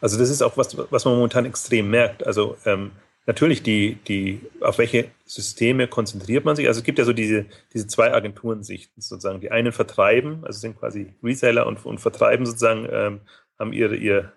Also 0.00 0.18
das 0.18 0.30
ist 0.30 0.42
auch 0.42 0.56
was, 0.56 0.76
was 0.90 1.04
man 1.04 1.14
momentan 1.14 1.44
extrem 1.44 1.90
merkt. 1.90 2.26
Also 2.26 2.56
ähm, 2.64 2.92
natürlich 3.26 3.62
die, 3.62 3.98
die, 4.06 4.40
auf 4.60 4.78
welche 4.78 5.10
Systeme 5.24 5.88
konzentriert 5.88 6.44
man 6.44 6.56
sich? 6.56 6.66
Also 6.68 6.78
es 6.78 6.84
gibt 6.84 6.98
ja 6.98 7.04
so 7.04 7.12
diese, 7.12 7.46
diese 7.74 7.86
zwei 7.86 8.12
Agenturensichten 8.12 9.02
sozusagen. 9.02 9.40
Die 9.40 9.50
einen 9.50 9.72
vertreiben, 9.72 10.44
also 10.44 10.58
sind 10.58 10.78
quasi 10.78 11.12
Reseller 11.22 11.66
und, 11.66 11.84
und 11.84 11.98
vertreiben 11.98 12.46
sozusagen, 12.46 12.88
ähm, 12.90 13.20
haben 13.58 13.72
ihre, 13.72 13.96
ihr, 13.96 14.32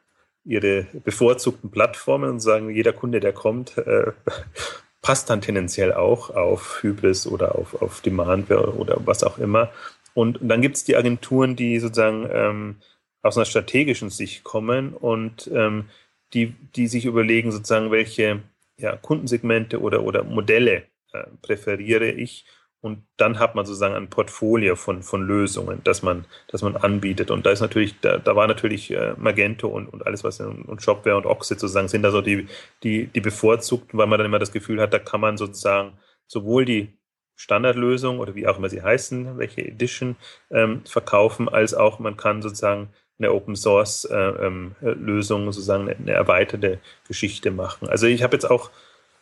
ihre 0.49 0.87
bevorzugten 1.05 1.69
Plattformen 1.69 2.31
und 2.31 2.39
sagen, 2.39 2.71
jeder 2.71 2.91
Kunde, 2.91 3.19
der 3.19 3.33
kommt, 3.33 3.77
äh, 3.77 4.11
passt 5.01 5.29
dann 5.29 5.41
tendenziell 5.41 5.93
auch 5.93 6.31
auf 6.31 6.79
Hybris 6.81 7.27
oder 7.27 7.55
auf, 7.55 7.81
auf 7.81 8.01
Demand 8.01 8.51
oder 8.51 8.97
was 9.05 9.23
auch 9.23 9.37
immer. 9.37 9.71
Und, 10.13 10.41
und 10.41 10.49
dann 10.49 10.61
gibt 10.61 10.75
es 10.75 10.83
die 10.83 10.95
Agenturen, 10.95 11.55
die 11.55 11.79
sozusagen 11.79 12.27
ähm, 12.31 12.75
aus 13.21 13.37
einer 13.37 13.45
strategischen 13.45 14.09
Sicht 14.09 14.43
kommen 14.43 14.93
und 14.93 15.49
ähm, 15.53 15.85
die, 16.33 16.55
die 16.75 16.87
sich 16.87 17.05
überlegen, 17.05 17.51
sozusagen, 17.51 17.91
welche 17.91 18.41
ja, 18.77 18.95
Kundensegmente 18.95 19.79
oder, 19.79 20.03
oder 20.03 20.23
Modelle 20.23 20.83
äh, 21.13 21.25
präferiere 21.41 22.11
ich. 22.11 22.45
Und 22.81 23.03
dann 23.17 23.39
hat 23.39 23.55
man 23.55 23.65
sozusagen 23.65 23.95
ein 23.95 24.09
Portfolio 24.09 24.75
von, 24.75 25.03
von 25.03 25.21
Lösungen, 25.21 25.81
das 25.83 26.01
man, 26.01 26.25
das 26.47 26.61
man 26.61 26.77
anbietet. 26.77 27.29
Und 27.29 27.45
da 27.45 27.51
ist 27.51 27.59
natürlich, 27.59 27.99
da, 27.99 28.17
da 28.17 28.35
war 28.35 28.47
natürlich 28.47 28.91
äh, 28.91 29.13
Magento 29.17 29.67
und, 29.67 29.87
und 29.87 30.05
alles, 30.05 30.23
was 30.23 30.39
in, 30.39 30.61
und 30.63 30.81
Shopware 30.81 31.17
und 31.17 31.25
Oxid 31.25 31.59
sozusagen 31.59 31.89
sind, 31.89 32.05
also 32.05 32.21
die, 32.21 32.47
die, 32.83 33.07
die 33.07 33.19
bevorzugten, 33.19 33.99
weil 33.99 34.07
man 34.07 34.17
dann 34.17 34.27
immer 34.27 34.39
das 34.39 34.53
Gefühl 34.53 34.79
hat, 34.79 34.93
da 34.93 34.99
kann 34.99 35.19
man 35.19 35.35
sozusagen 35.35 35.97
sowohl 36.27 36.63
die 36.63 36.93
Standardlösung 37.35 38.19
oder 38.19 38.35
wie 38.35 38.47
auch 38.47 38.57
immer 38.57 38.69
sie 38.69 38.81
heißen, 38.81 39.37
welche 39.37 39.65
Edition 39.65 40.15
ähm, 40.51 40.81
verkaufen, 40.85 41.47
als 41.49 41.73
auch 41.73 41.99
man 41.99 42.17
kann 42.17 42.41
sozusagen 42.41 42.89
eine 43.17 43.33
Open 43.33 43.55
Source 43.55 44.05
äh, 44.05 44.15
ähm, 44.15 44.75
Lösung, 44.81 45.51
sozusagen 45.51 45.89
eine, 45.89 46.11
erweiterte 46.11 46.79
Geschichte 47.07 47.51
machen. 47.51 47.89
Also 47.89 48.07
ich 48.07 48.23
habe 48.23 48.35
jetzt 48.35 48.49
auch, 48.49 48.71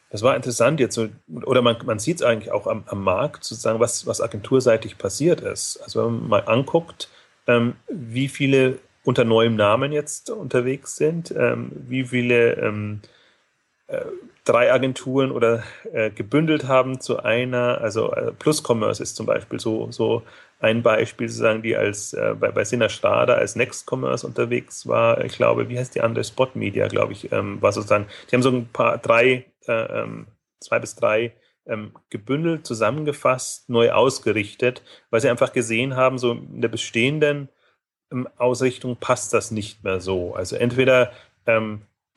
das 0.10 0.24
war 0.24 0.36
interessant 0.36 0.80
jetzt, 0.80 0.96
so, 0.96 1.08
oder 1.46 1.62
man, 1.62 1.78
man 1.86 2.00
sieht 2.00 2.17
es 2.17 2.24
eigentlich 2.24 2.52
auch 2.52 2.67
am, 2.67 2.84
am 2.88 3.04
Markt, 3.04 3.43
sozusagen, 3.43 3.80
was, 3.80 4.08
was 4.08 4.22
agenturseitig 4.22 4.98
passiert 4.98 5.41
ist. 5.41 5.78
Also 5.84 6.06
wenn 6.06 6.20
man 6.20 6.30
mal 6.30 6.43
anguckt, 6.48 7.10
ähm, 7.48 7.76
wie 7.89 8.28
viele 8.28 8.80
unter 9.04 9.24
neuem 9.24 9.56
Namen 9.56 9.91
jetzt 9.91 10.30
unterwegs 10.30 10.96
sind, 10.96 11.32
ähm, 11.32 11.72
wie 11.88 12.06
viele 12.06 12.54
ähm, 12.56 13.02
äh, 13.88 14.02
drei 14.43 14.72
Agenturen 14.72 15.32
oder 15.32 15.63
äh, 15.91 16.10
gebündelt 16.10 16.67
haben 16.67 17.00
zu 17.02 17.24
einer, 17.24 17.80
also 17.82 18.12
äh, 18.13 18.32
Plus 18.32 18.63
Commerce 18.65 19.02
ist 19.04 19.15
zum 19.15 19.26
Beispiel 19.26 19.60
so, 19.60 19.91
so 19.91 20.24
ein 20.60 20.84
Beispiel 20.84 21.30
sozusagen, 21.30 21.62
die 21.62 21.76
als 21.76 22.13
äh, 22.13 22.34
bei, 22.39 22.52
bei 22.52 22.63
Sinner 22.63 22.89
Strada 22.89 23.36
als 23.36 23.56
Next 23.56 23.89
Commerce 23.89 24.26
unterwegs 24.26 24.88
war. 24.88 25.24
Ich 25.24 25.34
glaube, 25.34 25.70
wie 25.70 25.78
heißt 25.78 25.96
die 25.96 26.02
andere? 26.02 26.24
Spot 26.24 26.50
Media, 26.54 26.88
glaube 26.88 27.13
ich, 27.13 27.32
ähm, 27.32 27.62
war 27.62 27.72
sozusagen, 27.72 28.08
die 28.30 28.36
haben 28.36 28.43
so 28.43 28.50
ein 28.50 28.67
paar, 28.67 28.98
drei, 28.98 29.46
äh, 29.68 30.02
ähm, 30.02 30.28
zwei 30.60 30.80
bis 30.80 30.96
drei 30.96 31.34
ähm, 31.65 31.92
gebündelt, 32.10 32.65
zusammengefasst, 32.65 33.70
neu 33.70 33.92
ausgerichtet, 33.92 34.84
weil 35.10 35.22
sie 35.22 35.30
einfach 35.30 35.54
gesehen 35.54 35.96
haben, 35.96 36.18
so 36.18 36.34
in 36.34 36.62
der 36.62 36.70
bestehenden 36.70 37.50
ähm, 38.12 38.28
Ausrichtung 38.38 38.98
passt 38.98 39.34
das 39.34 39.52
nicht 39.52 39.84
mehr 39.84 40.00
so. 40.00 40.36
Also 40.36 40.56
entweder 40.56 41.12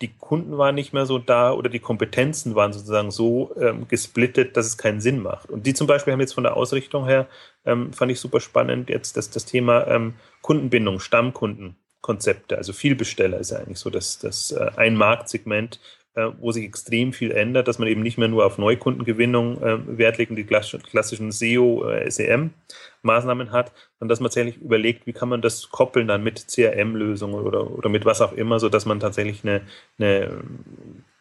die 0.00 0.08
Kunden 0.08 0.56
waren 0.56 0.74
nicht 0.74 0.92
mehr 0.92 1.04
so 1.04 1.18
da 1.18 1.52
oder 1.52 1.68
die 1.68 1.78
Kompetenzen 1.78 2.54
waren 2.54 2.72
sozusagen 2.72 3.10
so 3.10 3.54
ähm, 3.60 3.86
gesplittet, 3.86 4.56
dass 4.56 4.66
es 4.66 4.78
keinen 4.78 5.00
Sinn 5.00 5.20
macht. 5.20 5.50
Und 5.50 5.66
die 5.66 5.74
zum 5.74 5.86
Beispiel 5.86 6.12
haben 6.12 6.20
jetzt 6.20 6.34
von 6.34 6.44
der 6.44 6.56
Ausrichtung 6.56 7.04
her, 7.06 7.26
ähm, 7.64 7.92
fand 7.92 8.10
ich 8.10 8.20
super 8.20 8.40
spannend, 8.40 8.88
jetzt 8.88 9.16
das, 9.16 9.30
das 9.30 9.44
Thema 9.44 9.86
ähm, 9.88 10.14
Kundenbindung, 10.40 11.00
Stammkundenkonzepte, 11.00 12.56
also 12.56 12.72
Vielbesteller 12.72 13.38
ist 13.38 13.50
ja 13.50 13.58
eigentlich 13.58 13.78
so 13.78 13.90
das, 13.90 14.18
das 14.18 14.52
äh, 14.52 14.70
ein 14.76 14.96
Marktsegment, 14.96 15.80
wo 16.40 16.52
sich 16.52 16.64
extrem 16.64 17.12
viel 17.12 17.30
ändert, 17.30 17.68
dass 17.68 17.78
man 17.78 17.88
eben 17.88 18.02
nicht 18.02 18.18
mehr 18.18 18.28
nur 18.28 18.44
auf 18.46 18.58
Neukundengewinnung 18.58 19.62
äh, 19.62 19.98
Wert 19.98 20.18
legt 20.18 20.30
und 20.30 20.36
die 20.36 20.44
klassischen 20.44 21.32
SEO, 21.32 21.88
äh, 21.88 22.10
hat, 23.52 23.72
sondern 23.98 24.08
dass 24.08 24.20
man 24.20 24.28
tatsächlich 24.28 24.58
überlegt, 24.58 25.06
wie 25.06 25.12
kann 25.12 25.28
man 25.28 25.42
das 25.42 25.70
koppeln 25.70 26.08
dann 26.08 26.22
mit 26.22 26.46
CRM-Lösungen 26.48 27.44
oder, 27.44 27.70
oder 27.70 27.88
mit 27.88 28.04
was 28.04 28.20
auch 28.20 28.32
immer, 28.32 28.60
so 28.60 28.68
dass 28.68 28.86
man 28.86 29.00
tatsächlich 29.00 29.42
eine, 29.44 29.62
eine 29.98 30.42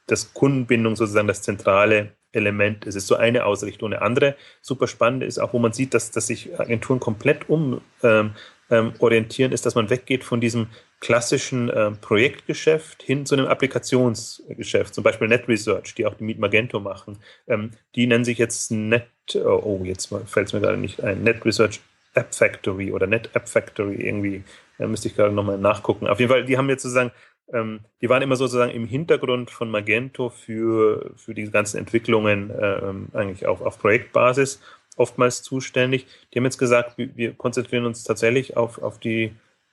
das 0.07 0.33
Kundenbindung 0.33 0.95
sozusagen 0.95 1.27
das 1.27 1.41
zentrale 1.41 2.13
Element 2.31 2.85
ist. 2.85 2.95
Es 2.95 3.03
ist 3.03 3.07
so 3.07 3.15
eine 3.15 3.45
Ausrichtung. 3.45 3.91
Eine 3.91 4.01
andere 4.01 4.35
super 4.61 4.87
spannende 4.87 5.25
ist 5.25 5.39
auch, 5.39 5.53
wo 5.53 5.59
man 5.59 5.73
sieht, 5.73 5.93
dass, 5.93 6.11
dass 6.11 6.27
sich 6.27 6.59
Agenturen 6.59 6.99
komplett 6.99 7.49
um 7.49 7.81
ähm, 8.03 8.31
ähm, 8.69 8.93
orientieren, 8.99 9.51
ist, 9.51 9.65
dass 9.65 9.75
man 9.75 9.89
weggeht 9.89 10.23
von 10.23 10.39
diesem 10.39 10.67
klassischen 10.99 11.69
äh, 11.69 11.91
Projektgeschäft 11.91 13.03
hin 13.03 13.25
zu 13.25 13.35
einem 13.35 13.47
Applikationsgeschäft, 13.47 14.93
zum 14.93 15.03
Beispiel 15.03 15.27
NetResearch, 15.27 15.95
die 15.95 16.05
auch 16.05 16.13
die 16.15 16.25
Meet 16.25 16.39
Magento 16.39 16.79
machen. 16.79 17.17
Ähm, 17.47 17.71
die 17.95 18.05
nennen 18.05 18.25
sich 18.25 18.37
jetzt 18.37 18.71
Net, 18.71 19.07
oh, 19.35 19.61
oh 19.63 19.81
jetzt 19.83 20.13
fällt 20.25 20.47
es 20.47 20.53
mir 20.53 20.59
gerade 20.59 20.77
nicht 20.77 21.01
ein, 21.01 21.23
NetResearch 21.23 21.79
App 22.15 22.33
Factory 22.35 22.91
oder 22.91 23.07
Net 23.07 23.29
App 23.33 23.47
Factory 23.47 23.95
irgendwie, 23.95 24.43
da 24.77 24.87
müsste 24.87 25.07
ich 25.07 25.15
gerade 25.15 25.33
nochmal 25.33 25.57
nachgucken. 25.57 26.07
Auf 26.07 26.19
jeden 26.19 26.31
Fall, 26.31 26.45
die 26.45 26.57
haben 26.57 26.69
jetzt 26.69 26.83
sozusagen, 26.83 27.11
ähm, 27.53 27.79
die 28.01 28.09
waren 28.09 28.21
immer 28.21 28.35
sozusagen 28.35 28.71
im 28.71 28.85
Hintergrund 28.85 29.51
von 29.51 29.71
Magento 29.71 30.29
für, 30.29 31.11
für 31.15 31.33
die 31.33 31.49
ganzen 31.49 31.77
Entwicklungen 31.77 32.49
äh, 32.49 33.17
eigentlich 33.17 33.47
auch 33.47 33.61
auf 33.61 33.79
Projektbasis 33.79 34.59
oftmals 34.97 35.43
zuständig. 35.43 36.07
Die 36.33 36.39
haben 36.39 36.45
jetzt 36.45 36.57
gesagt, 36.57 36.97
wir 36.97 37.33
konzentrieren 37.33 37.85
uns 37.85 38.03
tatsächlich 38.03 38.57
auf, 38.57 38.81
auf 38.83 38.99
die, 38.99 39.31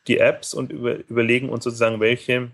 die 0.08 0.18
Apps 0.18 0.54
und 0.54 0.72
über, 0.72 0.96
überlegen 1.08 1.48
uns 1.48 1.64
sozusagen, 1.64 2.00
welche 2.00 2.50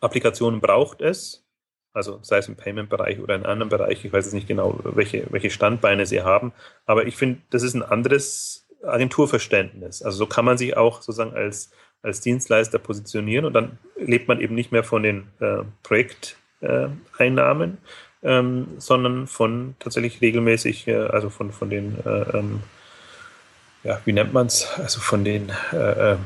Applikationen 0.00 0.60
braucht 0.60 1.00
es. 1.00 1.44
Also 1.92 2.18
sei 2.22 2.38
es 2.38 2.48
im 2.48 2.56
Payment-Bereich 2.56 3.20
oder 3.20 3.34
in 3.34 3.46
anderen 3.46 3.70
Bereich, 3.70 4.04
ich 4.04 4.12
weiß 4.12 4.26
jetzt 4.26 4.34
nicht 4.34 4.48
genau, 4.48 4.78
welche, 4.84 5.26
welche 5.30 5.50
Standbeine 5.50 6.04
sie 6.04 6.20
haben, 6.22 6.52
aber 6.84 7.06
ich 7.06 7.16
finde, 7.16 7.40
das 7.48 7.62
ist 7.62 7.72
ein 7.74 7.82
anderes 7.82 8.66
Agenturverständnis. 8.82 10.02
Also 10.02 10.18
so 10.18 10.26
kann 10.26 10.44
man 10.44 10.58
sich 10.58 10.76
auch 10.76 11.00
sozusagen 11.00 11.34
als, 11.34 11.70
als 12.02 12.20
Dienstleister 12.20 12.78
positionieren 12.78 13.46
und 13.46 13.54
dann 13.54 13.78
lebt 13.96 14.28
man 14.28 14.40
eben 14.40 14.54
nicht 14.54 14.72
mehr 14.72 14.84
von 14.84 15.02
den 15.02 15.28
äh, 15.40 15.62
Projekteinnahmen, 15.82 17.78
äh, 18.22 18.38
ähm, 18.38 18.68
sondern 18.78 19.26
von 19.26 19.74
tatsächlich 19.78 20.20
regelmäßig, 20.20 20.88
äh, 20.88 20.96
also 20.96 21.30
von, 21.30 21.52
von 21.52 21.70
den, 21.70 21.96
äh, 22.04 22.36
ähm, 22.36 22.60
ja, 23.86 24.00
wie 24.04 24.12
nennt 24.12 24.32
man 24.32 24.46
es, 24.46 24.66
also 24.78 25.00
von 25.00 25.24
den 25.24 25.50
äh, 25.72 26.12
ähm, 26.12 26.18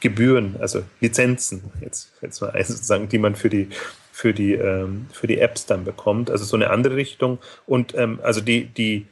Gebühren, 0.00 0.56
also 0.60 0.82
Lizenzen, 1.00 1.62
jetzt, 1.80 2.12
jetzt 2.20 2.40
mal 2.40 2.52
sozusagen, 2.64 3.08
die 3.08 3.18
man 3.18 3.34
für 3.36 3.48
die 3.48 3.68
für 4.12 4.34
die 4.34 4.54
ähm, 4.54 5.06
für 5.12 5.28
die 5.28 5.38
Apps 5.38 5.66
dann 5.66 5.84
bekommt, 5.84 6.30
also 6.30 6.44
so 6.44 6.56
eine 6.56 6.70
andere 6.70 6.96
Richtung 6.96 7.38
und 7.66 7.94
ähm, 7.94 8.18
also 8.22 8.40
die 8.40 8.64
die 8.66 9.06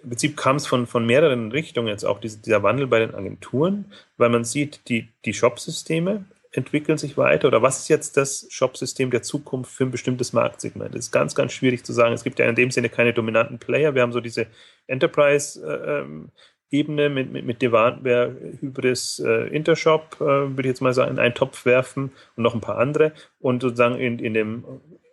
im 0.00 0.10
Prinzip 0.10 0.36
kam 0.36 0.56
es 0.56 0.66
von, 0.66 0.86
von 0.86 1.06
mehreren 1.06 1.50
Richtungen 1.50 1.88
jetzt 1.88 2.04
auch 2.04 2.20
diese, 2.20 2.38
dieser 2.38 2.62
Wandel 2.62 2.86
bei 2.86 3.00
den 3.00 3.16
Agenturen, 3.16 3.86
weil 4.16 4.28
man 4.28 4.44
sieht, 4.44 4.88
die, 4.88 5.08
die 5.24 5.34
Shop-Systeme 5.34 6.24
entwickeln 6.52 6.98
sich 6.98 7.16
weiter 7.16 7.48
oder 7.48 7.62
was 7.62 7.80
ist 7.80 7.88
jetzt 7.88 8.16
das 8.16 8.46
Shop-System 8.48 9.10
der 9.10 9.22
Zukunft 9.22 9.72
für 9.72 9.84
ein 9.84 9.90
bestimmtes 9.90 10.32
Marktsegment? 10.32 10.94
Das 10.94 11.06
ist 11.06 11.10
ganz, 11.10 11.34
ganz 11.34 11.52
schwierig 11.52 11.84
zu 11.84 11.92
sagen. 11.92 12.14
Es 12.14 12.22
gibt 12.22 12.38
ja 12.38 12.46
in 12.48 12.54
dem 12.54 12.70
Sinne 12.70 12.88
keine 12.88 13.12
dominanten 13.12 13.58
Player. 13.58 13.94
Wir 13.94 14.02
haben 14.02 14.12
so 14.12 14.20
diese 14.20 14.46
Enterprise-Ebene 14.86 16.28
ähm, 16.70 17.14
mit, 17.14 17.32
mit, 17.32 17.44
mit 17.44 17.62
Devantware, 17.62 18.34
Hybris, 18.60 19.20
äh, 19.20 19.48
Intershop, 19.48 20.16
äh, 20.20 20.24
würde 20.24 20.62
ich 20.62 20.66
jetzt 20.66 20.80
mal 20.80 20.94
sagen, 20.94 21.12
in 21.12 21.18
einen 21.18 21.34
Topf 21.34 21.64
werfen 21.64 22.12
und 22.36 22.42
noch 22.42 22.54
ein 22.54 22.60
paar 22.60 22.78
andere. 22.78 23.12
Und 23.40 23.62
sozusagen 23.62 23.96
in, 23.96 24.18
in 24.18 24.34
dem 24.34 24.64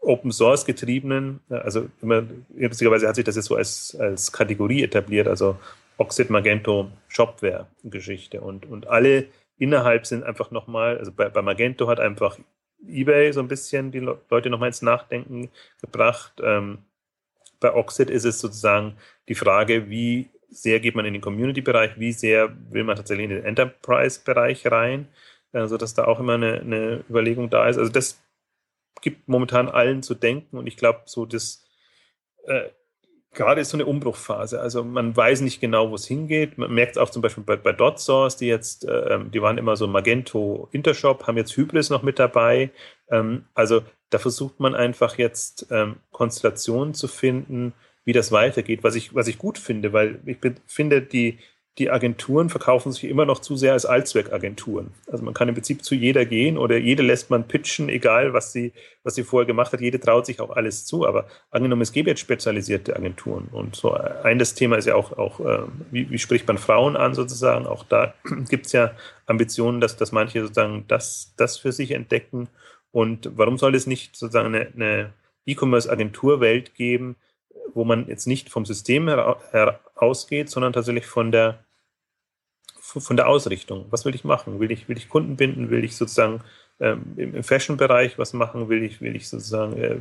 Open 0.02 0.32
Source 0.32 0.66
getriebenen, 0.66 1.40
also 1.50 1.88
immer, 2.02 2.24
lustigerweise 2.56 3.08
hat 3.08 3.16
sich 3.16 3.26
das 3.26 3.36
jetzt 3.36 3.46
so 3.46 3.56
als, 3.56 3.98
als 4.00 4.32
Kategorie 4.32 4.84
etabliert, 4.84 5.28
also 5.28 5.58
Oxid, 5.98 6.30
Magento, 6.30 6.92
Shopware-Geschichte. 7.08 8.42
Und, 8.42 8.66
und 8.66 8.88
alle 8.88 9.26
innerhalb 9.58 10.06
sind 10.06 10.24
einfach 10.24 10.52
nochmal, 10.52 10.98
also 10.98 11.12
bei, 11.12 11.30
bei 11.30 11.42
Magento 11.42 11.88
hat 11.88 12.00
einfach 12.00 12.38
eBay 12.88 13.32
so 13.32 13.40
ein 13.40 13.48
bisschen 13.48 13.92
die 13.92 14.00
Leute 14.00 14.50
nochmal 14.50 14.68
ins 14.68 14.82
Nachdenken 14.82 15.50
gebracht. 15.82 16.34
Ähm, 16.44 16.80
bei 17.60 17.74
Oxid 17.74 18.10
ist 18.10 18.26
es 18.26 18.40
sozusagen 18.40 18.98
die 19.28 19.36
Frage, 19.36 19.90
wie 19.90 20.30
sehr 20.56 20.80
geht 20.80 20.96
man 20.96 21.06
in 21.06 21.14
den 21.14 21.22
Community-Bereich, 21.22 22.00
wie 22.00 22.12
sehr 22.12 22.56
will 22.70 22.84
man 22.84 22.96
tatsächlich 22.96 23.26
in 23.26 23.36
den 23.36 23.44
Enterprise-Bereich 23.44 24.72
rein, 24.72 25.08
äh, 25.52 25.68
sodass 25.68 25.94
da 25.94 26.06
auch 26.06 26.20
immer 26.20 26.36
eine, 26.36 26.62
eine 26.62 27.04
Überlegung 27.10 27.50
da 27.50 27.68
ist. 27.68 27.78
Also 27.78 27.92
das 27.92 28.22
gibt 29.02 29.28
momentan 29.28 29.68
allen 29.70 30.02
zu 30.02 30.16
denken 30.16 30.58
und 30.58 30.68
ich 30.68 30.78
glaube, 30.78 31.02
so 31.06 31.26
das 31.26 31.66
äh, 32.46 32.70
gerade 33.36 33.62
ist 33.62 33.70
so 33.70 33.78
eine 33.78 33.86
Umbruchphase. 33.86 34.60
Also 34.62 34.84
man 34.84 35.16
weiß 35.16 35.42
nicht 35.42 35.60
genau, 35.60 35.92
wo 35.92 35.96
es 35.96 36.08
hingeht. 36.08 36.58
Man 36.58 36.74
merkt 36.74 36.94
es 36.94 36.98
auch 36.98 37.10
zum 37.10 37.22
Beispiel 37.22 37.44
bei, 37.44 37.58
bei 37.58 37.74
DotSource, 37.74 38.38
die 38.38 38.48
jetzt, 38.48 38.86
äh, 38.86 39.20
die 39.26 39.42
waren 39.42 39.58
immer 39.58 39.76
so 39.76 39.88
Magento 39.88 40.70
Intershop, 40.72 41.28
haben 41.28 41.38
jetzt 41.38 41.56
Hybris 41.56 41.90
noch 41.90 42.02
mit 42.02 42.18
dabei. 42.18 42.72
Ähm, 43.10 43.46
also 43.54 43.84
da 44.10 44.18
versucht 44.18 44.60
man 44.60 44.74
einfach 44.74 45.18
jetzt 45.18 45.68
ähm, 45.70 45.98
Konstellationen 46.12 46.94
zu 46.94 47.08
finden, 47.08 47.74
wie 48.06 48.14
das 48.14 48.32
weitergeht, 48.32 48.84
was 48.84 48.96
ich, 48.96 49.14
was 49.14 49.28
ich 49.28 49.38
gut 49.38 49.58
finde, 49.58 49.92
weil 49.92 50.20
ich 50.26 50.38
finde, 50.68 51.02
die, 51.02 51.40
die 51.78 51.90
Agenturen 51.90 52.50
verkaufen 52.50 52.94
sich 52.94 53.04
immer 53.04 53.26
noch 53.26 53.40
zu 53.40 53.58
sehr 53.58 53.74
als 53.74 53.86
Allzweckagenturen. 53.86 54.92
Also 55.12 55.26
man 55.26 55.34
kann 55.34 55.50
im 55.50 55.56
Prinzip 55.56 55.84
zu 55.84 55.94
jeder 55.94 56.26
gehen 56.26 56.58
oder 56.58 56.78
jede 56.78 57.04
lässt 57.04 57.30
man 57.30 57.48
pitchen, 57.48 57.90
egal 57.90 58.32
was 58.32 58.54
sie, 58.54 58.72
was 59.04 59.16
sie 59.16 59.24
vorher 59.24 59.46
gemacht 59.46 59.74
hat. 59.74 59.82
Jede 59.82 60.00
traut 60.00 60.26
sich 60.26 60.40
auch 60.40 60.52
alles 60.52 60.86
zu. 60.86 61.06
Aber 61.06 61.28
angenommen, 61.52 61.82
es 61.82 61.92
gäbe 61.92 62.10
jetzt 62.10 62.22
spezialisierte 62.22 62.96
Agenturen. 62.96 63.50
Und 63.52 63.76
so 63.76 63.92
ein 63.94 64.40
das 64.40 64.54
Thema 64.54 64.78
ist 64.78 64.86
ja 64.86 64.96
auch, 64.96 65.18
auch 65.18 65.42
äh, 65.42 65.64
wie, 65.92 66.10
wie 66.10 66.20
spricht 66.20 66.48
man 66.48 66.58
Frauen 66.58 66.96
an 66.96 67.14
sozusagen? 67.14 67.66
Auch 67.66 67.84
da 67.84 68.14
gibt 68.50 68.68
es 68.68 68.72
ja 68.72 68.92
Ambitionen, 69.26 69.82
dass, 69.82 69.98
dass 69.98 70.14
manche 70.14 70.42
sozusagen 70.44 70.86
das, 70.88 71.34
das 71.36 71.58
für 71.58 71.74
sich 71.74 71.92
entdecken. 71.92 72.48
Und 72.92 73.32
warum 73.36 73.58
soll 73.58 73.76
es 73.76 73.86
nicht 73.86 74.16
sozusagen 74.16 74.56
eine, 74.56 74.68
eine 74.74 75.14
E-Commerce-Agenturwelt 75.46 76.74
geben, 76.76 77.18
wo 77.74 77.84
man 77.84 78.08
jetzt 78.08 78.28
nicht 78.28 78.50
vom 78.50 78.66
System 78.66 79.08
herausgeht, 79.08 80.50
sondern 80.50 80.74
tatsächlich 80.74 81.06
von 81.06 81.32
der 81.32 81.60
von 82.86 83.18
der 83.18 83.28
Ausrichtung. 83.28 83.86
Was 83.90 84.06
will 84.06 84.16
ich 84.16 84.24
machen? 84.24 84.60
Will 84.60 84.72
ich, 84.72 84.88
will 84.88 84.98
ich 84.98 85.10
Kunden 85.10 85.36
binden? 85.36 85.70
Will 85.70 85.84
ich 85.84 85.96
sozusagen 85.96 86.42
ähm, 86.80 87.14
im, 87.18 87.44
Fashion-Bereich 87.44 88.18
was 88.18 88.34
machen? 88.34 88.70
Will 88.70 88.84
ich, 88.84 89.02
will 89.02 89.16
ich 89.16 89.28
sozusagen, 89.28 89.78
äh, 89.78 89.98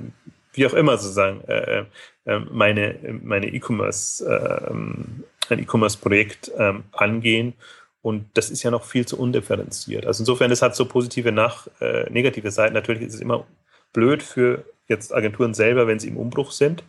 wie 0.52 0.66
auch 0.66 0.74
immer 0.74 0.98
sozusagen, 0.98 1.40
äh, 1.48 1.80
äh, 1.80 1.84
ähm, 2.26 2.48
meine, 2.52 3.20
meine 3.22 3.48
E-Commerce, 3.48 4.24
äh, 4.24 4.70
ein 4.70 5.24
E-Commerce-Projekt 5.58 6.52
ähm, 6.58 6.84
angehen? 6.92 7.54
Und 8.02 8.26
das 8.34 8.50
ist 8.50 8.62
ja 8.62 8.70
noch 8.70 8.84
viel 8.84 9.06
zu 9.06 9.18
undifferenziert. 9.18 10.06
Also 10.06 10.22
insofern, 10.22 10.50
das 10.50 10.60
hat 10.60 10.76
so 10.76 10.84
positive 10.84 11.32
nach 11.32 11.68
äh, 11.80 12.08
negative 12.10 12.50
Seiten. 12.50 12.74
Natürlich 12.74 13.02
ist 13.02 13.14
es 13.14 13.20
immer 13.20 13.46
blöd 13.94 14.22
für 14.22 14.64
jetzt 14.88 15.14
Agenturen 15.14 15.54
selber, 15.54 15.86
wenn 15.86 15.98
sie 15.98 16.08
im 16.08 16.18
Umbruch 16.18 16.52
sind. 16.52 16.84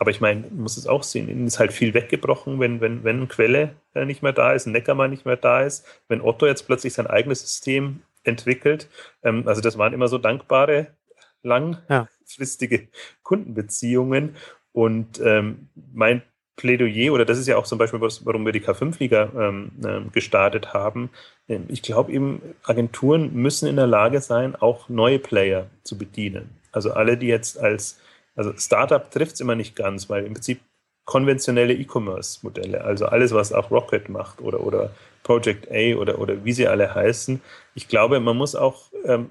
Aber 0.00 0.10
ich 0.10 0.22
meine, 0.22 0.40
man 0.40 0.62
muss 0.62 0.78
es 0.78 0.86
auch 0.86 1.02
sehen, 1.02 1.28
ihnen 1.28 1.46
ist 1.46 1.58
halt 1.58 1.74
viel 1.74 1.92
weggebrochen, 1.92 2.58
wenn, 2.58 2.80
wenn, 2.80 3.04
wenn 3.04 3.28
Quelle 3.28 3.74
äh, 3.94 4.06
nicht 4.06 4.22
mehr 4.22 4.32
da 4.32 4.54
ist, 4.54 4.66
ein 4.66 4.72
Neckermann 4.72 5.10
nicht 5.10 5.26
mehr 5.26 5.36
da 5.36 5.60
ist, 5.60 5.84
wenn 6.08 6.22
Otto 6.22 6.46
jetzt 6.46 6.66
plötzlich 6.66 6.94
sein 6.94 7.06
eigenes 7.06 7.42
System 7.42 8.00
entwickelt. 8.24 8.88
Ähm, 9.22 9.46
also 9.46 9.60
das 9.60 9.76
waren 9.76 9.92
immer 9.92 10.08
so 10.08 10.16
dankbare, 10.16 10.86
langfristige 11.42 12.76
ja. 12.80 12.88
Kundenbeziehungen. 13.22 14.36
Und 14.72 15.20
ähm, 15.22 15.68
mein 15.92 16.22
Plädoyer, 16.56 17.12
oder 17.12 17.26
das 17.26 17.38
ist 17.38 17.46
ja 17.46 17.58
auch 17.58 17.66
zum 17.66 17.76
Beispiel, 17.76 18.00
warum 18.00 18.46
wir 18.46 18.52
die 18.52 18.62
K5-Liga 18.62 19.32
ähm, 19.36 19.72
äh, 19.84 20.10
gestartet 20.12 20.72
haben. 20.72 21.10
Ähm, 21.46 21.64
ich 21.68 21.82
glaube 21.82 22.10
eben, 22.10 22.40
Agenturen 22.62 23.34
müssen 23.34 23.68
in 23.68 23.76
der 23.76 23.86
Lage 23.86 24.22
sein, 24.22 24.56
auch 24.56 24.88
neue 24.88 25.18
Player 25.18 25.66
zu 25.82 25.98
bedienen. 25.98 26.48
Also 26.72 26.92
alle, 26.92 27.18
die 27.18 27.26
jetzt 27.26 27.58
als 27.58 28.00
also 28.40 28.54
Startup 28.56 29.10
trifft 29.10 29.34
es 29.34 29.40
immer 29.40 29.54
nicht 29.54 29.76
ganz, 29.76 30.08
weil 30.08 30.24
im 30.24 30.32
Prinzip 30.32 30.60
konventionelle 31.04 31.74
E-Commerce-Modelle, 31.74 32.82
also 32.82 33.04
alles, 33.04 33.32
was 33.32 33.52
auch 33.52 33.70
Rocket 33.70 34.08
macht 34.08 34.40
oder, 34.40 34.60
oder 34.60 34.94
Project 35.24 35.70
A 35.70 35.96
oder, 35.96 36.18
oder 36.18 36.42
wie 36.42 36.52
sie 36.54 36.66
alle 36.66 36.94
heißen, 36.94 37.42
ich 37.74 37.86
glaube, 37.86 38.18
man 38.18 38.38
muss 38.38 38.54
auch 38.54 38.84
ähm, 39.04 39.28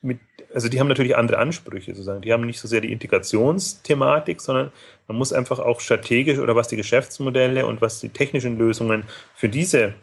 mit, 0.00 0.20
also 0.54 0.68
die 0.68 0.78
haben 0.78 0.86
natürlich 0.86 1.16
andere 1.16 1.38
Ansprüche 1.38 1.92
sozusagen. 1.92 2.22
Die 2.22 2.32
haben 2.32 2.46
nicht 2.46 2.60
so 2.60 2.68
sehr 2.68 2.80
die 2.80 2.92
Integrationsthematik, 2.92 4.40
sondern 4.40 4.70
man 5.08 5.16
muss 5.16 5.32
einfach 5.32 5.58
auch 5.58 5.80
strategisch 5.80 6.38
oder 6.38 6.54
was 6.54 6.68
die 6.68 6.76
Geschäftsmodelle 6.76 7.66
und 7.66 7.80
was 7.80 7.98
die 7.98 8.10
technischen 8.10 8.58
Lösungen 8.58 9.04
für 9.34 9.48
diese 9.48 9.94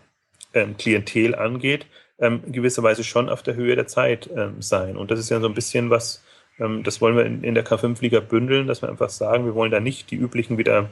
ähm, 0.54 0.76
Klientel 0.76 1.34
angeht, 1.36 1.86
ähm, 2.18 2.42
in 2.46 2.52
gewisser 2.52 2.84
Weise 2.84 3.06
schon 3.06 3.30
auf 3.30 3.42
der 3.42 3.56
Höhe 3.56 3.76
der 3.78 3.88
Zeit 3.88 4.30
ähm, 4.36 4.62
sein. 4.62 4.98
Und 4.98 5.12
das 5.12 5.20
ist 5.20 5.30
ja 5.30 5.40
so 5.40 5.48
ein 5.48 5.54
bisschen 5.54 5.90
was, 5.90 6.22
das 6.60 7.02
wollen 7.02 7.16
wir 7.16 7.26
in, 7.26 7.44
in 7.44 7.56
der 7.56 7.66
K5-Liga 7.66 8.20
bündeln, 8.20 8.68
dass 8.68 8.82
wir 8.82 8.90
einfach 8.90 9.10
sagen, 9.10 9.46
wir 9.46 9.56
wollen 9.56 9.72
da 9.72 9.80
nicht 9.80 10.12
die 10.12 10.18
üblichen 10.18 10.58
wieder, 10.58 10.90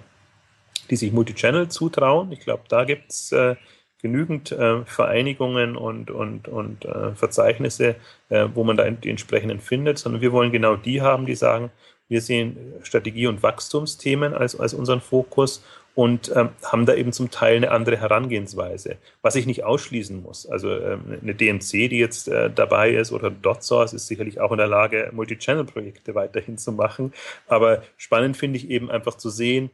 die 0.90 0.96
sich 0.96 1.12
Multichannel 1.12 1.68
zutrauen. 1.68 2.32
Ich 2.32 2.40
glaube, 2.40 2.64
da 2.70 2.86
gibt 2.86 3.12
es 3.12 3.32
äh, 3.34 3.56
genügend 4.02 4.52
äh, 4.52 4.86
Vereinigungen 4.86 5.76
und, 5.76 6.12
und, 6.12 6.48
und 6.48 6.86
äh, 6.86 7.14
Verzeichnisse, 7.16 7.96
äh, 8.30 8.48
wo 8.54 8.64
man 8.64 8.78
da 8.78 8.90
die 8.90 9.10
entsprechenden 9.10 9.60
findet, 9.60 9.98
sondern 9.98 10.22
wir 10.22 10.32
wollen 10.32 10.52
genau 10.52 10.76
die 10.76 11.02
haben, 11.02 11.26
die 11.26 11.36
sagen, 11.36 11.72
wir 12.08 12.22
sehen 12.22 12.74
Strategie- 12.84 13.28
und 13.28 13.44
Wachstumsthemen 13.44 14.34
als, 14.34 14.58
als 14.58 14.74
unseren 14.74 15.02
Fokus 15.02 15.64
und 15.98 16.32
ähm, 16.36 16.50
haben 16.62 16.86
da 16.86 16.94
eben 16.94 17.12
zum 17.12 17.32
Teil 17.32 17.56
eine 17.56 17.72
andere 17.72 17.98
Herangehensweise, 17.98 18.98
was 19.24 19.36
ich 19.36 19.48
nicht 19.48 19.64
ausschließen 19.64 20.22
muss. 20.22 20.46
Also 20.46 20.70
ähm, 20.70 21.18
eine 21.24 21.34
DMC, 21.34 21.90
die 21.90 21.98
jetzt 21.98 22.28
äh, 22.28 22.52
dabei 22.52 22.92
ist 22.92 23.12
oder 23.12 23.32
DotSource 23.32 23.94
ist 23.94 24.06
sicherlich 24.06 24.40
auch 24.40 24.52
in 24.52 24.60
der 24.60 24.68
Lage, 24.68 25.10
Multi-Channel-Projekte 25.12 26.14
weiterhin 26.14 26.60
zu 26.60 26.72
machen. 26.72 27.14
Aber 27.48 27.82
spannend 27.98 28.38
finde 28.38 28.58
ich 28.58 28.70
eben 28.70 28.92
einfach 28.92 29.16
zu 29.16 29.32
sehen, 29.32 29.72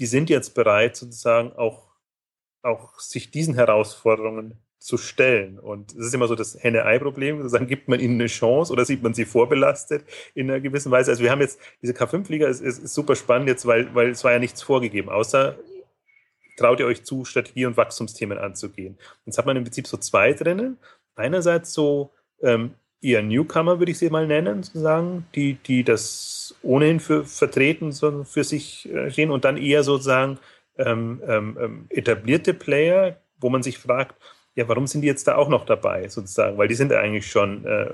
die 0.00 0.06
sind 0.06 0.30
jetzt 0.30 0.56
bereit, 0.56 0.96
sozusagen 0.96 1.52
auch, 1.52 1.92
auch 2.62 2.98
sich 2.98 3.30
diesen 3.30 3.54
Herausforderungen 3.54 4.58
zu 4.82 4.96
stellen. 4.96 5.58
Und 5.58 5.92
es 5.92 6.06
ist 6.06 6.14
immer 6.14 6.26
so 6.26 6.34
das 6.34 6.56
Henne-Ei-Problem, 6.60 7.38
sozusagen 7.38 7.66
gibt 7.66 7.88
man 7.88 8.00
ihnen 8.00 8.20
eine 8.20 8.26
Chance 8.26 8.72
oder 8.72 8.84
sieht 8.84 9.02
man 9.02 9.14
sie 9.14 9.24
vorbelastet 9.24 10.04
in 10.34 10.50
einer 10.50 10.60
gewissen 10.60 10.90
Weise. 10.90 11.10
Also 11.10 11.22
wir 11.22 11.30
haben 11.30 11.40
jetzt, 11.40 11.60
diese 11.82 11.92
K5-Liga 11.92 12.48
ist, 12.48 12.60
ist, 12.60 12.78
ist, 12.78 12.94
super 12.94 13.14
spannend 13.14 13.48
jetzt, 13.48 13.64
weil, 13.66 13.94
weil 13.94 14.10
es 14.10 14.24
war 14.24 14.32
ja 14.32 14.38
nichts 14.38 14.62
vorgegeben, 14.62 15.08
außer 15.08 15.56
traut 16.56 16.80
ihr 16.80 16.86
euch 16.86 17.04
zu, 17.04 17.24
Strategie- 17.24 17.66
und 17.66 17.76
Wachstumsthemen 17.76 18.38
anzugehen. 18.38 18.98
Jetzt 19.24 19.38
hat 19.38 19.46
man 19.46 19.56
im 19.56 19.64
Prinzip 19.64 19.86
so 19.86 19.96
zwei 19.96 20.32
drinnen. 20.32 20.78
Einerseits 21.14 21.72
so 21.72 22.10
ähm, 22.42 22.74
eher 23.00 23.22
Newcomer, 23.22 23.78
würde 23.78 23.92
ich 23.92 23.98
sie 23.98 24.10
mal 24.10 24.26
nennen, 24.26 24.62
sozusagen, 24.62 25.26
die, 25.34 25.54
die 25.54 25.84
das 25.84 26.54
ohnehin 26.62 27.00
für 27.00 27.24
vertreten, 27.24 27.92
so 27.92 28.24
für 28.24 28.44
sich 28.44 28.88
äh, 28.92 29.10
stehen 29.10 29.30
und 29.30 29.44
dann 29.44 29.56
eher 29.56 29.82
sozusagen 29.82 30.38
ähm, 30.78 31.22
ähm, 31.26 31.58
ähm 31.60 31.86
etablierte 31.90 32.54
Player, 32.54 33.20
wo 33.38 33.50
man 33.50 33.62
sich 33.62 33.78
fragt, 33.78 34.14
ja, 34.54 34.68
warum 34.68 34.86
sind 34.86 35.00
die 35.00 35.06
jetzt 35.06 35.26
da 35.26 35.36
auch 35.36 35.48
noch 35.48 35.64
dabei, 35.64 36.08
sozusagen? 36.08 36.58
Weil 36.58 36.68
die 36.68 36.74
sind 36.74 36.92
eigentlich 36.92 37.30
schon, 37.30 37.64
äh, 37.64 37.86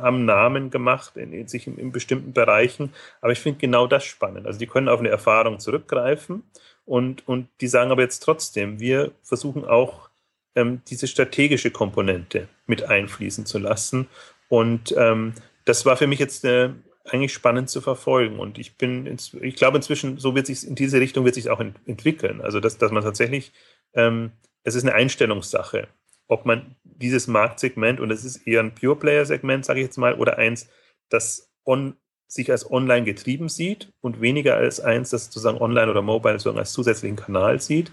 haben 0.00 0.24
Namen 0.24 0.70
gemacht 0.70 1.16
in, 1.16 1.32
in 1.32 1.46
sich 1.46 1.68
in, 1.68 1.78
in, 1.78 1.92
bestimmten 1.92 2.32
Bereichen. 2.32 2.92
Aber 3.20 3.32
ich 3.32 3.38
finde 3.38 3.60
genau 3.60 3.86
das 3.86 4.04
spannend. 4.04 4.46
Also 4.46 4.58
die 4.58 4.66
können 4.66 4.88
auf 4.88 4.98
eine 4.98 5.08
Erfahrung 5.08 5.60
zurückgreifen 5.60 6.42
und, 6.84 7.26
und 7.28 7.48
die 7.60 7.68
sagen 7.68 7.92
aber 7.92 8.02
jetzt 8.02 8.20
trotzdem, 8.20 8.80
wir 8.80 9.12
versuchen 9.22 9.64
auch 9.64 10.10
ähm, 10.56 10.82
diese 10.88 11.06
strategische 11.06 11.70
Komponente 11.70 12.48
mit 12.66 12.82
einfließen 12.82 13.46
zu 13.46 13.58
lassen. 13.58 14.08
Und 14.48 14.92
ähm, 14.98 15.34
das 15.64 15.86
war 15.86 15.96
für 15.96 16.08
mich 16.08 16.18
jetzt 16.18 16.44
äh, 16.44 16.70
eigentlich 17.04 17.32
spannend 17.32 17.70
zu 17.70 17.80
verfolgen. 17.80 18.40
Und 18.40 18.58
ich 18.58 18.76
bin, 18.76 19.06
ins, 19.06 19.32
ich 19.34 19.54
glaube 19.54 19.76
inzwischen, 19.76 20.18
so 20.18 20.34
wird 20.34 20.46
sich 20.46 20.66
in 20.66 20.74
diese 20.74 20.98
Richtung 20.98 21.24
wird 21.24 21.36
sich 21.36 21.50
auch 21.50 21.60
ent 21.60 21.76
entwickeln. 21.86 22.40
Also 22.40 22.58
dass, 22.58 22.78
dass 22.78 22.90
man 22.90 23.04
tatsächlich 23.04 23.52
ähm, 23.94 24.32
es 24.64 24.74
ist 24.74 24.84
eine 24.84 24.94
Einstellungssache 24.94 25.88
ob 26.30 26.46
man 26.46 26.76
dieses 26.84 27.26
Marktsegment, 27.26 27.98
und 27.98 28.10
es 28.10 28.24
ist 28.24 28.46
eher 28.46 28.60
ein 28.60 28.74
Pure-Player-Segment, 28.74 29.64
sage 29.64 29.80
ich 29.80 29.86
jetzt 29.86 29.98
mal, 29.98 30.14
oder 30.14 30.38
eins, 30.38 30.68
das 31.08 31.50
on, 31.64 31.96
sich 32.28 32.50
als 32.52 32.70
online 32.70 33.04
getrieben 33.04 33.48
sieht 33.48 33.92
und 34.00 34.20
weniger 34.20 34.54
als 34.54 34.80
eins, 34.80 35.10
das 35.10 35.24
sozusagen 35.26 35.60
online 35.60 35.90
oder 35.90 36.02
mobile 36.02 36.34
sozusagen 36.34 36.58
als 36.58 36.72
zusätzlichen 36.72 37.16
Kanal 37.16 37.60
sieht. 37.60 37.90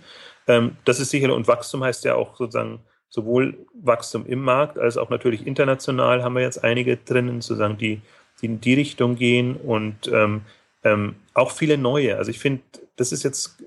Ähm, 0.47 0.77
das 0.85 0.99
ist 0.99 1.09
sicher, 1.09 1.33
und 1.33 1.47
Wachstum 1.47 1.83
heißt 1.83 2.05
ja 2.05 2.13
auch 2.13 2.37
sozusagen 2.37 2.81
sowohl 3.09 3.65
Wachstum 3.73 4.25
im 4.27 4.41
Markt 4.43 4.77
als 4.77 4.97
auch 4.97 5.09
natürlich 5.09 5.47
international 5.47 6.23
haben 6.23 6.35
wir 6.35 6.43
jetzt 6.43 6.63
einige 6.63 6.97
drinnen, 6.97 7.41
sozusagen, 7.41 7.77
die, 7.77 8.01
die 8.41 8.45
in 8.45 8.61
die 8.61 8.75
Richtung 8.75 9.15
gehen 9.15 9.55
und 9.55 10.07
ähm, 10.13 10.41
ähm, 10.83 11.15
auch 11.33 11.51
viele 11.51 11.77
neue. 11.77 12.17
Also 12.17 12.29
ich 12.29 12.37
finde, 12.37 12.61
das 12.97 13.11
ist 13.11 13.23
jetzt 13.23 13.57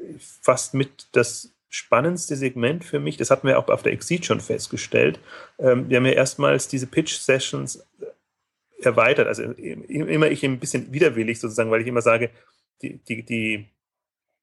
fast 0.42 0.74
mit 0.74 1.08
das 1.12 1.52
spannendste 1.70 2.36
Segment 2.36 2.84
für 2.84 2.98
mich, 2.98 3.16
das 3.16 3.30
hatten 3.30 3.46
wir 3.46 3.58
auch 3.58 3.68
auf 3.68 3.82
der 3.82 3.92
Exit 3.92 4.26
schon 4.26 4.40
festgestellt. 4.40 5.20
Ähm, 5.58 5.88
wir 5.88 5.96
haben 5.96 6.06
ja 6.06 6.12
erstmals 6.12 6.68
diese 6.68 6.88
Pitch-Sessions 6.88 7.76
äh, 8.00 8.84
erweitert. 8.84 9.28
Also 9.28 9.44
immer 9.44 10.28
ich 10.28 10.44
ein 10.44 10.58
bisschen 10.58 10.92
widerwillig 10.92 11.38
sozusagen, 11.38 11.70
weil 11.70 11.80
ich 11.80 11.86
immer 11.86 12.02
sage, 12.02 12.30
die, 12.82 12.98
die, 12.98 13.22
die 13.24 13.66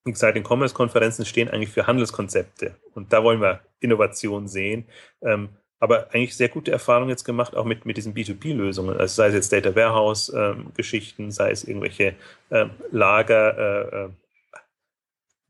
Exciting 0.05 0.43
Commerce 0.43 0.73
Konferenzen 0.73 1.25
stehen 1.25 1.49
eigentlich 1.49 1.71
für 1.71 1.85
Handelskonzepte 1.85 2.75
und 2.93 3.11
da 3.11 3.23
wollen 3.23 3.41
wir 3.41 3.61
Innovation 3.81 4.47
sehen. 4.47 4.85
Ähm, 5.21 5.49
aber 5.79 6.07
eigentlich 6.13 6.35
sehr 6.35 6.49
gute 6.49 6.71
Erfahrungen 6.71 7.09
jetzt 7.09 7.25
gemacht, 7.25 7.55
auch 7.55 7.65
mit, 7.65 7.85
mit 7.85 7.97
diesen 7.97 8.13
B2B-Lösungen. 8.13 8.97
Also 8.97 9.15
sei 9.15 9.27
es 9.27 9.33
jetzt 9.33 9.53
Data 9.53 9.75
Warehouse-Geschichten, 9.75 11.23
ähm, 11.25 11.31
sei 11.31 11.51
es 11.51 11.65
irgendwelche 11.65 12.15
ähm, 12.49 12.71
Lager, 12.91 13.57
äh, 13.57 14.05
äh 14.05 14.09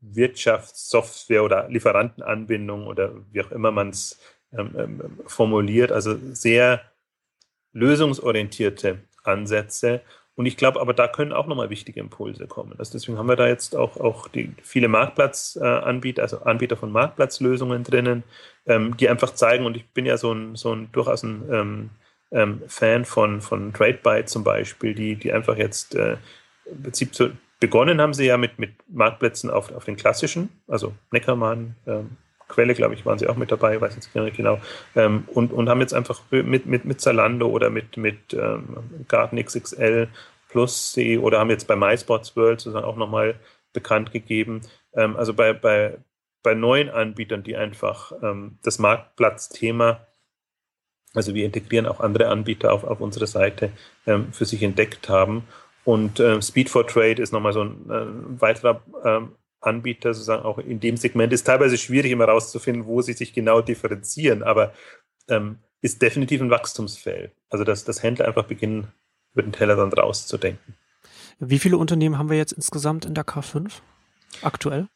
Wirtschaftssoftware 0.00 1.42
oder 1.44 1.68
Lieferantenanbindung 1.68 2.86
oder 2.86 3.12
wie 3.32 3.42
auch 3.42 3.50
immer 3.50 3.70
man 3.70 3.90
es 3.90 4.18
ähm, 4.56 4.70
ähm, 4.78 5.18
formuliert. 5.26 5.92
Also 5.92 6.16
sehr 6.32 6.82
lösungsorientierte 7.72 8.98
Ansätze. 9.24 10.00
Und 10.36 10.46
ich 10.46 10.56
glaube, 10.56 10.80
aber 10.80 10.94
da 10.94 11.08
können 11.08 11.32
auch 11.32 11.48
nochmal 11.48 11.68
wichtige 11.68 11.98
Impulse 11.98 12.46
kommen. 12.46 12.74
Also 12.78 12.92
deswegen 12.92 13.18
haben 13.18 13.28
wir 13.28 13.34
da 13.34 13.48
jetzt 13.48 13.74
auch, 13.74 13.96
auch 13.96 14.28
die, 14.28 14.54
viele 14.62 14.86
Marktplatzanbieter, 14.86 16.22
also 16.22 16.42
Anbieter 16.42 16.76
von 16.76 16.92
Marktplatzlösungen 16.92 17.82
drinnen, 17.82 18.22
ähm, 18.66 18.96
die 18.96 19.08
einfach 19.08 19.34
zeigen, 19.34 19.66
und 19.66 19.76
ich 19.76 19.88
bin 19.88 20.06
ja 20.06 20.16
so 20.16 20.32
ein, 20.32 20.54
so 20.54 20.72
ein 20.72 20.92
durchaus 20.92 21.24
ein 21.24 21.42
ähm, 21.50 21.90
ähm, 22.30 22.62
Fan 22.68 23.04
von, 23.04 23.40
von 23.40 23.72
TradeByte 23.72 24.26
zum 24.26 24.44
Beispiel, 24.44 24.94
die, 24.94 25.16
die 25.16 25.32
einfach 25.32 25.56
jetzt 25.56 25.96
äh, 25.96 26.16
im 26.66 26.82
Prinzip 26.84 27.16
so 27.16 27.30
Begonnen 27.60 28.00
haben 28.00 28.14
sie 28.14 28.26
ja 28.26 28.36
mit, 28.36 28.58
mit 28.58 28.72
Marktplätzen 28.88 29.50
auf, 29.50 29.72
auf 29.72 29.84
den 29.84 29.96
klassischen, 29.96 30.48
also 30.68 30.94
Neckermann, 31.10 31.74
ähm, 31.86 32.16
Quelle, 32.48 32.74
glaube 32.74 32.94
ich, 32.94 33.04
waren 33.04 33.18
sie 33.18 33.28
auch 33.28 33.36
mit 33.36 33.52
dabei, 33.52 33.78
weiß 33.78 33.94
jetzt 33.94 34.14
nicht 34.14 34.36
genau, 34.36 34.58
ähm, 34.96 35.24
und, 35.28 35.52
und 35.52 35.68
haben 35.68 35.80
jetzt 35.80 35.92
einfach 35.92 36.20
mit, 36.30 36.64
mit, 36.64 36.84
mit 36.86 37.00
Zalando 37.00 37.46
oder 37.46 37.68
mit, 37.68 37.98
mit 37.98 38.32
ähm, 38.32 39.04
Garten 39.06 39.42
XXL 39.42 40.08
Plus 40.48 40.96
oder 41.20 41.40
haben 41.40 41.50
jetzt 41.50 41.66
bei 41.66 41.76
MySports 41.76 42.34
World 42.34 42.60
sozusagen 42.60 42.86
auch 42.86 42.96
nochmal 42.96 43.34
bekannt 43.74 44.12
gegeben. 44.12 44.62
Ähm, 44.94 45.14
also 45.16 45.34
bei, 45.34 45.52
bei, 45.52 45.98
bei 46.42 46.54
neuen 46.54 46.88
Anbietern, 46.88 47.42
die 47.42 47.54
einfach 47.54 48.12
ähm, 48.22 48.58
das 48.62 48.78
Marktplatzthema, 48.78 50.06
also 51.12 51.34
wir 51.34 51.44
integrieren 51.44 51.86
auch 51.86 52.00
andere 52.00 52.28
Anbieter 52.28 52.72
auf, 52.72 52.84
auf 52.84 53.00
unsere 53.00 53.26
Seite, 53.26 53.72
ähm, 54.06 54.32
für 54.32 54.46
sich 54.46 54.62
entdeckt 54.62 55.10
haben 55.10 55.46
und 55.88 56.20
äh, 56.20 56.42
Speed 56.42 56.68
for 56.68 56.86
Trade 56.86 57.22
ist 57.22 57.32
nochmal 57.32 57.54
so 57.54 57.64
ein, 57.64 57.88
äh, 57.88 58.40
weiterer 58.42 58.82
ähm, 59.06 59.32
Anbieter, 59.62 60.12
sozusagen 60.12 60.44
auch 60.44 60.58
in 60.58 60.80
dem 60.80 60.98
Segment. 60.98 61.32
Ist 61.32 61.46
teilweise 61.46 61.78
schwierig 61.78 62.12
immer 62.12 62.26
rauszufinden, 62.26 62.84
wo 62.84 63.00
sie 63.00 63.14
sich 63.14 63.32
genau 63.32 63.62
differenzieren, 63.62 64.42
aber 64.42 64.74
ähm, 65.30 65.60
ist 65.80 66.02
definitiv 66.02 66.42
ein 66.42 66.50
Wachstumsfeld. 66.50 67.32
Also 67.48 67.64
dass, 67.64 67.84
dass 67.84 68.02
Händler 68.02 68.26
einfach 68.26 68.44
beginnen, 68.44 68.88
über 69.32 69.42
den 69.42 69.52
Tellerrand 69.52 69.96
rauszudenken. 69.96 70.74
Wie 71.38 71.58
viele 71.58 71.78
Unternehmen 71.78 72.18
haben 72.18 72.28
wir 72.28 72.36
jetzt 72.36 72.52
insgesamt 72.52 73.06
in 73.06 73.14
der 73.14 73.24
K5 73.24 73.80
aktuell? 74.42 74.88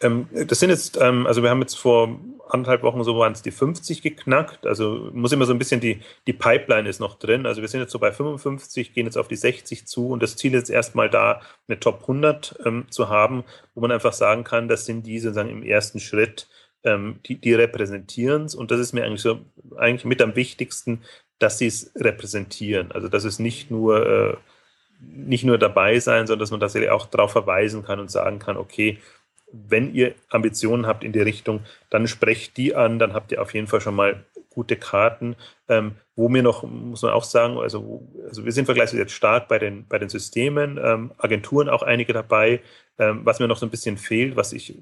Ähm, 0.00 0.28
das 0.32 0.60
sind 0.60 0.70
jetzt, 0.70 0.98
ähm, 1.00 1.26
also 1.26 1.42
wir 1.42 1.50
haben 1.50 1.60
jetzt 1.60 1.78
vor 1.78 2.18
anderthalb 2.48 2.82
Wochen 2.82 3.04
so 3.04 3.18
waren 3.18 3.32
es 3.32 3.42
die 3.42 3.50
50 3.50 4.02
geknackt. 4.02 4.66
Also 4.66 5.10
muss 5.12 5.32
immer 5.32 5.46
so 5.46 5.52
ein 5.52 5.58
bisschen 5.58 5.80
die, 5.80 6.00
die 6.26 6.32
Pipeline 6.32 6.88
ist 6.88 7.00
noch 7.00 7.18
drin. 7.18 7.46
Also 7.46 7.60
wir 7.60 7.68
sind 7.68 7.80
jetzt 7.80 7.92
so 7.92 7.98
bei 7.98 8.12
55, 8.12 8.94
gehen 8.94 9.06
jetzt 9.06 9.18
auf 9.18 9.28
die 9.28 9.36
60 9.36 9.86
zu 9.86 10.08
und 10.08 10.22
das 10.22 10.36
Ziel 10.36 10.54
ist 10.54 10.70
erstmal 10.70 11.10
da, 11.10 11.40
eine 11.68 11.78
Top 11.80 12.02
100 12.02 12.58
ähm, 12.64 12.86
zu 12.90 13.08
haben, 13.08 13.44
wo 13.74 13.80
man 13.80 13.92
einfach 13.92 14.12
sagen 14.12 14.44
kann, 14.44 14.68
das 14.68 14.86
sind 14.86 15.06
die 15.06 15.18
sozusagen 15.18 15.50
im 15.50 15.62
ersten 15.62 16.00
Schritt, 16.00 16.48
ähm, 16.84 17.20
die, 17.26 17.36
die 17.40 17.54
repräsentieren 17.54 18.44
es. 18.44 18.54
Und 18.54 18.70
das 18.70 18.80
ist 18.80 18.92
mir 18.92 19.04
eigentlich 19.04 19.22
so, 19.22 19.40
eigentlich 19.76 20.04
mit 20.04 20.22
am 20.22 20.36
wichtigsten, 20.36 21.02
dass 21.38 21.58
sie 21.58 21.66
es 21.66 21.92
repräsentieren. 21.96 22.92
Also 22.92 23.08
dass 23.08 23.24
es 23.24 23.38
nicht 23.38 23.70
nur, 23.70 24.06
äh, 24.06 24.36
nicht 25.00 25.44
nur 25.44 25.58
dabei 25.58 26.00
sein, 26.00 26.26
sondern 26.26 26.40
dass 26.40 26.50
man 26.50 26.60
tatsächlich 26.60 26.90
auch 26.90 27.06
darauf 27.06 27.30
verweisen 27.32 27.84
kann 27.84 28.00
und 28.00 28.10
sagen 28.10 28.38
kann, 28.40 28.56
okay, 28.56 28.98
wenn 29.52 29.94
ihr 29.94 30.14
Ambitionen 30.30 30.86
habt 30.86 31.04
in 31.04 31.12
die 31.12 31.20
Richtung, 31.20 31.60
dann 31.90 32.06
sprecht 32.06 32.56
die 32.56 32.74
an, 32.74 32.98
dann 32.98 33.14
habt 33.14 33.32
ihr 33.32 33.40
auf 33.40 33.54
jeden 33.54 33.66
Fall 33.66 33.80
schon 33.80 33.94
mal 33.94 34.24
gute 34.50 34.76
Karten. 34.76 35.36
Ähm, 35.68 35.92
wo 36.16 36.28
mir 36.28 36.42
noch, 36.42 36.64
muss 36.64 37.02
man 37.02 37.12
auch 37.12 37.24
sagen, 37.24 37.58
also, 37.58 38.08
also 38.26 38.44
wir 38.44 38.52
sind 38.52 38.64
vergleichsweise 38.64 39.02
jetzt 39.02 39.12
stark 39.12 39.48
bei 39.48 39.58
den, 39.58 39.86
bei 39.86 39.98
den 39.98 40.08
Systemen, 40.08 40.78
ähm, 40.82 41.12
Agenturen 41.18 41.68
auch 41.68 41.82
einige 41.82 42.12
dabei. 42.12 42.60
Ähm, 42.98 43.20
was 43.24 43.38
mir 43.38 43.48
noch 43.48 43.56
so 43.56 43.66
ein 43.66 43.70
bisschen 43.70 43.96
fehlt, 43.96 44.36
was 44.36 44.52
ich 44.52 44.74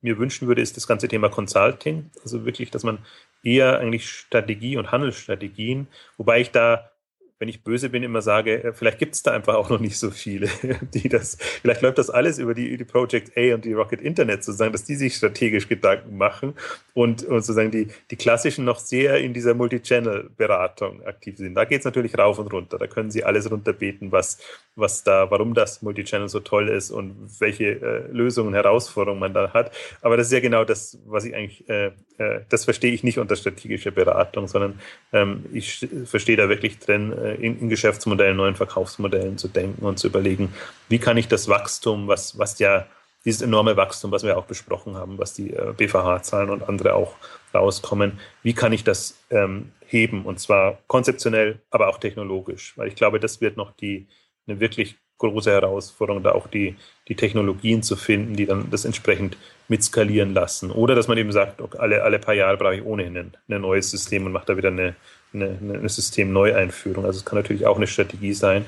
mir 0.00 0.18
wünschen 0.18 0.46
würde, 0.46 0.62
ist 0.62 0.76
das 0.76 0.86
ganze 0.86 1.08
Thema 1.08 1.30
Consulting. 1.30 2.10
Also 2.22 2.44
wirklich, 2.44 2.70
dass 2.70 2.84
man 2.84 2.98
eher 3.42 3.78
eigentlich 3.78 4.08
Strategie 4.08 4.76
und 4.76 4.92
Handelsstrategien, 4.92 5.88
wobei 6.16 6.40
ich 6.40 6.50
da 6.50 6.90
wenn 7.38 7.48
ich 7.48 7.64
böse 7.64 7.90
bin, 7.90 8.02
immer 8.02 8.22
sage, 8.22 8.62
äh, 8.62 8.72
vielleicht 8.72 8.98
gibt 8.98 9.14
es 9.14 9.22
da 9.22 9.32
einfach 9.32 9.54
auch 9.54 9.68
noch 9.68 9.80
nicht 9.80 9.98
so 9.98 10.10
viele, 10.10 10.48
die 10.94 11.08
das, 11.08 11.36
vielleicht 11.62 11.82
läuft 11.82 11.98
das 11.98 12.10
alles 12.10 12.38
über 12.38 12.54
die, 12.54 12.76
die 12.76 12.84
Project 12.84 13.36
A 13.36 13.54
und 13.54 13.64
die 13.64 13.72
Rocket 13.72 14.00
Internet 14.00 14.44
sozusagen, 14.44 14.72
dass 14.72 14.84
die 14.84 14.94
sich 14.94 15.16
strategisch 15.16 15.68
Gedanken 15.68 16.16
machen 16.16 16.54
und, 16.94 17.24
und 17.24 17.42
sozusagen 17.42 17.70
die, 17.70 17.88
die 18.10 18.16
klassischen 18.16 18.64
noch 18.64 18.78
sehr 18.78 19.18
in 19.18 19.34
dieser 19.34 19.54
Multi-Channel-Beratung 19.54 21.04
aktiv 21.04 21.36
sind. 21.36 21.54
Da 21.54 21.64
geht 21.64 21.80
es 21.80 21.84
natürlich 21.84 22.16
rauf 22.16 22.38
und 22.38 22.52
runter. 22.52 22.78
Da 22.78 22.86
können 22.86 23.10
sie 23.10 23.24
alles 23.24 23.50
runterbeten, 23.50 24.12
was, 24.12 24.38
was 24.76 25.04
da, 25.04 25.30
warum 25.30 25.54
das 25.54 25.82
Multichannel 25.82 26.28
so 26.28 26.40
toll 26.40 26.68
ist 26.68 26.90
und 26.90 27.28
welche 27.38 27.80
äh, 27.80 28.06
Lösungen, 28.10 28.54
Herausforderungen 28.54 29.20
man 29.20 29.32
da 29.32 29.52
hat. 29.52 29.72
Aber 30.02 30.16
das 30.16 30.26
ist 30.26 30.32
ja 30.32 30.40
genau 30.40 30.64
das, 30.64 30.98
was 31.06 31.24
ich 31.24 31.34
eigentlich, 31.34 31.68
äh, 31.68 31.92
äh, 32.18 32.40
das 32.48 32.64
verstehe 32.64 32.92
ich 32.92 33.04
nicht 33.04 33.18
unter 33.18 33.36
strategischer 33.36 33.92
Beratung, 33.92 34.48
sondern 34.48 34.80
ähm, 35.12 35.44
ich 35.52 35.86
verstehe 36.06 36.36
da 36.36 36.48
wirklich 36.48 36.78
drin, 36.80 37.12
äh, 37.12 37.34
in, 37.34 37.60
in, 37.60 37.68
Geschäftsmodellen, 37.68 38.36
neuen 38.36 38.56
Verkaufsmodellen 38.56 39.38
zu 39.38 39.48
denken 39.48 39.84
und 39.84 39.98
zu 39.98 40.08
überlegen, 40.08 40.52
wie 40.88 40.98
kann 40.98 41.16
ich 41.16 41.28
das 41.28 41.48
Wachstum, 41.48 42.08
was, 42.08 42.38
was 42.38 42.58
ja 42.58 42.86
dieses 43.24 43.42
enorme 43.42 43.76
Wachstum, 43.76 44.10
was 44.10 44.22
wir 44.22 44.36
auch 44.36 44.44
besprochen 44.44 44.96
haben, 44.96 45.18
was 45.18 45.34
die 45.34 45.52
äh, 45.52 45.72
BVH-Zahlen 45.76 46.50
und 46.50 46.68
andere 46.68 46.94
auch 46.94 47.14
rauskommen, 47.54 48.18
wie 48.42 48.54
kann 48.54 48.72
ich 48.72 48.84
das 48.84 49.18
ähm, 49.30 49.72
heben 49.86 50.24
und 50.24 50.40
zwar 50.40 50.78
konzeptionell, 50.88 51.60
aber 51.70 51.88
auch 51.88 51.98
technologisch, 51.98 52.76
weil 52.76 52.88
ich 52.88 52.96
glaube, 52.96 53.20
das 53.20 53.40
wird 53.40 53.56
noch 53.56 53.70
die 53.70 54.08
eine 54.46 54.60
wirklich 54.60 54.96
große 55.18 55.50
Herausforderung, 55.50 56.22
da 56.22 56.32
auch 56.32 56.46
die, 56.48 56.76
die 57.08 57.14
Technologien 57.14 57.82
zu 57.82 57.96
finden, 57.96 58.34
die 58.36 58.46
dann 58.46 58.70
das 58.70 58.84
entsprechend 58.84 59.36
mitskalieren 59.68 60.34
lassen. 60.34 60.70
Oder 60.70 60.94
dass 60.94 61.08
man 61.08 61.18
eben 61.18 61.32
sagt, 61.32 61.60
okay, 61.60 61.78
alle, 61.78 62.02
alle 62.02 62.18
paar 62.18 62.34
Jahre 62.34 62.56
brauche 62.56 62.76
ich 62.76 62.84
ohnehin 62.84 63.16
ein, 63.16 63.36
ein 63.48 63.60
neues 63.60 63.90
System 63.90 64.26
und 64.26 64.32
mache 64.32 64.46
da 64.46 64.56
wieder 64.56 64.68
eine, 64.68 64.94
eine, 65.32 65.58
eine 65.60 65.88
Systemneueinführung. 65.88 67.04
Also 67.04 67.18
es 67.18 67.24
kann 67.24 67.38
natürlich 67.38 67.66
auch 67.66 67.76
eine 67.76 67.86
Strategie 67.86 68.34
sein, 68.34 68.64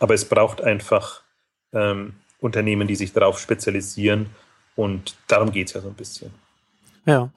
aber 0.00 0.14
es 0.14 0.24
braucht 0.24 0.60
einfach 0.60 1.22
ähm, 1.72 2.14
Unternehmen, 2.40 2.88
die 2.88 2.96
sich 2.96 3.12
darauf 3.12 3.38
spezialisieren 3.38 4.26
und 4.74 5.16
darum 5.28 5.52
geht 5.52 5.68
es 5.68 5.74
ja 5.74 5.80
so 5.80 5.88
ein 5.88 5.94
bisschen. 5.94 6.32
Ja. 7.06 7.30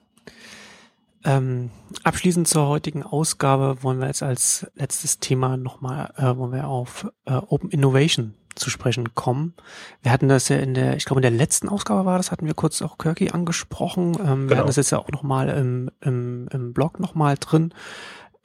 Ähm, 1.26 1.70
abschließend 2.04 2.46
zur 2.46 2.68
heutigen 2.68 3.02
Ausgabe 3.02 3.82
wollen 3.82 3.98
wir 3.98 4.06
jetzt 4.06 4.22
als 4.22 4.66
letztes 4.76 5.18
Thema 5.18 5.56
nochmal, 5.56 6.12
äh, 6.16 6.36
wollen 6.36 6.52
wir 6.52 6.68
auf 6.68 7.08
äh, 7.24 7.32
Open 7.34 7.70
Innovation 7.70 8.34
zu 8.54 8.70
sprechen 8.70 9.14
kommen. 9.14 9.54
Wir 10.02 10.12
hatten 10.12 10.28
das 10.28 10.48
ja 10.48 10.56
in 10.58 10.72
der, 10.74 10.96
ich 10.96 11.04
glaube 11.04 11.18
in 11.18 11.22
der 11.22 11.32
letzten 11.32 11.68
Ausgabe 11.68 12.04
war 12.06 12.16
das, 12.16 12.30
hatten 12.30 12.46
wir 12.46 12.54
kurz 12.54 12.80
auch 12.80 12.96
Kirky 12.96 13.30
angesprochen. 13.30 14.14
Ähm, 14.14 14.14
genau. 14.14 14.48
Wir 14.48 14.56
hatten 14.58 14.66
das 14.68 14.76
jetzt 14.76 14.92
ja 14.92 14.98
auch 14.98 15.10
nochmal 15.10 15.48
im, 15.48 15.90
im, 16.00 16.48
im 16.52 16.72
Blog 16.72 17.00
nochmal 17.00 17.36
drin. 17.40 17.74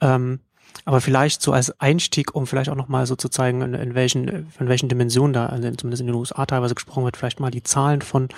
Ähm, 0.00 0.40
aber 0.84 1.00
vielleicht 1.00 1.40
so 1.40 1.52
als 1.52 1.80
Einstieg, 1.80 2.34
um 2.34 2.48
vielleicht 2.48 2.68
auch 2.68 2.76
nochmal 2.76 3.06
so 3.06 3.14
zu 3.14 3.28
zeigen, 3.28 3.62
in, 3.62 3.74
in 3.74 3.94
welchen, 3.94 4.26
in 4.26 4.68
welchen 4.68 4.88
Dimensionen 4.88 5.32
da, 5.32 5.46
also 5.46 5.70
zumindest 5.70 6.00
in 6.00 6.08
den 6.08 6.16
USA 6.16 6.46
teilweise 6.46 6.74
gesprochen 6.74 7.04
wird, 7.04 7.16
vielleicht 7.16 7.38
mal 7.38 7.52
die 7.52 7.62
Zahlen 7.62 8.02
von 8.02 8.28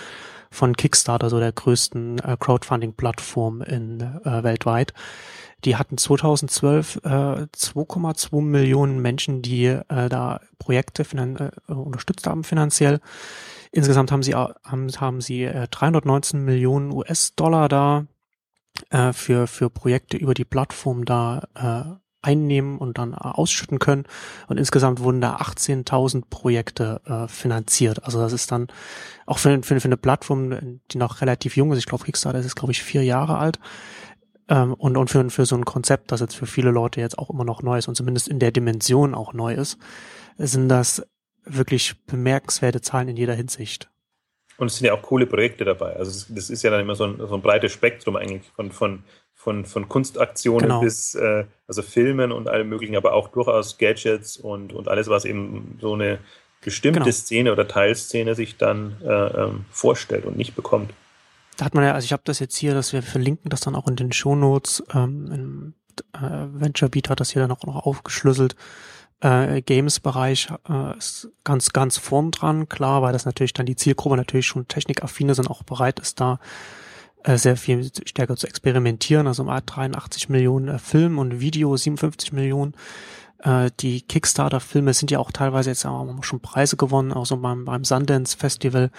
von 0.55 0.77
Kickstarter, 0.77 1.29
so 1.29 1.39
der 1.39 1.53
größten 1.53 2.19
äh, 2.21 2.37
Crowdfunding-Plattform 2.39 3.63
in 3.63 4.01
äh, 4.01 4.43
weltweit. 4.43 4.95
Die 5.65 5.77
hatten 5.77 5.97
2012 5.97 7.01
äh, 7.05 7.09
2,2 7.09 8.43
Millionen 8.43 9.01
Menschen, 9.01 9.43
die 9.43 9.67
äh, 9.67 10.09
da 10.09 10.41
Projekte 10.59 11.05
finan 11.05 11.37
äh, 11.69 11.73
unterstützt 11.73 12.27
haben 12.27 12.45
finanziell. 12.45 13.01
Insgesamt 13.73 14.13
haben 14.13 14.23
sie 14.23 14.35
haben, 14.35 14.91
haben 14.97 15.21
sie 15.21 15.45
äh, 15.45 15.67
319 15.69 16.45
Millionen 16.45 16.93
US-Dollar 16.93 17.69
da 17.69 18.07
äh, 18.91 19.13
für 19.13 19.47
für 19.47 19.71
Projekte 19.71 20.17
über 20.17 20.35
die 20.35 20.45
Plattform 20.45 21.05
da 21.05 21.49
äh, 21.55 22.04
einnehmen 22.25 22.79
und 22.79 22.99
dann 22.99 23.13
äh, 23.13 23.17
ausschütten 23.17 23.79
können. 23.79 24.05
Und 24.49 24.59
insgesamt 24.59 25.01
wurden 25.01 25.21
da 25.21 25.37
18.000 25.37 26.25
Projekte 26.29 27.01
äh, 27.05 27.29
finanziert. 27.29 28.05
Also 28.05 28.21
das 28.21 28.33
ist 28.33 28.51
dann 28.51 28.69
auch 29.27 29.39
für, 29.39 29.63
für, 29.63 29.81
für 29.81 29.89
eine 29.89 29.97
Plattform, 29.97 30.81
die 30.91 30.99
noch 30.99 31.21
relativ 31.21 31.57
jung 31.57 31.73
ist. 31.73 31.79
Ich 31.79 31.87
glaube, 31.87 32.05
Kickstarter 32.05 32.39
ist, 32.39 32.57
glaube 32.57 32.73
ich, 32.73 32.83
vier 32.83 33.05
Jahre 33.05 33.39
alt. 33.39 33.59
Ähm, 34.49 34.75
und, 34.75 34.97
und 34.97 35.09
für, 35.09 35.29
für 35.31 35.47
so 35.47 35.57
ein 35.57 35.65
Konzept, 35.65 36.13
das 36.13 36.21
jetzt 36.21 36.37
für 36.37 36.47
viele 36.47 36.71
Leute 36.71 37.01
jetzt 37.01 37.19
auch 37.19 37.31
immer 37.31 37.45
noch 37.45 37.63
neu 37.63 37.79
ist 37.79 37.89
und 37.89 37.95
zumindest 37.95 38.29
in 38.29 38.39
der 38.39 38.53
Dimension 38.53 39.15
auch 39.15 39.33
neu 39.33 39.55
ist, 39.55 39.79
sind 40.37 40.69
das 40.69 41.07
wirklich 41.45 41.95
bemerkenswerte 42.07 42.81
Zahlen 42.81 43.09
in 43.09 43.17
jeder 43.17 43.35
Hinsicht. 43.35 43.91
Und 44.57 44.69
es 44.69 44.77
sind 44.77 44.87
ja 44.87 44.95
auch 44.95 45.03
coole 45.03 45.27
Projekte 45.27 45.65
dabei. 45.65 45.97
Also 45.97 46.27
das 46.33 46.51
ist 46.51 46.63
ja 46.63 46.71
dann 46.71 46.81
immer 46.81 46.95
so 46.95 47.05
ein, 47.05 47.19
so 47.19 47.35
ein 47.35 47.43
breites 47.43 47.73
Spektrum 47.73 48.17
eigentlich 48.17 48.51
von, 48.55 48.71
von 48.71 49.05
von, 49.45 49.67
von 49.67 49.91
Kunstaktionen 49.91 50.69
genau. 50.69 50.81
bis 50.81 51.15
äh, 51.15 51.45
also 51.69 51.83
Filmen 51.83 52.33
und 52.33 52.49
allem 52.49 52.71
möglichen, 52.71 52.97
aber 52.97 53.13
auch 53.13 53.29
durchaus 53.29 53.77
Gadgets 53.77 54.39
und, 54.39 54.73
und 54.73 54.89
alles, 54.89 55.09
was 55.09 55.27
eben 55.27 55.79
so 55.83 55.93
eine 55.93 56.19
bestimmte 56.63 57.01
genau. 57.01 57.13
Szene 57.13 57.53
oder 57.53 57.69
Teilszene 57.69 58.35
sich 58.35 58.57
dann 58.57 58.97
äh, 59.03 59.07
ähm, 59.07 59.67
vorstellt 59.71 60.25
und 60.25 60.39
nicht 60.39 60.57
bekommt. 60.57 60.95
Da 61.59 61.67
hat 61.67 61.75
man 61.75 61.85
ja, 61.85 61.93
also 61.93 62.07
ich 62.07 62.13
habe 62.13 62.23
das 62.25 62.39
jetzt 62.39 62.57
hier, 62.57 62.73
dass 62.73 62.95
wir 62.95 63.03
verlinken 63.03 63.51
das 63.51 63.61
dann 63.61 63.77
auch 63.77 63.87
in 63.87 63.97
den 63.97 64.13
Shownotes. 64.13 64.83
Ähm, 64.95 65.31
im, 65.31 65.75
äh, 66.15 66.47
VentureBeat 66.61 67.11
hat 67.11 67.21
das 67.21 67.31
hier 67.31 67.43
dann 67.43 67.53
auch 67.53 67.65
noch 67.65 67.85
aufgeschlüsselt. 67.85 68.57
Äh, 69.21 69.61
Games-Bereich 69.61 70.49
äh, 70.67 70.97
ist 70.97 71.29
ganz, 71.45 71.75
ganz 71.75 71.99
vorn 71.99 72.31
dran, 72.31 72.71
klar, 72.71 73.03
weil 73.03 73.13
das 73.13 73.27
natürlich 73.27 73.53
dann 73.53 73.67
die 73.67 73.77
Zielgruppe 73.77 74.17
natürlich 74.17 74.47
schon 74.47 74.67
technikaffine 74.69 75.35
sind, 75.35 75.51
auch 75.51 75.65
bereit 75.65 76.01
ist, 76.01 76.19
da 76.19 76.41
sehr 77.27 77.57
viel 77.57 77.91
stärker 78.05 78.37
zu 78.37 78.47
experimentieren. 78.47 79.27
Also 79.27 79.43
um 79.43 79.49
83 79.49 80.29
Millionen 80.29 80.69
äh, 80.69 80.79
Film 80.79 81.19
und 81.19 81.41
Video, 81.41 81.77
57 81.77 82.33
Millionen. 82.33 82.75
Äh, 83.39 83.71
die 83.81 84.03
Kickstarter-Filme 84.03 84.95
sind 84.95 85.11
ja 85.11 85.19
auch 85.19 85.33
teilweise 85.33 85.71
jetzt 85.71 85.87
auch 85.87 86.23
schon 86.23 86.41
Preise 86.41 86.77
gewonnen, 86.77 87.13
auch 87.13 87.27
so 87.27 87.37
beim, 87.37 87.65
beim 87.65 87.85
Sundance 87.85 88.37
Festival. 88.37 88.91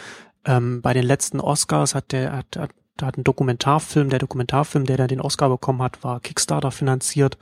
Ähm, 0.45 0.81
bei 0.81 0.93
den 0.93 1.03
letzten 1.03 1.39
Oscars 1.39 1.95
hat 1.95 2.11
der 2.11 2.33
hat, 2.33 2.57
hat, 2.57 2.71
hat 3.01 3.17
ein 3.17 3.23
Dokumentarfilm, 3.23 4.09
der 4.09 4.19
Dokumentarfilm, 4.19 4.85
der 4.85 4.97
dann 4.97 5.07
den 5.07 5.21
Oscar 5.21 5.49
bekommen 5.49 5.81
hat, 5.81 6.03
war 6.03 6.19
Kickstarter 6.19 6.71
finanziert. 6.71 7.37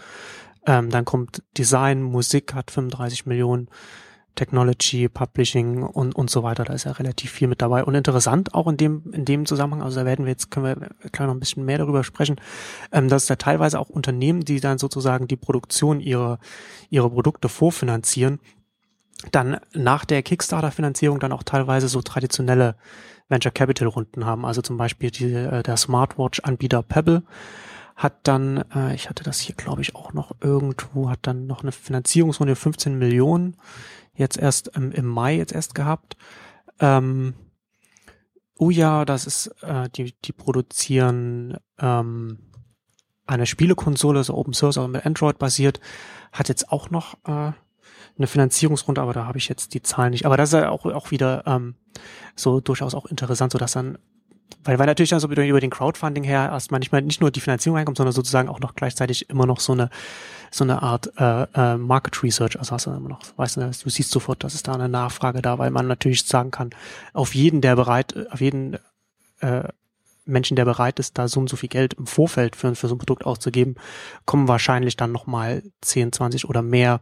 Ähm, 0.66 0.90
dann 0.90 1.04
kommt 1.04 1.44
Design, 1.58 2.02
Musik 2.02 2.54
hat 2.54 2.72
35 2.72 3.26
Millionen 3.26 3.68
Technology, 4.36 5.08
Publishing 5.10 5.84
und, 5.84 6.16
und 6.16 6.30
so 6.30 6.44
weiter. 6.44 6.64
Da 6.64 6.74
ist 6.74 6.86
ja 6.86 6.92
relativ 6.94 7.32
viel 7.32 7.48
mit 7.48 7.62
dabei. 7.62 7.84
Und 7.84 7.96
interessant 7.96 8.54
auch 8.54 8.68
in 8.68 8.78
dem, 8.78 9.14
in 9.14 9.26
dem 9.26 9.46
Zusammenhang, 9.46 9.84
also 9.84 10.00
da 10.00 10.06
werden 10.06 10.26
wir 10.26 10.32
jetzt, 10.32 10.50
können 10.50 10.66
wir 10.66 10.90
gleich 11.12 11.28
noch 11.28 11.36
ein 11.36 11.40
bisschen 11.40 11.66
mehr 11.66 11.78
darüber 11.78 12.04
sprechen, 12.04 12.38
ähm, 12.92 13.10
dass 13.10 13.28
da 13.28 13.36
teilweise 13.36 13.80
auch 13.80 13.90
Unternehmen, 13.90 14.42
die 14.42 14.60
dann 14.60 14.78
sozusagen 14.78 15.28
die 15.28 15.36
Produktion 15.36 16.00
ihrer, 16.00 16.40
ihrer 16.90 17.10
Produkte 17.10 17.48
vorfinanzieren, 17.48 18.40
dann 19.32 19.60
nach 19.74 20.04
der 20.06 20.24
Kickstarter-Finanzierung 20.24 21.20
dann 21.20 21.32
auch 21.32 21.44
teilweise 21.44 21.88
so 21.88 22.02
traditionelle 22.02 22.76
Venture 23.30 23.52
Capital 23.52 23.88
Runden 23.88 24.26
haben. 24.26 24.46
Also 24.46 24.62
zum 24.62 24.78
Beispiel 24.78 25.12
die, 25.12 25.32
äh, 25.32 25.64
der 25.64 25.78
Smartwatch-Anbieter 25.78 26.82
Pebble 26.82 27.24
hat 27.96 28.16
dann, 28.24 28.64
äh, 28.76 28.96
ich 28.96 29.10
hatte 29.10 29.24
das 29.24 29.40
hier 29.40 29.56
glaube 29.56 29.82
ich 29.82 29.96
auch 29.96 30.14
noch 30.14 30.32
irgendwo, 30.42 31.10
hat 31.10 31.20
dann 31.24 31.46
noch 31.46 31.62
eine 31.62 31.72
Finanzierungsrunde 31.72 32.56
15 32.56 32.98
Millionen 32.98 33.56
jetzt 34.16 34.38
erst 34.38 34.72
ähm, 34.76 34.92
im 34.92 35.06
Mai 35.06 35.36
jetzt 35.36 35.54
erst 35.54 35.76
gehabt. 35.76 36.18
Ähm, 36.80 37.34
Uja, 38.60 39.06
das 39.06 39.26
ist, 39.26 39.48
äh, 39.62 39.90
die, 39.90 40.14
die 40.24 40.32
produzieren 40.32 41.58
ähm, 41.80 42.40
eine 43.26 43.46
Spielekonsole, 43.46 44.24
so 44.24 44.36
Open 44.36 44.54
Source, 44.54 44.78
aber 44.78 44.88
mit 44.88 45.06
Android 45.06 45.40
basiert, 45.40 45.80
hat 46.32 46.50
jetzt 46.50 46.72
auch 46.72 46.90
noch 46.90 47.16
äh, 47.26 47.52
eine 48.18 48.28
Finanzierungsrunde, 48.28 49.02
aber 49.02 49.14
da 49.14 49.26
habe 49.26 49.38
ich 49.38 49.50
jetzt 49.50 49.74
die 49.74 49.82
Zahlen 49.82 50.12
nicht. 50.12 50.26
Aber 50.26 50.38
das 50.38 50.50
ist 50.50 50.60
ja 50.60 50.70
auch, 50.70 50.86
auch 50.86 51.12
wieder 51.12 51.44
ähm, 51.48 51.76
so 52.36 52.60
durchaus 52.60 52.94
auch 52.94 53.06
interessant, 53.06 53.52
so 53.52 53.58
dass 53.58 53.74
dann 53.74 53.98
weil, 54.64 54.80
weil 54.80 54.86
natürlich 54.86 55.10
dann 55.10 55.20
so 55.20 55.28
über 55.28 55.60
den 55.60 55.70
Crowdfunding 55.70 56.24
her 56.24 56.50
erstmal 56.52 56.80
nicht, 56.80 56.92
mal, 56.92 57.02
nicht 57.02 57.22
nur 57.22 57.32
die 57.32 57.40
Finanzierung 57.40 57.78
reinkommt, 57.78 57.98
sondern 57.98 58.14
sozusagen 58.14 58.50
auch 58.50 58.60
noch 58.60 58.76
gleichzeitig 58.76 59.30
immer 59.30 59.46
noch 59.46 59.60
so 59.60 59.74
eine 59.74 59.90
so 60.54 60.64
eine 60.64 60.84
Art 60.84 61.12
äh, 61.18 61.44
äh, 61.56 61.78
Market 61.78 62.22
Research, 62.22 62.60
also 62.60 62.74
hast 62.74 62.86
du 62.86 62.92
immer 62.92 63.10
noch, 63.10 63.22
weißt 63.38 63.58
du, 63.58 63.62
du 63.62 63.90
siehst 63.90 64.12
sofort, 64.12 64.44
dass 64.44 64.54
es 64.54 64.62
da 64.62 64.74
eine 64.74 64.88
Nachfrage 64.88 65.42
da, 65.42 65.58
weil 65.58 65.72
man 65.72 65.88
natürlich 65.88 66.26
sagen 66.26 66.52
kann, 66.52 66.70
auf 67.12 67.34
jeden, 67.34 67.62
der 67.62 67.76
bereit, 67.76 68.14
auf 68.32 68.40
jeden 68.40 68.78
äh, 69.40 69.64
Menschen, 70.26 70.56
der 70.56 70.66
bereit 70.66 71.00
ist, 71.00 71.18
da 71.18 71.28
so 71.28 71.40
und 71.40 71.50
so 71.50 71.58
viel 71.58 71.70
Geld 71.70 71.96
im 71.96 72.06
Vorfeld 72.06 72.56
für, 72.56 72.76
für 72.76 72.88
so 72.88 72.96
ein 72.96 73.00
Produkt 73.00 73.26
auszugeben, 73.26 73.76
kommen 74.26 74.48
wahrscheinlich 74.48 74.96
dann 74.96 75.12
nochmal 75.12 75.64
10, 75.82 76.12
20 76.12 76.48
oder 76.48 76.62
mehr 76.62 77.02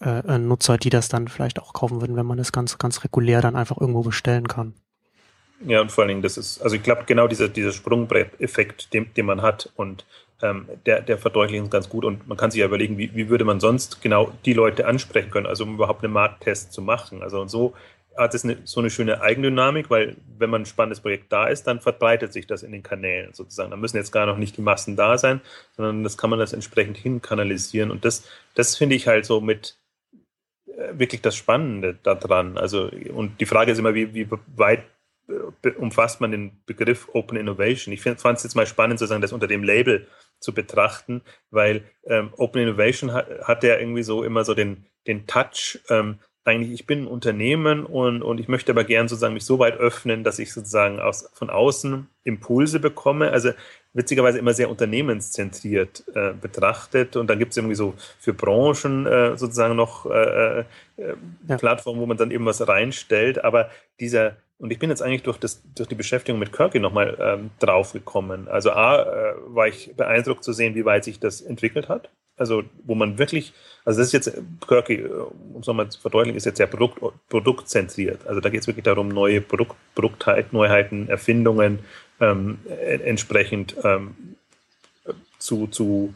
äh, 0.00 0.38
Nutzer, 0.38 0.78
die 0.78 0.90
das 0.90 1.08
dann 1.08 1.28
vielleicht 1.28 1.60
auch 1.60 1.72
kaufen 1.72 2.00
würden, 2.00 2.16
wenn 2.16 2.26
man 2.26 2.38
das 2.38 2.52
ganz, 2.52 2.78
ganz 2.78 3.02
regulär 3.02 3.40
dann 3.40 3.56
einfach 3.56 3.78
irgendwo 3.78 4.02
bestellen 4.02 4.46
kann. 4.46 4.74
Ja, 5.66 5.80
und 5.80 5.90
vor 5.90 6.02
allen 6.02 6.08
Dingen, 6.08 6.22
das 6.22 6.38
ist, 6.38 6.60
also 6.62 6.76
ich 6.76 6.82
glaube, 6.82 7.02
genau 7.06 7.26
dieser, 7.26 7.48
dieser 7.48 7.72
Sprungbrett-Effekt, 7.72 8.94
den, 8.94 9.12
den 9.14 9.26
man 9.26 9.42
hat 9.42 9.72
und 9.74 10.04
ähm, 10.40 10.68
der, 10.86 11.00
der 11.00 11.18
verdeutlicht 11.18 11.62
uns 11.62 11.70
ganz 11.70 11.88
gut 11.88 12.04
und 12.04 12.28
man 12.28 12.36
kann 12.36 12.50
sich 12.50 12.60
ja 12.60 12.66
überlegen, 12.66 12.96
wie, 12.96 13.14
wie 13.14 13.28
würde 13.28 13.44
man 13.44 13.58
sonst 13.58 14.00
genau 14.00 14.32
die 14.44 14.52
Leute 14.52 14.86
ansprechen 14.86 15.30
können, 15.30 15.46
also 15.46 15.64
um 15.64 15.74
überhaupt 15.74 16.04
einen 16.04 16.12
Markttest 16.12 16.72
zu 16.72 16.80
machen. 16.80 17.22
Also 17.22 17.40
und 17.40 17.48
so 17.48 17.74
hat 18.16 18.34
es 18.34 18.44
eine, 18.44 18.58
so 18.64 18.80
eine 18.80 18.90
schöne 18.90 19.20
Eigendynamik, 19.20 19.90
weil 19.90 20.16
wenn 20.38 20.50
man 20.50 20.62
ein 20.62 20.66
spannendes 20.66 21.00
Projekt 21.00 21.32
da 21.32 21.46
ist, 21.46 21.66
dann 21.66 21.80
verbreitet 21.80 22.32
sich 22.32 22.46
das 22.46 22.62
in 22.62 22.72
den 22.72 22.82
Kanälen 22.82 23.32
sozusagen. 23.32 23.70
Da 23.70 23.76
müssen 23.76 23.96
jetzt 23.96 24.12
gar 24.12 24.26
noch 24.26 24.38
nicht 24.38 24.56
die 24.56 24.62
Massen 24.62 24.96
da 24.96 25.18
sein, 25.18 25.40
sondern 25.76 26.04
das 26.04 26.16
kann 26.16 26.30
man 26.30 26.38
das 26.38 26.52
entsprechend 26.52 26.96
hinkanalisieren 26.96 27.90
und 27.90 28.04
das, 28.04 28.24
das 28.54 28.76
finde 28.76 28.94
ich 28.94 29.08
halt 29.08 29.24
so 29.24 29.40
mit 29.40 29.76
äh, 30.66 30.98
wirklich 30.98 31.20
das 31.20 31.34
Spannende 31.34 31.98
daran. 32.02 32.58
Also 32.58 32.90
und 33.12 33.40
die 33.40 33.46
Frage 33.46 33.72
ist 33.72 33.78
immer, 33.78 33.94
wie, 33.94 34.14
wie 34.14 34.28
weit 34.56 34.84
umfasst 35.78 36.20
man 36.20 36.30
den 36.30 36.52
Begriff 36.66 37.08
Open 37.12 37.36
Innovation. 37.36 37.92
Ich 37.92 38.00
fand 38.00 38.24
es 38.24 38.42
jetzt 38.42 38.54
mal 38.54 38.66
spannend, 38.66 38.98
sozusagen 38.98 39.22
das 39.22 39.32
unter 39.32 39.46
dem 39.46 39.62
Label 39.62 40.06
zu 40.40 40.54
betrachten, 40.54 41.22
weil 41.50 41.82
ähm, 42.04 42.30
Open 42.36 42.62
Innovation 42.62 43.12
hat, 43.12 43.28
hat 43.42 43.62
ja 43.64 43.76
irgendwie 43.76 44.02
so 44.02 44.22
immer 44.24 44.44
so 44.44 44.54
den, 44.54 44.86
den 45.06 45.26
Touch, 45.26 45.80
ähm, 45.90 46.18
eigentlich, 46.48 46.72
ich 46.72 46.86
bin 46.86 47.02
ein 47.02 47.06
Unternehmen 47.06 47.84
und, 47.84 48.22
und 48.22 48.40
ich 48.40 48.48
möchte 48.48 48.72
aber 48.72 48.84
gern 48.84 49.06
sozusagen 49.06 49.34
mich 49.34 49.44
so 49.44 49.58
weit 49.58 49.76
öffnen, 49.76 50.24
dass 50.24 50.38
ich 50.38 50.52
sozusagen 50.52 50.98
aus, 50.98 51.28
von 51.34 51.50
außen 51.50 52.08
Impulse 52.24 52.80
bekomme. 52.80 53.30
Also 53.30 53.50
witzigerweise 53.92 54.38
immer 54.38 54.54
sehr 54.54 54.70
unternehmenszentriert 54.70 56.04
äh, 56.14 56.32
betrachtet. 56.32 57.16
Und 57.16 57.28
dann 57.28 57.38
gibt 57.38 57.52
es 57.52 57.58
irgendwie 57.58 57.74
so 57.74 57.94
für 58.18 58.32
Branchen 58.32 59.06
äh, 59.06 59.36
sozusagen 59.36 59.76
noch 59.76 60.06
äh, 60.06 60.60
äh, 60.60 60.64
ja. 61.48 61.56
Plattformen, 61.58 62.00
wo 62.00 62.06
man 62.06 62.16
dann 62.16 62.30
eben 62.30 62.46
was 62.46 62.66
reinstellt. 62.66 63.44
Aber 63.44 63.70
dieser, 64.00 64.36
und 64.58 64.72
ich 64.72 64.78
bin 64.78 64.90
jetzt 64.90 65.02
eigentlich 65.02 65.22
durch, 65.22 65.38
das, 65.38 65.62
durch 65.74 65.88
die 65.88 65.94
Beschäftigung 65.94 66.40
mit 66.40 66.52
Kirky 66.52 66.80
nochmal 66.80 67.16
ähm, 67.20 67.50
draufgekommen. 67.60 68.48
Also 68.48 68.72
A, 68.72 69.02
äh, 69.02 69.34
war 69.46 69.68
ich 69.68 69.94
beeindruckt 69.96 70.42
zu 70.42 70.52
sehen, 70.52 70.74
wie 70.74 70.84
weit 70.84 71.04
sich 71.04 71.20
das 71.20 71.40
entwickelt 71.40 71.88
hat. 71.88 72.10
Also 72.36 72.64
wo 72.84 72.94
man 72.94 73.18
wirklich, 73.18 73.52
also 73.84 73.98
das 73.98 74.08
ist 74.08 74.12
jetzt, 74.12 74.42
Kirky, 74.66 74.94
äh, 74.94 75.08
um 75.08 75.60
es 75.60 75.66
nochmal 75.68 75.88
zu 75.90 76.00
verdeutlichen, 76.00 76.36
ist 76.36 76.44
jetzt 76.44 76.56
sehr 76.56 76.66
Produkt, 76.66 77.00
produktzentriert. 77.28 78.26
Also 78.26 78.40
da 78.40 78.48
geht 78.48 78.62
es 78.62 78.66
wirklich 78.66 78.84
darum, 78.84 79.08
neue 79.08 79.40
Produkt, 79.40 79.76
Produktheit, 79.94 80.52
Neuheiten, 80.52 81.08
Erfindungen 81.08 81.78
ähm, 82.20 82.58
entsprechend 82.66 83.76
ähm, 83.84 84.36
zu, 85.38 85.68
zu 85.68 86.14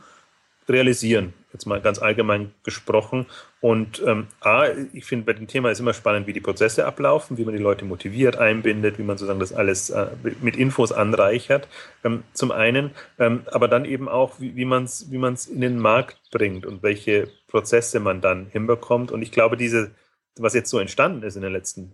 realisieren, 0.69 1.33
jetzt 1.53 1.67
mal 1.67 1.81
ganz 1.81 1.99
allgemein 1.99 2.53
gesprochen. 2.65 3.27
Und 3.61 4.03
ähm, 4.07 4.27
A, 4.41 4.67
ich 4.93 5.05
finde 5.05 5.27
bei 5.27 5.33
dem 5.35 5.47
Thema 5.47 5.71
ist 5.71 5.81
immer 5.81 5.93
spannend, 5.93 6.27
wie 6.27 6.33
die 6.33 6.41
Prozesse 6.41 6.87
ablaufen, 6.87 7.39
wie 7.39 7.45
man 7.45 7.55
die 7.55 7.63
Leute 7.63 7.85
motiviert, 7.85 8.37
einbindet, 8.37 8.99
wie 8.99 9.03
man 9.03 9.19
sozusagen 9.19 9.41
das 9.41 9.53
alles 9.53 9.91
äh, 9.91 10.07
mit 10.41 10.57
Infos 10.57 10.93
anreichert, 10.93 11.69
ähm, 12.05 12.25
zum 12.33 12.51
einen, 12.51 12.91
ähm, 13.19 13.43
aber 13.51 13.69
dann 13.69 13.85
eben 13.85 14.09
auch, 14.09 14.41
wie, 14.41 14.57
wie 14.57 14.65
man 14.65 14.85
es 14.85 15.11
wie 15.11 15.19
man's 15.19 15.47
in 15.47 15.61
den 15.61 15.79
Markt 15.79 16.21
bringt 16.31 16.67
und 16.67 16.83
welche 16.83 17.29
Prozesse 17.49 18.01
man 18.01 18.21
dann 18.21 18.47
hinbekommt. 18.47 19.13
Und 19.13 19.23
ich 19.23 19.33
glaube, 19.33 19.57
diese, 19.57 19.91
was 20.37 20.55
jetzt 20.55 20.71
so 20.71 20.79
entstanden 20.79 21.23
ist 21.23 21.37
in 21.37 21.43
den 21.43 21.53
letzten 21.53 21.93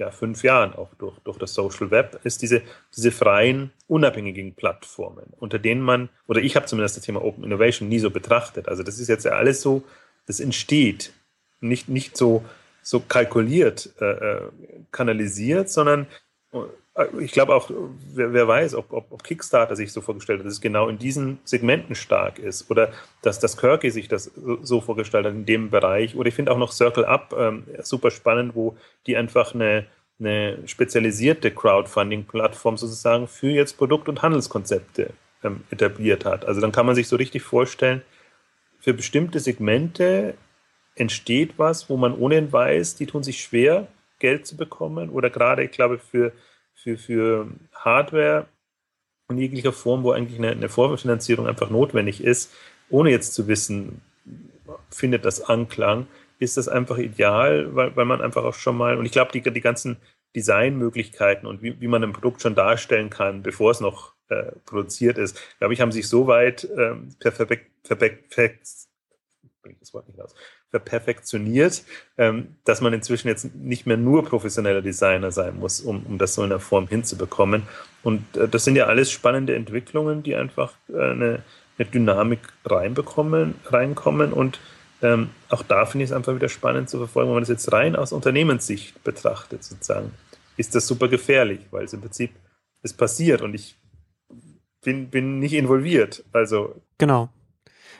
ja, 0.00 0.10
fünf 0.10 0.42
Jahren 0.42 0.72
auch 0.72 0.94
durch, 0.94 1.18
durch 1.20 1.36
das 1.36 1.52
Social 1.52 1.90
Web, 1.90 2.20
ist 2.24 2.40
diese, 2.40 2.62
diese 2.96 3.12
freien, 3.12 3.70
unabhängigen 3.86 4.54
Plattformen, 4.54 5.26
unter 5.38 5.58
denen 5.58 5.82
man, 5.82 6.08
oder 6.26 6.40
ich 6.40 6.56
habe 6.56 6.64
zumindest 6.64 6.96
das 6.96 7.04
Thema 7.04 7.22
Open 7.22 7.44
Innovation 7.44 7.88
nie 7.88 7.98
so 7.98 8.10
betrachtet. 8.10 8.66
Also 8.66 8.82
das 8.82 8.98
ist 8.98 9.08
jetzt 9.08 9.26
ja 9.26 9.32
alles 9.32 9.60
so, 9.60 9.82
das 10.26 10.40
entsteht, 10.40 11.12
nicht, 11.60 11.90
nicht 11.90 12.16
so, 12.16 12.42
so 12.82 13.00
kalkuliert, 13.00 13.90
äh, 14.00 14.06
äh 14.06 14.40
kanalisiert, 14.90 15.68
sondern 15.68 16.06
ich 17.20 17.32
glaube 17.32 17.54
auch, 17.54 17.70
wer, 18.14 18.32
wer 18.32 18.48
weiß, 18.48 18.74
ob, 18.74 18.92
ob, 18.92 19.12
ob, 19.12 19.22
Kickstarter 19.22 19.76
sich 19.76 19.92
so 19.92 20.00
vorgestellt 20.00 20.40
hat, 20.40 20.46
dass 20.46 20.54
es 20.54 20.60
genau 20.60 20.88
in 20.88 20.98
diesen 20.98 21.38
Segmenten 21.44 21.94
stark 21.94 22.38
ist 22.38 22.70
oder 22.70 22.92
dass 23.22 23.38
das 23.38 23.56
Kirky 23.56 23.90
sich 23.90 24.08
das 24.08 24.32
so 24.62 24.80
vorgestellt 24.80 25.24
hat 25.24 25.32
in 25.32 25.46
dem 25.46 25.70
Bereich. 25.70 26.16
Oder 26.16 26.28
ich 26.28 26.34
finde 26.34 26.50
auch 26.50 26.58
noch 26.58 26.72
Circle 26.72 27.04
Up 27.04 27.34
ähm, 27.38 27.64
super 27.82 28.10
spannend, 28.10 28.54
wo 28.54 28.76
die 29.06 29.16
einfach 29.16 29.54
eine, 29.54 29.86
eine 30.18 30.58
spezialisierte 30.66 31.52
Crowdfunding-Plattform 31.52 32.76
sozusagen 32.76 33.28
für 33.28 33.50
jetzt 33.50 33.78
Produkt- 33.78 34.08
und 34.08 34.22
Handelskonzepte 34.22 35.10
ähm, 35.44 35.62
etabliert 35.70 36.24
hat. 36.24 36.44
Also 36.44 36.60
dann 36.60 36.72
kann 36.72 36.86
man 36.86 36.96
sich 36.96 37.06
so 37.08 37.16
richtig 37.16 37.42
vorstellen, 37.42 38.02
für 38.80 38.94
bestimmte 38.94 39.38
Segmente 39.38 40.34
entsteht 40.96 41.54
was, 41.56 41.88
wo 41.88 41.96
man 41.96 42.14
ohnehin 42.14 42.52
weiß, 42.52 42.96
die 42.96 43.06
tun 43.06 43.22
sich 43.22 43.40
schwer, 43.40 43.86
Geld 44.18 44.46
zu 44.46 44.56
bekommen 44.56 45.08
oder 45.08 45.30
gerade, 45.30 45.64
ich 45.64 45.70
glaube, 45.70 45.98
für, 45.98 46.32
für, 46.82 46.96
für 46.96 47.46
Hardware 47.74 48.46
in 49.28 49.38
jeglicher 49.38 49.72
Form, 49.72 50.02
wo 50.02 50.12
eigentlich 50.12 50.38
eine, 50.38 50.50
eine 50.50 50.68
Vorfinanzierung 50.68 51.46
einfach 51.46 51.70
notwendig 51.70 52.22
ist, 52.22 52.52
ohne 52.88 53.10
jetzt 53.10 53.34
zu 53.34 53.46
wissen, 53.46 54.00
findet 54.90 55.24
das 55.24 55.42
Anklang, 55.42 56.06
ist 56.38 56.56
das 56.56 56.68
einfach 56.68 56.98
ideal, 56.98 57.74
weil, 57.74 57.94
weil 57.96 58.04
man 58.04 58.22
einfach 58.22 58.44
auch 58.44 58.54
schon 58.54 58.76
mal, 58.76 58.96
und 58.96 59.06
ich 59.06 59.12
glaube, 59.12 59.30
die, 59.32 59.42
die 59.42 59.60
ganzen 59.60 59.98
Designmöglichkeiten 60.34 61.46
und 61.46 61.62
wie, 61.62 61.80
wie 61.80 61.88
man 61.88 62.02
ein 62.02 62.12
Produkt 62.12 62.40
schon 62.42 62.54
darstellen 62.54 63.10
kann, 63.10 63.42
bevor 63.42 63.70
es 63.70 63.80
noch 63.80 64.14
äh, 64.28 64.52
produziert 64.64 65.18
ist, 65.18 65.40
glaube 65.58 65.74
ich, 65.74 65.80
haben 65.80 65.92
sich 65.92 66.08
so 66.08 66.26
weit 66.26 66.68
ähm, 66.76 67.14
perfekt, 67.18 67.70
perfekt, 67.82 68.30
perfekt, 68.30 68.60
das 69.80 69.92
Wort 69.92 70.08
nicht 70.08 70.20
aus, 70.20 70.34
verperfektioniert, 70.70 71.84
ähm, 72.16 72.56
dass 72.64 72.80
man 72.80 72.92
inzwischen 72.92 73.28
jetzt 73.28 73.54
nicht 73.54 73.86
mehr 73.86 73.96
nur 73.96 74.24
professioneller 74.24 74.82
Designer 74.82 75.32
sein 75.32 75.58
muss, 75.58 75.80
um, 75.80 76.04
um 76.06 76.18
das 76.18 76.34
so 76.34 76.44
in 76.44 76.50
der 76.50 76.60
Form 76.60 76.88
hinzubekommen. 76.88 77.64
Und 78.02 78.36
äh, 78.36 78.48
das 78.48 78.64
sind 78.64 78.76
ja 78.76 78.86
alles 78.86 79.10
spannende 79.10 79.54
Entwicklungen, 79.54 80.22
die 80.22 80.36
einfach 80.36 80.74
äh, 80.88 81.10
eine, 81.10 81.42
eine 81.78 81.88
Dynamik 81.88 82.40
reinbekommen, 82.64 83.56
reinkommen. 83.66 84.32
Und 84.32 84.60
ähm, 85.02 85.30
auch 85.48 85.62
da 85.62 85.86
finde 85.86 86.04
ich 86.04 86.10
es 86.10 86.16
einfach 86.16 86.34
wieder 86.34 86.48
spannend 86.48 86.88
zu 86.88 86.98
verfolgen, 86.98 87.30
wenn 87.30 87.34
man 87.34 87.42
das 87.42 87.48
jetzt 87.48 87.72
rein 87.72 87.96
aus 87.96 88.12
Unternehmenssicht 88.12 89.02
betrachtet, 89.02 89.64
sozusagen. 89.64 90.12
Ist 90.56 90.74
das 90.74 90.86
super 90.86 91.08
gefährlich, 91.08 91.60
weil 91.70 91.84
es 91.84 91.92
im 91.92 92.00
Prinzip 92.00 92.30
es 92.82 92.92
passiert 92.92 93.42
und 93.42 93.54
ich 93.54 93.76
bin, 94.82 95.10
bin 95.10 95.38
nicht 95.38 95.54
involviert. 95.54 96.24
Also 96.32 96.80
genau. 96.98 97.30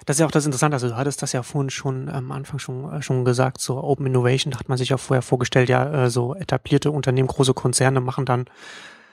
Das 0.07 0.16
ist 0.16 0.20
ja 0.20 0.26
auch 0.26 0.30
das 0.30 0.46
Interessante. 0.46 0.76
Also 0.76 0.88
du 0.88 0.96
hattest 0.96 1.22
das 1.22 1.32
ja 1.32 1.42
vorhin 1.42 1.70
schon 1.70 2.09
am 2.09 2.32
Anfang 2.32 2.59
schon, 2.59 2.90
äh, 2.92 3.03
schon 3.03 3.24
gesagt, 3.24 3.61
so 3.61 3.82
Open 3.82 4.07
Innovation, 4.07 4.51
da 4.53 4.59
hat 4.59 4.68
man 4.68 4.78
sich 4.78 4.88
ja 4.88 4.96
vorher 4.96 5.22
vorgestellt, 5.22 5.68
ja, 5.68 6.05
äh, 6.05 6.11
so 6.11 6.34
etablierte 6.34 6.90
Unternehmen, 6.90 7.28
große 7.28 7.55
Konzerne 7.55 8.01
machen 8.01 8.24
dann 8.24 8.46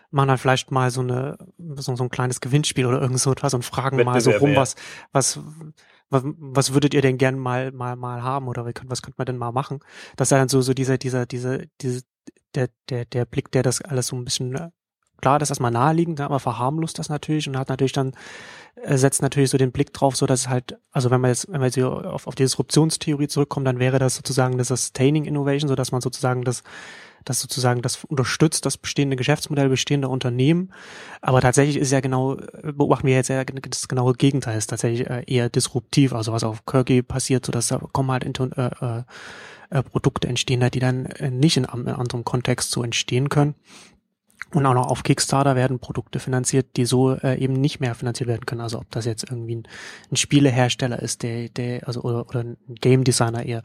machen 0.10 0.30
dann 0.30 0.38
vielleicht 0.38 0.72
mal 0.72 0.90
so 0.90 1.02
eine 1.02 1.38
so, 1.76 1.96
so 1.96 2.04
ein 2.04 2.10
kleines 2.10 2.40
Gewinnspiel 2.40 2.86
oder 2.86 3.02
irgend 3.02 3.20
so 3.20 3.32
etwas 3.32 3.54
und 3.54 3.66
fragen 3.66 4.04
mal 4.06 4.22
so 4.22 4.32
rum, 4.32 4.56
was 4.56 4.76
was 5.12 5.40
was, 6.10 6.24
was 6.26 6.74
würdet 6.74 6.94
ihr 6.94 7.02
denn 7.02 7.18
gern 7.18 7.38
mal 7.38 7.72
mal 7.74 7.98
mal 7.98 8.24
haben 8.24 8.48
oder 8.48 8.66
was 8.66 9.02
könnte 9.02 9.18
man 9.18 9.26
denn 9.26 9.38
mal 9.38 9.52
machen? 9.52 9.80
Das 10.16 10.28
ist 10.28 10.32
ja 10.32 10.38
dann 10.38 10.48
so 10.48 10.62
so 10.62 10.74
dieser 10.74 10.98
dieser 10.98 11.26
diese 11.26 11.68
diese 11.82 12.04
der 12.56 12.70
der 12.90 13.04
der 13.06 13.26
Blick, 13.26 13.52
der 13.52 13.64
das 13.64 13.82
alles 13.82 14.08
so 14.08 14.16
ein 14.16 14.24
bisschen 14.24 14.56
äh, 14.56 14.70
klar, 15.22 15.40
das 15.40 15.48
ist 15.48 15.52
erstmal 15.52 15.72
naheliegend, 15.72 16.22
aber 16.22 16.40
verharmlost 16.40 17.00
das 17.00 17.10
natürlich 17.10 17.48
und 17.48 17.58
hat 17.58 17.70
natürlich 17.70 17.94
dann 17.94 18.14
setzt 18.86 19.22
natürlich 19.22 19.50
so 19.50 19.58
den 19.58 19.72
Blick 19.72 19.94
drauf, 19.94 20.16
so 20.16 20.26
dass 20.26 20.42
es 20.42 20.50
halt, 20.50 20.78
also 20.92 21.10
wenn 21.10 21.22
man 21.22 21.32
jetzt, 21.32 21.52
wenn 21.52 21.62
wir 21.62 21.68
jetzt 21.68 21.80
auf, 21.80 22.28
auf 22.28 22.36
die 22.36 22.44
Disruptionstheorie 22.44 23.28
zurückkommen, 23.28 23.66
dann 23.66 23.80
wäre 23.80 24.00
das 24.00 24.16
sozusagen 24.16 24.54
eine 24.54 24.64
Sustaining 24.64 25.26
Innovation, 25.26 25.68
so 25.68 25.76
dass 25.76 25.92
man 25.92 26.02
sozusagen 26.02 26.44
das, 26.44 26.64
das 27.26 27.42
sozusagen 27.42 27.82
das 27.82 28.04
unterstützt, 28.06 28.66
das 28.66 28.78
bestehende 28.78 29.16
Geschäftsmodell 29.16 29.70
bestehender 29.70 30.10
Unternehmen. 30.10 30.74
Aber 31.22 31.42
tatsächlich 31.42 31.78
ist 31.78 31.92
ja 31.92 32.02
genau, 32.02 32.38
beobachten 32.62 33.08
wir 33.08 33.16
jetzt 33.16 33.30
ja 33.30 33.44
das 33.44 33.88
genaue 33.88 34.14
Gegenteil, 34.14 34.58
ist 34.58 34.68
tatsächlich 34.68 35.10
äh, 35.10 35.24
eher 35.26 35.50
disruptiv, 35.50 36.14
also 36.14 36.32
was 36.32 36.44
auf 36.44 36.66
Kirky 36.66 37.02
passiert, 37.02 37.46
so 37.46 37.52
dass 37.52 37.68
da 37.68 37.80
kommen 37.80 38.12
halt 38.12 38.24
into, 38.24 38.46
äh, 38.56 39.04
äh, 39.70 39.84
Produkte 39.84 40.28
entstehen, 40.30 40.66
die 40.72 40.80
dann 40.80 41.10
nicht 41.30 41.58
in 41.58 41.66
einem 41.66 41.88
anderen 41.88 42.24
Kontext 42.24 42.72
so 42.72 42.84
entstehen 42.84 43.28
können. 43.28 43.56
Und 44.54 44.66
auch 44.66 44.74
noch 44.74 44.88
auf 44.88 45.04
Kickstarter 45.04 45.56
werden 45.56 45.80
Produkte 45.80 46.20
finanziert, 46.20 46.78
die 46.78 46.86
so 46.86 47.14
äh, 47.16 47.38
eben 47.38 47.54
nicht 47.54 47.80
mehr 47.80 47.96
finanziert 47.96 48.30
werden 48.30 48.46
können. 48.46 48.62
Also 48.62 48.80
ob 48.80 48.90
das 48.92 49.06
jetzt 49.06 49.24
irgendwie 49.30 49.58
ein, 49.58 49.68
ein 50.12 50.16
Spielehersteller 50.16 51.02
ist, 51.02 51.24
der, 51.24 51.50
der, 51.50 51.88
also 51.88 52.02
oder, 52.02 52.28
oder 52.30 52.42
ein 52.42 52.58
Game 52.70 53.04
Designer 53.04 53.46
eher, 53.46 53.64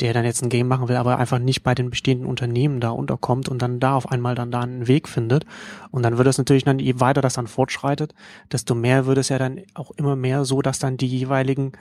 der 0.00 0.12
dann 0.12 0.24
jetzt 0.24 0.42
ein 0.42 0.48
Game 0.48 0.68
machen 0.68 0.88
will, 0.88 0.96
aber 0.96 1.18
einfach 1.18 1.38
nicht 1.38 1.62
bei 1.62 1.74
den 1.74 1.90
bestehenden 1.90 2.26
Unternehmen 2.26 2.80
da 2.80 2.90
unterkommt 2.90 3.48
und 3.48 3.60
dann 3.62 3.80
da 3.80 3.94
auf 3.94 4.10
einmal 4.10 4.34
dann 4.34 4.50
da 4.50 4.60
einen 4.60 4.88
Weg 4.88 5.08
findet. 5.08 5.46
Und 5.90 6.02
dann 6.02 6.18
wird 6.18 6.26
es 6.28 6.38
natürlich 6.38 6.64
dann, 6.64 6.78
je 6.78 7.00
weiter 7.00 7.20
das 7.20 7.34
dann 7.34 7.46
fortschreitet, 7.46 8.14
desto 8.50 8.74
mehr 8.74 9.06
wird 9.06 9.18
es 9.18 9.28
ja 9.28 9.38
dann 9.38 9.62
auch 9.74 9.92
immer 9.92 10.16
mehr 10.16 10.44
so, 10.44 10.62
dass 10.62 10.78
dann 10.78 10.96
die 10.96 11.06
jeweiligen 11.06 11.72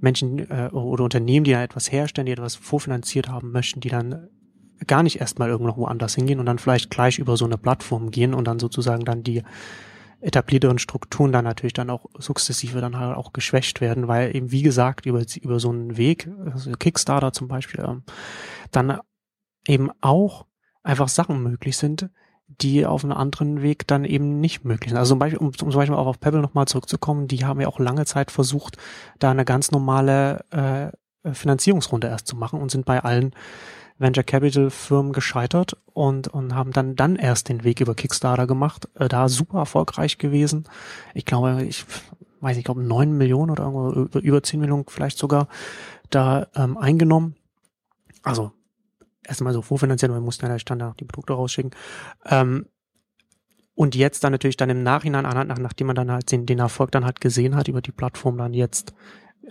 Menschen 0.00 0.50
äh, 0.50 0.70
oder 0.72 1.04
Unternehmen, 1.04 1.44
die 1.44 1.52
da 1.52 1.62
etwas 1.62 1.90
herstellen, 1.90 2.26
die 2.26 2.32
etwas 2.32 2.56
vorfinanziert 2.56 3.28
haben 3.28 3.52
möchten, 3.52 3.80
die 3.80 3.90
dann 3.90 4.28
gar 4.86 5.02
nicht 5.02 5.20
erstmal 5.20 5.48
irgendwo 5.48 5.76
woanders 5.76 6.14
hingehen 6.14 6.40
und 6.40 6.46
dann 6.46 6.58
vielleicht 6.58 6.90
gleich 6.90 7.18
über 7.18 7.36
so 7.36 7.44
eine 7.44 7.58
Plattform 7.58 8.10
gehen 8.10 8.34
und 8.34 8.46
dann 8.46 8.58
sozusagen 8.58 9.04
dann 9.04 9.22
die 9.22 9.42
etablierteren 10.20 10.78
Strukturen 10.78 11.32
dann 11.32 11.44
natürlich 11.44 11.72
dann 11.72 11.90
auch 11.90 12.06
sukzessive 12.18 12.80
dann 12.80 12.98
halt 12.98 13.16
auch 13.16 13.32
geschwächt 13.32 13.80
werden, 13.80 14.06
weil 14.06 14.34
eben 14.36 14.50
wie 14.50 14.62
gesagt 14.62 15.06
über, 15.06 15.24
über 15.40 15.60
so 15.60 15.70
einen 15.70 15.96
Weg, 15.96 16.28
also 16.52 16.72
Kickstarter 16.72 17.32
zum 17.32 17.48
Beispiel, 17.48 17.84
ähm, 17.86 18.02
dann 18.70 18.98
eben 19.66 19.90
auch 20.00 20.46
einfach 20.82 21.08
Sachen 21.08 21.42
möglich 21.42 21.76
sind, 21.76 22.10
die 22.48 22.84
auf 22.84 23.04
einem 23.04 23.12
anderen 23.12 23.62
Weg 23.62 23.86
dann 23.86 24.04
eben 24.04 24.40
nicht 24.40 24.64
möglich 24.64 24.90
sind. 24.90 24.98
Also 24.98 25.10
zum 25.10 25.20
Beispiel, 25.20 25.38
um 25.38 25.56
zum 25.56 25.70
Beispiel 25.70 25.94
auch 25.94 26.06
auf 26.06 26.20
Pebble 26.20 26.42
nochmal 26.42 26.66
zurückzukommen, 26.66 27.28
die 27.28 27.44
haben 27.44 27.60
ja 27.60 27.68
auch 27.68 27.78
lange 27.78 28.04
Zeit 28.04 28.30
versucht, 28.30 28.76
da 29.18 29.30
eine 29.30 29.44
ganz 29.44 29.70
normale 29.70 30.44
äh, 30.50 31.32
Finanzierungsrunde 31.32 32.08
erst 32.08 32.26
zu 32.26 32.36
machen 32.36 32.60
und 32.60 32.70
sind 32.70 32.84
bei 32.84 33.00
allen 33.02 33.34
Venture 34.00 34.24
Capital 34.24 34.70
Firmen 34.70 35.12
gescheitert 35.12 35.76
und, 35.92 36.28
und 36.28 36.54
haben 36.54 36.72
dann, 36.72 36.96
dann 36.96 37.16
erst 37.16 37.50
den 37.50 37.64
Weg 37.64 37.80
über 37.80 37.94
Kickstarter 37.94 38.46
gemacht. 38.46 38.88
Äh, 38.94 39.08
da 39.08 39.28
super 39.28 39.58
erfolgreich 39.58 40.18
gewesen. 40.18 40.64
Ich 41.14 41.26
glaube, 41.26 41.62
ich 41.64 41.84
weiß 42.40 42.56
nicht, 42.56 42.60
ich 42.60 42.64
glaube 42.64 42.82
neun 42.82 43.16
Millionen 43.16 43.50
oder 43.50 43.66
über 44.20 44.42
zehn 44.42 44.60
Millionen 44.60 44.86
vielleicht 44.88 45.18
sogar 45.18 45.48
da 46.08 46.48
ähm, 46.56 46.78
eingenommen. 46.78 47.36
Also 48.22 48.52
erstmal 49.22 49.52
so 49.52 49.60
vorfinanziert, 49.60 50.10
man 50.10 50.24
musste 50.24 50.46
ja 50.46 50.58
Standard 50.58 50.98
die 50.98 51.04
Produkte 51.04 51.34
rausschicken. 51.34 51.72
Ähm, 52.24 52.66
und 53.74 53.94
jetzt 53.94 54.24
dann 54.24 54.32
natürlich 54.32 54.56
dann 54.56 54.70
im 54.70 54.82
Nachhinein, 54.82 55.24
nach, 55.24 55.58
nachdem 55.58 55.88
man 55.88 55.96
dann 55.96 56.10
halt 56.10 56.32
den, 56.32 56.46
den 56.46 56.58
Erfolg 56.58 56.90
dann 56.90 57.04
halt 57.04 57.20
gesehen 57.20 57.54
hat 57.54 57.68
über 57.68 57.82
die 57.82 57.92
Plattform, 57.92 58.38
dann 58.38 58.54
jetzt 58.54 58.94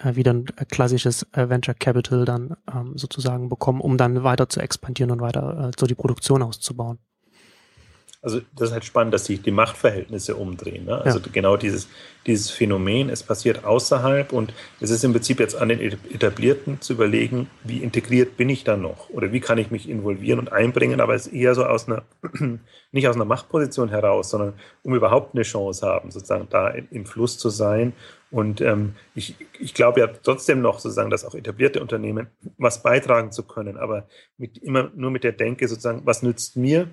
wieder 0.03 0.33
ein 0.33 0.45
klassisches 0.69 1.23
äh, 1.33 1.49
Venture 1.49 1.73
Capital 1.73 2.25
dann 2.25 2.55
ähm, 2.73 2.97
sozusagen 2.97 3.49
bekommen, 3.49 3.81
um 3.81 3.97
dann 3.97 4.23
weiter 4.23 4.49
zu 4.49 4.59
expandieren 4.59 5.11
und 5.11 5.21
weiter 5.21 5.69
äh, 5.69 5.71
so 5.77 5.87
die 5.87 5.95
Produktion 5.95 6.41
auszubauen. 6.41 6.99
Also 8.21 8.41
das 8.53 8.69
ist 8.69 8.73
halt 8.73 8.83
spannend, 8.83 9.13
dass 9.13 9.25
sich 9.25 9.41
die 9.41 9.51
Machtverhältnisse 9.51 10.35
umdrehen. 10.35 10.85
Ne? 10.85 11.01
Also 11.01 11.19
ja. 11.19 11.25
genau 11.31 11.55
dieses, 11.55 11.87
dieses 12.27 12.51
Phänomen, 12.51 13.09
es 13.09 13.23
passiert 13.23 13.63
außerhalb 13.63 14.33
und 14.33 14.53
es 14.81 14.89
ist 14.89 15.05
im 15.05 15.13
Prinzip 15.13 15.39
jetzt 15.39 15.55
an 15.55 15.69
den 15.69 15.79
Etablierten 15.79 16.81
zu 16.81 16.93
überlegen, 16.93 17.49
wie 17.63 17.77
integriert 17.77 18.35
bin 18.35 18.49
ich 18.49 18.65
da 18.65 18.75
noch 18.75 19.09
oder 19.09 19.31
wie 19.31 19.39
kann 19.39 19.57
ich 19.57 19.71
mich 19.71 19.87
involvieren 19.87 20.39
und 20.39 20.51
einbringen, 20.51 20.99
aber 20.99 21.15
es 21.15 21.27
ist 21.27 21.33
eher 21.33 21.55
so 21.55 21.63
aus 21.63 21.87
einer, 21.87 22.03
nicht 22.91 23.07
aus 23.07 23.15
einer 23.15 23.23
Machtposition 23.23 23.87
heraus, 23.87 24.31
sondern 24.31 24.53
um 24.83 24.93
überhaupt 24.95 25.33
eine 25.33 25.43
Chance 25.43 25.87
haben, 25.87 26.11
sozusagen 26.11 26.47
da 26.49 26.67
im 26.67 27.05
Fluss 27.05 27.37
zu 27.37 27.49
sein. 27.49 27.93
Und 28.31 28.61
ähm, 28.61 28.95
ich, 29.15 29.35
ich 29.59 29.73
glaube 29.73 30.01
ja 30.01 30.07
trotzdem 30.07 30.61
noch 30.61 30.79
sozusagen, 30.79 31.09
dass 31.09 31.25
auch 31.25 31.33
etablierte 31.33 31.81
Unternehmen 31.81 32.27
was 32.57 32.83
beitragen 32.83 33.31
zu 33.31 33.43
können, 33.43 33.77
aber 33.77 34.07
mit, 34.37 34.57
immer 34.59 34.91
nur 34.95 35.09
mit 35.09 35.23
der 35.23 35.31
Denke 35.31 35.67
sozusagen, 35.67 36.05
was 36.05 36.21
nützt 36.21 36.55
mir 36.55 36.89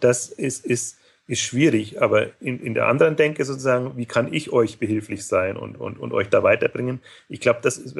das 0.00 0.28
ist, 0.28 0.64
ist, 0.64 0.98
ist 1.26 1.40
schwierig. 1.40 2.02
Aber 2.02 2.28
in, 2.40 2.60
in 2.60 2.74
der 2.74 2.86
anderen 2.86 3.16
Denke 3.16 3.44
sozusagen, 3.44 3.96
wie 3.96 4.06
kann 4.06 4.32
ich 4.32 4.52
euch 4.52 4.78
behilflich 4.78 5.26
sein 5.26 5.56
und, 5.56 5.76
und, 5.76 5.98
und 5.98 6.12
euch 6.12 6.28
da 6.28 6.42
weiterbringen? 6.42 7.00
Ich 7.28 7.40
glaube, 7.40 7.60
das 7.62 7.78
ist 7.78 7.96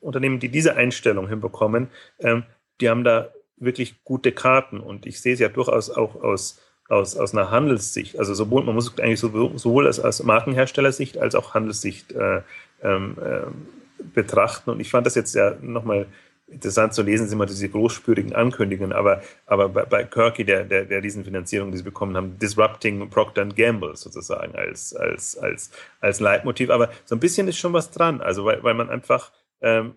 Unternehmen, 0.00 0.40
die 0.40 0.48
diese 0.48 0.76
Einstellung 0.76 1.28
hinbekommen, 1.28 1.88
ähm, 2.18 2.44
die 2.80 2.88
haben 2.88 3.04
da 3.04 3.32
wirklich 3.56 4.04
gute 4.04 4.32
Karten. 4.32 4.80
Und 4.80 5.06
ich 5.06 5.20
sehe 5.20 5.34
es 5.34 5.40
ja 5.40 5.48
durchaus 5.48 5.90
auch 5.90 6.16
aus, 6.16 6.60
aus, 6.88 7.16
aus 7.16 7.32
einer 7.32 7.50
Handelssicht. 7.50 8.18
Also 8.18 8.34
sowohl, 8.34 8.64
man 8.64 8.74
muss 8.74 8.98
eigentlich 8.98 9.20
sowohl 9.20 9.88
aus, 9.88 9.98
aus 9.98 10.22
Markenherstellersicht 10.22 11.18
als 11.18 11.34
auch 11.34 11.54
Handelssicht 11.54 12.12
äh, 12.12 12.42
ähm, 12.82 13.16
äh, 13.20 14.02
betrachten. 14.14 14.70
Und 14.70 14.80
ich 14.80 14.90
fand 14.90 15.06
das 15.06 15.14
jetzt 15.14 15.34
ja 15.34 15.56
nochmal 15.60 16.06
interessant 16.48 16.94
zu 16.94 17.02
lesen 17.02 17.26
sind 17.26 17.36
immer 17.36 17.46
diese 17.46 17.68
großspürigen 17.68 18.32
Ankündigungen, 18.32 18.92
aber, 18.92 19.22
aber 19.46 19.68
bei, 19.68 19.84
bei 19.84 20.04
Kirky, 20.04 20.44
der, 20.44 20.64
der, 20.64 20.84
der 20.84 21.02
Riesenfinanzierung, 21.02 21.72
die 21.72 21.78
sie 21.78 21.82
bekommen 21.82 22.16
haben, 22.16 22.38
Disrupting 22.38 23.10
Procter 23.10 23.46
Gamble 23.46 23.96
sozusagen 23.96 24.54
als, 24.54 24.94
als, 24.94 25.36
als, 25.36 25.72
als 26.00 26.20
Leitmotiv. 26.20 26.70
Aber 26.70 26.90
so 27.04 27.16
ein 27.16 27.20
bisschen 27.20 27.48
ist 27.48 27.58
schon 27.58 27.72
was 27.72 27.90
dran, 27.90 28.20
also 28.20 28.44
weil, 28.44 28.62
weil 28.62 28.74
man 28.74 28.90
einfach 28.90 29.32
ähm, 29.60 29.96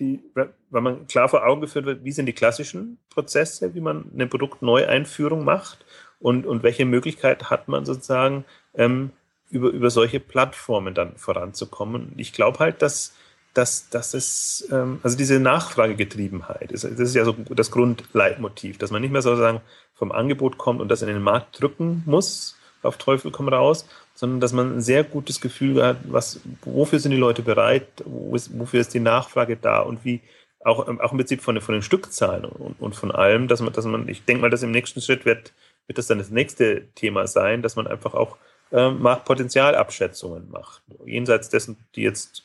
die, 0.00 0.20
weil 0.34 0.82
man 0.82 1.06
klar 1.06 1.28
vor 1.28 1.44
Augen 1.44 1.60
geführt 1.60 1.86
wird, 1.86 2.04
wie 2.04 2.12
sind 2.12 2.26
die 2.26 2.32
klassischen 2.32 2.98
Prozesse, 3.10 3.74
wie 3.74 3.80
man 3.80 4.10
eine 4.14 4.26
Produktneueinführung 4.26 5.44
macht 5.44 5.84
und, 6.20 6.46
und 6.46 6.62
welche 6.62 6.84
Möglichkeit 6.84 7.50
hat 7.50 7.68
man 7.68 7.84
sozusagen 7.84 8.44
ähm, 8.74 9.10
über, 9.50 9.70
über 9.70 9.90
solche 9.90 10.20
Plattformen 10.20 10.94
dann 10.94 11.16
voranzukommen. 11.16 12.12
Ich 12.16 12.32
glaube 12.32 12.58
halt, 12.58 12.82
dass 12.82 13.14
dass, 13.54 13.88
dass 13.88 14.14
es, 14.14 14.68
ähm, 14.70 15.00
also 15.02 15.16
diese 15.16 15.40
Nachfragegetriebenheit, 15.40 16.70
ist, 16.70 16.84
das 16.84 16.92
ist 17.00 17.14
ja 17.14 17.24
so 17.24 17.32
das 17.32 17.70
Grundleitmotiv, 17.70 18.78
dass 18.78 18.92
man 18.92 19.02
nicht 19.02 19.10
mehr 19.10 19.22
sozusagen 19.22 19.60
vom 19.94 20.12
Angebot 20.12 20.58
kommt 20.58 20.80
und 20.80 20.88
das 20.88 21.02
in 21.02 21.08
den 21.08 21.22
Markt 21.22 21.60
drücken 21.60 22.02
muss, 22.06 22.56
auf 22.82 22.98
Teufel 22.98 23.32
komm 23.32 23.48
raus, 23.48 23.88
sondern 24.18 24.40
dass 24.40 24.52
man 24.52 24.78
ein 24.78 24.80
sehr 24.80 25.04
gutes 25.04 25.40
Gefühl 25.40 25.80
hat, 25.80 25.98
was, 26.02 26.40
wofür 26.62 26.98
sind 26.98 27.12
die 27.12 27.16
Leute 27.16 27.40
bereit, 27.42 27.86
wofür 28.04 28.80
ist 28.80 28.92
die 28.92 28.98
Nachfrage 28.98 29.56
da 29.56 29.78
und 29.78 30.04
wie, 30.04 30.22
auch, 30.64 30.88
auch 30.88 31.12
im 31.12 31.18
Prinzip 31.18 31.40
von, 31.40 31.54
den, 31.54 31.62
von 31.62 31.74
den 31.74 31.82
Stückzahlen 31.82 32.44
und, 32.44 32.80
und 32.80 32.96
von 32.96 33.12
allem, 33.12 33.46
dass 33.46 33.60
man, 33.60 33.72
dass 33.72 33.84
man, 33.84 34.08
ich 34.08 34.24
denke 34.24 34.40
mal, 34.40 34.50
dass 34.50 34.64
im 34.64 34.72
nächsten 34.72 35.00
Schritt 35.00 35.24
wird, 35.24 35.52
wird 35.86 35.98
das 35.98 36.08
dann 36.08 36.18
das 36.18 36.30
nächste 36.30 36.88
Thema 36.96 37.28
sein, 37.28 37.62
dass 37.62 37.76
man 37.76 37.86
einfach 37.86 38.14
auch 38.14 38.38
ähm, 38.72 39.00
Marktpotenzialabschätzungen 39.00 40.50
macht. 40.50 40.82
Jenseits 41.06 41.48
dessen, 41.48 41.76
die 41.94 42.02
jetzt 42.02 42.42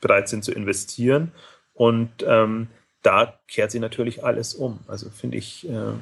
bereit 0.00 0.28
sind 0.28 0.42
zu 0.42 0.50
investieren. 0.50 1.30
Und 1.72 2.10
ähm, 2.26 2.66
da 3.02 3.38
kehrt 3.46 3.70
sie 3.70 3.78
natürlich 3.78 4.24
alles 4.24 4.54
um. 4.54 4.80
Also 4.88 5.08
finde 5.08 5.38
ich. 5.38 5.68
Äh, 5.68 5.92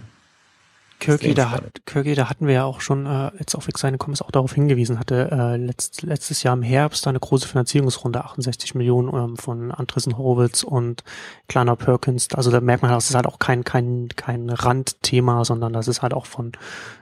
Kirky, 1.01 1.34
da, 1.34 1.51
hat, 1.51 1.86
Kirky, 1.86 2.14
da 2.14 2.30
hatten 2.30 2.46
wir 2.46 2.55
ja 2.55 2.64
auch 2.64 2.80
schon 2.80 3.07
äh, 3.07 3.30
jetzt 3.38 3.55
auf 3.55 3.66
Exine 3.66 3.98
Commons 3.98 4.22
auch 4.22 4.30
darauf 4.30 4.55
hingewiesen, 4.55 4.98
hatte 4.98 5.30
äh, 5.32 5.57
letzt, 5.57 6.03
letztes 6.03 6.42
Jahr 6.42 6.55
im 6.55 6.62
Herbst 6.62 7.07
eine 7.09 7.18
große 7.18 7.48
Finanzierungsrunde, 7.48 8.24
68 8.24 8.74
Millionen 8.74 9.09
ähm, 9.14 9.36
von 9.36 9.72
Andressen 9.72 10.16
Horowitz 10.16 10.62
und 10.62 11.03
Kleiner 11.48 11.74
Perkins. 11.74 12.28
Also 12.34 12.51
da 12.51 12.61
merkt 12.61 12.82
man, 12.82 12.92
das 12.92 13.11
ist 13.11 13.16
halt 13.16 13.26
auch 13.26 13.38
kein, 13.38 13.64
kein, 13.64 14.09
kein 14.14 14.51
Randthema, 14.51 15.44
sondern 15.44 15.72
das 15.72 15.88
ist 15.88 16.03
halt 16.03 16.14
auch 16.14 16.26
von, 16.26 16.53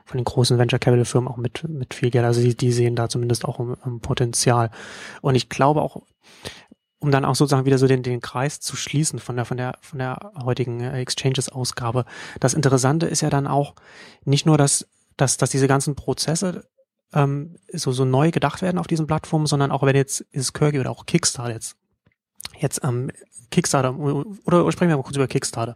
von 0.05 0.17
den 0.17 0.25
großen 0.25 0.57
Venture 0.57 0.79
Capital 0.79 1.05
Firmen 1.05 1.29
auch 1.29 1.37
mit, 1.37 1.69
mit 1.69 1.93
viel 1.93 2.11
Geld. 2.11 2.25
Also 2.25 2.41
die, 2.41 2.57
die 2.57 2.73
sehen 2.73 2.97
da 2.97 3.09
zumindest 3.09 3.45
auch 3.45 3.59
ein, 3.59 3.77
ein 3.85 4.01
Potenzial. 4.01 4.71
Und 5.21 5.35
ich 5.35 5.49
glaube 5.49 5.83
auch, 5.83 6.03
um 7.01 7.11
dann 7.11 7.25
auch 7.25 7.37
sozusagen 7.37 7.67
wieder 7.67 7.79
so 7.79 7.87
den, 7.87 8.03
den 8.03 8.21
Kreis 8.21 8.61
zu 8.61 8.77
schließen 8.77 9.19
von 9.19 9.37
der, 9.37 9.45
von 9.45 9.57
der, 9.57 9.79
von 9.81 9.99
der 9.99 10.33
heutigen 10.43 10.81
äh, 10.81 11.01
Exchanges-Ausgabe. 11.01 12.05
Das 12.41 12.55
Interessante 12.55 13.07
ist 13.07 13.21
ja 13.21 13.31
dann 13.31 13.47
auch 13.47 13.75
nicht 14.25 14.47
nur, 14.47 14.59
dass, 14.59 14.89
dass, 15.17 15.37
dass 15.37 15.51
diese 15.51 15.69
ganzen 15.69 15.95
Prozesse 15.95 16.65
ähm, 17.13 17.57
so, 17.73 17.93
so 17.93 18.05
neu 18.05 18.31
gedacht 18.31 18.63
werden 18.63 18.79
auf 18.79 18.87
diesen 18.87 19.07
Plattformen, 19.07 19.47
sondern 19.47 19.71
auch 19.71 19.83
wenn 19.85 19.97
jetzt 19.97 20.21
ist 20.33 20.53
Kirky 20.55 20.81
oder 20.81 20.91
auch 20.91 21.07
Kickstarter 21.07 21.55
jetzt 21.55 21.77
jetzt 22.59 22.83
ähm, 22.85 23.11
Kickstarter 23.51 23.97
oder 23.99 24.71
sprechen 24.73 24.91
wir 24.91 24.97
mal 24.97 25.03
kurz 25.03 25.17
über 25.17 25.27
Kickstarter. 25.27 25.75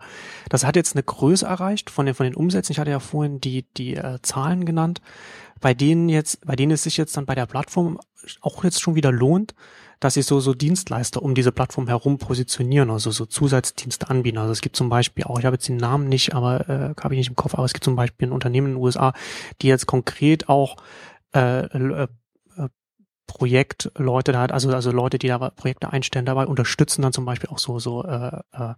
Das 0.51 0.64
hat 0.64 0.77
jetzt 0.77 0.95
eine 0.95 1.03
Größe 1.03 1.47
erreicht 1.47 1.91
von 1.91 2.07
den 2.07 2.14
von 2.14 2.25
den 2.25 2.35
Umsätzen. 2.35 2.73
Ich 2.73 2.79
hatte 2.79 2.91
ja 2.91 3.01
vorhin 3.01 3.41
die 3.41 3.64
die 3.77 3.97
äh, 3.97 4.18
Zahlen 4.23 4.66
genannt, 4.66 5.01
bei 5.61 5.73
denen 5.73 6.09
jetzt 6.09 6.45
bei 6.45 6.57
denen 6.57 6.73
es 6.73 6.83
sich 6.83 6.97
jetzt 6.97 7.16
dann 7.16 7.27
bei 7.27 7.35
der 7.35 7.47
Plattform 7.47 7.99
auch 8.41 8.62
jetzt 8.64 8.81
schon 8.81 8.95
wieder 8.95 9.11
lohnt, 9.11 9.55
dass 10.03 10.15
sie 10.15 10.23
so, 10.23 10.41
so 10.41 10.53
Dienstleister 10.53 11.23
um 11.23 11.35
diese 11.35 11.53
Plattform 11.53 11.87
herum 11.87 12.19
positionieren, 12.19 12.91
also 12.91 13.13
so 13.13 13.25
Zusatzdienste 13.25 14.11
anbieten. 14.11 14.39
Also 14.39 14.51
es 14.51 14.61
gibt 14.61 14.75
zum 14.75 14.89
Beispiel 14.89 15.23
auch, 15.25 15.39
ich 15.39 15.45
habe 15.45 15.55
jetzt 15.55 15.69
den 15.69 15.77
Namen 15.77 16.09
nicht, 16.09 16.35
aber 16.35 16.69
äh, 16.69 16.95
habe 17.01 17.15
ich 17.15 17.19
nicht 17.19 17.29
im 17.29 17.37
Kopf, 17.37 17.55
aber 17.55 17.65
es 17.65 17.73
gibt 17.73 17.85
zum 17.85 17.95
Beispiel 17.95 18.29
ein 18.29 18.33
Unternehmen 18.33 18.67
in 18.67 18.73
den 18.75 18.83
USA, 18.83 19.13
die 19.61 19.69
jetzt 19.69 19.87
konkret 19.87 20.49
auch 20.49 20.77
äh, 21.35 21.67
äh, 21.67 22.09
Projektleute 23.29 24.33
da 24.33 24.41
hat, 24.41 24.53
also 24.53 24.71
also 24.75 24.91
Leute, 24.91 25.19
die 25.19 25.29
da 25.29 25.39
Projekte 25.51 25.93
einstellen, 25.93 26.27
dabei 26.27 26.47
unterstützen 26.47 27.03
dann 27.03 27.13
zum 27.13 27.25
Beispiel 27.25 27.51
auch 27.51 27.59
so 27.59 27.79
so 27.79 28.05
äh, 28.05 28.41
äh, 28.53 28.75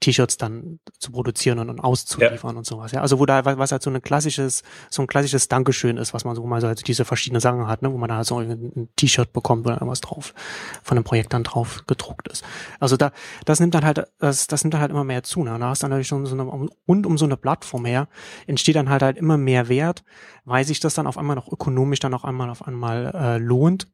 T-Shirts 0.00 0.38
dann 0.38 0.80
zu 0.98 1.12
produzieren 1.12 1.58
und, 1.58 1.68
und 1.68 1.80
auszuliefern 1.80 2.52
ja. 2.52 2.58
und 2.58 2.66
sowas. 2.66 2.92
Ja, 2.92 3.02
also 3.02 3.18
wo 3.18 3.26
da 3.26 3.44
was 3.44 3.72
halt 3.72 3.82
so 3.82 3.90
ein 3.90 4.00
klassisches, 4.00 4.62
so 4.88 5.02
ein 5.02 5.06
klassisches 5.06 5.48
Dankeschön 5.48 5.98
ist, 5.98 6.14
was 6.14 6.24
man 6.24 6.34
so 6.34 6.44
mal 6.46 6.60
so 6.60 6.66
halt 6.66 6.86
diese 6.88 7.04
verschiedenen 7.04 7.40
Sachen 7.40 7.66
hat, 7.66 7.82
ne, 7.82 7.92
wo 7.92 7.98
man 7.98 8.08
da 8.08 8.16
halt 8.16 8.26
so 8.26 8.38
ein, 8.38 8.50
ein 8.50 8.88
T-Shirt 8.96 9.32
bekommt, 9.32 9.66
dann 9.66 9.74
irgendwas 9.74 10.00
drauf 10.00 10.34
von 10.82 10.96
einem 10.96 11.04
Projekt 11.04 11.32
dann 11.34 11.44
drauf 11.44 11.84
gedruckt 11.86 12.28
ist. 12.28 12.44
Also 12.78 12.96
da, 12.96 13.12
das 13.44 13.60
nimmt 13.60 13.74
dann 13.74 13.84
halt, 13.84 14.04
das, 14.18 14.46
das 14.46 14.64
nimmt 14.64 14.74
dann 14.74 14.80
halt 14.80 14.90
immer 14.90 15.04
mehr 15.04 15.22
zu. 15.22 15.44
Ne? 15.44 15.56
Da 15.58 15.68
hast 15.68 15.82
dann 15.82 15.90
natürlich 15.90 16.08
schon 16.08 16.24
so 16.26 16.34
eine, 16.34 16.44
und 16.46 17.06
um 17.06 17.18
so 17.18 17.26
eine 17.26 17.36
Plattform 17.36 17.84
her 17.84 18.08
entsteht 18.46 18.76
dann 18.76 18.88
halt 18.88 19.02
halt 19.02 19.18
immer 19.18 19.36
mehr 19.36 19.68
Wert, 19.68 20.02
weil 20.44 20.64
sich 20.64 20.80
das 20.80 20.94
dann 20.94 21.06
auf 21.06 21.18
einmal 21.18 21.36
noch 21.36 21.52
ökonomisch 21.52 22.00
dann 22.00 22.14
auch 22.14 22.24
einmal 22.24 22.50
auf 22.50 22.66
einmal 22.66 23.12
äh, 23.14 23.38
lohnt 23.38 23.88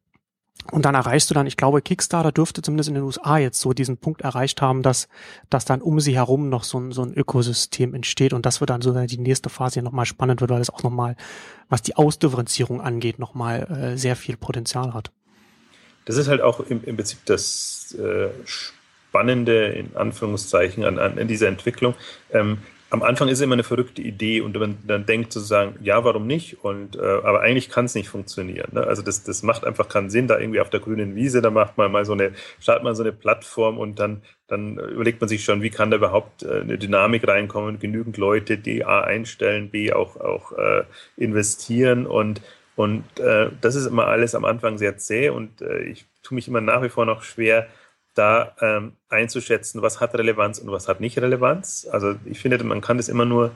und 0.71 0.85
dann 0.85 0.95
erreichst 0.95 1.29
du 1.29 1.33
dann, 1.33 1.47
ich 1.47 1.55
glaube, 1.55 1.81
Kickstarter 1.81 2.31
dürfte 2.31 2.61
zumindest 2.61 2.89
in 2.89 2.95
den 2.95 3.03
USA 3.03 3.37
jetzt 3.37 3.61
so 3.61 3.73
diesen 3.73 3.97
Punkt 3.97 4.21
erreicht 4.21 4.61
haben, 4.61 4.83
dass, 4.83 5.07
dass 5.49 5.65
dann 5.65 5.81
um 5.81 5.99
sie 5.99 6.15
herum 6.15 6.49
noch 6.49 6.63
so 6.63 6.79
ein, 6.79 6.91
so 6.91 7.03
ein 7.03 7.13
Ökosystem 7.13 7.93
entsteht. 7.93 8.33
Und 8.33 8.45
das 8.45 8.59
wird 8.59 8.69
dann 8.69 8.81
so 8.81 8.93
die 8.93 9.17
nächste 9.17 9.49
Phase 9.49 9.75
hier 9.75 9.83
nochmal 9.83 10.05
spannend 10.05 10.41
wird, 10.41 10.51
weil 10.51 10.61
es 10.61 10.69
auch 10.69 10.83
nochmal, 10.83 11.15
was 11.69 11.81
die 11.81 11.95
Ausdifferenzierung 11.95 12.81
angeht, 12.81 13.17
nochmal 13.17 13.93
äh, 13.93 13.97
sehr 13.97 14.15
viel 14.15 14.35
Potenzial 14.35 14.93
hat. 14.93 15.11
Das 16.05 16.17
ist 16.17 16.27
halt 16.27 16.41
auch 16.41 16.59
im, 16.59 16.83
im 16.83 16.95
Prinzip 16.95 17.19
das 17.25 17.95
äh, 17.97 18.29
Spannende, 18.45 19.67
in 19.67 19.95
Anführungszeichen, 19.95 20.83
an, 20.83 20.99
an 20.99 21.27
dieser 21.27 21.47
Entwicklung. 21.47 21.95
Ähm, 22.31 22.59
am 22.89 23.03
Anfang 23.03 23.27
ist 23.27 23.41
immer 23.41 23.53
eine 23.53 23.63
verrückte 23.63 24.01
Idee 24.01 24.39
und 24.41 24.57
man 24.57 24.77
dann 24.87 25.05
denkt 25.05 25.33
sozusagen, 25.33 25.75
ja, 25.81 26.03
warum 26.03 26.25
nicht? 26.25 26.63
Und 26.63 26.95
äh, 26.95 27.01
aber 27.01 27.41
eigentlich 27.41 27.69
kann 27.69 27.85
es 27.85 27.95
nicht 27.95 28.07
funktionieren. 28.07 28.69
Ne? 28.71 28.85
Also 28.85 29.01
das, 29.01 29.23
das 29.23 29.43
macht 29.43 29.65
einfach 29.65 29.89
keinen 29.89 30.09
Sinn, 30.09 30.27
da 30.27 30.39
irgendwie 30.39 30.61
auf 30.61 30.69
der 30.69 30.79
grünen 30.79 31.15
Wiese, 31.15 31.41
da 31.41 31.49
macht 31.49 31.77
man 31.77 31.91
mal 31.91 32.05
so 32.05 32.13
eine, 32.13 32.31
startet 32.59 32.83
man 32.83 32.95
so 32.95 33.03
eine 33.03 33.11
Plattform 33.11 33.77
und 33.77 33.99
dann, 33.99 34.21
dann 34.47 34.77
überlegt 34.77 35.19
man 35.19 35.27
sich 35.27 35.43
schon, 35.43 35.61
wie 35.61 35.69
kann 35.69 35.91
da 35.91 35.97
überhaupt 35.97 36.43
äh, 36.43 36.61
eine 36.61 36.77
Dynamik 36.77 37.27
reinkommen, 37.27 37.79
genügend 37.79 38.17
Leute, 38.17 38.57
die 38.57 38.85
A 38.85 39.01
einstellen, 39.01 39.69
B 39.69 39.91
auch, 39.91 40.15
auch 40.17 40.53
äh, 40.53 40.83
investieren 41.17 42.05
und 42.05 42.41
und 42.77 43.03
äh, 43.19 43.49
das 43.59 43.73
ist 43.73 43.87
immer 43.87 44.05
alles 44.05 44.35
am 44.35 44.45
Anfang 44.45 44.77
sehr 44.77 44.97
zäh 44.97 45.29
und 45.29 45.63
äh, 45.63 45.79
ich 45.79 46.05
tue 46.21 46.35
mich 46.35 46.47
immer 46.47 46.61
nach 46.61 46.83
wie 46.83 46.89
vor 46.89 47.07
noch 47.07 47.23
schwer, 47.23 47.67
da 48.17 48.55
ähm, 48.61 48.93
einzuschätzen, 49.09 49.81
was 49.81 49.99
hat 50.01 50.13
Relevanz 50.15 50.59
und 50.59 50.71
was 50.71 50.87
hat 50.87 50.99
nicht 50.99 51.17
Relevanz. 51.17 51.87
Also 51.91 52.15
ich 52.25 52.39
finde, 52.39 52.63
man 52.63 52.81
kann 52.81 52.97
das 52.97 53.09
immer 53.09 53.25
nur 53.25 53.51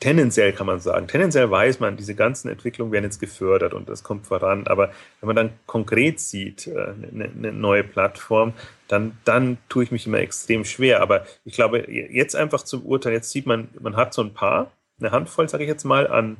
tendenziell 0.00 0.52
kann 0.52 0.66
man 0.66 0.80
sagen. 0.80 1.06
Tendenziell 1.06 1.50
weiß 1.50 1.80
man, 1.80 1.96
diese 1.96 2.14
ganzen 2.14 2.48
Entwicklungen 2.48 2.92
werden 2.92 3.04
jetzt 3.04 3.20
gefördert 3.20 3.74
und 3.74 3.88
das 3.88 4.02
kommt 4.02 4.26
voran. 4.26 4.66
Aber 4.66 4.90
wenn 5.20 5.26
man 5.26 5.36
dann 5.36 5.50
konkret 5.66 6.20
sieht, 6.20 6.66
äh, 6.66 6.94
eine, 7.12 7.24
eine 7.24 7.52
neue 7.52 7.84
Plattform, 7.84 8.52
dann, 8.88 9.18
dann 9.24 9.58
tue 9.68 9.84
ich 9.84 9.90
mich 9.90 10.06
immer 10.06 10.18
extrem 10.18 10.64
schwer. 10.64 11.02
Aber 11.02 11.26
ich 11.44 11.54
glaube, 11.54 11.90
jetzt 11.90 12.36
einfach 12.36 12.62
zum 12.62 12.84
Urteil, 12.84 13.12
jetzt 13.12 13.30
sieht 13.30 13.46
man, 13.46 13.68
man 13.80 13.96
hat 13.96 14.14
so 14.14 14.22
ein 14.22 14.34
paar, 14.34 14.70
eine 15.00 15.10
Handvoll, 15.10 15.48
sage 15.48 15.64
ich 15.64 15.68
jetzt 15.68 15.84
mal, 15.84 16.06
an, 16.06 16.38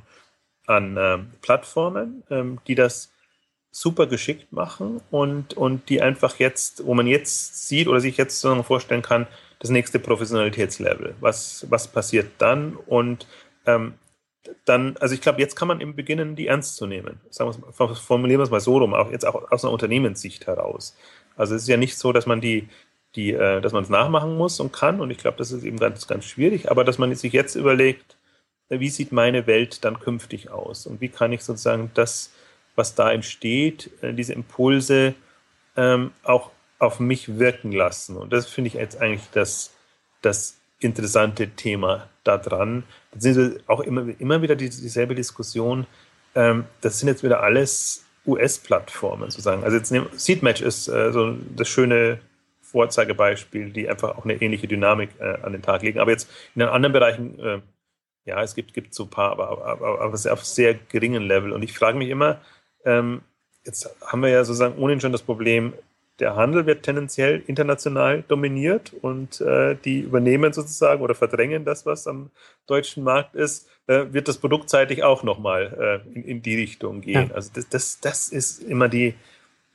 an 0.67 0.97
ähm, 0.99 1.31
Plattformen, 1.43 2.23
ähm, 2.31 2.59
die 2.67 2.75
das 2.75 3.13
super 3.79 4.07
geschickt 4.07 4.53
machen 4.55 5.03
und, 5.11 5.55
und 5.55 5.91
die 5.91 6.01
einfach 6.01 6.39
jetzt, 6.39 6.87
wo 6.87 6.95
man 6.95 7.07
jetzt 7.07 7.68
sieht 7.68 7.89
oder 7.89 8.01
sich 8.01 8.16
jetzt 8.16 8.41
vorstellen 8.62 9.03
kann, 9.03 9.27
das 9.59 9.68
nächste 9.68 9.99
Professionalitätslevel. 9.99 11.14
Was, 11.20 11.66
was 11.68 11.87
passiert 11.89 12.31
dann? 12.39 12.74
Und 12.74 13.27
ähm, 13.66 13.95
dann, 14.64 14.97
also 14.97 15.14
ich 15.14 15.20
glaube, 15.20 15.41
jetzt 15.41 15.57
kann 15.57 15.68
man 15.68 15.83
eben 15.83 15.95
beginnen, 15.95 16.37
die 16.37 16.47
ernst 16.47 16.77
zu 16.77 16.87
nehmen. 16.87 17.20
Sagen 17.29 17.55
wir, 17.55 17.95
formulieren 17.95 18.41
wir 18.41 18.45
es 18.45 18.51
mal 18.51 18.61
so 18.61 18.79
rum, 18.79 18.95
auch 18.95 19.11
jetzt 19.11 19.27
auch 19.27 19.51
aus 19.53 19.62
einer 19.62 19.74
Unternehmenssicht 19.74 20.47
heraus. 20.47 20.97
Also 21.37 21.55
es 21.55 21.62
ist 21.62 21.68
ja 21.68 21.77
nicht 21.77 21.99
so, 21.99 22.14
dass 22.14 22.24
man 22.24 22.41
die, 22.41 22.68
die, 23.14 23.33
äh, 23.33 23.61
dass 23.61 23.74
man 23.74 23.83
es 23.83 23.91
nachmachen 23.91 24.39
muss 24.39 24.59
und 24.59 24.72
kann. 24.72 25.03
Und 25.03 25.11
ich 25.11 25.18
glaube, 25.18 25.37
das 25.37 25.53
ist 25.53 25.64
eben 25.64 25.79
ganz, 25.79 26.07
ganz 26.07 26.24
schwierig, 26.24 26.70
aber 26.70 26.83
dass 26.83 26.97
man 26.97 27.14
sich 27.14 27.35
jetzt 27.35 27.57
überlegt, 27.57 28.16
wie 28.70 28.89
sieht 28.89 29.12
meine 29.12 29.47
Welt 29.47 29.85
dann 29.85 30.01
künftig 30.01 30.51
aus? 30.51 30.87
Und 30.87 31.03
wie 31.03 31.11
kann 31.11 31.33
ich 31.33 31.43
sozusagen 31.45 31.91
das, 31.93 32.33
was 32.77 32.95
da 32.95 33.11
entsteht, 33.11 33.91
äh, 34.03 34.12
diese 34.12 34.33
Impulse 34.33 35.14
ähm, 35.77 36.12
auch 36.22 36.51
auf 36.79 37.01
mich 37.01 37.39
wirken 37.39 37.72
lassen? 37.72 38.16
Und 38.16 38.33
das 38.33 38.49
finde 38.49 38.68
ich 38.68 38.74
jetzt 38.74 39.01
eigentlich 39.01 39.29
das, 39.33 39.74
das 40.22 40.57
interessante 40.79 41.49
Thema 41.49 42.09
daran. 42.22 42.85
Sind 43.16 43.61
auch 43.66 43.81
immer, 43.81 44.07
immer 44.18 44.43
wieder 44.43 44.57
die, 44.57 44.68
dieselbe 44.68 45.14
Diskussion. 45.14 45.87
Ähm, 46.35 46.66
das 46.83 46.99
sind 47.01 47.09
jetzt 47.09 47.22
wieder 47.22 47.43
alles 47.43 48.05
US-Plattformen 48.27 49.31
sozusagen. 49.31 49.64
Also 49.64 49.77
jetzt 49.77 49.91
nehmen, 49.91 50.09
Seedmatch 50.14 50.61
ist 50.61 50.89
äh, 50.89 51.12
so 51.12 51.37
das 51.55 51.68
schöne 51.68 52.18
Vorzeigebeispiel, 52.61 53.70
die 53.70 53.89
einfach 53.89 54.18
auch 54.18 54.24
eine 54.24 54.35
ähnliche 54.43 54.66
Dynamik 54.66 55.11
äh, 55.20 55.39
an 55.43 55.53
den 55.53 55.62
Tag 55.62 55.83
legen. 55.83 56.01
Aber 56.01 56.11
jetzt 56.11 56.29
in 56.55 56.61
den 56.61 56.68
anderen 56.68 56.93
Bereichen, 56.93 57.39
äh, 57.39 57.61
ja, 58.24 58.43
es 58.43 58.55
gibt, 58.55 58.74
gibt 58.74 58.93
so 58.93 59.05
ein 59.05 59.11
paar, 59.11 59.31
aber, 59.31 59.64
aber, 59.64 60.01
aber 60.01 60.33
auf 60.33 60.45
sehr 60.45 60.74
geringen 60.74 61.22
Level. 61.22 61.53
Und 61.53 61.62
ich 61.62 61.72
frage 61.72 61.97
mich 61.97 62.09
immer, 62.09 62.41
ähm, 62.87 63.20
jetzt 63.64 63.91
haben 64.07 64.22
wir 64.22 64.30
ja 64.30 64.45
sozusagen 64.45 64.78
ohnehin 64.78 65.01
schon 65.01 65.12
das 65.12 65.22
Problem, 65.22 65.74
der 66.18 66.34
Handel 66.34 66.64
wird 66.64 66.82
tendenziell 66.82 67.43
international 67.47 68.24
dominiert 68.26 68.95
und 69.03 69.41
äh, 69.43 69.76
die 69.84 70.01
übernehmen 70.01 70.53
sozusagen 70.53 71.03
oder 71.03 71.14
verdrängen 71.14 71.64
das, 71.64 71.84
was 71.84 72.07
am 72.07 72.30
deutschen 72.66 73.05
Markt 73.05 73.34
ist, 73.34 73.68
äh, 73.87 74.07
wird 74.12 74.28
das 74.28 74.39
produktseitig 74.39 75.03
auch 75.03 75.22
nochmal 75.22 76.03
äh, 76.09 76.14
in, 76.14 76.24
in 76.24 76.43
die 76.43 76.57
Richtung 76.57 77.03
gehen. 77.03 77.28
Ja. 77.28 77.34
Also 77.34 77.51
das, 77.53 77.68
das, 77.68 78.01
das 78.01 78.28
ist 78.30 78.62
immer 78.62 78.89
die, 78.89 79.14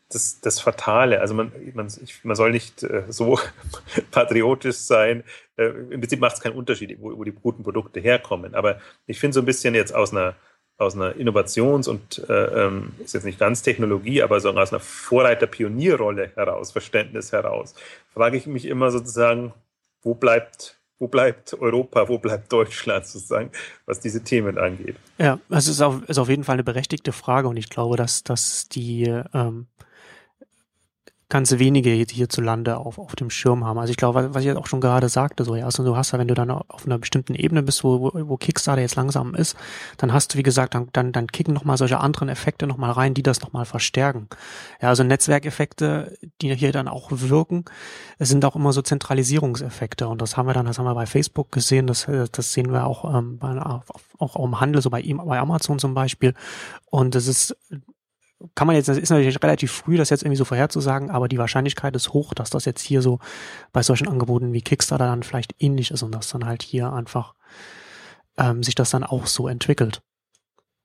das, 0.10 0.42
das 0.42 0.60
Fatale. 0.60 1.22
Also 1.22 1.36
man, 1.36 1.52
man, 1.76 1.88
ich, 2.04 2.24
man 2.24 2.36
soll 2.36 2.52
nicht 2.52 2.82
äh, 2.82 3.04
so 3.10 3.40
patriotisch 4.12 4.78
sein. 4.78 5.24
Äh, 5.58 5.66
Im 5.66 6.02
Prinzip 6.02 6.20
macht 6.20 6.36
es 6.36 6.42
keinen 6.42 6.56
Unterschied, 6.56 6.98
wo, 7.00 7.18
wo 7.18 7.24
die 7.24 7.34
guten 7.34 7.64
Produkte 7.64 8.00
herkommen. 8.00 8.56
Aber 8.56 8.80
ich 9.06 9.20
finde 9.20 9.36
so 9.36 9.42
ein 9.42 9.46
bisschen 9.46 9.76
jetzt 9.76 9.94
aus 9.94 10.12
einer 10.12 10.36
aus 10.82 10.96
einer 10.96 11.16
Innovations- 11.16 11.88
und 11.88 12.28
äh, 12.30 12.66
ähm, 12.66 12.94
ist 13.00 13.14
jetzt 13.14 13.26
nicht 13.26 13.40
ganz 13.40 13.62
Technologie, 13.62 14.22
aber 14.22 14.40
so 14.40 14.50
aus 14.50 14.74
einer 14.74 14.80
Vorreiter-Pionierrolle 14.80 16.32
heraus, 16.36 16.72
Verständnis 16.72 17.32
heraus, 17.32 17.76
frage 18.14 18.38
ich 18.38 18.48
mich 18.48 18.66
immer 18.66 18.92
sozusagen, 18.92 19.54
wo 20.02 20.16
bleibt 20.16 20.78
wo 21.00 21.08
bleibt 21.08 21.56
Europa, 21.56 22.08
wo 22.10 22.20
bleibt 22.20 22.54
Deutschland 22.54 23.08
sozusagen, 23.08 23.50
was 23.88 24.00
diese 24.00 24.24
Themen 24.24 24.60
angeht? 24.60 24.98
Ja, 25.18 25.40
es 25.50 25.68
ist 25.68 25.82
auf, 25.82 26.08
ist 26.08 26.20
auf 26.20 26.30
jeden 26.30 26.44
Fall 26.44 26.54
eine 26.54 26.64
berechtigte 26.64 27.12
Frage 27.12 27.48
und 27.48 27.58
ich 27.58 27.70
glaube, 27.70 27.98
dass, 27.98 28.24
dass 28.24 28.70
die 28.70 29.06
ähm, 29.34 29.66
ganz 31.32 31.58
wenige 31.58 31.92
hierzulande 31.92 32.78
auf, 32.78 33.00
auf 33.00 33.16
dem 33.16 33.30
Schirm 33.30 33.66
haben. 33.66 33.80
Also 33.80 33.90
ich 33.90 33.98
glaube, 33.98 34.34
was 34.34 34.42
ich 34.42 34.48
jetzt 34.48 34.58
auch 34.58 34.68
schon 34.68 34.82
gerade 34.82 35.08
sagte, 35.08 35.46
so 35.46 35.56
ja, 35.56 35.64
also 35.64 35.84
du 35.84 35.96
hast 35.96 36.12
ja, 36.12 36.20
wenn 36.20 36.28
du 36.28 36.34
dann 36.34 36.52
auf 36.52 36.86
einer 36.86 37.00
bestimmten 37.00 37.36
Ebene 37.36 37.64
bist, 37.64 37.86
wo, 37.86 38.12
wo, 38.14 38.36
Kickstarter 38.36 38.82
jetzt 38.82 38.98
langsam 38.98 39.34
ist, 39.34 39.56
dann 39.96 40.12
hast 40.12 40.34
du, 40.34 40.38
wie 40.38 40.44
gesagt, 40.44 40.76
dann, 40.76 40.90
dann, 40.92 41.14
dann 41.14 41.28
kicken 41.28 41.54
nochmal 41.54 41.78
solche 41.78 42.02
anderen 42.02 42.28
Effekte 42.28 42.68
nochmal 42.68 42.92
rein, 42.92 43.14
die 43.14 43.24
das 43.24 43.40
nochmal 43.42 43.64
verstärken. 43.64 44.28
Ja, 44.82 44.90
also 44.90 45.04
Netzwerkeffekte, 45.04 46.18
die 46.42 46.54
hier 46.54 46.74
dann 46.74 46.90
auch 46.90 47.08
wirken, 47.12 47.64
es 48.20 48.28
sind 48.28 48.44
auch 48.44 48.58
immer 48.58 48.74
so 48.74 48.82
Zentralisierungseffekte 48.82 50.10
und 50.10 50.22
das 50.22 50.36
haben 50.36 50.48
wir 50.48 50.54
dann, 50.54 50.66
das 50.66 50.80
haben 50.80 50.86
wir 50.86 50.96
bei 50.96 51.06
Facebook 51.06 51.50
gesehen, 51.54 51.88
das, 51.88 52.08
das 52.34 52.52
sehen 52.52 52.74
wir 52.74 52.86
auch, 52.86 53.16
ähm, 53.16 53.38
bei, 53.38 53.58
auch, 53.58 53.84
auch 54.20 54.36
im 54.36 54.60
Handel, 54.60 54.82
so 54.82 54.90
bei, 54.90 55.02
bei 55.02 55.40
Amazon 55.40 55.80
zum 55.80 55.94
Beispiel. 55.94 56.34
Und 56.90 57.16
es 57.16 57.28
ist 57.28 57.56
kann 58.56 58.68
man 58.68 58.76
jetzt, 58.76 58.90
das 58.90 58.98
ist 58.98 59.10
natürlich 59.10 59.42
relativ 59.42 59.72
früh, 59.72 59.98
das 59.98 60.10
jetzt 60.10 60.24
irgendwie 60.24 60.38
so 60.38 60.46
vorherzusagen, 60.46 61.10
aber 61.10 61.28
die 61.28 61.38
Wahrscheinlichkeit 61.38 61.96
ist 61.96 62.14
hoch, 62.14 62.34
dass 62.34 62.50
das 62.50 62.66
jetzt 62.66 62.82
hier 62.82 63.02
so 63.02 63.20
bei 63.72 63.84
solchen 63.84 64.08
Angeboten 64.08 64.54
wie 64.54 64.62
Kickstarter 64.62 65.06
dann 65.06 65.24
vielleicht 65.24 65.56
ähnlich 65.60 65.92
ist 65.92 66.04
und 66.04 66.14
dass 66.14 66.30
dann 66.30 66.46
halt 66.46 66.64
hier 66.64 66.92
einfach 66.92 67.34
ähm, 68.38 68.64
sich 68.64 68.76
das 68.76 68.90
dann 68.90 69.04
auch 69.04 69.28
so 69.28 69.48
entwickelt. 69.48 70.02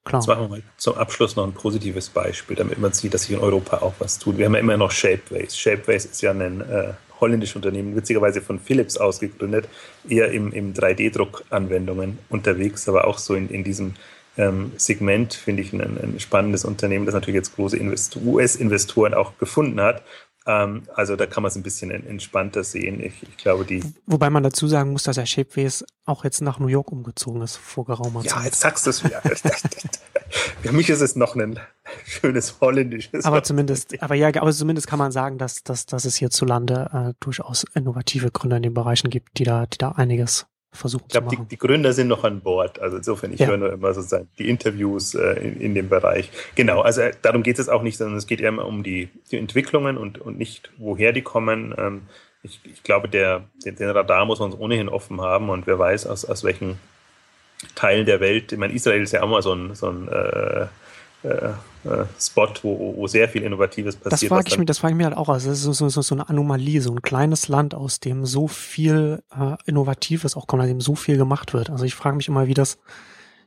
Klar. 0.05 0.21
Jetzt 0.21 0.29
machen 0.29 0.43
wir 0.43 0.49
mal 0.49 0.63
zum 0.77 0.95
Abschluss 0.95 1.35
noch 1.35 1.45
ein 1.45 1.53
positives 1.53 2.09
Beispiel, 2.09 2.57
damit 2.57 2.79
man 2.79 2.93
sieht, 2.93 3.13
dass 3.13 3.23
sich 3.23 3.33
in 3.33 3.41
Europa 3.41 3.79
auch 3.79 3.95
was 3.99 4.19
tut. 4.19 4.39
Wir 4.39 4.47
haben 4.47 4.55
ja 4.55 4.61
immer 4.61 4.77
noch 4.77 4.93
Shapeways. 4.93 5.57
Shapeways 5.57 6.05
ist 6.05 6.23
ja 6.23 6.31
ein 6.31 6.61
äh, 6.61 6.93
holländisches 7.21 7.57
Unternehmen, 7.57 7.97
witzigerweise 7.97 8.41
von 8.41 8.61
Philips 8.61 8.97
ausgegründet, 8.97 9.69
eher 10.09 10.31
im, 10.31 10.53
im 10.53 10.75
3D-Druck-Anwendungen 10.75 12.19
unterwegs, 12.29 12.89
aber 12.89 13.07
auch 13.07 13.19
so 13.19 13.35
in, 13.35 13.49
in 13.49 13.65
diesem 13.65 13.95
ähm, 14.37 14.73
Segment 14.77 15.35
finde 15.35 15.63
ich 15.63 15.73
ein, 15.73 15.81
ein, 15.81 16.21
spannendes 16.21 16.65
Unternehmen, 16.65 17.07
das 17.07 17.15
natürlich 17.15 17.37
jetzt 17.37 17.55
große 17.57 17.79
US-Investoren 18.25 19.15
auch 19.15 19.39
gefunden 19.39 19.81
hat. 19.81 20.03
Ähm, 20.47 20.83
also 20.95 21.17
da 21.17 21.27
kann 21.27 21.43
man 21.43 21.49
es 21.49 21.57
ein 21.57 21.63
bisschen 21.63 21.91
entspannter 21.91 22.63
sehen. 22.63 23.03
Ich, 23.03 23.23
ich, 23.23 23.37
glaube, 23.37 23.65
die. 23.65 23.83
Wobei 24.07 24.31
man 24.31 24.43
dazu 24.43 24.69
sagen 24.69 24.93
muss, 24.93 25.03
dass 25.03 25.17
der 25.17 25.27
Shapeways 25.27 25.85
auch 26.05 26.25
jetzt 26.25 26.41
nach 26.41 26.59
New 26.59 26.69
York 26.69 26.93
umgezogen 26.93 27.43
ist 27.43 27.57
vor 27.57 27.85
geraumer 27.85 28.23
Zeit. 28.23 28.31
Ja, 28.31 28.45
jetzt 28.45 28.61
sagst 28.61 28.87
du 28.87 28.91
es 28.91 29.03
wieder. 29.05 29.23
Für 30.63 30.73
mich 30.73 30.91
ist 30.91 31.01
es 31.01 31.17
noch 31.17 31.37
ein 31.37 31.59
schönes 32.05 32.61
holländisches. 32.61 33.25
Aber 33.25 33.43
zumindest, 33.43 34.01
aber 34.03 34.15
ja, 34.15 34.29
aber 34.29 34.53
zumindest 34.53 34.87
kann 34.87 34.99
man 34.99 35.13
sagen, 35.13 35.39
dass, 35.39 35.63
dass, 35.63 35.87
dass 35.87 36.05
es 36.05 36.17
hierzulande 36.17 36.91
äh, 36.93 37.15
durchaus 37.21 37.65
innovative 37.75 38.31
Gründer 38.31 38.57
in 38.57 38.65
den 38.65 38.75
Bereichen 38.75 39.11
gibt, 39.11 39.39
die 39.39 39.45
da, 39.45 39.67
die 39.67 39.79
da 39.79 39.93
einiges 39.93 40.47
versuchen 40.77 41.05
ich 41.07 41.13
glaube, 41.13 41.29
die, 41.29 41.39
die, 41.45 41.59
Gründer 41.59 41.93
sind 41.93 42.09
noch 42.09 42.25
an 42.25 42.41
Bord. 42.41 42.79
Also 42.81 42.99
insofern, 42.99 43.33
ich 43.33 43.41
ja. 43.41 43.47
höre 43.47 43.57
nur 43.57 43.73
immer 43.73 43.93
sozusagen 43.93 44.29
die 44.39 44.49
Interviews 44.49 45.15
äh, 45.15 45.33
in, 45.35 45.61
in, 45.61 45.75
dem 45.75 45.89
Bereich. 45.89 46.31
Genau, 46.55 46.81
also 46.81 47.03
äh, 47.03 47.13
darum 47.23 47.43
geht 47.43 47.59
es 47.59 47.69
auch 47.69 47.83
nicht, 47.83 47.97
sondern 47.97 48.17
es 48.17 48.27
geht 48.27 48.41
eher 48.41 48.51
immer 48.51 48.67
um 48.67 48.83
die, 48.83 49.09
die 49.31 49.37
Entwicklungen 49.37 49.97
und, 49.97 50.19
und 50.19 50.39
nicht, 50.39 50.71
woher 50.79 51.13
die 51.13 51.23
kommen. 51.23 51.75
Ähm, 51.77 52.03
ich, 52.43 52.61
ich, 52.65 52.83
glaube, 52.83 53.09
der, 53.09 53.45
den, 53.65 53.77
den, 53.77 53.91
Radar 53.91 54.25
muss 54.25 54.39
man 54.39 54.53
ohnehin 54.53 54.89
offen 54.89 55.21
haben 55.21 55.51
und 55.51 55.67
wer 55.67 55.79
weiß, 55.79 56.07
aus, 56.07 56.25
aus 56.25 56.45
welchen 56.45 56.79
Teilen 57.75 58.07
der 58.07 58.21
Welt, 58.21 58.53
ich 58.53 58.59
meine, 58.59 58.75
Israel 58.75 59.03
ist 59.03 59.13
ja 59.13 59.23
auch 59.23 59.29
mal 59.29 59.43
so 59.43 59.53
ein, 59.53 59.75
so 59.75 59.89
ein 59.89 60.09
äh, 60.09 60.67
Spot, 62.21 62.49
wo, 62.63 62.95
wo 62.97 63.07
sehr 63.07 63.29
viel 63.29 63.43
Innovatives 63.43 63.97
passiert. 63.97 64.13
Das 64.13 64.25
frage 64.25 64.49
ich 64.49 64.59
mich, 64.59 64.67
das 64.67 64.79
frage 64.79 64.93
ich 64.93 64.97
mich 64.97 65.07
halt 65.07 65.17
auch. 65.17 65.29
Also 65.29 65.51
es 65.51 65.65
ist 65.65 65.77
so, 65.79 65.89
so, 65.89 66.03
so 66.03 66.15
eine 66.15 66.29
Anomalie, 66.29 66.81
so 66.81 66.93
ein 66.93 67.03
kleines 67.03 67.49
Land, 67.49 67.75
aus 67.75 68.01
dem 68.01 68.27
so 68.27 68.49
viel 68.49 69.23
äh, 69.37 69.57
Innovatives 69.67 70.37
auch 70.37 70.47
kommt, 70.47 70.63
aus 70.63 70.69
dem 70.69 70.81
so 70.81 70.95
viel 70.95 71.17
gemacht 71.17 71.55
wird. 71.55 71.71
Also 71.71 71.85
ich 71.85 71.95
frage 71.95 72.17
mich 72.17 72.29
immer, 72.29 72.47
wie 72.47 72.55
das, 72.55 72.79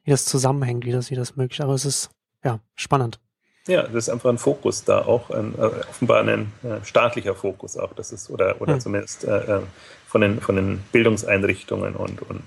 wie 0.03 0.11
das 0.11 0.25
zusammenhängt, 0.25 0.85
wie 0.85 0.91
das, 0.91 1.11
wie 1.11 1.15
das 1.15 1.35
möglich 1.35 1.59
ist. 1.59 1.63
Aber 1.63 1.73
es 1.73 1.85
ist 1.85 2.09
ja 2.43 2.59
spannend. 2.75 3.19
Ja, 3.67 3.83
das 3.83 4.07
ist 4.07 4.09
einfach 4.09 4.29
ein 4.29 4.37
Fokus 4.37 4.83
da 4.83 5.05
auch, 5.05 5.29
ein, 5.29 5.53
äh, 5.57 5.61
offenbar 5.61 6.23
ein 6.23 6.51
äh, 6.63 6.83
staatlicher 6.83 7.35
Fokus 7.35 7.77
auch, 7.77 7.93
das 7.93 8.11
ist, 8.11 8.29
oder, 8.29 8.59
oder 8.61 8.73
hm. 8.73 8.79
zumindest 8.79 9.25
äh, 9.25 9.57
äh, 9.57 9.61
von, 10.07 10.21
den, 10.21 10.41
von 10.41 10.55
den 10.55 10.83
Bildungseinrichtungen 10.91 11.95
und, 11.95 12.21
und 12.23 12.41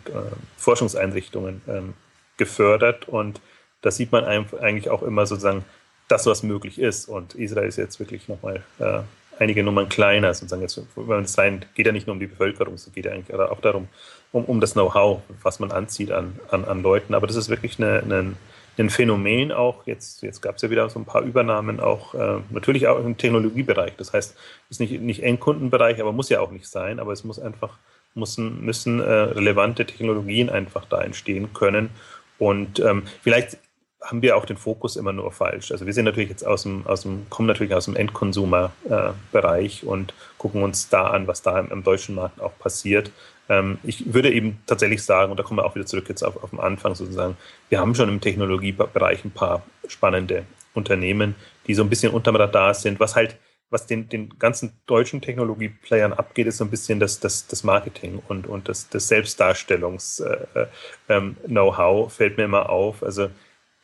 Forschungseinrichtungen 0.56 1.62
ähm, 1.68 1.94
gefördert 2.38 3.08
und 3.08 3.40
da 3.82 3.90
sieht 3.90 4.12
man 4.12 4.24
eigentlich 4.24 4.90
auch 4.90 5.02
immer 5.02 5.26
sozusagen 5.26 5.64
das, 6.08 6.26
was 6.26 6.42
möglich 6.42 6.78
ist. 6.78 7.08
Und 7.08 7.34
Israel 7.34 7.68
ist 7.68 7.76
jetzt 7.76 8.00
wirklich 8.00 8.28
nochmal 8.28 8.62
äh, 8.78 9.00
einige 9.38 9.62
Nummern 9.62 9.88
kleiner, 9.88 10.32
sozusagen. 10.32 10.62
Jetzt, 10.62 10.80
wenn 10.96 11.24
es 11.24 11.36
rein, 11.38 11.64
geht 11.74 11.86
ja 11.86 11.92
nicht 11.92 12.06
nur 12.06 12.14
um 12.14 12.20
die 12.20 12.26
Bevölkerung, 12.26 12.74
es 12.74 12.90
geht 12.92 13.04
ja 13.04 13.12
eigentlich 13.12 13.36
auch 13.36 13.60
darum, 13.60 13.88
um, 14.30 14.44
um 14.44 14.60
das 14.60 14.72
Know-how, 14.72 15.22
was 15.42 15.58
man 15.58 15.72
anzieht 15.72 16.12
an, 16.12 16.38
an, 16.50 16.64
an 16.64 16.82
Leuten. 16.82 17.14
Aber 17.14 17.26
das 17.26 17.36
ist 17.36 17.48
wirklich 17.48 17.78
eine, 17.78 18.00
eine, 18.02 18.34
ein 18.78 18.90
Phänomen 18.90 19.52
auch. 19.52 19.86
Jetzt, 19.86 20.22
jetzt 20.22 20.40
gab 20.40 20.56
es 20.56 20.62
ja 20.62 20.70
wieder 20.70 20.88
so 20.88 20.98
ein 20.98 21.04
paar 21.04 21.22
Übernahmen, 21.22 21.80
auch 21.80 22.14
äh, 22.14 22.38
natürlich 22.50 22.86
auch 22.88 22.98
im 22.98 23.16
Technologiebereich. 23.16 23.94
Das 23.96 24.12
heißt, 24.12 24.34
es 24.34 24.70
ist 24.70 24.80
nicht, 24.80 25.00
nicht 25.00 25.22
Endkundenbereich, 25.22 26.00
aber 26.00 26.12
muss 26.12 26.28
ja 26.28 26.40
auch 26.40 26.50
nicht 26.50 26.66
sein. 26.66 27.00
Aber 27.00 27.12
es 27.12 27.24
muss 27.24 27.38
einfach, 27.38 27.78
müssen, 28.14 28.64
müssen 28.64 29.00
äh, 29.00 29.04
relevante 29.04 29.86
Technologien 29.86 30.50
einfach 30.50 30.84
da 30.84 31.00
entstehen 31.02 31.52
können. 31.52 31.90
Und 32.38 32.80
ähm, 32.80 33.04
vielleicht 33.22 33.58
haben 34.02 34.22
wir 34.22 34.36
auch 34.36 34.44
den 34.44 34.56
Fokus 34.56 34.96
immer 34.96 35.12
nur 35.12 35.32
falsch. 35.32 35.70
Also 35.70 35.86
wir 35.86 35.92
sind 35.92 36.04
natürlich 36.04 36.30
jetzt 36.30 36.46
aus 36.46 36.64
dem, 36.64 36.86
aus 36.86 37.02
dem 37.02 37.28
kommen 37.30 37.48
natürlich 37.48 37.74
aus 37.74 37.84
dem 37.86 37.96
Endkonsumer-Bereich 37.96 39.82
äh, 39.82 39.86
und 39.86 40.14
gucken 40.38 40.62
uns 40.62 40.88
da 40.88 41.08
an, 41.08 41.26
was 41.26 41.42
da 41.42 41.58
im, 41.58 41.70
im 41.70 41.82
deutschen 41.82 42.14
Markt 42.14 42.40
auch 42.40 42.58
passiert. 42.58 43.10
Ähm, 43.48 43.78
ich 43.82 44.12
würde 44.12 44.32
eben 44.32 44.58
tatsächlich 44.66 45.02
sagen, 45.02 45.30
und 45.30 45.38
da 45.38 45.42
kommen 45.42 45.58
wir 45.58 45.64
auch 45.64 45.74
wieder 45.74 45.86
zurück 45.86 46.08
jetzt 46.08 46.22
auf, 46.22 46.42
auf 46.42 46.50
den 46.50 46.60
Anfang 46.60 46.94
sozusagen, 46.94 47.36
wir 47.68 47.80
haben 47.80 47.94
schon 47.94 48.08
im 48.08 48.20
Technologiebereich 48.20 49.24
ein 49.24 49.30
paar 49.30 49.62
spannende 49.86 50.44
Unternehmen, 50.74 51.34
die 51.66 51.74
so 51.74 51.82
ein 51.82 51.90
bisschen 51.90 52.12
unterm 52.12 52.36
Radar 52.36 52.74
sind, 52.74 53.00
was 53.00 53.14
halt 53.14 53.36
was 53.72 53.86
den, 53.86 54.08
den 54.08 54.38
ganzen 54.38 54.78
deutschen 54.86 55.22
Technologieplayern 55.22 56.12
abgeht, 56.12 56.46
ist 56.46 56.58
so 56.58 56.64
ein 56.64 56.70
bisschen 56.70 57.00
das, 57.00 57.20
das, 57.20 57.46
das 57.46 57.64
Marketing 57.64 58.22
und, 58.28 58.46
und 58.46 58.68
das, 58.68 58.90
das 58.90 59.08
Selbstdarstellungs-Know-how, 59.08 60.60
äh, 61.08 62.04
ähm, 62.04 62.10
fällt 62.10 62.36
mir 62.36 62.44
immer 62.44 62.68
auf. 62.68 63.02
Also 63.02 63.30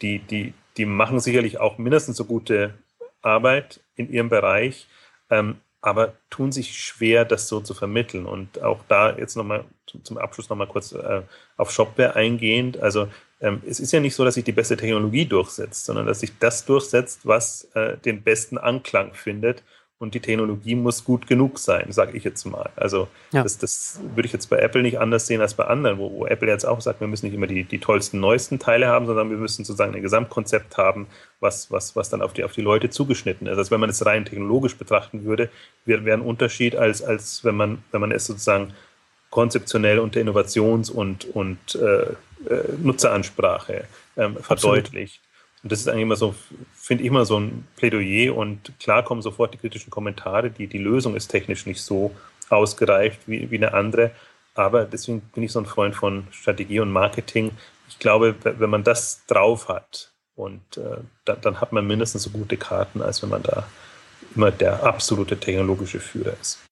die, 0.03 0.19
die, 0.21 0.55
die 0.77 0.87
machen 0.87 1.21
sicherlich 1.21 1.59
auch 1.59 1.79
mindestens 1.79 2.17
so 2.17 2.25
gute 2.25 2.75
Arbeit 3.23 3.81
in 3.97 4.11
ihrem 4.13 4.29
Bereich, 4.29 4.87
ähm, 5.31 5.57
aber 5.81 6.15
tun 6.31 6.51
sich 6.51 6.79
schwer, 6.81 7.25
das 7.25 7.49
so 7.49 7.61
zu 7.61 7.75
vermitteln. 7.75 8.27
Und 8.27 8.63
auch 8.63 8.81
da 8.89 9.17
jetzt 9.17 9.37
nochmal 9.37 9.65
zum 10.03 10.19
Abschluss 10.19 10.49
nochmal 10.49 10.67
kurz 10.67 10.93
äh, 10.93 11.23
auf 11.57 11.71
Shopware 11.71 12.17
eingehend. 12.17 12.79
Also 12.79 13.09
ähm, 13.41 13.63
es 13.67 13.79
ist 13.81 13.93
ja 13.93 14.01
nicht 14.01 14.15
so, 14.15 14.25
dass 14.25 14.35
sich 14.35 14.45
die 14.45 14.53
beste 14.53 14.77
Technologie 14.77 15.25
durchsetzt, 15.25 15.85
sondern 15.85 16.07
dass 16.07 16.21
sich 16.21 16.33
das 16.39 16.65
durchsetzt, 16.65 17.21
was 17.25 17.65
äh, 17.75 17.97
den 17.99 18.23
besten 18.23 18.59
Anklang 18.59 19.15
findet 19.15 19.63
und 20.01 20.15
die 20.15 20.21
Technologie 20.21 20.77
muss 20.77 21.05
gut 21.05 21.27
genug 21.27 21.59
sein, 21.59 21.91
sage 21.91 22.17
ich 22.17 22.23
jetzt 22.23 22.45
mal. 22.45 22.71
Also 22.77 23.09
ja. 23.33 23.43
das, 23.43 23.59
das 23.59 24.01
würde 24.15 24.27
ich 24.27 24.33
jetzt 24.33 24.49
bei 24.49 24.59
Apple 24.59 24.83
nicht 24.83 25.01
anders 25.01 25.27
sehen 25.27 25.41
als 25.41 25.55
bei 25.55 25.65
anderen, 25.65 25.99
wo, 25.99 26.13
wo, 26.13 26.27
Apple 26.27 26.49
jetzt 26.49 26.65
auch 26.65 26.81
sagt, 26.81 27.01
wir 27.01 27.09
müssen 27.09 27.27
nicht 27.27 27.35
immer 27.35 27.49
die, 27.49 27.65
die 27.65 27.81
tollsten, 27.81 28.21
neuesten 28.21 28.61
Teile 28.61 28.87
haben, 28.87 29.07
sondern 29.07 29.29
wir 29.31 29.37
müssen 29.37 29.65
sozusagen 29.65 29.95
ein 29.95 30.03
Gesamtkonzept 30.03 30.77
haben, 30.77 31.09
was, 31.41 31.73
was, 31.73 31.97
was 31.97 32.11
dann 32.11 32.23
auf 32.23 32.33
die, 32.33 32.45
auf 32.45 32.53
die 32.53 32.61
Leute 32.61 32.91
zugeschnitten 32.91 33.49
ist. 33.49 33.59
Also 33.59 33.73
wenn 33.73 33.81
man 33.81 33.91
es 33.91 34.07
rein 34.07 34.25
technologisch 34.25 34.77
betrachten 34.77 35.25
würde, 35.25 35.51
wäre 35.85 36.05
wär 36.05 36.15
ein 36.15 36.21
Unterschied, 36.21 36.77
als, 36.77 37.03
als 37.03 37.45
wenn, 37.45 37.57
man, 37.57 37.83
wenn 37.91 38.01
man 38.01 38.13
es 38.13 38.27
sozusagen 38.27 38.75
konzeptionell 39.31 39.99
unter 39.99 40.21
Innovations- 40.21 40.91
und, 40.91 41.25
und 41.35 41.75
äh, 41.75 42.03
äh, 42.03 42.73
Nutzeransprache 42.81 43.85
ähm, 44.17 44.37
verdeutlicht. 44.37 45.21
Und 45.63 45.73
das 45.73 45.81
ist 45.81 45.89
eigentlich 45.89 46.03
immer 46.03 46.17
so, 46.17 46.35
finde 46.75 47.03
ich 47.03 47.09
immer 47.09 47.25
so 47.25 47.39
ein 47.39 47.67
Plädoyer 47.77 48.37
und 48.37 48.73
klar 48.79 49.05
kommen 49.05 49.23
sofort 49.23 49.55
die 49.55 49.59
kritischen 49.59 49.91
Kommentare, 49.91 50.51
die, 50.51 50.67
die 50.67 50.79
Lösung 50.79 51.17
ist 51.17 51.29
technisch 51.29 51.67
nicht 51.67 51.81
so 51.81 52.15
ausgereift 52.49 53.21
wie, 53.27 53.51
wie 53.51 53.57
eine 53.57 53.75
andere. 53.75 54.13
Aber 54.55 54.85
deswegen 54.85 55.21
bin 55.21 55.43
ich 55.43 55.53
so 55.53 55.61
ein 55.61 55.67
Freund 55.67 55.95
von 55.95 56.27
Strategie 56.31 56.81
und 56.81 56.91
Marketing. 56.91 57.53
Ich 57.89 57.99
glaube, 57.99 58.35
wenn 58.43 58.71
man 58.71 58.85
das 58.85 59.25
drauf 59.27 59.69
hat 59.69 60.13
und 60.37 60.77
äh, 60.77 60.99
dann, 61.25 61.41
dann 61.41 61.61
hat 61.61 61.73
man 61.73 61.87
mindestens 61.87 62.25
so 62.25 62.31
gute 62.31 62.57
Karten, 62.57 63.03
als 63.03 63.23
wenn 63.23 63.31
man 63.31 63.43
da 63.43 63.67
immer 64.35 64.51
der 64.51 64.83
absolute 64.83 65.39
technologische 65.39 66.01
Führer 66.01 66.35
ist. 66.41 66.65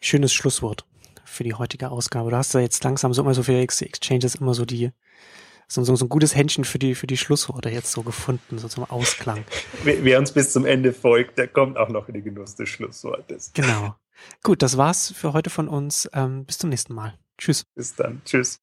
Schönes 0.00 0.32
Schlusswort 0.32 0.84
für 1.24 1.44
die 1.44 1.54
heutige 1.54 1.90
Ausgabe. 1.90 2.30
Du 2.30 2.36
hast 2.36 2.54
ja 2.54 2.60
jetzt 2.60 2.82
langsam 2.84 3.12
so 3.12 3.22
immer 3.22 3.34
so 3.34 3.42
für 3.42 3.56
Exchanges 3.58 4.36
immer 4.36 4.54
so 4.54 4.64
die 4.64 4.90
so, 5.68 5.82
so, 5.82 5.96
so 5.96 6.04
ein 6.04 6.08
gutes 6.08 6.34
Händchen 6.34 6.64
für 6.64 6.78
die, 6.78 6.94
für 6.94 7.06
die 7.06 7.16
Schlussworte 7.16 7.70
jetzt 7.70 7.92
so 7.92 8.02
gefunden, 8.02 8.58
so 8.58 8.68
zum 8.68 8.84
Ausklang. 8.84 9.44
Wer, 9.84 10.04
wer 10.04 10.18
uns 10.18 10.32
bis 10.32 10.52
zum 10.52 10.64
Ende 10.64 10.92
folgt, 10.92 11.38
der 11.38 11.48
kommt 11.48 11.76
auch 11.76 11.88
noch 11.88 12.08
in 12.08 12.14
den 12.14 12.24
Genuss 12.24 12.54
des 12.54 12.68
Schlusswortes. 12.68 13.52
Genau. 13.54 13.94
Gut, 14.42 14.62
das 14.62 14.76
war's 14.76 15.12
für 15.12 15.32
heute 15.32 15.50
von 15.50 15.68
uns. 15.68 16.08
Ähm, 16.12 16.44
bis 16.44 16.58
zum 16.58 16.70
nächsten 16.70 16.94
Mal. 16.94 17.18
Tschüss. 17.38 17.64
Bis 17.74 17.94
dann. 17.94 18.22
Tschüss. 18.24 18.54